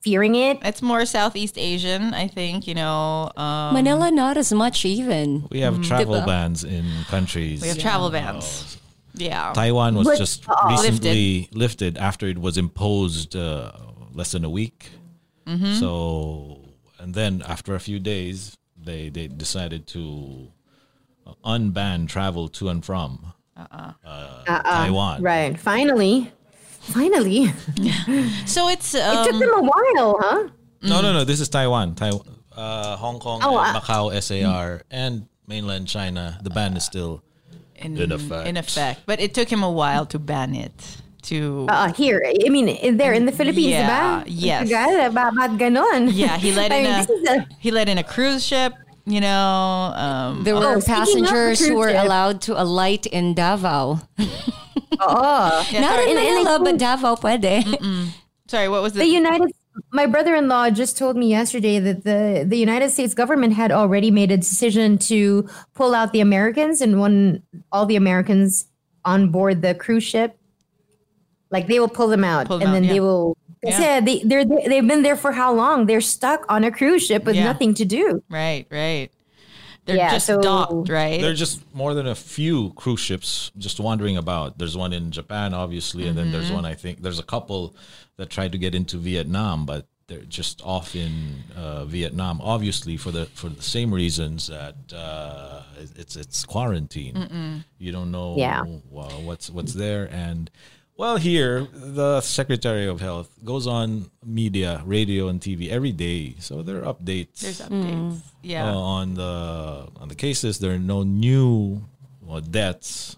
fearing 0.03 0.35
it. 0.35 0.59
It's 0.63 0.81
more 0.81 1.05
Southeast 1.05 1.57
Asian, 1.57 2.13
I 2.13 2.27
think, 2.27 2.67
you 2.67 2.75
know. 2.75 3.31
Um, 3.37 3.73
Manila, 3.73 4.11
not 4.11 4.35
as 4.37 4.51
much 4.53 4.85
even. 4.85 5.47
we 5.49 5.61
have 5.61 5.81
travel 5.81 6.15
Diba? 6.15 6.25
bans 6.25 6.63
in 6.63 6.85
countries. 7.07 7.61
We 7.61 7.69
have 7.69 7.79
travel 7.79 8.09
bans. 8.11 8.77
Yeah. 9.15 9.53
Taiwan 9.53 9.95
was 9.95 10.07
But- 10.07 10.17
just 10.17 10.43
uh, 10.49 10.55
recently 10.69 11.47
lifted. 11.53 11.97
after 11.97 12.27
it 12.27 12.37
was 12.37 12.57
imposed 12.57 13.35
uh, 13.35 13.71
less 14.13 14.31
than 14.33 14.43
a 14.43 14.49
week. 14.49 14.89
Mm-hmm. 15.47 15.73
So, 15.75 16.59
and 16.99 17.13
then 17.13 17.41
after 17.47 17.75
a 17.75 17.79
few 17.79 17.99
days, 17.99 18.57
they 18.81 19.09
they 19.09 19.27
decided 19.27 19.87
to 19.87 20.47
uh, 21.27 21.33
unban 21.45 22.07
travel 22.07 22.47
to 22.57 22.69
and 22.69 22.83
from 22.83 23.33
uh 23.55 23.93
Taiwan. 24.45 25.21
Right. 25.21 25.59
Finally, 25.59 26.31
finally. 26.83 27.51
So 28.45 28.67
it's 28.69 28.93
It 28.93 29.01
took 29.23 29.33
um, 29.33 29.39
them 29.39 29.53
a 29.53 29.61
while, 29.61 30.17
huh? 30.19 30.49
No, 30.83 31.01
no, 31.01 31.13
no. 31.13 31.23
This 31.23 31.39
is 31.39 31.47
Taiwan. 31.49 31.95
Taiwan, 31.95 32.27
uh, 32.55 32.97
Hong 32.97 33.19
Kong, 33.19 33.39
Oh, 33.43 33.57
and 33.57 33.75
uh, 33.77 33.79
Macau, 33.79 34.11
SAR, 34.21 34.83
and 34.91 35.27
mainland 35.47 35.87
China. 35.87 36.37
The 36.43 36.49
ban 36.49 36.75
is 36.75 36.83
still 36.83 37.23
in, 37.75 37.97
in 37.97 38.11
effect. 38.11 38.47
in 38.47 38.57
effect, 38.57 39.01
but 39.05 39.19
it 39.19 39.33
took 39.33 39.47
him 39.49 39.63
a 39.63 39.71
while 39.71 40.05
to 40.07 40.19
ban 40.19 40.53
it. 40.55 40.75
To 41.31 41.67
Uh, 41.71 41.87
here, 41.95 42.19
I 42.27 42.49
mean, 42.51 42.67
there 42.99 43.13
in 43.15 43.23
the 43.25 43.31
Philippines, 43.31 43.71
Yeah, 43.71 43.87
diba? 43.87 44.27
yes. 44.27 44.67
Tagal, 44.67 45.13
ba- 45.15 45.55
ganon? 45.55 46.11
yeah, 46.11 46.35
he 46.35 46.51
let 46.59 46.67
I 46.71 46.75
in 46.75 46.83
mean, 46.83 46.99
a, 47.27 47.31
a 47.39 47.47
he 47.63 47.71
let 47.71 47.87
in 47.87 47.97
a 47.97 48.03
cruise 48.03 48.43
ship. 48.45 48.73
You 49.07 49.19
know, 49.19 49.91
um, 49.95 50.43
There 50.43 50.55
were 50.55 50.75
Oh, 50.75 50.81
passengers 50.83 51.59
who 51.63 51.75
were 51.79 51.91
ship. 51.95 52.03
allowed 52.03 52.41
to 52.47 52.59
alight 52.61 53.05
in 53.07 53.33
Davao. 53.35 53.99
oh, 54.99 55.67
yeah, 55.71 55.81
Not 55.81 55.95
sorry, 55.95 56.11
in 56.11 56.17
and- 56.17 56.27
and 56.27 56.35
Manila, 56.43 56.55
I 56.59 56.63
but 56.63 56.77
Davao 56.77 57.15
pwede. 57.15 58.11
sorry, 58.47 58.67
what 58.69 58.81
was 58.81 58.93
the 58.93 58.99
the? 58.99 59.05
United. 59.07 59.51
My 59.91 60.05
brother-in-law 60.05 60.69
just 60.69 60.97
told 60.99 61.17
me 61.17 61.27
yesterday 61.29 61.79
that 61.79 62.03
the 62.03 62.45
the 62.47 62.57
United 62.57 62.91
States 62.91 63.13
government 63.15 63.53
had 63.53 63.71
already 63.71 64.11
made 64.11 64.29
a 64.31 64.37
decision 64.37 64.97
to 65.09 65.49
pull 65.73 65.95
out 65.95 66.13
the 66.13 66.19
Americans 66.21 66.79
and 66.81 66.99
when 67.01 67.41
all 67.71 67.85
the 67.87 67.95
Americans 67.95 68.67
on 69.03 69.29
board 69.29 69.61
the 69.63 69.73
cruise 69.73 70.03
ship, 70.03 70.37
like 71.49 71.65
they 71.67 71.79
will 71.79 71.87
pull 71.89 72.07
them 72.07 72.23
out 72.23 72.47
Pull 72.47 72.59
them 72.59 72.67
and 72.69 72.69
out, 72.69 72.73
then 72.75 72.83
yeah. 72.83 72.93
they 72.93 72.99
will. 72.99 73.37
Yeah. 73.63 73.79
Yeah, 73.81 73.99
they 74.01 74.19
they're 74.23 74.45
they've 74.45 74.85
been 74.87 75.01
there 75.03 75.15
for 75.15 75.31
how 75.31 75.53
long? 75.53 75.85
They're 75.87 76.01
stuck 76.01 76.45
on 76.49 76.63
a 76.63 76.71
cruise 76.71 77.05
ship 77.05 77.23
with 77.25 77.35
Yeah. 77.35 77.45
nothing 77.45 77.73
to 77.75 77.85
do. 77.85 78.21
right, 78.29 78.67
right. 78.69 79.09
They're 79.85 79.97
Yeah, 79.97 80.11
just 80.11 80.25
so- 80.27 80.41
docked, 80.41 80.89
right? 80.89 81.19
There 81.21 81.31
are 81.31 81.35
just 81.35 81.61
more 81.75 81.93
than 81.93 82.07
a 82.07 82.15
few 82.15 82.71
cruise 82.73 82.99
ships 83.01 83.51
just 83.57 83.79
wandering 83.79 84.15
about. 84.17 84.57
There's 84.57 84.77
one 84.77 84.93
in 84.93 85.11
Japan, 85.11 85.53
obviously, 85.53 86.07
and 86.07 86.17
then 86.17 86.31
there's 86.31 86.45
Mm-hmm. 86.45 86.55
one 86.55 86.65
I 86.65 86.73
think 86.75 87.01
there's 87.01 87.19
a 87.19 87.23
couple 87.23 87.75
that 88.17 88.29
tried 88.29 88.51
to 88.53 88.57
get 88.57 88.73
into 88.75 88.97
Vietnam, 88.97 89.65
but 89.65 89.87
they're 90.07 90.21
just 90.21 90.61
off 90.63 90.95
in 90.95 91.43
uh, 91.57 91.85
Vietnam, 91.85 92.39
obviously 92.41 92.97
for 92.97 93.09
the 93.11 93.25
for 93.33 93.49
the 93.49 93.61
same 93.61 93.93
reasons 93.93 94.47
that 94.47 94.75
uh, 94.93 95.63
it's 95.97 96.15
it's 96.15 96.45
quarantine. 96.45 97.63
You 97.79 97.91
don't 97.91 98.11
know 98.11 98.35
Yeah. 98.37 98.61
uh, 98.61 99.09
what's 99.27 99.49
what's 99.49 99.73
there, 99.73 100.09
and 100.11 100.49
well, 100.97 101.17
here 101.17 101.67
the 101.73 102.21
Secretary 102.21 102.87
of 102.87 103.01
Health 103.01 103.29
goes 103.43 103.65
on 103.67 104.09
media, 104.25 104.81
radio, 104.85 105.27
and 105.27 105.39
TV 105.41 105.69
every 105.69 105.91
day, 105.91 106.35
so 106.39 106.61
there 106.61 106.83
are 106.85 106.93
updates 106.93 107.39
There's 107.39 107.61
updates. 107.61 108.21
Yeah. 108.41 108.69
uh, 108.69 108.75
on 108.77 109.15
the 109.15 109.87
on 109.97 110.07
the 110.09 110.15
cases. 110.15 110.59
There 110.59 110.73
are 110.73 110.79
no 110.79 111.03
new 111.03 111.83
well, 112.21 112.41
deaths, 112.41 113.17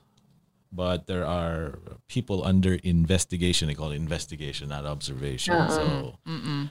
but 0.71 1.05
there 1.07 1.26
are 1.26 1.80
people 2.07 2.43
under 2.45 2.76
investigation. 2.84 3.67
They 3.67 3.76
call 3.76 3.91
it 3.91 3.95
investigation, 3.97 4.69
not 4.69 4.86
observation. 4.86 5.53
So, 5.69 6.15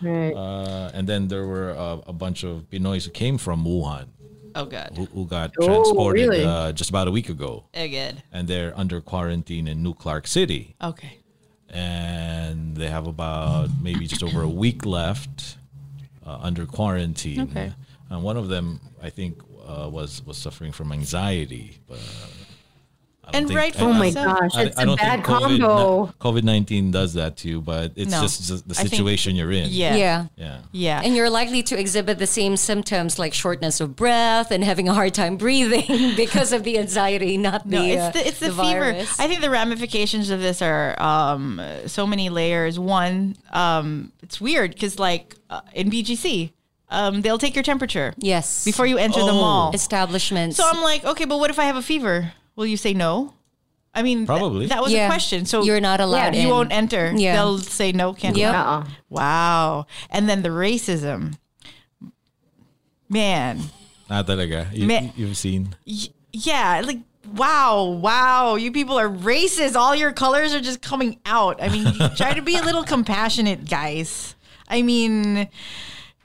Right. 0.03 0.33
uh, 0.35 0.91
and 0.95 1.07
then 1.09 1.29
there 1.29 1.47
were 1.47 1.71
uh, 1.77 1.99
a 2.07 2.13
bunch 2.13 2.45
of 2.45 2.69
Pinoys 2.71 3.05
who 3.05 3.11
came 3.11 3.39
from 3.39 3.65
Wuhan 3.65 4.09
oh, 4.55 4.65
good. 4.67 4.91
who, 4.97 5.05
who 5.07 5.27
got 5.27 5.53
Oh, 5.61 5.67
transported 5.67 6.29
really? 6.29 6.45
uh, 6.45 6.73
just 6.73 6.91
about 6.91 7.09
a 7.09 7.11
week 7.11 7.29
ago, 7.29 7.65
Oh, 7.75 7.89
good. 7.89 8.23
and 8.33 8.49
they're 8.49 8.73
under 8.79 9.01
quarantine 9.01 9.69
in 9.69 9.83
New 9.83 9.95
Clark 9.95 10.27
City 10.27 10.75
Okay. 10.83 11.19
and 11.71 12.77
they 12.77 12.89
have 12.89 13.07
about 13.07 13.69
maybe 13.83 14.07
just 14.07 14.23
over 14.23 14.43
a 14.43 14.49
week 14.49 14.85
left 14.87 15.57
uh, 16.27 16.39
under 16.41 16.67
quarantine. 16.67 17.41
Okay. 17.43 17.73
And 18.11 18.23
one 18.23 18.37
of 18.37 18.49
them, 18.49 18.81
I 19.03 19.11
think, 19.11 19.41
uh, 19.67 19.89
was 19.91 20.23
was 20.27 20.37
suffering 20.37 20.73
from 20.73 20.93
anxiety. 20.93 21.79
But 21.89 21.99
I 21.99 22.27
don't 22.27 22.44
And 23.33 23.47
think- 23.49 23.59
rightfully 23.59 23.91
Oh 23.91 23.93
my 23.95 24.11
so. 24.11 24.25
gosh, 24.25 24.51
I, 24.55 24.62
it's 24.64 24.79
I 24.79 24.83
a 24.83 24.97
bad 24.97 25.22
COVID, 25.25 25.59
combo. 25.61 26.12
COVID 26.20 26.43
nineteen 26.43 26.91
does 26.91 27.14
that 27.14 27.37
to 27.39 27.49
you, 27.49 27.61
but 27.61 27.93
it's 27.97 28.11
No. 28.11 28.20
just 28.22 28.49
the- 28.49 28.57
the 28.57 28.72
I 28.72 28.83
think- 28.83 28.91
situation 28.91 29.35
you're 29.37 29.51
in. 29.53 29.68
Yeah. 29.70 29.97
Yeah. 29.97 30.27
yeah. 30.37 30.59
Yeah. 30.72 31.01
And 31.05 31.14
you're 31.16 31.31
likely 31.31 31.62
to 31.64 31.79
exhibit 31.79 32.18
the 32.18 32.27
same 32.27 32.57
symptoms 32.57 33.18
like 33.18 33.33
shortness 33.35 33.81
of 33.81 33.97
breath 33.97 34.51
and 34.51 34.62
having 34.64 34.89
a 34.89 34.95
hard 34.95 35.14
time 35.14 35.37
breathing 35.37 36.14
because 36.16 36.53
of 36.53 36.64
the 36.64 36.79
anxiety, 36.79 37.37
not 37.39 37.66
No, 37.66 37.81
the 37.83 37.91
it's 37.93 38.03
uh, 38.03 38.11
the 38.11 38.29
it's 38.29 38.39
the, 38.41 38.47
fever. 38.51 38.62
virus. 38.62 39.18
I 39.20 39.27
think 39.29 39.41
the 39.41 39.51
ramifications 39.51 40.31
of 40.31 40.41
this 40.41 40.61
are 40.62 41.01
um, 41.03 41.61
so 41.87 42.07
many 42.07 42.29
layers. 42.29 42.79
One, 42.79 43.37
um, 43.53 44.12
it's 44.22 44.41
weird 44.41 44.72
because 44.72 44.99
like 44.99 45.35
uh, 45.51 45.61
in 45.72 45.91
BGC, 45.91 46.53
um, 46.91 47.22
they'll 47.22 47.39
take 47.39 47.55
your 47.57 47.62
temperature 47.64 48.14
yes. 48.18 48.64
before 48.64 48.87
you 48.87 48.99
enter 48.99 49.20
the 49.20 49.27
Oh. 49.33 49.41
mall. 49.41 49.70
establishments. 49.75 50.57
So 50.57 50.64
I'm 50.66 50.83
like, 50.83 51.05
okay, 51.05 51.25
but 51.25 51.39
what 51.39 51.51
if 51.51 51.59
I 51.59 51.65
have 51.65 51.77
a 51.77 51.82
fever? 51.82 52.32
Will 52.56 52.66
you 52.66 52.76
say 52.76 52.94
no? 52.94 53.35
I 53.94 54.02
mean, 54.02 54.18
th- 54.18 54.26
Probably. 54.26 54.66
that 54.66 54.82
was 54.82 54.93
yeah. 54.93 55.06
a 55.06 55.09
question. 55.09 55.47
So 55.47 55.62
you're 55.62 55.81
not 55.81 56.01
allowed 56.01 56.35
Yeah, 56.35 56.40
in. 56.43 56.47
you 56.47 56.52
won't 56.52 56.72
enter. 56.72 57.12
Yeah. 57.14 57.35
They'll 57.36 57.59
say 57.59 57.93
no, 57.93 58.12
can't. 58.12 58.36
Yep. 58.36 58.55
Uh-uh. 58.55 58.85
Wow. 59.09 59.86
And 60.10 60.28
then 60.28 60.43
the 60.43 60.48
racism. 60.51 61.39
Man, 63.09 63.60
Ah, 64.10 64.22
talaga. 64.22 64.66
You, 64.72 64.86
Me- 64.86 65.12
you've 65.16 65.36
seen. 65.36 65.74
Y- 65.86 66.12
yeah, 66.32 66.82
like 66.85 66.98
wow, 67.32 67.85
wow, 67.85 68.55
you 68.56 68.70
people 68.72 68.98
are 68.98 69.09
racist. 69.09 69.76
All 69.76 69.94
your 69.94 70.12
colors 70.12 70.52
are 70.55 70.60
just 70.60 70.82
coming 70.82 71.18
out. 71.24 71.62
I 71.62 71.68
mean, 71.68 71.86
try 72.16 72.35
to 72.35 72.43
be 72.43 72.56
a 72.56 72.62
little 72.62 72.82
compassionate, 72.85 73.68
guys. 73.68 74.35
I 74.68 74.82
mean, 74.82 75.48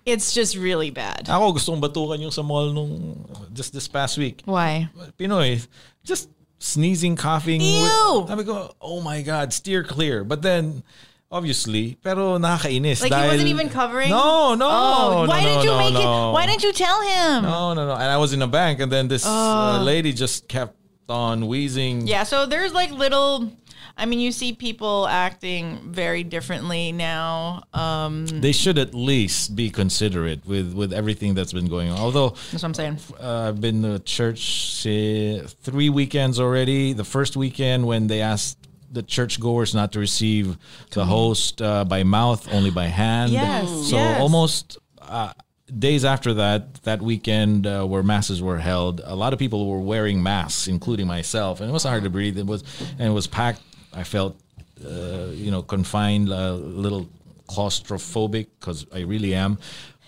it's 0.06 0.34
just 0.34 0.58
really 0.58 0.90
bad. 0.90 1.28
Ako 1.30 1.54
gusto 1.56 1.72
kong 1.72 1.82
batukan 1.84 2.20
yung 2.20 2.32
sa 2.36 2.42
mall 2.44 2.74
nung 2.74 3.24
just 3.54 3.72
this 3.72 3.88
past 3.88 4.18
week. 4.18 4.42
Why? 4.44 4.90
Pinoy, 5.18 5.64
just 6.10 6.30
sneezing, 6.60 7.16
coughing. 7.16 7.62
Ew! 7.62 8.26
Sabi 8.28 8.44
ko, 8.44 8.76
oh 8.82 9.00
my 9.00 9.22
God, 9.22 9.54
steer 9.54 9.84
clear. 9.84 10.24
But 10.26 10.42
then, 10.42 10.84
obviously, 11.32 11.98
pero 12.04 12.38
nakakainis. 12.38 13.02
Like 13.02 13.14
he 13.14 13.28
wasn't 13.28 13.48
even 13.48 13.70
covering. 13.70 14.10
No, 14.10 14.56
no. 14.56 14.68
Oh, 14.68 15.26
why 15.28 15.42
no, 15.42 15.48
didn't 15.48 15.64
you 15.64 15.72
no, 15.72 15.78
make 15.78 15.94
no. 15.94 16.02
it? 16.02 16.34
Why 16.34 16.46
didn't 16.46 16.64
you 16.64 16.74
tell 16.74 17.02
him? 17.02 17.44
No, 17.44 17.74
no, 17.74 17.88
no. 17.88 17.94
And 17.94 18.10
I 18.12 18.18
was 18.18 18.34
in 18.34 18.42
a 18.42 18.48
bank, 18.48 18.82
and 18.82 18.92
then 18.92 19.08
this 19.08 19.26
uh, 19.26 19.82
lady 19.82 20.12
just 20.12 20.50
kept 20.50 20.76
on 21.08 21.48
wheezing. 21.48 22.08
Yeah, 22.08 22.24
so 22.24 22.46
there's 22.46 22.74
like 22.74 22.92
little. 22.92 23.54
I 24.00 24.06
mean, 24.06 24.20
you 24.20 24.32
see 24.32 24.54
people 24.54 25.08
acting 25.08 25.92
very 25.92 26.24
differently 26.24 26.92
now. 26.94 27.64
Um, 27.74 28.26
They 28.28 28.54
should 28.54 28.78
at 28.78 28.94
least 28.94 29.56
be 29.56 29.70
considerate 29.70 30.46
with, 30.46 30.74
with 30.74 30.94
everything 30.94 31.34
that's 31.36 31.52
been 31.54 31.68
going 31.68 31.90
on. 31.92 32.00
Although 32.00 32.30
that's 32.30 32.54
what 32.54 32.64
I'm 32.64 32.74
saying. 32.74 32.98
uh, 33.22 33.50
I've 33.50 33.60
been 33.60 33.82
to 33.84 34.00
church 34.00 34.42
three 34.84 35.90
weekends 35.90 36.40
already. 36.40 36.94
The 36.94 37.04
first 37.04 37.36
weekend 37.36 37.86
when 37.86 38.08
they 38.08 38.22
asked 38.22 38.58
the 38.92 39.04
churchgoers 39.04 39.76
not 39.76 39.92
to 39.92 40.00
receive 40.00 40.58
the 40.92 41.06
host 41.06 41.62
uh, 41.62 41.84
by 41.86 42.04
mouth, 42.04 42.48
only 42.54 42.72
by 42.72 42.86
hand. 42.86 43.32
Yes, 43.32 43.70
So 43.90 43.98
yes. 43.98 44.20
almost 44.20 44.78
uh, 45.02 45.34
days 45.78 46.04
after 46.06 46.34
that, 46.36 46.74
that 46.84 47.02
weekend 47.02 47.68
uh, 47.68 47.86
where 47.86 48.02
masses 48.02 48.42
were 48.42 48.58
held, 48.58 49.02
a 49.04 49.16
lot 49.16 49.34
of 49.34 49.38
people 49.40 49.70
were 49.70 49.80
wearing 49.80 50.24
masks, 50.24 50.68
including 50.68 51.06
myself, 51.06 51.60
and 51.62 51.70
it 51.70 51.74
was 51.74 51.84
hard 51.84 52.04
to 52.04 52.10
breathe. 52.10 52.38
It 52.40 52.48
was 52.48 52.64
and 52.98 53.08
it 53.10 53.14
was 53.14 53.28
packed. 53.28 53.62
I 53.94 54.04
felt, 54.04 54.38
uh, 54.86 55.28
you 55.34 55.52
know, 55.52 55.62
confined, 55.62 56.30
a 56.30 56.54
little 56.54 57.10
claustrophobic 57.48 58.48
because 58.60 58.86
I 58.94 59.02
really 59.02 59.34
am 59.34 59.58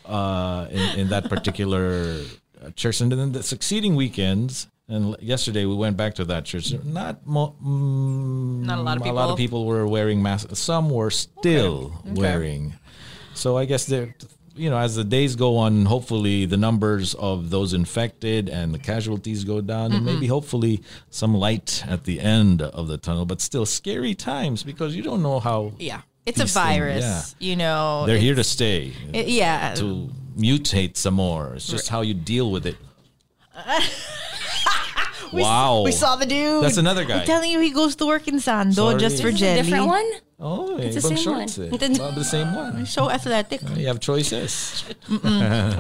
uh, 0.05 0.67
in, 0.69 0.99
in 0.99 1.07
that 1.09 1.29
particular 1.29 2.21
uh, 2.63 2.69
church. 2.75 3.01
And 3.01 3.11
then 3.11 3.31
the 3.31 3.43
succeeding 3.43 3.95
weekends, 3.95 4.67
and 4.87 5.15
yesterday 5.19 5.65
we 5.65 5.75
went 5.75 5.97
back 5.97 6.15
to 6.15 6.25
that 6.25 6.45
church. 6.45 6.73
Not 6.83 7.25
mo- 7.25 7.55
mm, 7.63 8.63
Not 8.65 8.77
a 8.77 8.81
lot 8.81 8.97
of 8.97 9.03
people. 9.03 9.17
A 9.17 9.21
lot 9.21 9.29
of 9.31 9.37
people. 9.37 9.59
people 9.61 9.65
were 9.65 9.87
wearing 9.87 10.21
masks. 10.21 10.59
Some 10.59 10.89
were 10.89 11.09
still 11.09 11.93
wearing. 12.05 12.73
So 13.33 13.57
I 13.57 13.65
guess 13.65 13.85
they're. 13.85 14.15
You 14.55 14.69
know, 14.69 14.77
as 14.77 14.95
the 14.95 15.03
days 15.05 15.35
go 15.37 15.57
on, 15.57 15.85
hopefully 15.85 16.45
the 16.45 16.57
numbers 16.57 17.13
of 17.15 17.49
those 17.51 17.73
infected 17.73 18.49
and 18.49 18.73
the 18.73 18.79
casualties 18.79 19.43
go 19.45 19.61
down, 19.61 19.91
and 19.93 19.95
Mm-hmm. 19.95 20.05
maybe 20.05 20.27
hopefully 20.27 20.81
some 21.09 21.33
light 21.33 21.83
at 21.87 22.03
the 22.03 22.19
end 22.19 22.61
of 22.61 22.87
the 22.87 22.97
tunnel. 22.97 23.25
But 23.25 23.39
still, 23.41 23.65
scary 23.65 24.13
times 24.13 24.63
because 24.63 24.95
you 24.95 25.03
don't 25.03 25.23
know 25.23 25.39
how 25.39 25.71
Yeah, 25.79 26.01
it's 26.25 26.37
a 26.39 26.41
things, 26.41 26.53
virus. 26.53 27.35
yeah. 27.39 27.49
You 27.49 27.55
know, 27.55 28.05
they're 28.05 28.17
here 28.17 28.35
to 28.35 28.43
stay. 28.43 28.91
it- 29.13 29.27
yeah, 29.29 29.73
to 29.75 30.09
mutate 30.37 30.97
some 30.97 31.13
more. 31.15 31.53
It's 31.55 31.67
just 31.67 31.87
how 31.89 32.01
you 32.01 32.13
deal 32.13 32.51
with 32.51 32.65
it. 32.65 32.75
wow. 35.39 35.81
we 35.83 35.91
saw 35.91 36.15
the 36.15 36.25
dude. 36.25 36.63
That's 36.63 36.77
another 36.77 37.05
guy. 37.05 37.19
I'm 37.21 37.25
telling 37.25 37.51
you, 37.51 37.59
he 37.59 37.71
goes 37.71 37.95
to 37.97 38.05
work 38.05 38.27
in 38.27 38.35
Sando 38.35 38.73
Sorry. 38.73 38.99
just 38.99 39.21
for 39.21 39.29
Is 39.29 39.35
Is 39.35 39.41
a 39.41 39.45
jelly. 39.45 39.61
different 39.63 39.85
one? 39.87 40.09
Oh, 40.43 40.77
It's 40.77 40.95
the 40.95 41.01
ibang 41.01 41.07
same 41.09 41.17
shorts 41.17 41.57
one. 41.59 41.67
eh. 41.73 41.95
Well, 41.99 42.11
the 42.11 42.23
same 42.23 42.53
one. 42.55 42.85
So 42.95 43.09
athletic. 43.11 43.61
You 43.77 43.87
have 43.87 43.99
choices. 43.99 44.83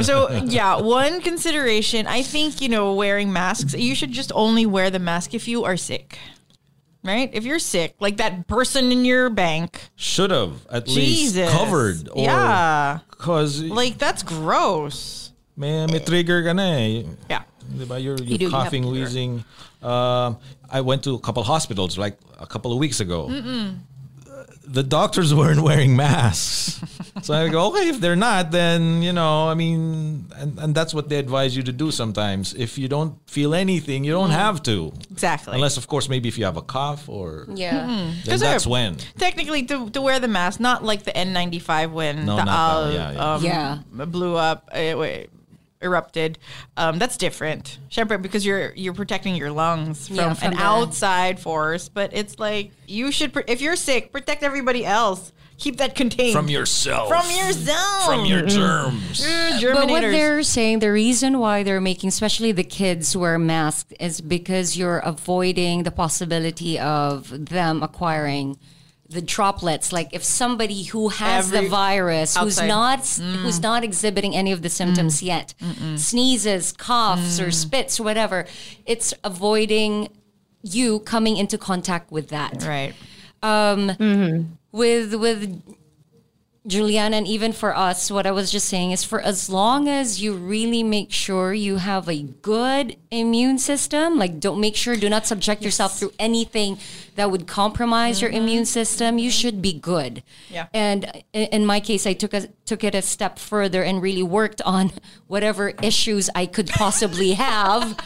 So 0.01 0.29
yeah, 0.45 0.79
one 0.79 1.21
consideration. 1.21 2.05
I 2.07 2.21
think 2.21 2.61
you 2.61 2.69
know 2.69 2.93
wearing 2.93 3.33
masks. 3.33 3.73
You 3.73 3.95
should 3.95 4.11
just 4.11 4.31
only 4.35 4.65
wear 4.65 4.89
the 4.89 4.99
mask 4.99 5.33
if 5.33 5.47
you 5.47 5.63
are 5.63 5.77
sick. 5.77 6.17
Right? 7.03 7.31
If 7.33 7.45
you're 7.45 7.57
sick, 7.57 7.95
like 7.99 8.17
that 8.17 8.45
person 8.47 8.91
in 8.91 9.05
your 9.05 9.31
bank, 9.31 9.89
Should 9.95 10.29
have 10.29 10.67
at 10.69 10.87
least 10.87 11.35
covered. 11.49 12.07
Or, 12.13 12.21
yeah, 12.23 12.99
Because 13.09 13.59
like 13.63 13.97
that's 13.97 14.21
gross. 14.21 15.30
May, 15.61 15.85
may 15.85 15.99
trigger 16.01 16.41
ka 16.43 16.53
na 16.57 16.65
eh. 16.81 17.03
Yeah, 17.29 17.43
Diba? 17.77 18.01
You're, 18.01 18.17
You 18.17 18.25
you're 18.25 18.37
do, 18.41 18.45
you 18.45 18.49
have 18.51 18.65
coughing, 18.65 18.83
to 18.83 18.89
do 18.89 18.95
it. 18.95 18.99
wheezing. 19.05 19.33
Um, 19.81 20.37
I 20.69 20.81
went 20.81 21.03
to 21.05 21.13
a 21.15 21.19
couple 21.21 21.43
hospitals 21.43 21.97
like 21.97 22.17
a 22.39 22.47
couple 22.49 22.73
of 22.73 22.77
weeks 22.81 22.99
ago. 22.99 23.29
The 24.63 24.83
doctors 24.83 25.33
weren't 25.39 25.61
wearing 25.61 25.95
masks. 25.97 26.79
so 27.25 27.33
I 27.33 27.49
go, 27.49 27.67
okay, 27.69 27.89
if 27.89 27.99
they're 27.99 28.15
not, 28.15 28.51
then, 28.51 29.01
you 29.01 29.11
know, 29.11 29.49
I 29.49 29.53
mean, 29.53 30.25
and, 30.37 30.57
and 30.59 30.71
that's 30.75 30.93
what 30.93 31.09
they 31.09 31.17
advise 31.17 31.57
you 31.57 31.63
to 31.63 31.73
do 31.73 31.91
sometimes. 31.91 32.53
If 32.53 32.77
you 32.77 32.87
don't 32.87 33.17
feel 33.29 33.53
anything, 33.53 34.03
you 34.05 34.13
don't 34.13 34.29
Mm. 34.31 34.45
have 34.47 34.63
to. 34.63 34.93
exactly. 35.11 35.55
Unless, 35.55 35.75
of 35.77 35.87
course, 35.87 36.07
maybe 36.07 36.29
if 36.29 36.37
you 36.37 36.45
have 36.45 36.55
a 36.57 36.61
cough 36.61 37.09
or. 37.09 37.47
Yeah. 37.53 37.85
Then 37.85 38.15
'Cause 38.25 38.39
that's 38.39 38.63
they're- 38.63 38.71
when. 38.71 38.95
technically 39.17 39.63
to, 39.63 39.89
to 39.89 39.99
wear 40.01 40.19
the 40.21 40.29
mask, 40.29 40.59
not 40.59 40.85
like 40.85 41.03
the 41.03 41.11
N95 41.11 41.91
when 41.91 42.25
No, 42.25 42.37
the 42.37 42.45
not 42.45 42.45
that 42.45 42.51
owl. 42.55 42.93
Yeah, 42.93 43.11
yeah. 43.41 44.03
Um, 44.03 44.09
blew 44.11 44.37
up, 44.37 44.69
uh, 44.71 44.93
wait, 44.95 45.29
erupted. 45.81 46.37
Um, 46.77 46.99
that's 46.99 47.17
different, 47.17 47.79
Syempre, 47.89 48.21
because 48.21 48.45
you're 48.45 48.73
you're 48.75 48.93
protecting 48.93 49.35
your 49.35 49.51
lungs 49.51 50.07
from, 50.07 50.17
Yeah, 50.17 50.33
from 50.33 50.51
an 50.51 50.57
the- 50.57 50.63
outside 50.63 51.39
force. 51.39 51.89
But 51.89 52.11
it's 52.13 52.39
like 52.39 52.71
you 52.87 53.11
should, 53.11 53.31
if 53.47 53.61
you're 53.61 53.75
sick, 53.75 54.11
protect 54.11 54.43
everybody 54.43 54.85
else. 54.85 55.31
Keep 55.57 55.77
that 55.77 55.93
contained 55.93 56.33
From 56.33 56.49
yourself. 56.49 57.07
from 57.07 57.29
yourself, 57.29 58.05
From 58.05 58.25
your 58.25 58.41
germs. 58.41 59.23
Uh, 59.23 59.59
But 59.61 59.89
what 59.91 60.01
they're 60.01 60.41
saying, 60.41 60.79
the 60.79 60.91
reason 60.91 61.37
why 61.37 61.61
they're 61.61 61.79
making, 61.79 62.07
especially 62.07 62.51
the 62.51 62.63
kids, 62.63 63.15
wear 63.15 63.37
masks 63.37 63.93
is 63.99 64.21
because 64.21 64.75
you're 64.75 64.97
avoiding 64.99 65.83
the 65.83 65.91
possibility 65.91 66.79
of 66.79 67.45
them 67.49 67.83
acquiring 67.83 68.57
the 69.11 69.21
droplets. 69.21 69.91
Like 69.91 70.09
if 70.13 70.23
somebody 70.23 70.83
who 70.83 71.09
has 71.09 71.47
Every- 71.47 71.65
the 71.65 71.69
virus, 71.69 72.35
who's 72.35 72.57
outside. 72.57 72.67
not 72.67 72.99
mm. 72.99 73.35
who's 73.35 73.61
not 73.61 73.83
exhibiting 73.83 74.35
any 74.35 74.51
of 74.51 74.61
the 74.61 74.69
symptoms 74.69 75.21
mm. 75.21 75.25
yet, 75.25 75.53
sneezes, 75.97 76.71
coughs, 76.71 77.39
or 77.39 77.47
mm. 77.47 77.53
spits, 77.53 77.99
or 77.99 78.03
whatever, 78.03 78.45
it's 78.85 79.13
avoiding 79.23 80.09
you 80.63 80.99
coming 80.99 81.37
into 81.37 81.57
contact 81.57 82.11
with 82.11 82.29
that 82.29 82.63
right. 82.63 82.93
Um, 83.43 83.89
mm-hmm. 83.89 84.53
with 84.71 85.15
with 85.15 85.61
Juliana 86.67 87.17
and 87.17 87.27
even 87.27 87.53
for 87.53 87.75
us, 87.75 88.11
what 88.11 88.27
I 88.27 88.31
was 88.31 88.51
just 88.51 88.69
saying 88.69 88.91
is 88.91 89.03
for 89.03 89.19
as 89.19 89.49
long 89.49 89.89
as 89.89 90.21
you 90.21 90.35
really 90.35 90.83
make 90.83 91.11
sure 91.11 91.53
you 91.53 91.77
have 91.77 92.07
a 92.07 92.21
good 92.21 92.97
immune 93.09 93.57
system, 93.57 94.19
like 94.19 94.39
don't 94.39 94.59
make 94.59 94.75
sure 94.75 94.95
do 94.95 95.09
not 95.09 95.25
subject 95.25 95.63
yourself 95.63 95.97
through 95.97 96.13
anything 96.19 96.77
that 97.15 97.31
would 97.31 97.47
compromise 97.47 98.21
your 98.21 98.29
mm-hmm. 98.29 98.43
immune 98.43 98.65
system, 98.65 99.17
you 99.17 99.31
should 99.31 99.59
be 99.59 99.73
good. 99.73 100.21
Yeah. 100.49 100.67
And 100.71 101.23
in 101.33 101.65
my 101.65 101.79
case, 101.79 102.05
I 102.05 102.13
took 102.13 102.33
a 102.33 102.47
took 102.65 102.83
it 102.83 102.93
a 102.93 103.01
step 103.01 103.39
further 103.39 103.81
and 103.81 103.99
really 103.99 104.23
worked 104.23 104.61
on 104.61 104.91
whatever 105.25 105.69
issues 105.81 106.29
I 106.35 106.45
could 106.45 106.67
possibly 106.67 107.33
have 107.33 107.97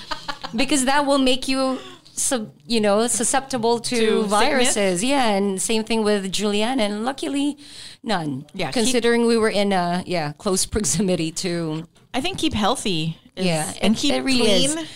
because 0.55 0.85
that 0.85 1.05
will 1.05 1.19
make 1.19 1.49
you 1.49 1.79
sub, 2.17 2.51
you 2.65 2.79
know 2.81 3.07
susceptible 3.07 3.79
to, 3.79 3.95
To 3.95 4.05
sickness? 4.05 4.29
viruses 4.29 5.03
yeah 5.03 5.29
and 5.29 5.61
same 5.61 5.83
thing 5.83 6.03
with 6.03 6.31
Juliana 6.31 6.83
and 6.83 7.05
luckily 7.05 7.57
none 8.03 8.45
Yeah, 8.53 8.67
keep- 8.67 8.83
considering 8.83 9.25
we 9.25 9.37
were 9.37 9.49
in 9.49 9.71
a 9.73 10.03
yeah 10.05 10.31
close 10.37 10.65
proximity 10.73 11.31
to 11.43 11.85
I 12.13 12.21
think 12.21 12.37
keep 12.37 12.53
healthy. 12.53 13.17
is- 13.35 13.45
Yeah, 13.45 13.71
and 13.81 13.95
it- 13.95 13.99
keep 13.99 14.13
it 14.13 14.21
really 14.23 14.49
is. 14.65 14.73
clean. 14.73 14.87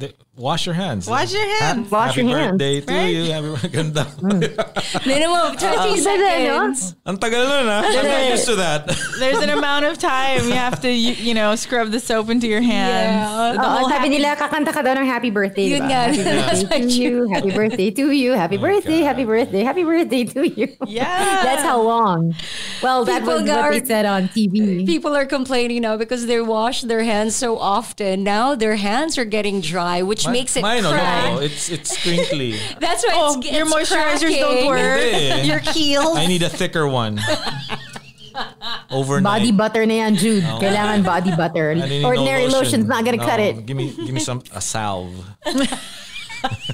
The- 0.00 0.14
wash 0.36 0.66
your 0.66 0.74
hands. 0.74 1.06
Wash 1.06 1.32
your 1.32 1.46
hands. 1.62 1.90
Wash 1.90 2.14
Happy 2.16 2.26
your 2.26 2.36
hands. 2.38 2.58
birthday 2.58 2.80
to 2.80 2.92
Right? 2.92 3.14
you. 3.14 3.24
Happy 3.30 3.68
ganda. 3.74 4.04
Mm. 4.18 5.06
minimum 5.06 5.36
of 5.46 5.54
ah. 5.54 5.86
20 5.86 5.94
Iba 5.94 5.94
din, 5.94 5.94
no? 5.94 5.94
seconds 6.02 6.96
Ang 7.06 7.16
tagal 7.18 7.42
nun, 7.46 7.66
ha? 7.70 7.80
I'm 7.86 8.06
not 8.06 8.30
used 8.34 8.46
to 8.50 8.56
that. 8.56 8.80
There's 9.20 9.38
an 9.38 9.50
amount 9.50 9.84
of 9.86 9.98
time 9.98 10.42
you 10.48 10.54
have 10.58 10.80
to, 10.82 10.90
you, 10.90 11.12
you 11.14 11.34
know, 11.34 11.54
scrub 11.54 11.90
the 11.90 12.00
soap 12.00 12.30
into 12.30 12.48
your 12.48 12.62
hands. 12.62 12.90
Yeah. 13.14 13.52
The 13.54 13.62
Oo, 13.62 13.70
whole 13.78 13.88
sabi 13.88 13.94
happy- 13.94 14.08
nila, 14.18 14.34
kakanta 14.36 14.72
ka 14.74 14.82
daw 14.82 14.94
ng 14.98 15.06
happy 15.06 15.30
birthday, 15.30 15.68
Yun 15.70 15.86
diba? 15.86 15.86
nga. 15.86 16.00
Happy 16.10 16.64
birthday 16.66 16.80
to 16.82 16.90
you- 16.90 17.02
you, 17.04 17.28
happy 17.30 17.50
birthday 17.52 17.90
to 17.90 18.04
you, 18.10 18.30
happy 18.32 18.58
oh 18.58 18.64
birthday, 18.64 19.00
God. 19.00 19.06
happy 19.14 19.24
birthday, 19.24 19.62
happy 19.62 19.84
birthday 19.84 20.24
to 20.24 20.40
you. 20.48 20.66
Yeah. 20.88 21.42
That's 21.46 21.62
how 21.62 21.78
long. 21.82 22.34
Well, 22.82 23.04
that 23.06 23.20
People 23.22 23.42
was 23.44 23.48
what 23.50 23.70
they 23.70 23.84
said 23.84 24.04
on 24.06 24.28
TV. 24.34 24.86
people 24.86 25.14
are 25.14 25.26
complaining 25.26 25.82
now 25.82 25.96
because 25.96 26.26
they 26.26 26.40
wash 26.40 26.82
their 26.82 27.02
hands 27.04 27.34
so 27.36 27.56
often 27.58 28.22
now 28.24 28.54
their 28.54 28.76
hands 28.76 29.16
are 29.16 29.24
getting 29.24 29.60
dry 29.60 30.02
which 30.02 30.23
makes 30.28 30.56
it 30.56 30.62
Mine, 30.62 30.84
oh, 30.84 30.90
no, 30.90 30.96
crack 30.96 31.24
no, 31.34 31.38
it's 31.40 31.68
it's 31.70 31.96
crinkly. 32.02 32.56
that's 32.80 33.04
why 33.04 33.12
Oh, 33.14 33.38
it's, 33.38 33.50
your 33.50 33.66
it's 33.66 33.74
moisturizers 33.74 34.34
don't 34.38 34.66
work. 34.66 35.00
Your 35.44 35.60
keel. 35.60 36.14
I 36.16 36.26
need 36.26 36.42
a 36.42 36.48
thicker 36.48 36.86
one. 36.86 37.20
Overnight. 38.90 39.22
Body 39.46 39.52
butter 39.52 39.86
na 39.86 39.94
yan, 39.94 40.16
Jude. 40.16 40.42
Kailangan 40.42 41.04
body 41.06 41.30
butter. 41.36 41.70
I 41.70 41.74
no 42.02 42.08
Ordinary 42.08 42.44
lotion. 42.50 42.58
lotion's 42.82 42.86
not 42.90 43.04
gonna 43.04 43.18
No, 43.22 43.26
cut 43.26 43.38
it. 43.38 43.64
Give 43.66 43.76
me 43.76 43.94
give 43.94 44.10
me 44.10 44.18
some 44.20 44.42
a 44.52 44.60
salve. 44.60 45.14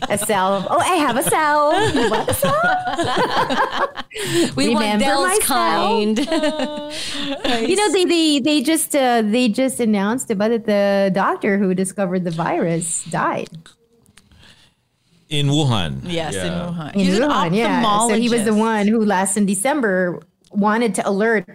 A 0.08 0.18
cell. 0.18 0.66
Oh, 0.70 0.78
I 0.78 0.96
have 0.96 1.16
a 1.16 1.22
cell. 1.22 1.72
You 1.94 2.10
want 2.10 2.28
a 2.28 2.34
salve? 2.34 2.56
we 4.56 4.68
want 4.74 4.84
Remember 4.84 5.04
Dell's 5.04 5.26
myself? 5.28 5.46
kind 5.46 6.18
You 7.68 7.76
know, 7.76 7.92
they 7.92 8.04
they 8.04 8.40
they 8.40 8.62
just 8.62 8.94
uh, 8.96 9.22
they 9.22 9.48
just 9.48 9.80
announced 9.80 10.30
about 10.30 10.50
it. 10.50 10.66
The 10.66 11.10
doctor 11.14 11.58
who 11.58 11.74
discovered 11.74 12.24
the 12.24 12.30
virus 12.30 13.04
died. 13.04 13.48
in 15.28 15.46
Wuhan. 15.48 16.00
Yes, 16.04 16.34
in 16.34 16.52
Wuhan. 16.52 16.94
in 16.94 17.00
He's 17.00 17.18
an 17.18 17.28
Wuhan, 17.30 17.54
yeah. 17.54 18.08
So 18.08 18.14
he 18.14 18.28
was 18.28 18.44
the 18.44 18.54
one 18.54 18.88
who 18.88 19.04
last 19.04 19.36
in 19.36 19.46
December 19.46 20.20
wanted 20.50 20.94
to 20.96 21.08
alert 21.08 21.46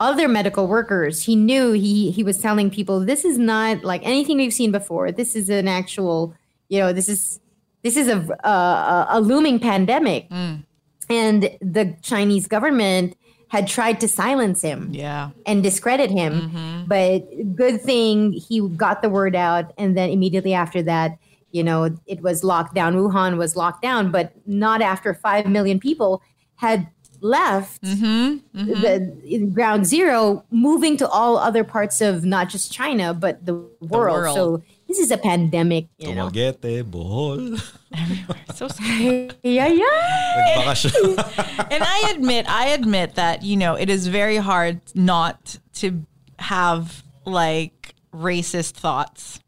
other 0.00 0.28
medical 0.28 0.66
workers. 0.66 1.24
He 1.24 1.34
knew 1.34 1.72
he 1.72 2.10
he 2.10 2.22
was 2.22 2.38
telling 2.38 2.70
people 2.70 3.00
this 3.00 3.24
is 3.24 3.38
not 3.38 3.82
like 3.84 4.02
anything 4.04 4.36
we've 4.36 4.52
seen 4.52 4.70
before. 4.70 5.10
This 5.10 5.34
is 5.34 5.48
an 5.48 5.66
actual, 5.66 6.34
you 6.68 6.78
know, 6.80 6.92
this 6.92 7.08
is 7.08 7.40
this 7.82 7.96
is 7.96 8.08
a 8.08 8.18
a, 8.44 9.06
a 9.10 9.20
looming 9.20 9.58
pandemic, 9.58 10.28
Mm. 10.30 10.64
and 11.08 11.50
the 11.60 11.96
Chinese 12.02 12.46
government 12.46 13.16
had 13.48 13.66
tried 13.66 13.98
to 14.00 14.06
silence 14.08 14.60
him 14.60 14.90
Yeah. 14.92 15.30
and 15.46 15.62
discredit 15.62 16.10
him. 16.10 16.32
Mm-hmm. 16.34 16.84
But 16.86 17.56
good 17.56 17.80
thing 17.80 18.32
he 18.32 18.60
got 18.68 19.00
the 19.00 19.08
word 19.08 19.34
out, 19.34 19.72
and 19.78 19.96
then 19.96 20.10
immediately 20.10 20.52
after 20.52 20.82
that, 20.82 21.16
you 21.50 21.64
know, 21.64 21.88
it 22.06 22.20
was 22.20 22.44
locked 22.44 22.74
down. 22.74 22.94
Wuhan 22.94 23.38
was 23.38 23.56
locked 23.56 23.80
down, 23.80 24.10
but 24.10 24.32
not 24.46 24.82
after 24.82 25.14
five 25.14 25.46
million 25.46 25.80
people 25.80 26.20
had 26.56 26.88
left 27.20 27.82
mm-hmm. 27.82 28.36
Mm-hmm. 28.54 28.80
the 28.82 29.18
in 29.24 29.50
ground 29.54 29.86
zero, 29.86 30.44
moving 30.50 30.96
to 30.98 31.08
all 31.08 31.38
other 31.38 31.64
parts 31.64 32.00
of 32.02 32.24
not 32.26 32.48
just 32.50 32.70
China 32.70 33.14
but 33.14 33.46
the 33.46 33.54
world. 33.80 34.22
world. 34.22 34.36
So 34.36 34.62
this 34.88 34.98
is 34.98 35.10
a 35.10 35.18
pandemic. 35.18 35.86
You 35.98 36.14
know? 36.14 36.28
Dumaguete, 36.30 36.82
Bohol. 36.84 37.60
So 38.54 38.66
sad. 38.66 39.36
Yeah, 39.44 39.68
yeah. 39.68 40.74
And 41.70 41.82
I 41.84 42.12
admit, 42.14 42.46
I 42.50 42.68
admit 42.70 43.14
that 43.14 43.42
you 43.44 43.56
know 43.56 43.74
it 43.76 43.88
is 43.88 44.08
very 44.08 44.36
hard 44.36 44.80
not 44.94 45.58
to 45.74 46.04
have 46.40 47.04
like 47.24 47.94
racist 48.12 48.72
thoughts, 48.72 49.38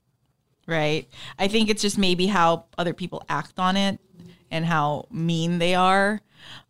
right? 0.69 1.09
I 1.39 1.49
think 1.49 1.71
it's 1.71 1.83
just 1.83 1.99
maybe 1.99 2.27
how 2.29 2.67
other 2.79 2.95
people 2.95 3.23
act 3.29 3.59
on 3.59 3.77
it 3.77 3.99
and 4.51 4.65
how 4.65 5.07
mean 5.11 5.59
they 5.59 5.75
are. 5.75 6.21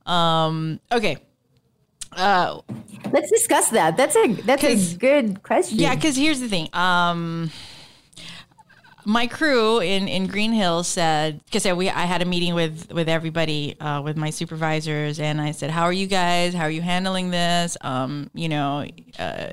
Um, 0.07 0.81
okay, 0.91 1.19
uh, 2.13 2.61
Let's 3.13 3.31
discuss 3.31 3.71
that. 3.71 3.97
That's 3.97 4.17
a 4.17 4.33
that's 4.49 4.63
'Cause- 4.63 4.95
a 4.95 4.97
good 4.99 5.43
question. 5.43 5.79
yeah, 5.79 5.95
because 5.95 6.17
here's 6.17 6.41
the 6.41 6.49
thing. 6.49 6.69
Um, 6.73 7.51
my 9.05 9.27
crew 9.27 9.81
in, 9.81 10.09
in 10.09 10.27
Green 10.27 10.53
Hills 10.53 10.89
said 10.89 11.45
because 11.45 11.65
we 11.75 11.89
I 11.89 12.03
had 12.03 12.23
a 12.23 12.25
meeting 12.25 12.55
with 12.55 12.93
with 12.93 13.09
everybody 13.09 13.79
uh, 13.81 14.03
with 14.03 14.17
my 14.17 14.31
supervisors 14.31 15.21
and 15.21 15.41
I 15.41 15.53
said 15.53 15.71
how 15.71 15.85
are 15.85 15.93
you 15.93 16.07
guys? 16.07 16.55
How 16.55 16.65
are 16.65 16.71
you 16.71 16.83
handling 16.83 17.31
this? 17.31 17.77
Um 17.81 18.31
you 18.35 18.49
know 18.49 18.87
uh, 19.19 19.49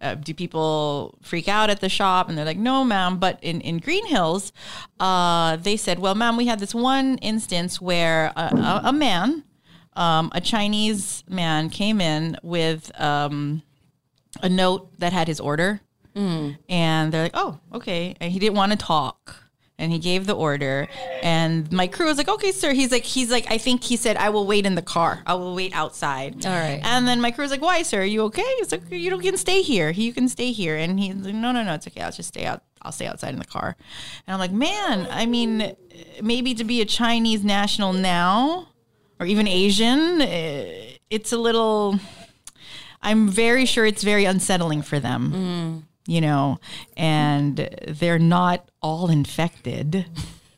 uh, 0.00 0.14
do 0.14 0.32
people 0.32 1.18
freak 1.22 1.48
out 1.48 1.68
at 1.68 1.80
the 1.80 1.88
shop? 1.88 2.28
And 2.28 2.38
they're 2.38 2.44
like 2.44 2.58
no 2.58 2.84
ma'am. 2.84 3.18
But 3.18 3.38
in 3.42 3.60
in 3.60 3.78
Green 3.78 4.06
Hills 4.06 4.52
uh, 4.98 5.56
they 5.56 5.76
said 5.76 5.98
well 5.98 6.14
ma'am 6.14 6.36
we 6.36 6.46
had 6.46 6.60
this 6.60 6.74
one 6.74 7.18
instance 7.18 7.80
where 7.80 8.32
a, 8.36 8.42
a, 8.42 8.80
a 8.86 8.92
man 8.92 9.44
um, 9.94 10.30
a 10.34 10.40
Chinese 10.40 11.24
man 11.28 11.68
came 11.68 12.00
in 12.00 12.36
with 12.42 12.90
um, 13.00 13.62
a 14.42 14.48
note 14.48 14.98
that 14.98 15.12
had 15.12 15.28
his 15.28 15.40
order 15.40 15.80
and 16.14 17.12
they're 17.12 17.22
like, 17.22 17.32
"Oh, 17.34 17.58
okay." 17.74 18.14
And 18.20 18.32
he 18.32 18.38
didn't 18.38 18.56
want 18.56 18.72
to 18.72 18.78
talk, 18.78 19.36
and 19.78 19.90
he 19.92 19.98
gave 19.98 20.26
the 20.26 20.34
order. 20.34 20.88
And 21.22 21.70
my 21.72 21.86
crew 21.86 22.06
was 22.06 22.18
like, 22.18 22.28
"Okay, 22.28 22.52
sir." 22.52 22.72
He's 22.72 22.92
like, 22.92 23.04
"He's 23.04 23.30
like, 23.30 23.50
I 23.50 23.58
think 23.58 23.82
he 23.84 23.96
said 23.96 24.16
I 24.16 24.28
will 24.30 24.46
wait 24.46 24.66
in 24.66 24.74
the 24.74 24.82
car. 24.82 25.22
I 25.26 25.34
will 25.34 25.54
wait 25.54 25.72
outside." 25.74 26.44
All 26.44 26.52
right. 26.52 26.80
And 26.82 27.06
then 27.08 27.20
my 27.20 27.30
crew 27.30 27.42
was 27.42 27.50
like, 27.50 27.62
"Why, 27.62 27.82
sir? 27.82 28.02
Are 28.02 28.04
you 28.04 28.22
okay?" 28.24 28.44
He's 28.58 28.72
like, 28.72 28.82
"You 28.90 29.10
don't 29.10 29.22
can 29.22 29.36
stay 29.36 29.62
here. 29.62 29.90
You 29.90 30.12
can 30.12 30.28
stay 30.28 30.52
here." 30.52 30.76
And 30.76 30.98
he's 31.00 31.14
like, 31.16 31.34
"No, 31.34 31.52
no, 31.52 31.62
no. 31.62 31.74
It's 31.74 31.86
okay. 31.86 32.02
I'll 32.02 32.12
just 32.12 32.28
stay 32.28 32.44
out. 32.44 32.62
I'll 32.82 32.92
stay 32.92 33.06
outside 33.06 33.32
in 33.32 33.38
the 33.38 33.44
car." 33.44 33.76
And 34.26 34.34
I'm 34.34 34.40
like, 34.40 34.52
"Man, 34.52 35.06
I 35.10 35.26
mean, 35.26 35.74
maybe 36.22 36.54
to 36.54 36.64
be 36.64 36.80
a 36.80 36.86
Chinese 36.86 37.42
national 37.44 37.92
now, 37.92 38.68
or 39.18 39.26
even 39.26 39.46
Asian, 39.48 40.20
eh, 40.20 40.96
it's 41.10 41.32
a 41.32 41.38
little." 41.38 41.98
I'm 43.02 43.28
very 43.28 43.64
sure 43.64 43.86
it's 43.86 44.02
very 44.02 44.26
unsettling 44.26 44.82
for 44.82 45.00
them 45.00 45.86
you 46.06 46.20
know, 46.20 46.58
and 46.96 47.68
they're 47.86 48.18
not 48.18 48.70
all 48.82 49.08
infected, 49.10 50.06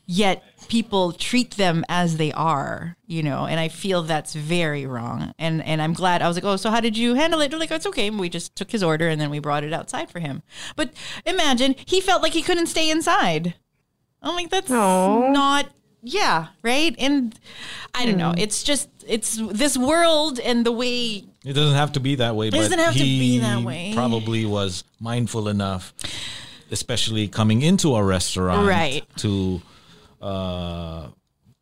yet 0.07 0.43
people 0.69 1.13
treat 1.13 1.53
them 1.53 1.85
as 1.89 2.17
they 2.17 2.33
are, 2.33 2.97
you 3.07 3.23
know, 3.23 3.47
and 3.47 3.61
I 3.61 3.69
feel 3.69 4.03
that's 4.03 4.35
very 4.35 4.87
wrong. 4.87 5.35
And 5.39 5.63
and 5.65 5.83
I'm 5.83 5.93
glad 5.93 6.23
I 6.23 6.29
was 6.29 6.37
like, 6.37 6.45
oh, 6.45 6.57
so 6.57 6.71
how 6.71 6.81
did 6.81 6.97
you 6.97 7.15
handle 7.15 7.41
it? 7.41 7.51
They're 7.51 7.59
like, 7.59 7.73
oh, 7.73 7.77
it's 7.77 7.87
okay. 7.87 8.09
We 8.11 8.29
just 8.29 8.57
took 8.57 8.71
his 8.71 8.83
order 8.83 9.09
and 9.09 9.21
then 9.21 9.31
we 9.31 9.39
brought 9.39 9.65
it 9.65 9.73
outside 9.73 10.11
for 10.11 10.21
him. 10.21 10.43
But 10.77 10.93
imagine 11.27 11.75
he 11.85 12.01
felt 12.01 12.23
like 12.23 12.33
he 12.33 12.43
couldn't 12.43 12.67
stay 12.67 12.91
inside. 12.91 13.55
I'm 14.23 14.35
like, 14.35 14.51
that's 14.51 14.71
Aw. 14.71 15.31
not. 15.31 15.67
Yeah, 16.03 16.49
right. 16.63 16.95
And 16.99 17.39
I 17.95 18.07
don't 18.07 18.17
know. 18.19 18.35
It's 18.37 18.63
just 18.65 18.89
it's 19.07 19.37
this 19.37 19.77
world 19.79 20.41
and 20.41 20.67
the 20.67 20.73
way 20.73 21.25
It 21.45 21.53
doesn't 21.55 21.77
have 21.77 21.93
to 21.93 22.01
be 22.01 22.17
that 22.17 22.35
way. 22.35 22.49
It 22.49 22.55
doesn't 22.55 22.79
have 22.79 22.95
to 22.95 22.99
be 23.03 23.39
that 23.39 23.63
way. 23.63 23.93
Probably 23.95 24.45
was 24.45 24.85
mindful 25.01 25.49
enough, 25.49 25.93
especially 26.71 27.29
coming 27.29 27.63
into 27.63 27.95
a 27.95 28.03
restaurant, 28.03 28.67
Right. 28.69 29.05
to 29.19 29.63
uh, 30.21 31.09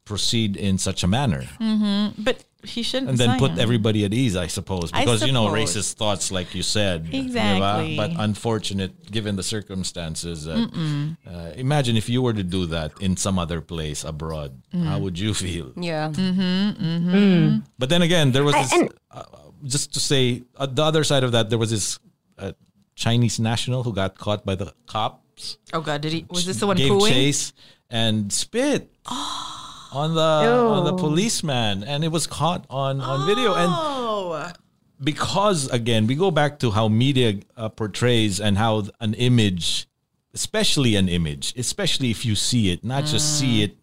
proceed 0.04 0.56
in 0.56 0.78
such 0.78 1.02
a 1.02 1.06
manner, 1.06 1.42
Mm-hmm. 1.60 2.22
but 2.22 2.44
he 2.64 2.82
shouldn't 2.82 3.10
and 3.10 3.18
then 3.18 3.38
put 3.38 3.52
sign. 3.52 3.58
everybody 3.60 4.04
at 4.04 4.12
ease, 4.14 4.36
I 4.36 4.46
suppose, 4.48 4.90
I 4.92 5.00
because 5.04 5.24
you 5.26 5.32
know 5.32 5.46
racist 5.48 5.94
thoughts, 5.94 6.30
like 6.30 6.54
you 6.54 6.62
said, 6.62 7.10
di 7.10 7.20
ba? 7.22 7.26
Exactly. 7.26 7.96
But 7.96 8.10
unfortunate, 8.18 9.10
given 9.10 9.36
the 9.36 9.42
circumstances, 9.42 10.44
that, 10.44 10.58
uh, 11.26 11.52
imagine 11.56 11.96
if 11.96 12.08
you 12.08 12.20
were 12.22 12.32
to 12.34 12.42
do 12.42 12.66
that 12.66 12.92
in 13.00 13.16
some 13.16 13.38
other 13.38 13.60
place 13.60 14.04
abroad, 14.04 14.60
Mm. 14.74 14.84
how 14.84 14.98
would 14.98 15.18
you 15.18 15.34
feel? 15.44 15.72
Yeah. 15.76 16.08
But 17.78 17.88
then 17.88 18.02
again, 18.02 18.32
there 18.32 18.44
was 18.44 18.54
this. 18.54 18.72
and- 18.72 18.92
uh, 19.10 19.24
just 19.64 19.92
to 19.94 20.00
say, 20.00 20.42
uh, 20.56 20.66
the 20.66 20.82
other 20.82 21.04
side 21.04 21.24
of 21.24 21.32
that, 21.32 21.50
there 21.50 21.58
was 21.58 21.70
this 21.70 21.98
uh, 22.38 22.52
Chinese 22.94 23.38
national 23.40 23.82
who 23.84 23.92
got 23.92 24.16
caught 24.16 24.44
by 24.44 24.54
the 24.54 24.72
cops, 24.86 25.56
Oh 25.72 25.80
God, 25.80 26.00
did 26.02 26.12
he? 26.12 26.26
Was 26.30 26.44
this 26.44 26.60
the 26.60 26.66
one 26.66 26.76
gave 26.76 26.92
pooing? 26.92 27.08
chase 27.08 27.52
and 27.88 28.30
spit 28.32 28.90
on 29.92 30.14
the 30.14 30.20
on 30.20 30.84
the 30.84 30.94
policeman, 30.94 31.82
and 31.84 32.04
it 32.04 32.08
was 32.08 32.26
caught 32.26 32.64
on 32.70 33.00
on 33.00 33.26
video. 33.26 33.54
And 33.54 33.70
Oh, 33.72 34.50
because 35.02 35.68
again, 35.70 36.06
we 36.06 36.14
go 36.14 36.30
back 36.30 36.58
to 36.60 36.70
how 36.70 36.88
media 36.88 37.40
uh, 37.56 37.68
portrays 37.68 38.40
and 38.40 38.58
how 38.58 38.84
an 39.00 39.14
image, 39.14 39.88
especially 40.34 40.96
an 40.96 41.08
image, 41.08 41.54
especially 41.56 42.10
if 42.10 42.24
you 42.24 42.34
see 42.34 42.70
it, 42.70 42.84
not 42.84 43.04
just 43.04 43.38
see 43.38 43.62
it 43.62 43.76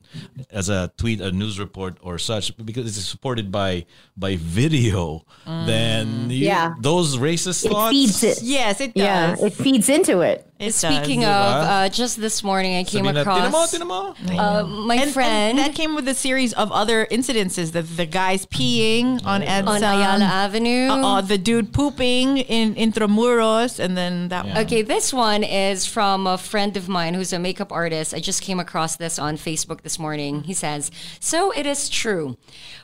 as 0.49 0.69
a 0.69 0.89
tweet, 0.97 1.19
a 1.19 1.31
news 1.31 1.59
report, 1.59 1.97
or 2.01 2.17
such, 2.17 2.55
because 2.63 2.85
it's 2.97 3.05
supported 3.05 3.51
by 3.51 3.85
by 4.15 4.38
video. 4.38 5.25
Then 5.45 6.29
you, 6.29 6.45
Yeah. 6.47 6.75
those 6.79 7.17
racist 7.17 7.65
It 7.65 7.71
thoughts. 7.71 7.91
feeds 7.91 8.23
it. 8.23 8.39
yes, 8.41 8.79
it 8.79 8.93
Yeah, 8.95 9.35
it 9.39 9.53
feeds 9.53 9.89
into 9.89 10.21
it. 10.21 10.47
It 10.59 10.73
Speaking 10.73 11.21
does. 11.21 11.29
of, 11.29 11.67
Diba? 11.67 11.85
uh, 11.85 11.89
just 11.89 12.19
this 12.19 12.43
morning 12.43 12.75
I 12.77 12.84
came 12.84 13.05
Sabi 13.05 13.13
na, 13.13 13.21
across 13.21 13.71
"Tinamo, 13.71 14.13
tinamo." 14.15 14.39
uh, 14.39 14.63
my 14.65 14.95
and, 14.95 15.11
friend 15.11 15.59
and 15.59 15.59
that 15.59 15.75
came 15.75 15.93
with 15.93 16.07
a 16.07 16.15
series 16.15 16.53
of 16.53 16.71
other 16.71 17.05
incidences. 17.11 17.73
The 17.73 17.84
the 17.84 18.05
guys 18.07 18.45
peeing 18.47 19.23
on 19.25 19.41
EDSA, 19.41 19.67
on 19.67 19.84
Ayala 19.84 20.25
Avenue. 20.25 20.88
Uh, 20.89 21.21
the 21.21 21.38
dude 21.38 21.73
pooping 21.73 22.38
in 22.39 22.73
Intramuros, 22.75 23.79
and 23.79 23.95
then 23.95 24.29
that 24.29 24.45
one. 24.45 24.57
Okay, 24.57 24.81
this 24.81 25.13
one 25.13 25.43
is 25.43 25.85
from 25.85 26.25
a 26.25 26.38
friend 26.38 26.75
of 26.75 26.89
mine 26.89 27.13
who's 27.13 27.34
a 27.34 27.39
makeup 27.39 27.71
artist. 27.71 28.13
I 28.13 28.19
just 28.19 28.41
came 28.41 28.59
across 28.59 28.95
this 28.95 29.19
on 29.19 29.38
Facebook 29.38 29.81
this 29.81 29.99
morning. 29.99 30.43
He 30.43 30.53
says, 30.53 30.89
So 31.19 31.51
it 31.51 31.65
is 31.65 31.88
true. 31.89 32.38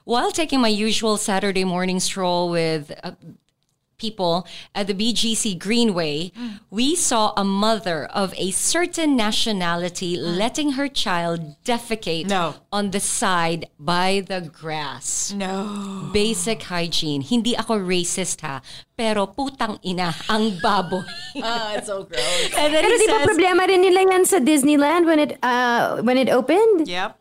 While 0.03 0.31
taking 0.31 0.61
my 0.61 0.67
usual 0.67 1.17
Saturday 1.17 1.63
morning 1.63 1.99
stroll 1.99 2.49
with 2.49 2.91
uh, 3.03 3.11
people 3.97 4.47
at 4.75 4.87
the 4.87 4.93
BGC 4.93 5.57
Greenway, 5.59 6.31
mm. 6.31 6.59
we 6.69 6.95
saw 6.95 7.33
a 7.37 7.43
mother 7.43 8.05
of 8.13 8.33
a 8.37 8.51
certain 8.51 9.15
nationality 9.15 10.17
mm. 10.17 10.37
letting 10.37 10.73
her 10.73 10.87
child 10.87 11.55
defecate 11.63 12.27
No. 12.27 12.55
on 12.71 12.91
the 12.91 12.99
side 12.99 13.67
by 13.79 14.23
the 14.25 14.41
grass. 14.41 15.33
No. 15.35 16.09
Basic 16.13 16.63
hygiene. 16.63 17.21
Hindi 17.21 17.57
ako 17.57 17.79
racist 17.79 18.41
ha, 18.41 18.61
pero 18.97 19.27
putang 19.27 19.79
ina 19.85 20.13
ang 20.29 20.57
baboy. 20.61 21.03
Oh, 21.41 21.73
it's 21.75 21.87
so 21.87 22.03
gross. 22.03 22.51
And 22.57 22.73
then 22.73 22.83
Pero 22.83 22.97
di 22.97 23.07
ba 23.07 23.19
says, 23.23 23.27
problema 23.27 23.67
rin 23.67 23.81
nila 23.81 24.05
yan 24.05 24.25
sa 24.25 24.39
Disneyland 24.39 25.05
when 25.05 25.19
it 25.19 25.37
uh 25.41 26.01
when 26.01 26.17
it 26.17 26.29
opened? 26.29 26.87
yep. 26.87 27.17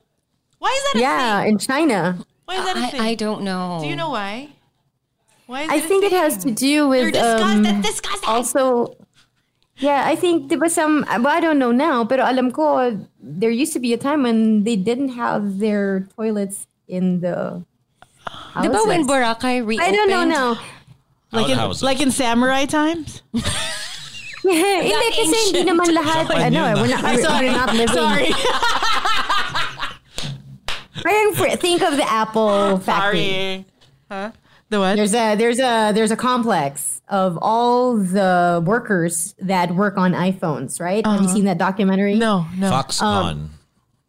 Why 0.62 0.70
is 0.70 0.82
that 0.82 0.94
a 0.94 0.98
thing? 0.98 1.02
Yeah, 1.02 1.42
thing? 1.42 1.48
in 1.50 1.56
China. 1.58 1.98
Why 2.44 2.54
is 2.54 2.64
that 2.64 2.76
a 2.76 2.86
thing? 2.92 3.00
I, 3.00 3.08
I 3.10 3.14
don't 3.14 3.42
know. 3.42 3.82
Do 3.82 3.88
you 3.88 3.96
know 3.96 4.10
why? 4.10 4.54
Why 5.52 5.68
is 5.68 5.70
I 5.70 5.80
think 5.84 6.00
it 6.08 6.16
has 6.16 6.40
to 6.48 6.50
do 6.50 6.88
They're 6.88 7.12
with 7.12 7.16
um, 7.20 7.60
disgusting. 7.84 8.24
also 8.24 8.96
yeah 9.76 10.08
i 10.08 10.16
think 10.16 10.48
there 10.48 10.58
was 10.58 10.72
some 10.72 11.04
well, 11.08 11.28
i 11.28 11.40
don't 11.40 11.58
know 11.58 11.72
now 11.72 12.04
but 12.04 12.20
alam 12.20 12.52
ko 12.52 12.96
there 13.20 13.50
used 13.52 13.72
to 13.76 13.80
be 13.80 13.92
a 13.92 14.00
time 14.00 14.22
when 14.24 14.64
they 14.64 14.76
didn't 14.76 15.12
have 15.12 15.58
their 15.60 16.08
toilets 16.16 16.64
in 16.88 17.20
the 17.20 17.60
Di 18.56 18.68
ba 18.68 18.80
when. 18.88 19.04
Boracay 19.04 19.60
reopened? 19.60 19.84
i 19.84 19.92
don't 19.92 20.08
know 20.08 20.24
now 20.24 20.56
like 21.32 21.48
in, 21.48 21.58
like 21.80 22.00
in 22.00 22.10
samurai 22.12 22.64
times. 22.64 23.22
hindi 24.42 25.08
kasi 25.16 25.36
hindi 25.48 25.62
naman 25.64 25.88
lahat 25.96 26.28
Japan 26.28 26.52
ano 26.52 26.60
yun, 26.60 26.66
eh, 26.66 26.74
we're 26.76 26.92
not, 26.92 27.02
we're, 27.08 27.24
we're 27.40 27.56
not 27.56 27.70
living 27.72 27.94
Sorry. 27.94 28.30
Parang 31.02 31.32
think 31.56 31.80
of 31.80 31.96
the 31.96 32.04
Apple 32.04 32.76
factory. 32.82 33.64
Sorry. 33.64 33.66
Huh? 34.10 34.30
The 34.72 34.80
what? 34.80 34.96
There's 34.96 35.12
a 35.12 35.36
there's 35.36 35.58
a 35.58 35.92
there's 35.92 36.10
a 36.10 36.16
complex 36.16 37.02
of 37.08 37.38
all 37.42 37.98
the 37.98 38.62
workers 38.64 39.34
that 39.38 39.74
work 39.74 39.98
on 39.98 40.12
iPhones, 40.12 40.80
right? 40.80 41.04
Have 41.04 41.20
you 41.20 41.26
uh-huh. 41.26 41.34
seen 41.34 41.44
that 41.44 41.58
documentary? 41.58 42.14
no, 42.14 42.46
no. 42.56 42.70
Foxconn. 42.70 43.02
Um, 43.02 43.50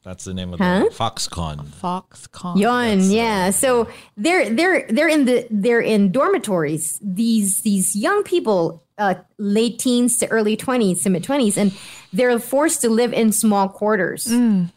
That's 0.05 0.23
the 0.23 0.33
name 0.33 0.53
of 0.53 0.59
Huh? 0.61 0.85
the 0.85 0.95
Foxconn. 0.95 1.65
Foxconn. 1.65 2.57
Yon, 2.57 2.99
uh, 3.01 3.03
yeah. 3.03 3.49
So 3.49 3.89
they're 4.15 4.49
they're 4.49 4.87
they're 4.87 5.09
in 5.09 5.25
the 5.25 5.45
they're 5.51 5.81
in 5.81 6.13
dormitories. 6.13 6.97
These 7.03 7.63
these 7.63 7.93
young 7.93 8.23
people, 8.23 8.81
uh, 8.97 9.15
late 9.37 9.79
teens 9.79 10.17
to 10.19 10.27
early 10.29 10.55
twenties 10.55 11.03
to 11.03 11.09
mid 11.09 11.25
twenties, 11.25 11.57
and 11.57 11.77
they're 12.13 12.39
forced 12.39 12.79
to 12.83 12.89
live 12.89 13.11
in 13.11 13.33
small 13.33 13.67
quarters. 13.67 14.27
Mm. 14.27 14.71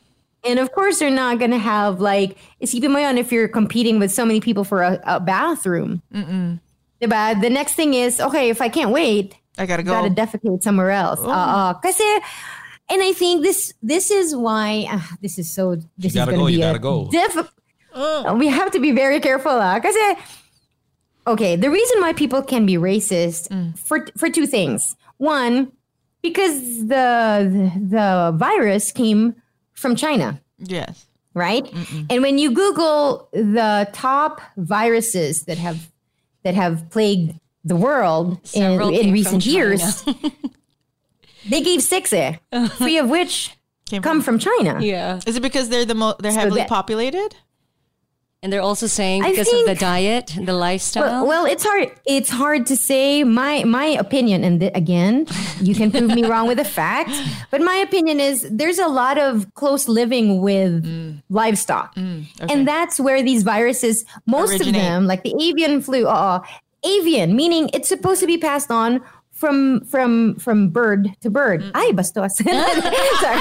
And 0.47 0.59
of 0.59 0.71
course, 0.73 0.99
they're 1.01 1.11
not 1.11 1.39
going 1.39 1.51
to 1.51 1.59
have 1.59 2.01
like 2.01 2.39
isipin 2.63 2.91
mo 2.91 2.99
yun 2.99 3.19
if 3.19 3.33
you're 3.33 3.49
competing 3.49 3.99
with 3.99 4.13
so 4.13 4.25
many 4.25 4.41
people 4.41 4.63
for 4.65 4.83
a, 4.83 5.01
a 5.05 5.19
bathroom. 5.21 6.03
Diba? 7.03 7.41
The 7.41 7.51
next 7.51 7.75
thing 7.75 7.95
is 7.95 8.21
okay. 8.21 8.49
If 8.49 8.63
I 8.63 8.69
can't 8.69 8.91
wait, 8.91 9.35
I 9.59 9.67
gotta 9.67 9.83
go. 9.83 9.93
gotta 9.93 10.11
defecate 10.11 10.63
somewhere 10.63 10.91
else. 10.91 11.21
Uh, 11.21 11.29
uh, 11.31 11.75
kasi, 11.75 12.05
and 12.89 13.03
I 13.03 13.13
think 13.13 13.43
this 13.43 13.75
this 13.83 14.11
is 14.11 14.35
why 14.37 14.87
uh, 14.89 15.01
this 15.21 15.39
is 15.39 15.51
so. 15.53 15.77
This 15.99 16.15
gotta 16.15 16.31
is 16.33 16.37
go, 16.37 16.43
gonna 16.45 16.53
you 16.53 16.59
be 16.59 16.63
gotta 16.63 16.79
a 16.79 16.81
go. 16.81 17.09
diff- 17.11 17.53
We 18.37 18.47
have 18.49 18.71
to 18.73 18.79
be 18.79 18.93
very 18.93 19.21
careful, 19.21 19.53
ah. 19.53 19.81
Kasi, 19.81 20.17
okay, 21.27 21.57
the 21.57 21.71
reason 21.71 22.01
why 22.01 22.13
people 22.13 22.43
can 22.43 22.65
be 22.67 22.75
racist 22.77 23.49
for 23.79 24.07
for 24.17 24.29
two 24.31 24.47
things. 24.47 24.97
One, 25.19 25.73
because 26.23 26.61
the 26.87 27.73
the 27.81 28.33
virus 28.37 28.93
came 28.93 29.35
from 29.77 29.95
China 29.97 30.41
yes. 30.59 31.07
right? 31.35 31.65
And 32.11 32.23
when 32.23 32.39
you 32.39 32.51
Google 32.53 33.29
the 33.33 33.89
top 33.93 34.41
viruses 34.57 35.45
that 35.45 35.59
have 35.59 35.79
that 36.43 36.55
have 36.55 36.89
plagued 36.91 37.39
the 37.65 37.77
world 37.77 38.33
in, 38.33 38.47
Several 38.47 38.89
in 38.89 39.01
came 39.03 39.13
recent 39.13 39.45
years, 39.47 40.05
they 41.49 41.61
gave 41.63 41.83
six, 41.83 42.13
eh, 42.13 42.37
three 42.79 42.99
of 42.99 43.09
which 43.09 43.57
Came 43.87 44.03
come 44.03 44.21
from 44.23 44.39
China. 44.39 44.79
yeah. 44.81 45.21
Is 45.27 45.37
it 45.37 45.43
because 45.43 45.69
they're 45.69 45.85
the 45.85 45.95
most 45.95 46.19
they're 46.21 46.33
So 46.33 46.39
heavily 46.41 46.61
that- 46.63 46.69
populated? 46.69 47.35
And 48.43 48.53
they're 48.53 48.63
also 48.63 48.87
saying 48.87 49.23
because 49.23 49.49
of 49.49 49.61
the 49.61 49.65
think- 49.67 49.79
diet, 49.81 50.35
the 50.41 50.53
lifestyle. 50.53 51.03
Well, 51.03 51.27
well, 51.27 51.45
it's 51.47 51.65
hard. 51.65 51.91
It's 52.05 52.29
hard 52.31 52.67
to 52.67 52.77
say. 52.77 53.25
My 53.25 53.65
my 53.65 53.87
opinion, 53.87 54.45
and 54.45 54.61
th- 54.61 54.73
again, 54.75 55.27
you 55.61 55.75
can 55.75 55.91
prove 55.91 56.15
me 56.15 56.25
wrong 56.25 56.47
with 56.47 56.59
a 56.61 56.65
fact. 56.65 57.11
But 57.51 57.63
my 57.63 57.77
opinion 57.77 58.21
is 58.21 58.47
there's 58.51 58.79
a 58.79 58.89
lot 58.89 59.19
of 59.19 59.53
close 59.55 59.89
living 59.89 60.43
with 60.43 60.85
mm. 60.85 61.23
livestock, 61.31 61.95
mm, 61.95 62.27
and 62.51 62.69
that's 62.69 63.01
where 63.01 63.23
these 63.23 63.43
viruses, 63.43 64.05
most 64.27 64.51
Originate. 64.51 64.69
of 64.69 64.83
them, 64.83 65.07
like 65.07 65.23
the 65.23 65.35
avian 65.41 65.81
flu, 65.81 66.07
uh, 66.07 66.11
uh, 66.11 66.41
avian, 66.85 67.35
meaning 67.35 67.71
it's 67.73 67.89
supposed 67.89 68.21
to 68.21 68.27
be 68.27 68.37
passed 68.39 68.71
on 68.71 69.01
from 69.37 69.85
from 69.85 70.35
from 70.37 70.71
bird 70.71 71.13
to 71.21 71.29
bird. 71.31 71.63
Ay, 71.75 71.93
bastos. 71.93 72.33
Sorry. 72.43 73.41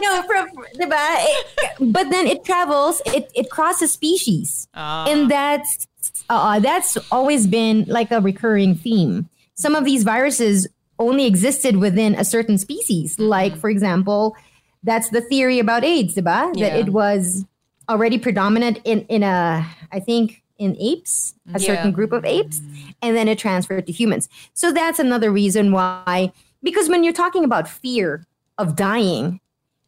no, 0.00 0.22
from 0.22 0.48
diba? 0.80 0.96
It- 1.20 1.92
but 1.92 2.10
then 2.10 2.26
it 2.26 2.44
travels. 2.44 3.00
It 3.06 3.30
it 3.34 3.50
crosses 3.50 3.92
species, 3.92 4.68
and 4.74 5.30
that's 5.30 5.86
uh, 6.28 6.58
that's 6.60 6.96
always 7.10 7.46
been 7.46 7.84
like 7.88 8.10
a 8.10 8.20
recurring 8.20 8.74
theme. 8.74 9.28
Some 9.54 9.74
of 9.74 9.84
these 9.84 10.02
viruses 10.02 10.66
only 10.98 11.26
existed 11.26 11.76
within 11.76 12.14
a 12.14 12.24
certain 12.24 12.58
species. 12.58 13.18
Like, 13.18 13.56
for 13.56 13.68
example, 13.70 14.36
that's 14.82 15.10
the 15.10 15.20
theory 15.20 15.58
about 15.58 15.84
AIDS, 15.84 16.14
diba? 16.14 16.52
That 16.58 16.72
it 16.78 16.88
was 16.90 17.44
already 17.88 18.18
predominant 18.18 18.78
in 18.84 19.00
in 19.08 19.22
a, 19.22 19.66
I 19.92 20.00
think, 20.00 20.41
in 20.62 20.76
apes, 20.80 21.34
a 21.54 21.58
Yeah. 21.58 21.66
certain 21.66 21.92
group 21.92 22.12
of 22.12 22.24
apes, 22.24 22.60
and 23.02 23.16
then 23.16 23.28
it 23.28 23.38
transferred 23.38 23.86
to 23.86 23.92
humans. 23.92 24.28
So 24.54 24.72
that's 24.72 24.98
another 24.98 25.30
reason 25.30 25.72
why, 25.72 26.32
because 26.62 26.88
when 26.88 27.02
you're 27.04 27.12
talking 27.12 27.44
about 27.44 27.68
fear 27.68 28.26
of 28.58 28.76
dying, 28.76 29.40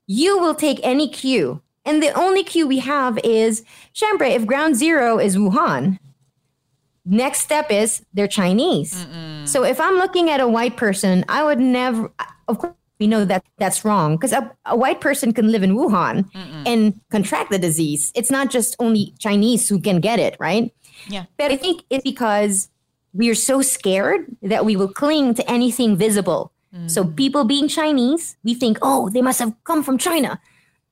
you 0.07 0.39
will 0.39 0.55
take 0.55 0.81
any 0.83 1.09
cue. 1.09 1.61
And 1.87 2.03
the 2.03 2.13
only 2.13 2.43
cue 2.43 2.67
we 2.67 2.79
have 2.81 3.19
is, 3.23 3.63
syempre, 3.95 4.31
if 4.35 4.47
ground 4.47 4.77
zero 4.77 5.19
is 5.19 5.37
Wuhan, 5.37 5.99
next 7.05 7.41
step 7.41 7.71
is 7.71 8.03
they're 8.15 8.27
Chinese. 8.27 9.07
So 9.45 9.65
if 9.65 9.79
I'm 9.81 9.97
looking 9.97 10.31
at 10.31 10.41
a 10.41 10.49
white 10.49 10.77
person, 10.77 11.25
I 11.29 11.45
would 11.45 11.61
never, 11.61 12.11
of 12.49 12.59
course, 12.59 12.75
we 13.01 13.07
know 13.07 13.25
that 13.25 13.45
that's 13.59 13.85
wrong 13.85 14.17
because 14.17 14.33
a, 14.33 14.51
a 14.67 14.77
white 14.77 15.01
person 15.01 15.33
can 15.33 15.51
live 15.51 15.63
in 15.63 15.75
Wuhan 15.75 16.29
and 16.67 17.01
contract 17.11 17.51
the 17.51 17.59
disease. 17.59 18.13
It's 18.15 18.31
not 18.31 18.51
just 18.51 18.77
only 18.79 19.15
Chinese 19.19 19.69
who 19.69 19.81
can 19.81 20.01
get 20.01 20.19
it, 20.19 20.37
right? 20.39 20.73
Yeah. 21.09 21.25
But 21.37 21.51
I 21.51 21.57
think 21.57 21.83
it's 21.91 22.05
because 22.05 22.69
we 23.13 23.29
are 23.31 23.35
so 23.35 23.63
scared 23.63 24.27
that 24.43 24.65
we 24.65 24.77
will 24.77 24.93
cling 24.93 25.35
to 25.35 25.51
anything 25.51 25.97
visible. 25.97 26.53
Mm. 26.75 26.91
So 26.91 27.05
people 27.05 27.45
being 27.45 27.69
Chinese, 27.69 28.37
we 28.45 28.55
think, 28.55 28.79
oh, 28.83 29.09
they 29.11 29.23
must 29.23 29.39
have 29.39 29.55
come 29.65 29.83
from 29.83 29.99
China. 29.99 30.41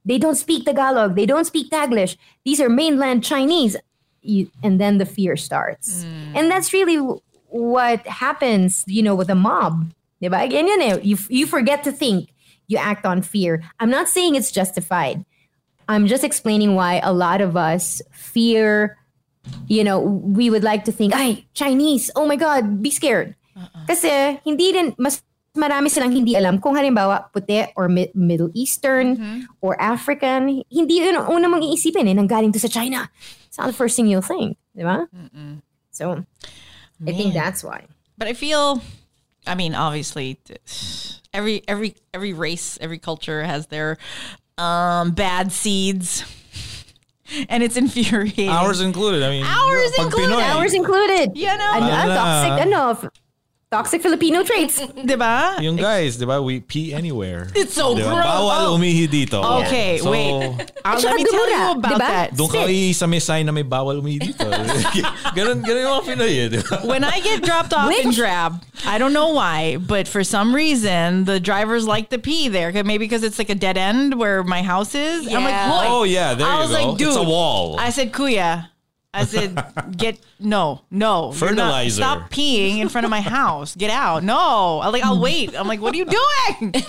They 0.05 0.19
don't 0.19 0.37
speak 0.37 0.65
Tagalog. 0.65 1.15
They 1.15 1.27
don't 1.27 1.45
speak 1.45 1.70
Taglish. 1.70 2.16
These 2.45 2.61
are 2.61 2.69
mainland 2.69 3.24
Chinese. 3.24 3.77
You, 4.23 4.51
and 4.62 4.81
then 4.81 4.99
the 4.99 5.07
fear 5.07 5.37
starts. 5.37 6.05
Mm. 6.05 6.37
And 6.37 6.51
that's 6.51 6.73
really 6.73 6.97
what 7.49 8.07
happens, 8.07 8.85
you 8.87 9.03
know, 9.03 9.15
with 9.15 9.29
a 9.31 9.35
mob. 9.35 9.93
Diba? 10.23 10.39
Ganyan 10.47 10.81
eh. 10.81 10.94
You, 11.03 11.19
you 11.28 11.47
forget 11.47 11.82
to 11.85 11.93
think. 11.93 12.31
You 12.69 12.78
act 12.78 13.05
on 13.05 13.20
fear. 13.23 13.61
I'm 13.81 13.90
not 13.90 14.09
saying 14.09 14.36
it's 14.36 14.53
justified. 14.55 15.24
I'm 15.89 16.07
just 16.07 16.23
explaining 16.23 16.74
why 16.78 17.01
a 17.03 17.12
lot 17.12 17.40
of 17.43 17.57
us 17.57 18.01
fear, 18.15 18.97
you 19.66 19.82
know, 19.82 19.99
we 20.01 20.49
would 20.49 20.62
like 20.62 20.85
to 20.86 20.93
think, 20.93 21.12
ay, 21.15 21.44
Chinese, 21.55 22.09
oh 22.15 22.24
my 22.24 22.36
God, 22.36 22.81
be 22.81 22.90
scared. 22.90 23.35
Kasi 23.90 24.39
hindi 24.47 24.73
din, 24.73 24.94
mas 24.97 25.20
marami 25.53 25.90
silang 25.90 26.15
hindi 26.15 26.32
alam 26.39 26.57
kung 26.62 26.73
halimbawa 26.78 27.28
puti 27.35 27.66
or 27.77 27.89
mi- 27.90 28.09
Middle 28.15 28.49
Eastern 28.55 29.19
or 29.61 29.77
African, 29.82 30.62
hindi 30.70 31.03
yun 31.03 31.19
ang 31.19 31.28
una 31.28 31.49
mong 31.51 31.61
iisipin 31.66 32.09
eh, 32.09 32.15
nanggaling 32.16 32.55
to 32.55 32.62
sa 32.62 32.69
China. 32.73 33.11
It's 33.51 33.59
not 33.59 33.66
the 33.66 33.77
first 33.77 33.97
thing 33.99 34.07
you'll 34.07 34.24
think, 34.24 34.57
di 34.73 34.81
ba? 34.86 35.05
So, 35.90 36.24
I 37.05 37.12
think 37.12 37.35
that's 37.36 37.61
why. 37.61 37.85
But 38.16 38.28
I 38.28 38.32
feel, 38.32 38.81
I 39.47 39.55
mean, 39.55 39.74
obviously, 39.74 40.39
every 41.32 41.62
every 41.66 41.97
every 42.14 42.32
race, 42.32 42.78
every 42.81 42.98
culture 42.98 43.43
has 43.43 43.66
their 43.66 43.98
um, 44.59 45.12
bad 45.12 45.51
seeds, 45.52 46.24
and 47.48 47.62
it's 47.62 47.77
infuriating. 47.77 48.48
Ours 48.48 48.81
included. 48.81 49.23
I 49.23 49.31
mean, 49.31 49.44
Ours 49.44 49.93
included. 49.98 50.31
Pinoy, 50.31 50.55
Ours 50.55 50.74
included. 50.74 51.36
You 51.36 51.47
know? 51.47 51.73
ano, 51.74 51.86
Ala. 51.86 52.14
toxic, 52.14 52.66
ano, 52.66 52.90
f- 52.90 53.22
toxic 53.73 54.05
Filipino 54.05 54.44
traits. 54.44 54.85
diba? 55.09 55.57
Yung 55.65 55.81
guys, 55.81 56.20
di 56.20 56.28
ba? 56.28 56.44
We 56.44 56.61
pee 56.61 56.93
anywhere. 56.93 57.49
It's 57.57 57.73
so 57.73 57.97
Di 57.97 58.05
ba? 58.05 58.20
gross. 58.20 58.28
Bawal 58.28 58.77
umihi 58.77 59.09
dito. 59.09 59.40
Okay, 59.65 59.97
So, 59.97 60.12
wait. 60.12 60.69
Tsaka 60.85 61.01
let 61.09 61.16
me 61.16 61.24
tell 61.24 61.40
dumura, 61.40 61.57
you 61.57 61.70
about 61.81 61.93
diba? 61.97 62.09
that. 62.12 62.28
Doon 62.36 62.49
ka 62.53 62.61
Spit. 62.69 62.94
sa 63.01 63.07
may 63.09 63.20
sign 63.24 63.49
na 63.49 63.53
may 63.57 63.65
bawal 63.65 63.97
umihi 64.05 64.20
dito. 64.20 64.44
ganun, 65.36 65.65
ganun 65.65 65.81
yung 65.81 65.93
mga 65.97 66.05
Pinoy 66.05 66.32
eh. 66.36 66.47
Di 66.53 66.59
ba? 66.61 66.85
when 66.85 67.01
I 67.03 67.24
get 67.24 67.40
dropped 67.40 67.73
off 67.73 67.89
in 67.89 68.12
Which- 68.12 68.20
Drab, 68.20 68.61
I 68.85 69.01
don't 69.01 69.16
know 69.16 69.32
why, 69.32 69.81
but 69.81 70.05
for 70.07 70.20
some 70.20 70.53
reason 70.53 71.24
the 71.24 71.40
drivers 71.40 71.89
like 71.89 72.11
to 72.12 72.19
pee 72.20 72.53
there. 72.53 72.69
Maybe 72.85 73.09
because 73.09 73.23
it's 73.24 73.39
like 73.40 73.49
a 73.49 73.55
dead 73.57 73.78
end 73.81 74.19
where 74.20 74.43
my 74.44 74.61
house 74.61 74.93
is. 74.94 75.24
I'm 75.32 75.44
like, 75.47 75.55
Yeah. 75.57 75.70
"Hoy." 75.73 75.86
Oh, 75.89 76.03
yeah, 76.05 76.35
there 76.35 76.44
I 76.47 76.61
you 76.61 76.61
was 76.66 76.70
go. 76.70 76.77
like, 76.77 76.90
dude, 76.99 77.09
It's 77.09 77.16
a 77.16 77.23
wall. 77.24 77.78
I 77.81 77.89
said, 77.89 78.12
Kuya. 78.12 78.69
I 79.14 79.24
said, 79.26 79.94
get 79.97 80.18
no, 80.40 80.82
no. 80.90 81.24
you're 81.24 81.28
not- 81.28 81.36
Fertilizer. 81.36 81.97
stop 81.97 82.30
peeing 82.30 82.78
in 82.78 82.89
front 82.89 83.05
of 83.05 83.10
my 83.10 83.20
house. 83.20 83.76
Get 83.76 83.90
out. 83.90 84.24
No. 84.24 84.80
I'm 84.82 84.90
like, 84.93 85.05
I'll 85.05 85.20
wait. 85.20 85.55
I'm 85.59 85.68
like, 85.68 85.80
what 85.80 85.94
are 85.94 85.98
you 85.98 86.06
doing? 86.06 86.74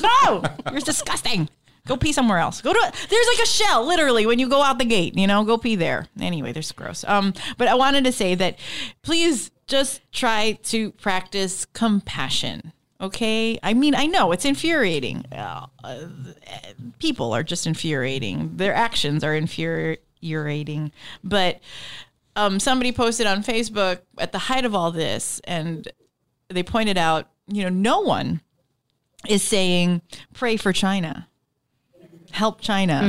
No, 0.00 0.42
you're 0.70 0.80
disgusting. 0.80 1.48
Go 1.86 1.96
pee 1.96 2.12
somewhere 2.12 2.38
else. 2.38 2.60
Go 2.60 2.72
to 2.72 2.92
there's 3.10 3.26
like 3.26 3.42
a 3.42 3.46
shell, 3.46 3.84
literally, 3.86 4.26
when 4.26 4.38
you 4.38 4.48
go 4.48 4.62
out 4.62 4.78
the 4.78 4.84
gate. 4.84 5.16
You 5.16 5.26
know, 5.26 5.42
go 5.44 5.56
pee 5.58 5.74
there. 5.74 6.06
Anyway, 6.20 6.52
there's 6.52 6.70
gross. 6.70 7.02
Um, 7.08 7.32
but 7.56 7.66
I 7.66 7.74
wanted 7.74 8.04
to 8.04 8.12
say 8.12 8.34
that 8.36 8.58
please 9.02 9.50
just 9.66 10.00
try 10.12 10.52
to 10.64 10.92
practice 10.92 11.64
compassion. 11.64 12.72
Okay, 13.00 13.58
I 13.62 13.74
mean, 13.74 13.94
I 13.94 14.06
know 14.06 14.32
it's 14.32 14.44
infuriating. 14.44 15.24
Uh, 15.32 15.66
uh, 15.82 15.98
people 16.98 17.32
are 17.32 17.42
just 17.42 17.66
infuriating. 17.66 18.56
Their 18.56 18.74
actions 18.74 19.22
are 19.24 19.34
infuriating. 20.22 20.92
But 21.24 21.60
um, 22.36 22.60
somebody 22.60 22.92
posted 22.92 23.26
on 23.26 23.42
Facebook 23.42 24.00
at 24.18 24.32
the 24.32 24.38
height 24.38 24.64
of 24.64 24.74
all 24.74 24.90
this, 24.92 25.40
and 25.44 25.88
they 26.48 26.62
pointed 26.62 26.98
out, 26.98 27.28
you 27.46 27.62
know, 27.62 27.68
no 27.68 28.00
one 28.00 28.40
is 29.28 29.42
saying 29.42 30.02
pray 30.34 30.56
for 30.56 30.72
China, 30.72 31.28
help 32.30 32.60
China. 32.60 33.00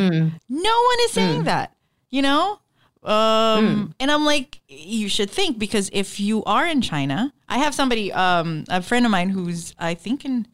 No 0.49 0.81
one 0.81 0.98
is 1.02 1.11
saying 1.11 1.44
that, 1.44 1.76
you 2.10 2.22
know? 2.22 2.60
Um, 3.03 3.95
and 3.99 4.11
I'm 4.11 4.26
like, 4.26 4.60
you 4.68 5.07
should 5.07 5.30
think 5.30 5.57
because 5.57 5.90
if 5.94 6.19
you 6.19 6.44
are 6.44 6.68
in 6.68 6.81
China, 6.81 7.34
I 7.48 7.60
have 7.60 7.73
somebody, 7.73 8.11
um, 8.11 8.65
a 8.69 8.81
friend 8.81 9.06
of 9.06 9.11
mine 9.11 9.30
who's, 9.30 9.73
I 9.80 9.94
think 9.94 10.26
in, 10.26 10.48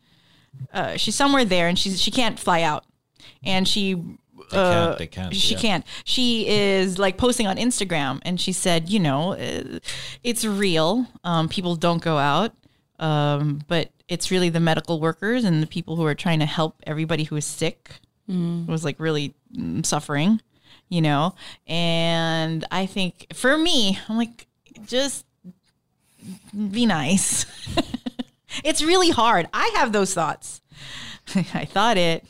uh, 0.73 0.95
she's 0.95 1.15
somewhere 1.15 1.43
there 1.43 1.67
and 1.67 1.77
she's, 1.77 1.99
she 2.01 2.11
can't 2.11 2.39
fly 2.39 2.61
out 2.61 2.85
and 3.43 3.67
she 3.67 4.01
They 4.49 4.57
can't. 4.57 4.97
They 4.97 5.07
can't. 5.07 5.35
she 5.35 5.53
yeah. 5.55 5.59
can't. 5.59 5.85
She 6.03 6.47
is 6.47 6.97
like 6.97 7.17
posting 7.17 7.47
on 7.47 7.57
Instagram, 7.57 8.19
and 8.23 8.39
she 8.39 8.51
said, 8.51 8.89
you 8.89 8.99
know, 8.99 9.33
uh, 9.33 9.79
it's 10.23 10.45
real. 10.45 11.07
Um, 11.23 11.49
people 11.49 11.75
don't 11.75 12.01
go 12.01 12.17
out, 12.17 12.53
um, 12.99 13.61
but 13.67 13.89
it's 14.07 14.29
really 14.31 14.49
the 14.49 14.59
medical 14.59 14.99
workers 14.99 15.43
and 15.43 15.63
the 15.63 15.67
people 15.67 15.95
who 15.95 16.05
are 16.05 16.15
trying 16.15 16.39
to 16.39 16.45
help 16.45 16.75
everybody 16.85 17.23
who 17.23 17.35
is 17.35 17.45
sick, 17.45 17.91
Mm. 18.29 18.65
was 18.65 18.83
like 18.83 18.99
really 18.99 19.35
mm, 19.55 19.85
suffering, 19.85 20.41
you 20.89 20.99
know. 20.99 21.35
And 21.67 22.65
I 22.71 22.87
think 22.87 23.27
for 23.33 23.55
me, 23.55 23.99
I'm 24.09 24.17
like, 24.17 24.47
just 24.87 25.25
be 26.71 26.87
nice. 26.87 27.45
it's 28.63 28.81
really 28.81 29.11
hard. 29.11 29.47
I 29.53 29.73
have 29.75 29.91
those 29.91 30.13
thoughts. 30.13 30.61
I 31.53 31.65
thought 31.65 31.97
it. 32.09 32.23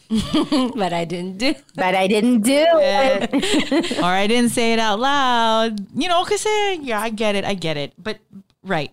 but 0.76 0.94
I 0.94 1.06
didn't 1.06 1.38
do. 1.38 1.54
But 1.76 1.96
I 1.96 2.08
didn't 2.08 2.42
do 2.42 2.66
it. 2.80 3.98
or 4.00 4.04
I 4.06 4.28
didn't 4.28 4.52
say 4.52 4.74
it 4.74 4.80
out 4.80 5.00
loud. 5.00 5.80
You 5.96 6.08
know, 6.08 6.24
because 6.24 6.46
eh, 6.46 6.78
yeah, 6.82 7.00
I 7.02 7.10
get 7.10 7.36
it, 7.36 7.44
I 7.46 7.54
get 7.56 7.78
it. 7.78 7.94
But 7.98 8.20
right, 8.64 8.92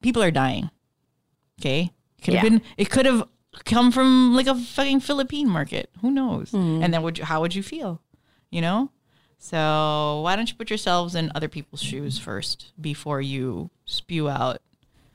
people 0.00 0.22
are 0.22 0.30
dying. 0.30 0.70
Okay, 1.60 1.90
could 2.22 2.34
have 2.34 2.44
Yeah. 2.44 2.50
been. 2.50 2.62
It 2.76 2.90
could 2.90 3.06
have 3.06 3.26
come 3.64 3.90
from 3.90 4.34
like 4.36 4.46
a 4.46 4.54
fucking 4.54 5.00
Philippine 5.00 5.48
market. 5.48 5.90
Who 6.02 6.10
knows? 6.10 6.52
And 6.52 6.92
then 6.92 7.02
would 7.02 7.18
you, 7.18 7.24
how 7.24 7.40
would 7.40 7.54
you 7.54 7.62
feel? 7.62 8.00
You 8.50 8.60
know. 8.60 8.90
So 9.38 10.20
why 10.24 10.34
don't 10.36 10.48
you 10.48 10.56
put 10.56 10.70
yourselves 10.70 11.14
in 11.14 11.30
other 11.34 11.48
people's 11.48 11.82
shoes 11.82 12.18
first 12.18 12.72
before 12.80 13.20
you 13.20 13.70
spew 13.84 14.28
out 14.28 14.58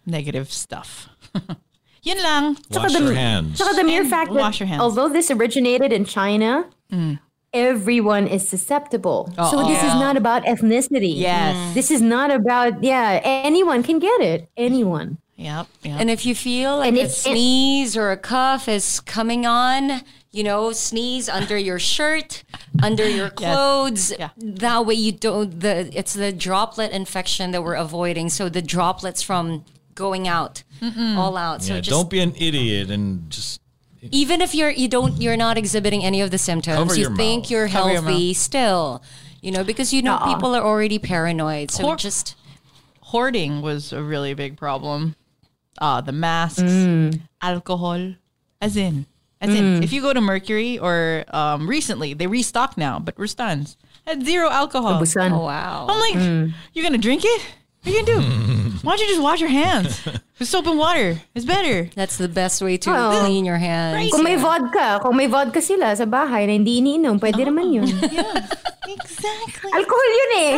negative 0.05 0.51
stuff? 0.51 1.09
Yun 2.03 2.17
lang. 2.23 2.57
Wash 2.71 2.93
your 2.93 3.13
hands. 3.13 3.57
So 3.59 3.73
the 3.73 3.83
mere 3.83 4.01
And 4.01 4.09
fact 4.09 4.31
wash 4.31 4.57
that 4.57 4.59
your 4.61 4.67
hands. 4.67 4.81
although 4.81 5.09
this 5.09 5.29
originated 5.29 5.93
in 5.93 6.03
China, 6.05 6.65
mm. 6.91 7.19
everyone 7.53 8.27
is 8.27 8.47
susceptible. 8.47 9.31
So 9.51 9.67
this 9.67 9.83
is 9.83 9.93
not 9.95 10.17
about 10.17 10.43
ethnicity. 10.45 11.13
Yes. 11.15 11.55
Mm. 11.55 11.73
This 11.73 11.91
is 11.91 12.01
not 12.01 12.31
about 12.31 12.83
yeah, 12.83 13.19
anyone 13.23 13.83
can 13.83 13.99
get 13.99 14.21
it. 14.21 14.49
Anyone. 14.57 15.17
Yep. 15.35 15.67
Yep. 15.83 15.99
And 15.99 16.09
if 16.09 16.25
you 16.25 16.35
feel 16.35 16.77
like 16.77 16.89
And 16.89 16.97
a 16.97 17.01
it- 17.01 17.05
it- 17.05 17.11
sneeze 17.11 17.97
or 17.97 18.11
a 18.11 18.17
cough 18.17 18.67
is 18.67 18.99
coming 18.99 19.45
on, 19.45 20.01
you 20.31 20.43
know, 20.43 20.71
sneeze 20.71 21.27
under 21.27 21.57
your 21.57 21.79
shirt, 21.79 22.43
under 22.81 23.07
your 23.09 23.29
clothes. 23.29 24.13
Yeah. 24.17 24.29
That 24.37 24.85
way 24.85 24.93
you 24.95 25.11
don't 25.11 25.59
the 25.59 25.89
it's 25.97 26.13
the 26.13 26.31
droplet 26.31 26.91
infection 26.91 27.51
that 27.51 27.63
we're 27.63 27.75
avoiding. 27.75 28.29
So 28.29 28.49
the 28.49 28.61
droplets 28.61 29.21
from 29.21 29.65
going 29.95 30.27
out, 30.27 30.63
all 30.81 31.37
out. 31.37 31.61
So 31.63 31.75
yeah, 31.75 31.81
just 31.81 31.89
don't 31.91 32.09
be 32.09 32.19
an 32.19 32.33
idiot 32.35 32.89
and 32.91 33.29
just 33.29 33.59
even 34.09 34.41
if 34.41 34.55
you're 34.55 34.71
you 34.71 34.87
don't 34.87 35.21
you're 35.21 35.37
not 35.37 35.57
exhibiting 35.57 36.03
any 36.03 36.21
of 36.21 36.31
the 36.31 36.37
symptoms, 36.37 36.77
Cover 36.77 36.95
you 36.95 37.01
your 37.07 37.15
think 37.15 37.43
mouth. 37.43 37.51
you're 37.51 37.67
Cover 37.69 37.91
your 37.93 38.01
healthy 38.01 38.33
still. 38.33 39.03
You 39.41 39.51
know, 39.51 39.63
because 39.63 39.91
you 39.93 40.01
know 40.01 40.13
Uh-uh. 40.15 40.33
people 40.35 40.53
are 40.55 40.63
already 40.63 40.99
paranoid. 40.99 41.71
So 41.71 41.83
Cor- 41.83 41.95
just 41.97 42.35
hoarding 43.01 43.61
was 43.61 43.91
a 43.91 44.01
really 44.03 44.33
big 44.33 44.57
problem. 44.57 45.15
Uh, 45.79 45.99
the 46.01 46.11
masks, 46.11 46.61
alcohol, 47.41 48.13
as 48.61 48.77
in, 48.77 49.05
as 49.39 49.49
in, 49.55 49.81
if 49.81 49.91
you 49.91 50.01
go 50.01 50.13
to 50.13 50.21
Mercury 50.21 50.77
or 50.77 51.23
um, 51.29 51.67
recently 51.67 52.13
they 52.13 52.27
restock 52.27 52.77
now, 52.77 52.99
but 52.99 53.15
Rustan's 53.15 53.77
had 54.05 54.23
zero 54.23 54.49
alcohol. 54.49 55.01
Busan. 55.01 55.31
oh 55.31 55.45
wow. 55.45 55.87
I'm 55.89 55.99
like, 55.99 56.53
you're 56.73 56.83
gonna 56.83 56.97
drink 56.99 57.23
it? 57.25 57.41
What 57.81 57.87
are 57.87 57.97
you 57.97 58.05
gonna 58.05 58.21
do? 58.21 58.77
Why 58.85 58.93
don't 58.93 59.01
you 59.01 59.09
just 59.09 59.21
wash 59.25 59.41
your 59.41 59.49
hands 59.49 60.05
with 60.39 60.47
soap 60.47 60.67
and 60.67 60.77
water? 60.77 61.17
It's 61.33 61.45
better. 61.45 61.89
That's 61.95 62.17
the 62.17 62.29
best 62.29 62.61
way 62.61 62.77
to 62.77 62.89
Well, 62.89 63.25
clean 63.25 63.41
your 63.45 63.57
hands. 63.57 63.95
right. 63.97 64.11
Kung 64.11 64.21
may 64.23 64.37
vodka, 64.37 65.01
kung 65.01 65.17
may 65.17 65.25
vodka 65.25 65.61
sila 65.61 65.89
sa 65.97 66.05
bahay 66.05 66.45
na 66.45 66.53
hindi 66.53 66.77
iniinom, 66.77 67.17
pwede 67.17 67.41
naman 67.41 67.73
yun. 67.73 67.89
Exactly. 68.91 69.71
Alcohol 69.73 70.09
yun 70.13 70.31
eh. 70.37 70.53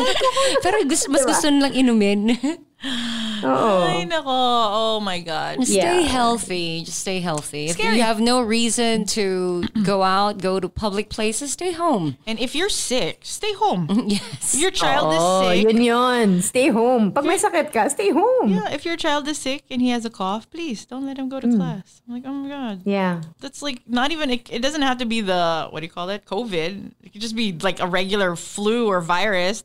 Pero 0.64 0.76
gusto, 0.84 1.08
mas 1.12 1.24
gusto 1.24 1.48
nilang 1.48 1.72
inumin. 1.72 2.20
Oo. 2.84 3.84
Ay, 3.88 4.06
nako. 4.06 4.28
Oh 4.28 5.00
my 5.00 5.20
God. 5.20 5.64
stay 5.68 6.04
Yeah. 6.04 6.08
healthy. 6.08 6.84
Just 6.84 7.00
stay 7.00 7.20
healthy. 7.20 7.68
If 7.68 7.80
you 7.80 8.02
have 8.02 8.20
no 8.20 8.42
reason 8.42 9.06
to 9.18 9.64
go 9.84 10.04
out, 10.04 10.40
go 10.40 10.60
to 10.60 10.68
public 10.68 11.10
places, 11.10 11.52
stay 11.54 11.72
home. 11.72 12.18
And 12.28 12.40
if 12.40 12.56
you're 12.56 12.70
sick, 12.72 13.20
stay 13.24 13.54
home. 13.54 13.88
Yes. 14.14 14.54
If 14.54 14.62
your 14.62 14.72
child 14.72 15.10
Oh, 15.10 15.50
is 15.50 15.64
sick, 15.64 15.74
yun 15.74 15.82
yun. 15.82 16.28
Stay 16.44 16.68
home. 16.70 17.12
Pag 17.16 17.24
may 17.26 17.40
sakit 17.40 17.72
ka, 17.74 17.88
stay 17.88 18.12
home. 18.12 18.52
yeah, 18.52 18.70
if 18.70 18.86
your 18.86 18.98
child 19.00 19.26
is 19.28 19.40
sick 19.40 19.64
and 19.72 19.82
he 19.82 19.90
has 19.90 20.06
a 20.06 20.12
cough, 20.12 20.46
please 20.52 20.86
don't 20.86 21.06
let 21.08 21.18
him 21.18 21.30
go 21.30 21.40
to 21.40 21.48
mm. 21.48 21.56
class. 21.58 22.04
I'm 22.06 22.14
like, 22.14 22.24
oh 22.28 22.34
my 22.36 22.50
God. 22.50 22.82
Yeah. 22.86 23.24
That's 23.40 23.64
like 23.64 23.82
not 23.88 24.12
even. 24.12 24.30
It, 24.30 24.52
it 24.52 24.62
doesn't 24.62 24.84
have 24.84 25.00
to 25.00 25.08
be 25.08 25.22
the 25.22 25.68
what 25.72 25.80
do 25.80 25.86
you 25.88 25.92
call 25.92 26.10
it? 26.10 26.26
COVID. 26.26 26.92
It 27.02 27.10
could 27.14 27.22
just 27.22 27.36
be 27.36 27.54
like 27.54 27.80
a 27.80 27.88
regular 27.88 28.36
flu 28.36 28.88
or 28.88 29.00
virus 29.02 29.64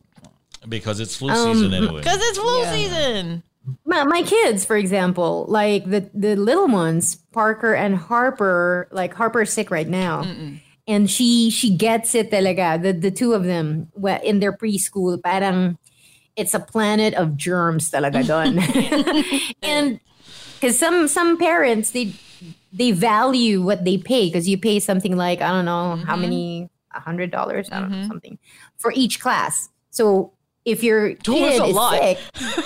because 0.68 1.00
it's 1.00 1.16
flu 1.16 1.30
Um, 1.30 1.54
season 1.54 1.74
anyway. 1.74 2.02
because 2.02 2.18
it's 2.20 2.38
flu 2.38 2.64
season. 2.66 3.42
My, 3.84 4.04
my 4.04 4.22
kids, 4.22 4.64
for 4.64 4.76
example, 4.76 5.44
like 5.48 5.84
the, 5.84 6.08
the 6.14 6.36
little 6.36 6.68
ones, 6.68 7.16
Parker 7.32 7.74
and 7.74 7.96
Harper, 7.96 8.88
like 8.90 9.12
Harper's 9.12 9.52
sick 9.52 9.70
right 9.70 9.88
now. 9.88 10.24
And 10.86 11.10
she 11.10 11.50
she 11.50 11.76
gets 11.76 12.14
it 12.14 12.30
talaga, 12.30 12.74
uh, 12.74 12.76
the, 12.78 12.92
the 12.94 13.10
two 13.10 13.34
of 13.34 13.44
them 13.44 13.92
wa- 13.94 14.20
in 14.24 14.40
their 14.40 14.56
preschool, 14.56 15.22
parang 15.22 15.76
it's 16.34 16.54
a 16.54 16.60
planet 16.60 17.12
of 17.12 17.36
germs 17.36 17.90
talaga 17.90 18.24
doon. 18.24 18.56
and 19.62 20.00
because 20.54 20.78
some 20.78 21.08
some 21.08 21.36
parents 21.36 21.90
they 21.90 22.12
they 22.72 22.92
value 22.92 23.60
what 23.60 23.84
they 23.84 23.98
pay 23.98 24.26
because 24.26 24.48
you 24.48 24.56
pay 24.56 24.80
something 24.80 25.16
like 25.16 25.42
I 25.42 25.48
don't 25.48 25.64
know 25.64 25.96
how 25.96 26.14
mm-hmm. 26.14 26.22
many 26.22 26.70
a 26.94 27.00
hundred 27.00 27.30
dollars 27.30 27.68
I 27.70 27.80
don't 27.80 27.90
know 27.90 27.98
mm-hmm. 27.98 28.08
something 28.08 28.38
for 28.78 28.92
each 28.94 29.20
class. 29.20 29.68
So 29.90 30.32
if 30.68 30.84
your 30.84 31.16
kid 31.24 31.60
a 31.60 31.64
is 31.64 31.74
lot. 31.74 31.96
sick, 31.96 32.18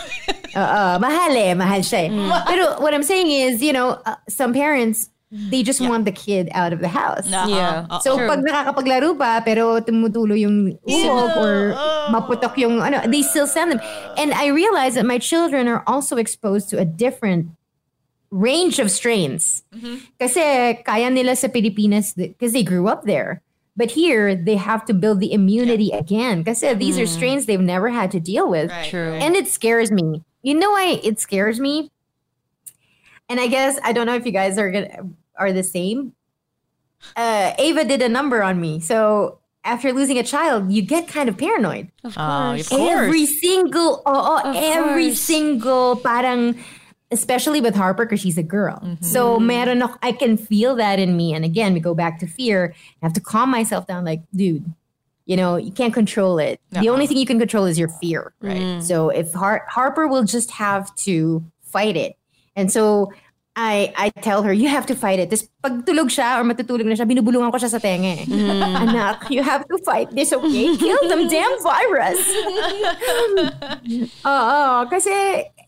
uh, 0.58 0.98
mahal 0.98 1.30
eh, 1.38 1.54
mahal 1.54 1.80
siya. 1.80 2.10
eh. 2.10 2.42
Pero 2.50 2.82
what 2.82 2.92
I'm 2.92 3.06
saying 3.06 3.30
is, 3.30 3.62
you 3.62 3.72
know, 3.72 4.02
uh, 4.04 4.16
some 4.28 4.52
parents 4.52 5.08
they 5.32 5.62
just 5.64 5.80
want 5.80 6.04
the 6.04 6.12
kid 6.12 6.50
out 6.52 6.74
of 6.76 6.80
the 6.84 6.92
house. 6.92 7.24
Uh-uh. 7.32 7.48
Yeah. 7.48 7.86
Uh-uh. 7.88 8.00
So 8.04 8.20
True. 8.20 8.28
pag 8.28 8.44
nakakapaglaro 8.44 9.16
pa 9.16 9.40
pero 9.40 9.80
tumutulo 9.80 10.36
yung 10.36 10.76
usok 10.84 11.30
or 11.40 11.72
maputok 12.12 12.60
yung 12.60 12.84
ano, 12.84 13.00
they 13.08 13.24
still 13.24 13.48
send 13.48 13.72
them. 13.72 13.80
And 14.20 14.36
I 14.36 14.52
realize 14.52 14.92
that 15.00 15.08
my 15.08 15.16
children 15.16 15.68
are 15.72 15.80
also 15.88 16.20
exposed 16.20 16.68
to 16.76 16.78
a 16.78 16.84
different 16.84 17.48
range 18.28 18.76
of 18.78 18.92
strains. 18.92 19.64
Kasi 20.20 20.76
kaya 20.84 21.08
nila 21.08 21.32
sa 21.32 21.48
Pilipinas 21.48 22.12
because 22.12 22.52
they 22.52 22.62
grew 22.64 22.88
up 22.88 23.08
there. 23.08 23.40
But 23.76 23.90
here 23.92 24.34
they 24.34 24.56
have 24.56 24.84
to 24.86 24.94
build 24.94 25.20
the 25.20 25.32
immunity 25.32 25.90
again 25.92 26.44
kasi 26.44 26.74
these 26.74 26.98
are 26.98 27.06
strains 27.06 27.46
they've 27.46 27.58
never 27.60 27.88
had 27.88 28.10
to 28.12 28.20
deal 28.20 28.48
with. 28.48 28.70
Right, 28.70 28.90
True. 28.90 29.14
And 29.14 29.34
it 29.34 29.48
scares 29.48 29.90
me. 29.90 30.22
You 30.42 30.54
know 30.54 30.70
why 30.72 31.00
it 31.02 31.18
scares 31.20 31.58
me? 31.58 31.90
And 33.28 33.40
I 33.40 33.46
guess 33.46 33.78
I 33.82 33.92
don't 33.92 34.06
know 34.06 34.14
if 34.14 34.26
you 34.26 34.32
guys 34.32 34.58
are 34.58 34.70
gonna 34.70 35.08
are 35.38 35.52
the 35.52 35.62
same. 35.62 36.12
Uh, 37.16 37.52
Ava 37.58 37.84
did 37.84 38.02
a 38.02 38.08
number 38.08 38.42
on 38.42 38.60
me. 38.60 38.78
So 38.80 39.38
after 39.64 39.92
losing 39.92 40.18
a 40.18 40.22
child, 40.22 40.70
you 40.70 40.82
get 40.82 41.08
kind 41.08 41.28
of 41.28 41.38
paranoid. 41.38 41.88
Of 42.04 42.14
Oh, 42.18 42.52
course. 42.54 42.70
of 42.70 42.76
course. 42.78 42.90
Every 42.90 43.26
single, 43.26 44.02
oh, 44.04 44.40
Of 44.44 44.56
every 44.56 45.06
course. 45.06 45.20
single 45.20 45.96
parang, 45.96 46.58
especially 47.12 47.60
with 47.60 47.76
Harper 47.76 48.04
because 48.04 48.20
she's 48.20 48.38
a 48.38 48.42
girl. 48.42 48.80
Mm-hmm. 48.82 49.04
So 49.04 49.38
meron 49.38 49.82
ako- 49.82 49.98
I 50.02 50.12
can 50.12 50.36
feel 50.36 50.74
that 50.76 50.98
in 50.98 51.16
me. 51.16 51.34
And 51.34 51.44
again, 51.44 51.74
we 51.74 51.80
go 51.80 51.94
back 51.94 52.18
to 52.20 52.26
fear. 52.26 52.74
I 53.02 53.06
have 53.06 53.12
to 53.14 53.20
calm 53.20 53.50
myself 53.50 53.86
down. 53.86 54.04
Like, 54.04 54.22
dude, 54.34 54.64
you 55.26 55.36
know, 55.36 55.56
you 55.56 55.70
can't 55.70 55.94
control 55.94 56.38
it. 56.40 56.58
The 56.72 56.88
only 56.88 57.06
thing 57.06 57.16
you 57.18 57.26
can 57.26 57.38
control 57.38 57.64
is 57.68 57.78
your 57.78 57.92
fear. 58.00 58.32
Right. 58.40 58.82
So 58.82 59.10
if 59.10 59.32
Har- 59.32 59.66
Harper 59.68 60.08
will 60.08 60.24
just 60.24 60.50
have 60.56 60.88
to 61.06 61.44
fight 61.62 61.96
it. 61.96 62.16
And 62.56 62.72
so 62.72 63.12
I 63.54 63.92
I 63.96 64.08
tell 64.24 64.42
her, 64.48 64.52
you 64.52 64.68
have 64.72 64.88
to 64.88 64.96
fight 64.96 65.20
it. 65.20 65.28
Tapos 65.28 65.44
pag 65.60 65.84
tulog 65.84 66.08
siya 66.08 66.40
or 66.40 66.44
matutulog 66.48 66.88
na 66.88 66.96
siya, 66.96 67.04
binubulungan 67.04 67.52
ko 67.52 67.60
siya 67.60 67.68
sa 67.68 67.76
tenga 67.76 68.24
eh. 68.24 68.24
Anak, 68.82 69.28
you 69.28 69.44
have 69.44 69.68
to 69.68 69.76
fight 69.84 70.08
this, 70.16 70.32
okay? 70.32 70.72
Kill 70.80 71.04
them 71.04 71.28
damn 71.28 71.52
virus. 71.60 72.16
Oo, 74.32 74.60
kasi 74.88 75.12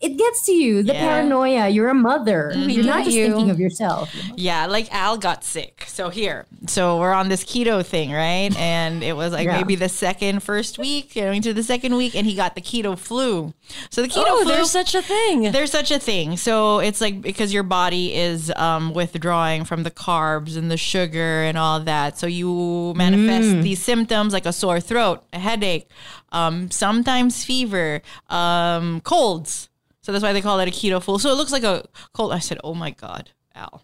it 0.05 0.17
gets 0.17 0.45
to 0.45 0.51
you, 0.53 0.83
the 0.83 0.93
Yeah. 0.93 0.99
paranoia. 1.07 1.67
You're 1.69 1.89
a 1.89 1.93
mother. 1.93 2.51
You're 2.55 2.83
not 2.85 3.03
just 3.05 3.15
you. 3.15 3.27
thinking 3.27 3.49
of 3.49 3.59
yourself. 3.59 4.13
Yeah, 4.35 4.65
like 4.67 4.87
Al 4.93 5.17
got 5.17 5.43
sick. 5.43 5.85
So 5.87 6.09
here, 6.09 6.45
so 6.67 6.99
we're 6.99 7.13
on 7.13 7.27
this 7.29 7.43
keto 7.43 7.83
thing, 7.85 8.11
right? 8.11 8.51
And 8.75 9.03
it 9.03 9.15
was 9.15 9.31
like 9.33 9.45
Yeah. 9.45 9.57
maybe 9.57 9.75
the 9.75 9.89
second, 9.89 10.43
first 10.43 10.77
week, 10.77 11.13
going 11.15 11.41
to 11.43 11.53
the 11.53 11.63
second 11.63 11.95
week, 11.95 12.15
and 12.15 12.25
he 12.27 12.35
got 12.35 12.55
the 12.55 12.61
keto 12.61 12.97
flu. 12.97 13.53
So 13.89 14.01
the 14.01 14.07
keto 14.07 14.23
Oh, 14.27 14.43
flu. 14.43 14.51
there's 14.53 14.71
such 14.71 14.93
a 14.95 15.01
thing. 15.01 15.51
There's 15.51 15.71
such 15.71 15.91
a 15.91 15.99
thing. 15.99 16.37
So 16.37 16.79
it's 16.79 17.01
like 17.01 17.21
because 17.21 17.53
your 17.53 17.63
body 17.63 18.13
is 18.15 18.51
um, 18.55 18.93
withdrawing 18.93 19.65
from 19.65 19.83
the 19.83 19.91
carbs 19.91 20.57
and 20.57 20.69
the 20.69 20.77
sugar 20.77 21.43
and 21.43 21.57
all 21.57 21.79
that. 21.81 22.17
So 22.19 22.27
you 22.27 22.93
manifest 22.95 23.63
these 23.63 23.81
symptoms 23.81 24.33
like 24.33 24.45
a 24.45 24.53
sore 24.53 24.79
throat, 24.79 25.23
a 25.33 25.39
headache, 25.39 25.87
um, 26.31 26.69
sometimes 26.71 27.43
fever, 27.45 28.01
um, 28.29 29.01
colds. 29.01 29.69
So 30.05 30.11
that's 30.11 30.21
why 30.21 30.33
they 30.33 30.41
call 30.41 30.59
it 30.59 30.67
a 30.67 30.71
keto 30.71 31.01
flu. 31.01 31.17
So 31.17 31.31
it 31.31 31.33
looks 31.35 31.51
like 31.51 31.63
a 31.63 31.83
cold. 32.13 32.31
I 32.31 32.37
said, 32.37 32.59
"Oh 32.63 32.75
my 32.75 32.91
god, 32.91 33.31
Al." 33.55 33.83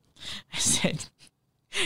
I 0.54 0.58
said, 0.58 1.04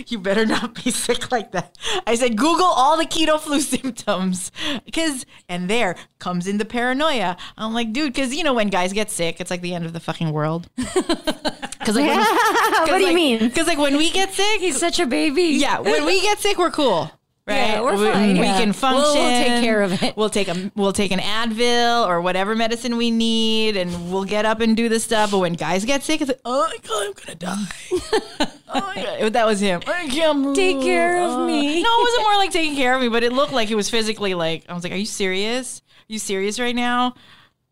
you 0.07 0.21
better 0.21 0.47
not 0.47 0.77
be 0.85 0.91
sick 0.93 1.33
like 1.33 1.51
that. 1.51 1.77
I 2.07 2.15
said, 2.15 2.39
Google 2.39 2.65
all 2.65 2.97
the 2.97 3.05
keto 3.07 3.41
flu 3.41 3.61
symptoms. 3.75 4.53
Cause, 4.93 5.27
and 5.49 5.69
there 5.69 5.97
comes 6.21 6.47
in 6.47 6.59
the 6.59 6.65
paranoia. 6.65 7.37
I'm 7.59 7.75
like, 7.75 7.93
dude, 7.93 8.15
cause 8.15 8.33
you 8.33 8.45
know, 8.45 8.55
when 8.55 8.69
guys 8.69 8.93
get 8.93 9.11
sick, 9.11 9.41
it's 9.41 9.51
like 9.51 9.63
the 9.63 9.75
end 9.75 9.85
of 9.85 9.93
the 9.93 10.01
fucking 10.01 10.31
world. 10.31 10.69
Cause 10.77 11.97
like, 11.97 12.07
when, 12.07 12.19
what 12.21 12.99
do 12.99 13.05
you 13.05 13.15
mean? 13.15 13.51
Cause 13.51 13.67
like 13.67 13.79
when 13.79 13.97
we 13.97 14.11
get 14.13 14.33
sick, 14.33 14.61
He's 14.61 14.79
such 14.79 15.01
a 15.01 15.07
baby. 15.07 15.43
yeah, 15.43 15.81
when 15.81 16.07
we 16.07 16.23
get 16.23 16.39
sick, 16.39 16.57
we're 16.57 16.71
cool. 16.71 17.11
Right, 17.53 17.69
Yeah, 17.69 17.81
we're 17.83 17.97
we, 17.97 18.11
fine, 18.13 18.33
We 18.39 18.45
yeah. 18.47 18.59
can 18.59 18.69
We'll- 18.69 18.73
function. 18.75 19.23
we'll 19.23 19.45
take 19.45 19.63
care 19.65 19.83
of 19.83 20.03
it. 20.03 20.17
We'll 20.17 20.31
take 20.31 20.49
a 20.49 20.73
we'll 20.75 20.93
take 20.93 21.13
an 21.13 21.19
Advil 21.21 22.07
or 22.07 22.21
whatever 22.21 22.55
medicine 22.57 22.97
we 22.97 23.11
need, 23.11 23.77
and 23.77 24.13
we'll 24.13 24.25
get 24.25 24.45
up 24.45 24.61
and 24.61 24.77
do 24.77 24.89
the 24.89 24.99
stuff. 25.01 25.31
But 25.31 25.39
when 25.39 25.53
guys 25.55 25.85
get 25.85 26.03
sick, 26.03 26.21
it's 26.21 26.29
like, 26.29 26.41
oh 26.45 26.69
my 26.69 26.77
god, 26.89 27.07
I'm 27.07 27.13
gonna 27.13 27.35
die. 27.35 28.57
oh 28.75 28.93
my 28.95 29.19
god, 29.21 29.33
that 29.35 29.47
was 29.47 29.61
him. 29.61 29.81
I 29.87 30.09
can't 30.09 30.39
move. 30.39 30.57
Take 30.57 30.81
care 30.81 31.23
of 31.23 31.31
Oh. 31.31 31.47
me. 31.47 31.83
No, 31.83 31.89
it 31.91 32.03
wasn't 32.03 32.23
more 32.25 32.37
like 32.37 32.51
taking 32.51 32.77
care 32.77 32.95
of 32.95 33.01
me, 33.03 33.09
but 33.09 33.23
it 33.23 33.33
looked 33.33 33.53
like 33.53 33.69
he 33.69 33.75
was 33.75 33.89
physically 33.91 34.35
like. 34.35 34.65
I 34.69 34.75
was 34.75 34.83
like, 34.85 34.93
are 34.93 34.97
you 34.97 35.07
serious? 35.07 35.81
Are 36.09 36.13
you 36.13 36.19
serious 36.19 36.59
right 36.59 36.75
now? 36.75 37.15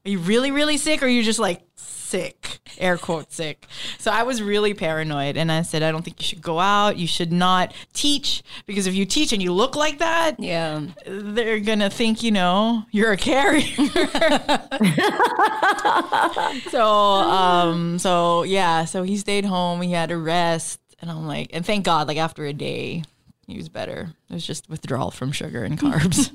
Are 0.07 0.11
you 0.11 0.19
really 0.19 0.51
really 0.51 0.77
sick, 0.79 1.03
or 1.03 1.07
are 1.07 1.09
you 1.09 1.23
just 1.23 1.39
like 1.39 1.63
sick? 2.11 2.59
Air 2.79 2.99
quote 2.99 3.33
sick. 3.33 3.67
So 3.99 4.11
I 4.11 4.23
was 4.25 4.43
really 4.43 4.75
paranoid, 4.75 5.37
and 5.37 5.51
I 5.51 5.63
said, 5.63 5.83
I 5.83 5.93
don't 5.93 6.03
think 6.03 6.21
you 6.21 6.27
should 6.27 6.43
go 6.43 6.59
out. 6.59 6.97
You 6.97 7.07
should 7.07 7.33
not 7.33 7.73
teach 7.93 8.43
because 8.67 8.87
if 8.87 8.95
you 8.95 9.07
teach 9.07 9.33
and 9.33 9.43
you 9.43 9.53
look 9.53 9.77
like 9.77 9.99
that, 9.99 10.39
Yeah. 10.39 10.83
they're 11.07 11.61
gonna 11.61 11.91
think 11.91 12.23
you 12.23 12.33
know 12.33 12.85
you're 12.91 13.13
a 13.13 13.17
carrier. 13.17 13.63
so 16.71 16.85
um 16.85 17.99
so 17.99 18.43
yeah, 18.45 18.85
so 18.85 19.03
he 19.03 19.17
stayed 19.17 19.45
home. 19.45 19.81
He 19.83 19.93
had 19.93 20.09
to 20.11 20.19
rest, 20.19 20.81
and 21.01 21.11
I'm 21.11 21.27
like, 21.27 21.51
and 21.53 21.65
thank 21.65 21.85
God, 21.85 22.09
like 22.09 22.19
after 22.19 22.45
a 22.47 22.53
day. 22.53 23.03
He 23.47 23.57
was 23.57 23.69
better. 23.69 24.11
It 24.29 24.33
was 24.35 24.47
just 24.47 24.71
withdrawal 24.71 25.11
from 25.11 25.33
sugar 25.33 25.65
and 25.65 25.77
carbs. 25.77 26.31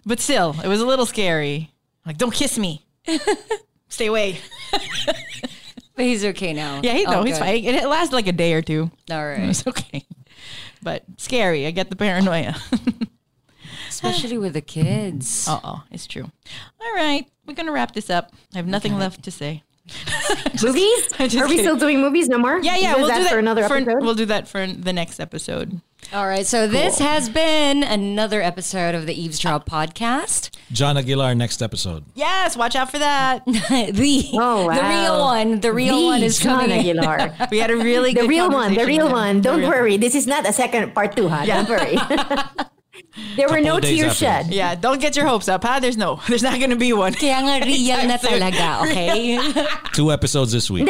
but 0.06 0.18
still, 0.18 0.56
it 0.64 0.66
was 0.66 0.80
a 0.80 0.86
little 0.86 1.04
scary. 1.04 1.70
Like, 2.06 2.16
don't 2.16 2.32
kiss 2.32 2.58
me. 2.58 2.86
Stay 3.88 4.06
away. 4.06 4.38
But 5.94 6.04
he's 6.04 6.24
okay 6.26 6.52
now. 6.52 6.80
Yeah, 6.80 6.92
he, 6.92 7.02
no, 7.02 7.14
Oh, 7.14 7.22
he's 7.24 7.34
good. 7.38 7.44
fine. 7.44 7.64
It, 7.64 7.74
it 7.74 7.88
lasted 7.88 8.14
like 8.14 8.28
a 8.28 8.32
day 8.32 8.52
or 8.54 8.62
two. 8.62 8.88
All 9.10 9.26
right. 9.26 9.40
It 9.40 9.46
was 9.48 9.66
okay. 9.66 10.06
But 10.80 11.02
scary. 11.16 11.66
I 11.66 11.72
get 11.72 11.90
the 11.90 11.96
paranoia. 11.96 12.54
Especially 13.88 14.38
with 14.38 14.52
the 14.52 14.60
kids. 14.60 15.48
Uh 15.48 15.58
oh, 15.64 15.82
it's 15.90 16.06
true. 16.06 16.30
All 16.80 16.94
right, 16.94 17.26
we're 17.46 17.54
gonna 17.54 17.72
wrap 17.72 17.94
this 17.94 18.10
up. 18.10 18.32
I 18.54 18.58
have 18.58 18.66
nothing 18.68 18.96
left 18.96 19.24
to 19.24 19.32
say. 19.32 19.64
Movies? 20.62 21.08
Are 21.18 21.24
we 21.24 21.28
kidding. 21.30 21.58
still 21.58 21.76
doing 21.76 22.00
movies? 22.00 22.28
No 22.28 22.38
more? 22.38 22.60
Yeah, 22.60 22.76
yeah, 22.76 22.94
we'll 22.94 23.08
that 23.08 23.16
do 23.18 23.24
that 23.24 23.32
for 23.32 23.38
another 23.40 23.66
for- 23.66 23.76
episode. 23.78 24.02
We'll 24.02 24.14
do 24.14 24.26
that 24.26 24.46
for 24.46 24.66
the 24.68 24.92
next 24.92 25.18
episode. 25.18 25.80
All 26.12 26.26
right. 26.26 26.46
So 26.46 26.66
this 26.66 26.98
has 27.00 27.28
been 27.28 27.82
another 27.82 28.40
episode 28.40 28.94
of 28.94 29.04
the 29.06 29.12
Eavesdrop 29.20 29.68
podcast. 29.68 30.50
John 30.72 30.96
Aguilar, 30.96 31.34
next 31.34 31.60
episode. 31.62 32.04
Yes, 32.14 32.56
watch 32.56 32.74
out 32.76 32.90
for 32.90 32.98
that. 32.98 33.44
the 33.46 34.30
Oh, 34.32 34.72
the 34.72 34.82
real 34.82 35.20
one. 35.20 35.60
The 35.60 35.72
real 35.72 35.98
The 36.00 36.06
one 36.06 36.22
is 36.22 36.38
John 36.38 36.60
coming. 36.70 36.86
in. 36.86 36.98
Aguilar. 36.98 37.34
We 37.50 37.58
had 37.58 37.70
a 37.70 37.76
really 37.76 38.14
good 38.14 38.24
the 38.24 38.28
real 38.28 38.50
one, 38.50 38.72
the 38.74 38.86
real 38.86 39.04
with 39.04 39.06
him. 39.08 39.12
one. 39.12 39.40
Don't 39.42 39.60
real- 39.60 39.68
worry. 39.68 39.96
This 39.98 40.14
is 40.14 40.26
not 40.26 40.48
a 40.48 40.52
second 40.52 40.94
part 40.94 41.14
two, 41.14 41.28
huh? 41.28 41.42
Yeah. 41.44 41.62
Don't 41.64 41.68
worry. 41.78 41.96
there 43.36 43.48
were 43.50 43.60
no 43.60 43.78
tears 43.78 44.16
shed. 44.16 44.46
Yeah, 44.52 44.74
don't 44.74 45.00
get 45.00 45.14
your 45.14 45.26
hopes 45.26 45.48
up, 45.48 45.62
huh? 45.62 45.78
There's 45.80 45.96
no, 45.98 46.20
there's 46.28 46.42
not 46.42 46.58
gonna 46.58 46.76
be 46.76 46.92
one. 46.94 47.12
Kaya 47.12 47.36
nga 47.44 47.66
real 47.66 48.06
na 48.08 48.16
talaga, 48.16 48.82
okay? 48.88 49.36
Two 49.92 50.10
episodes 50.10 50.52
this 50.52 50.70
week. 50.70 50.88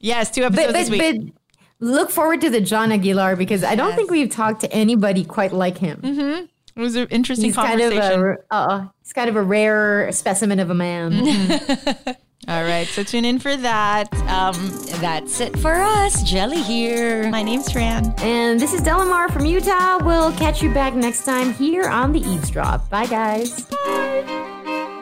Yes, 0.00 0.30
two 0.30 0.42
episodes 0.44 0.66
But, 0.66 0.72
this 0.74 0.90
week. 0.90 1.00
but 1.00 1.32
look 1.80 2.10
forward 2.10 2.40
to 2.42 2.50
the 2.50 2.60
John 2.60 2.92
Aguilar 2.92 3.36
because 3.36 3.62
I 3.64 3.74
don't 3.74 3.94
think 3.94 4.10
we've 4.10 4.30
talked 4.30 4.60
to 4.62 4.72
anybody 4.72 5.24
quite 5.24 5.52
like 5.52 5.78
him. 5.78 6.00
it 6.04 6.80
was 6.80 6.96
an 6.96 7.06
interesting 7.10 7.46
He's 7.46 7.56
kind 7.56 7.80
of 7.80 7.92
conversation. 7.92 8.36
a 8.50 8.54
uh, 8.54 8.86
he's 9.02 9.12
kind 9.12 9.28
of 9.28 9.36
a 9.36 9.42
rare 9.42 10.10
specimen 10.12 10.58
of 10.60 10.70
a 10.70 10.74
man. 10.74 11.12
All 12.48 12.62
right, 12.62 12.86
so 12.86 13.02
tune 13.02 13.24
in 13.24 13.40
for 13.40 13.56
that. 13.56 14.12
Um, 14.28 14.54
That's 15.00 15.40
it 15.40 15.58
for 15.58 15.72
us. 15.74 16.22
Jelly 16.22 16.62
here. 16.62 17.28
my 17.30 17.42
name's 17.42 17.72
Fran. 17.72 18.14
and 18.18 18.60
this 18.60 18.72
is 18.72 18.82
Delamar 18.82 19.32
from 19.32 19.46
Utah. 19.46 19.98
We'll 20.04 20.30
catch 20.32 20.62
you 20.62 20.72
back 20.72 20.94
next 20.94 21.24
time 21.24 21.52
here 21.54 21.88
on 21.88 22.12
the 22.12 22.20
Eavesdrop. 22.20 22.88
Bye, 22.88 23.06
guys. 23.06 23.66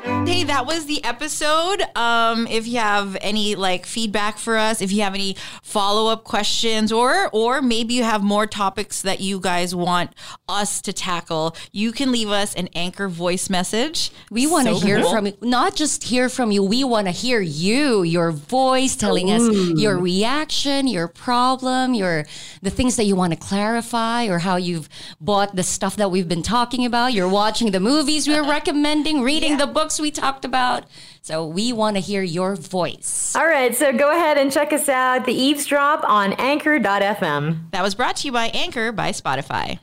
Hey, 0.05 0.45
that 0.45 0.67
was 0.67 0.85
the 0.85 1.03
episode. 1.03 1.83
Um, 1.97 2.47
if 2.47 2.67
you 2.67 2.79
have 2.79 3.17
any 3.23 3.55
like 3.55 3.87
feedback 3.87 4.37
for 4.37 4.59
us, 4.59 4.83
if 4.83 4.93
you 4.93 5.03
have 5.03 5.15
any 5.15 5.37
follow 5.63 6.11
up 6.13 6.25
questions, 6.25 6.93
or 6.93 7.31
or 7.33 7.63
maybe 7.63 7.95
you 7.95 8.03
have 8.05 8.23
more 8.23 8.47
topics 8.47 9.01
that 9.03 9.21
you 9.21 9.41
guys 9.41 9.75
want 9.75 10.11
us 10.47 10.83
to 10.83 10.93
tackle, 10.93 11.57
you 11.73 11.91
can 11.91 12.13
leave 12.13 12.29
us 12.29 12.55
an 12.55 12.69
anchor 12.75 13.09
voice 13.09 13.49
message. 13.49 14.11
We 14.31 14.47
want 14.47 14.69
to 14.69 14.75
So 14.75 14.81
hear 14.87 15.01
cool. 15.01 15.11
from 15.11 15.27
you. 15.27 15.37
Not 15.41 15.75
just 15.75 16.05
hear 16.05 16.29
from 16.29 16.51
you. 16.51 16.63
We 16.63 16.85
want 16.85 17.07
to 17.07 17.11
hear 17.11 17.41
you, 17.41 18.03
your 18.03 18.31
voice, 18.31 18.97
telling 18.97 19.31
us 19.31 19.43
your 19.79 19.97
reaction, 19.99 20.87
your 20.87 21.09
problem, 21.09 21.95
your 21.95 22.27
the 22.61 22.71
things 22.71 22.97
that 22.97 23.05
you 23.05 23.17
want 23.17 23.33
to 23.33 23.39
clarify, 23.39 24.27
or 24.27 24.39
how 24.41 24.57
you've 24.57 24.89
bought 25.21 25.57
the 25.57 25.63
stuff 25.63 25.97
that 25.97 26.11
we've 26.11 26.29
been 26.29 26.43
talking 26.43 26.85
about. 26.85 27.15
You're 27.15 27.29
watching 27.29 27.71
the 27.71 27.81
movies 27.81 28.29
we're 28.29 28.47
recommending, 28.47 29.23
reading 29.23 29.57
the 29.57 29.67
books 29.95 30.01
we 30.01 30.11
talked 30.11 30.45
about. 30.45 30.85
So 31.23 31.47
we 31.47 31.73
want 31.73 31.97
to 31.97 32.01
hear 32.01 32.23
your 32.23 32.57
voice. 32.57 33.35
All 33.37 33.47
right, 33.47 33.75
so 33.75 33.93
go 33.93 34.11
ahead 34.11 34.37
and 34.39 34.53
check 34.53 34.73
us 34.73 34.89
out, 34.89 35.25
the 35.25 35.33
Eavesdrop 35.33 36.05
on 36.05 36.33
Anchor.fm. 36.35 37.71
That 37.71 37.83
was 37.83 37.95
brought 37.95 38.17
to 38.17 38.27
you 38.27 38.33
by 38.33 38.47
Anchor 38.49 38.93
by 38.93 39.11
Spotify. 39.11 39.79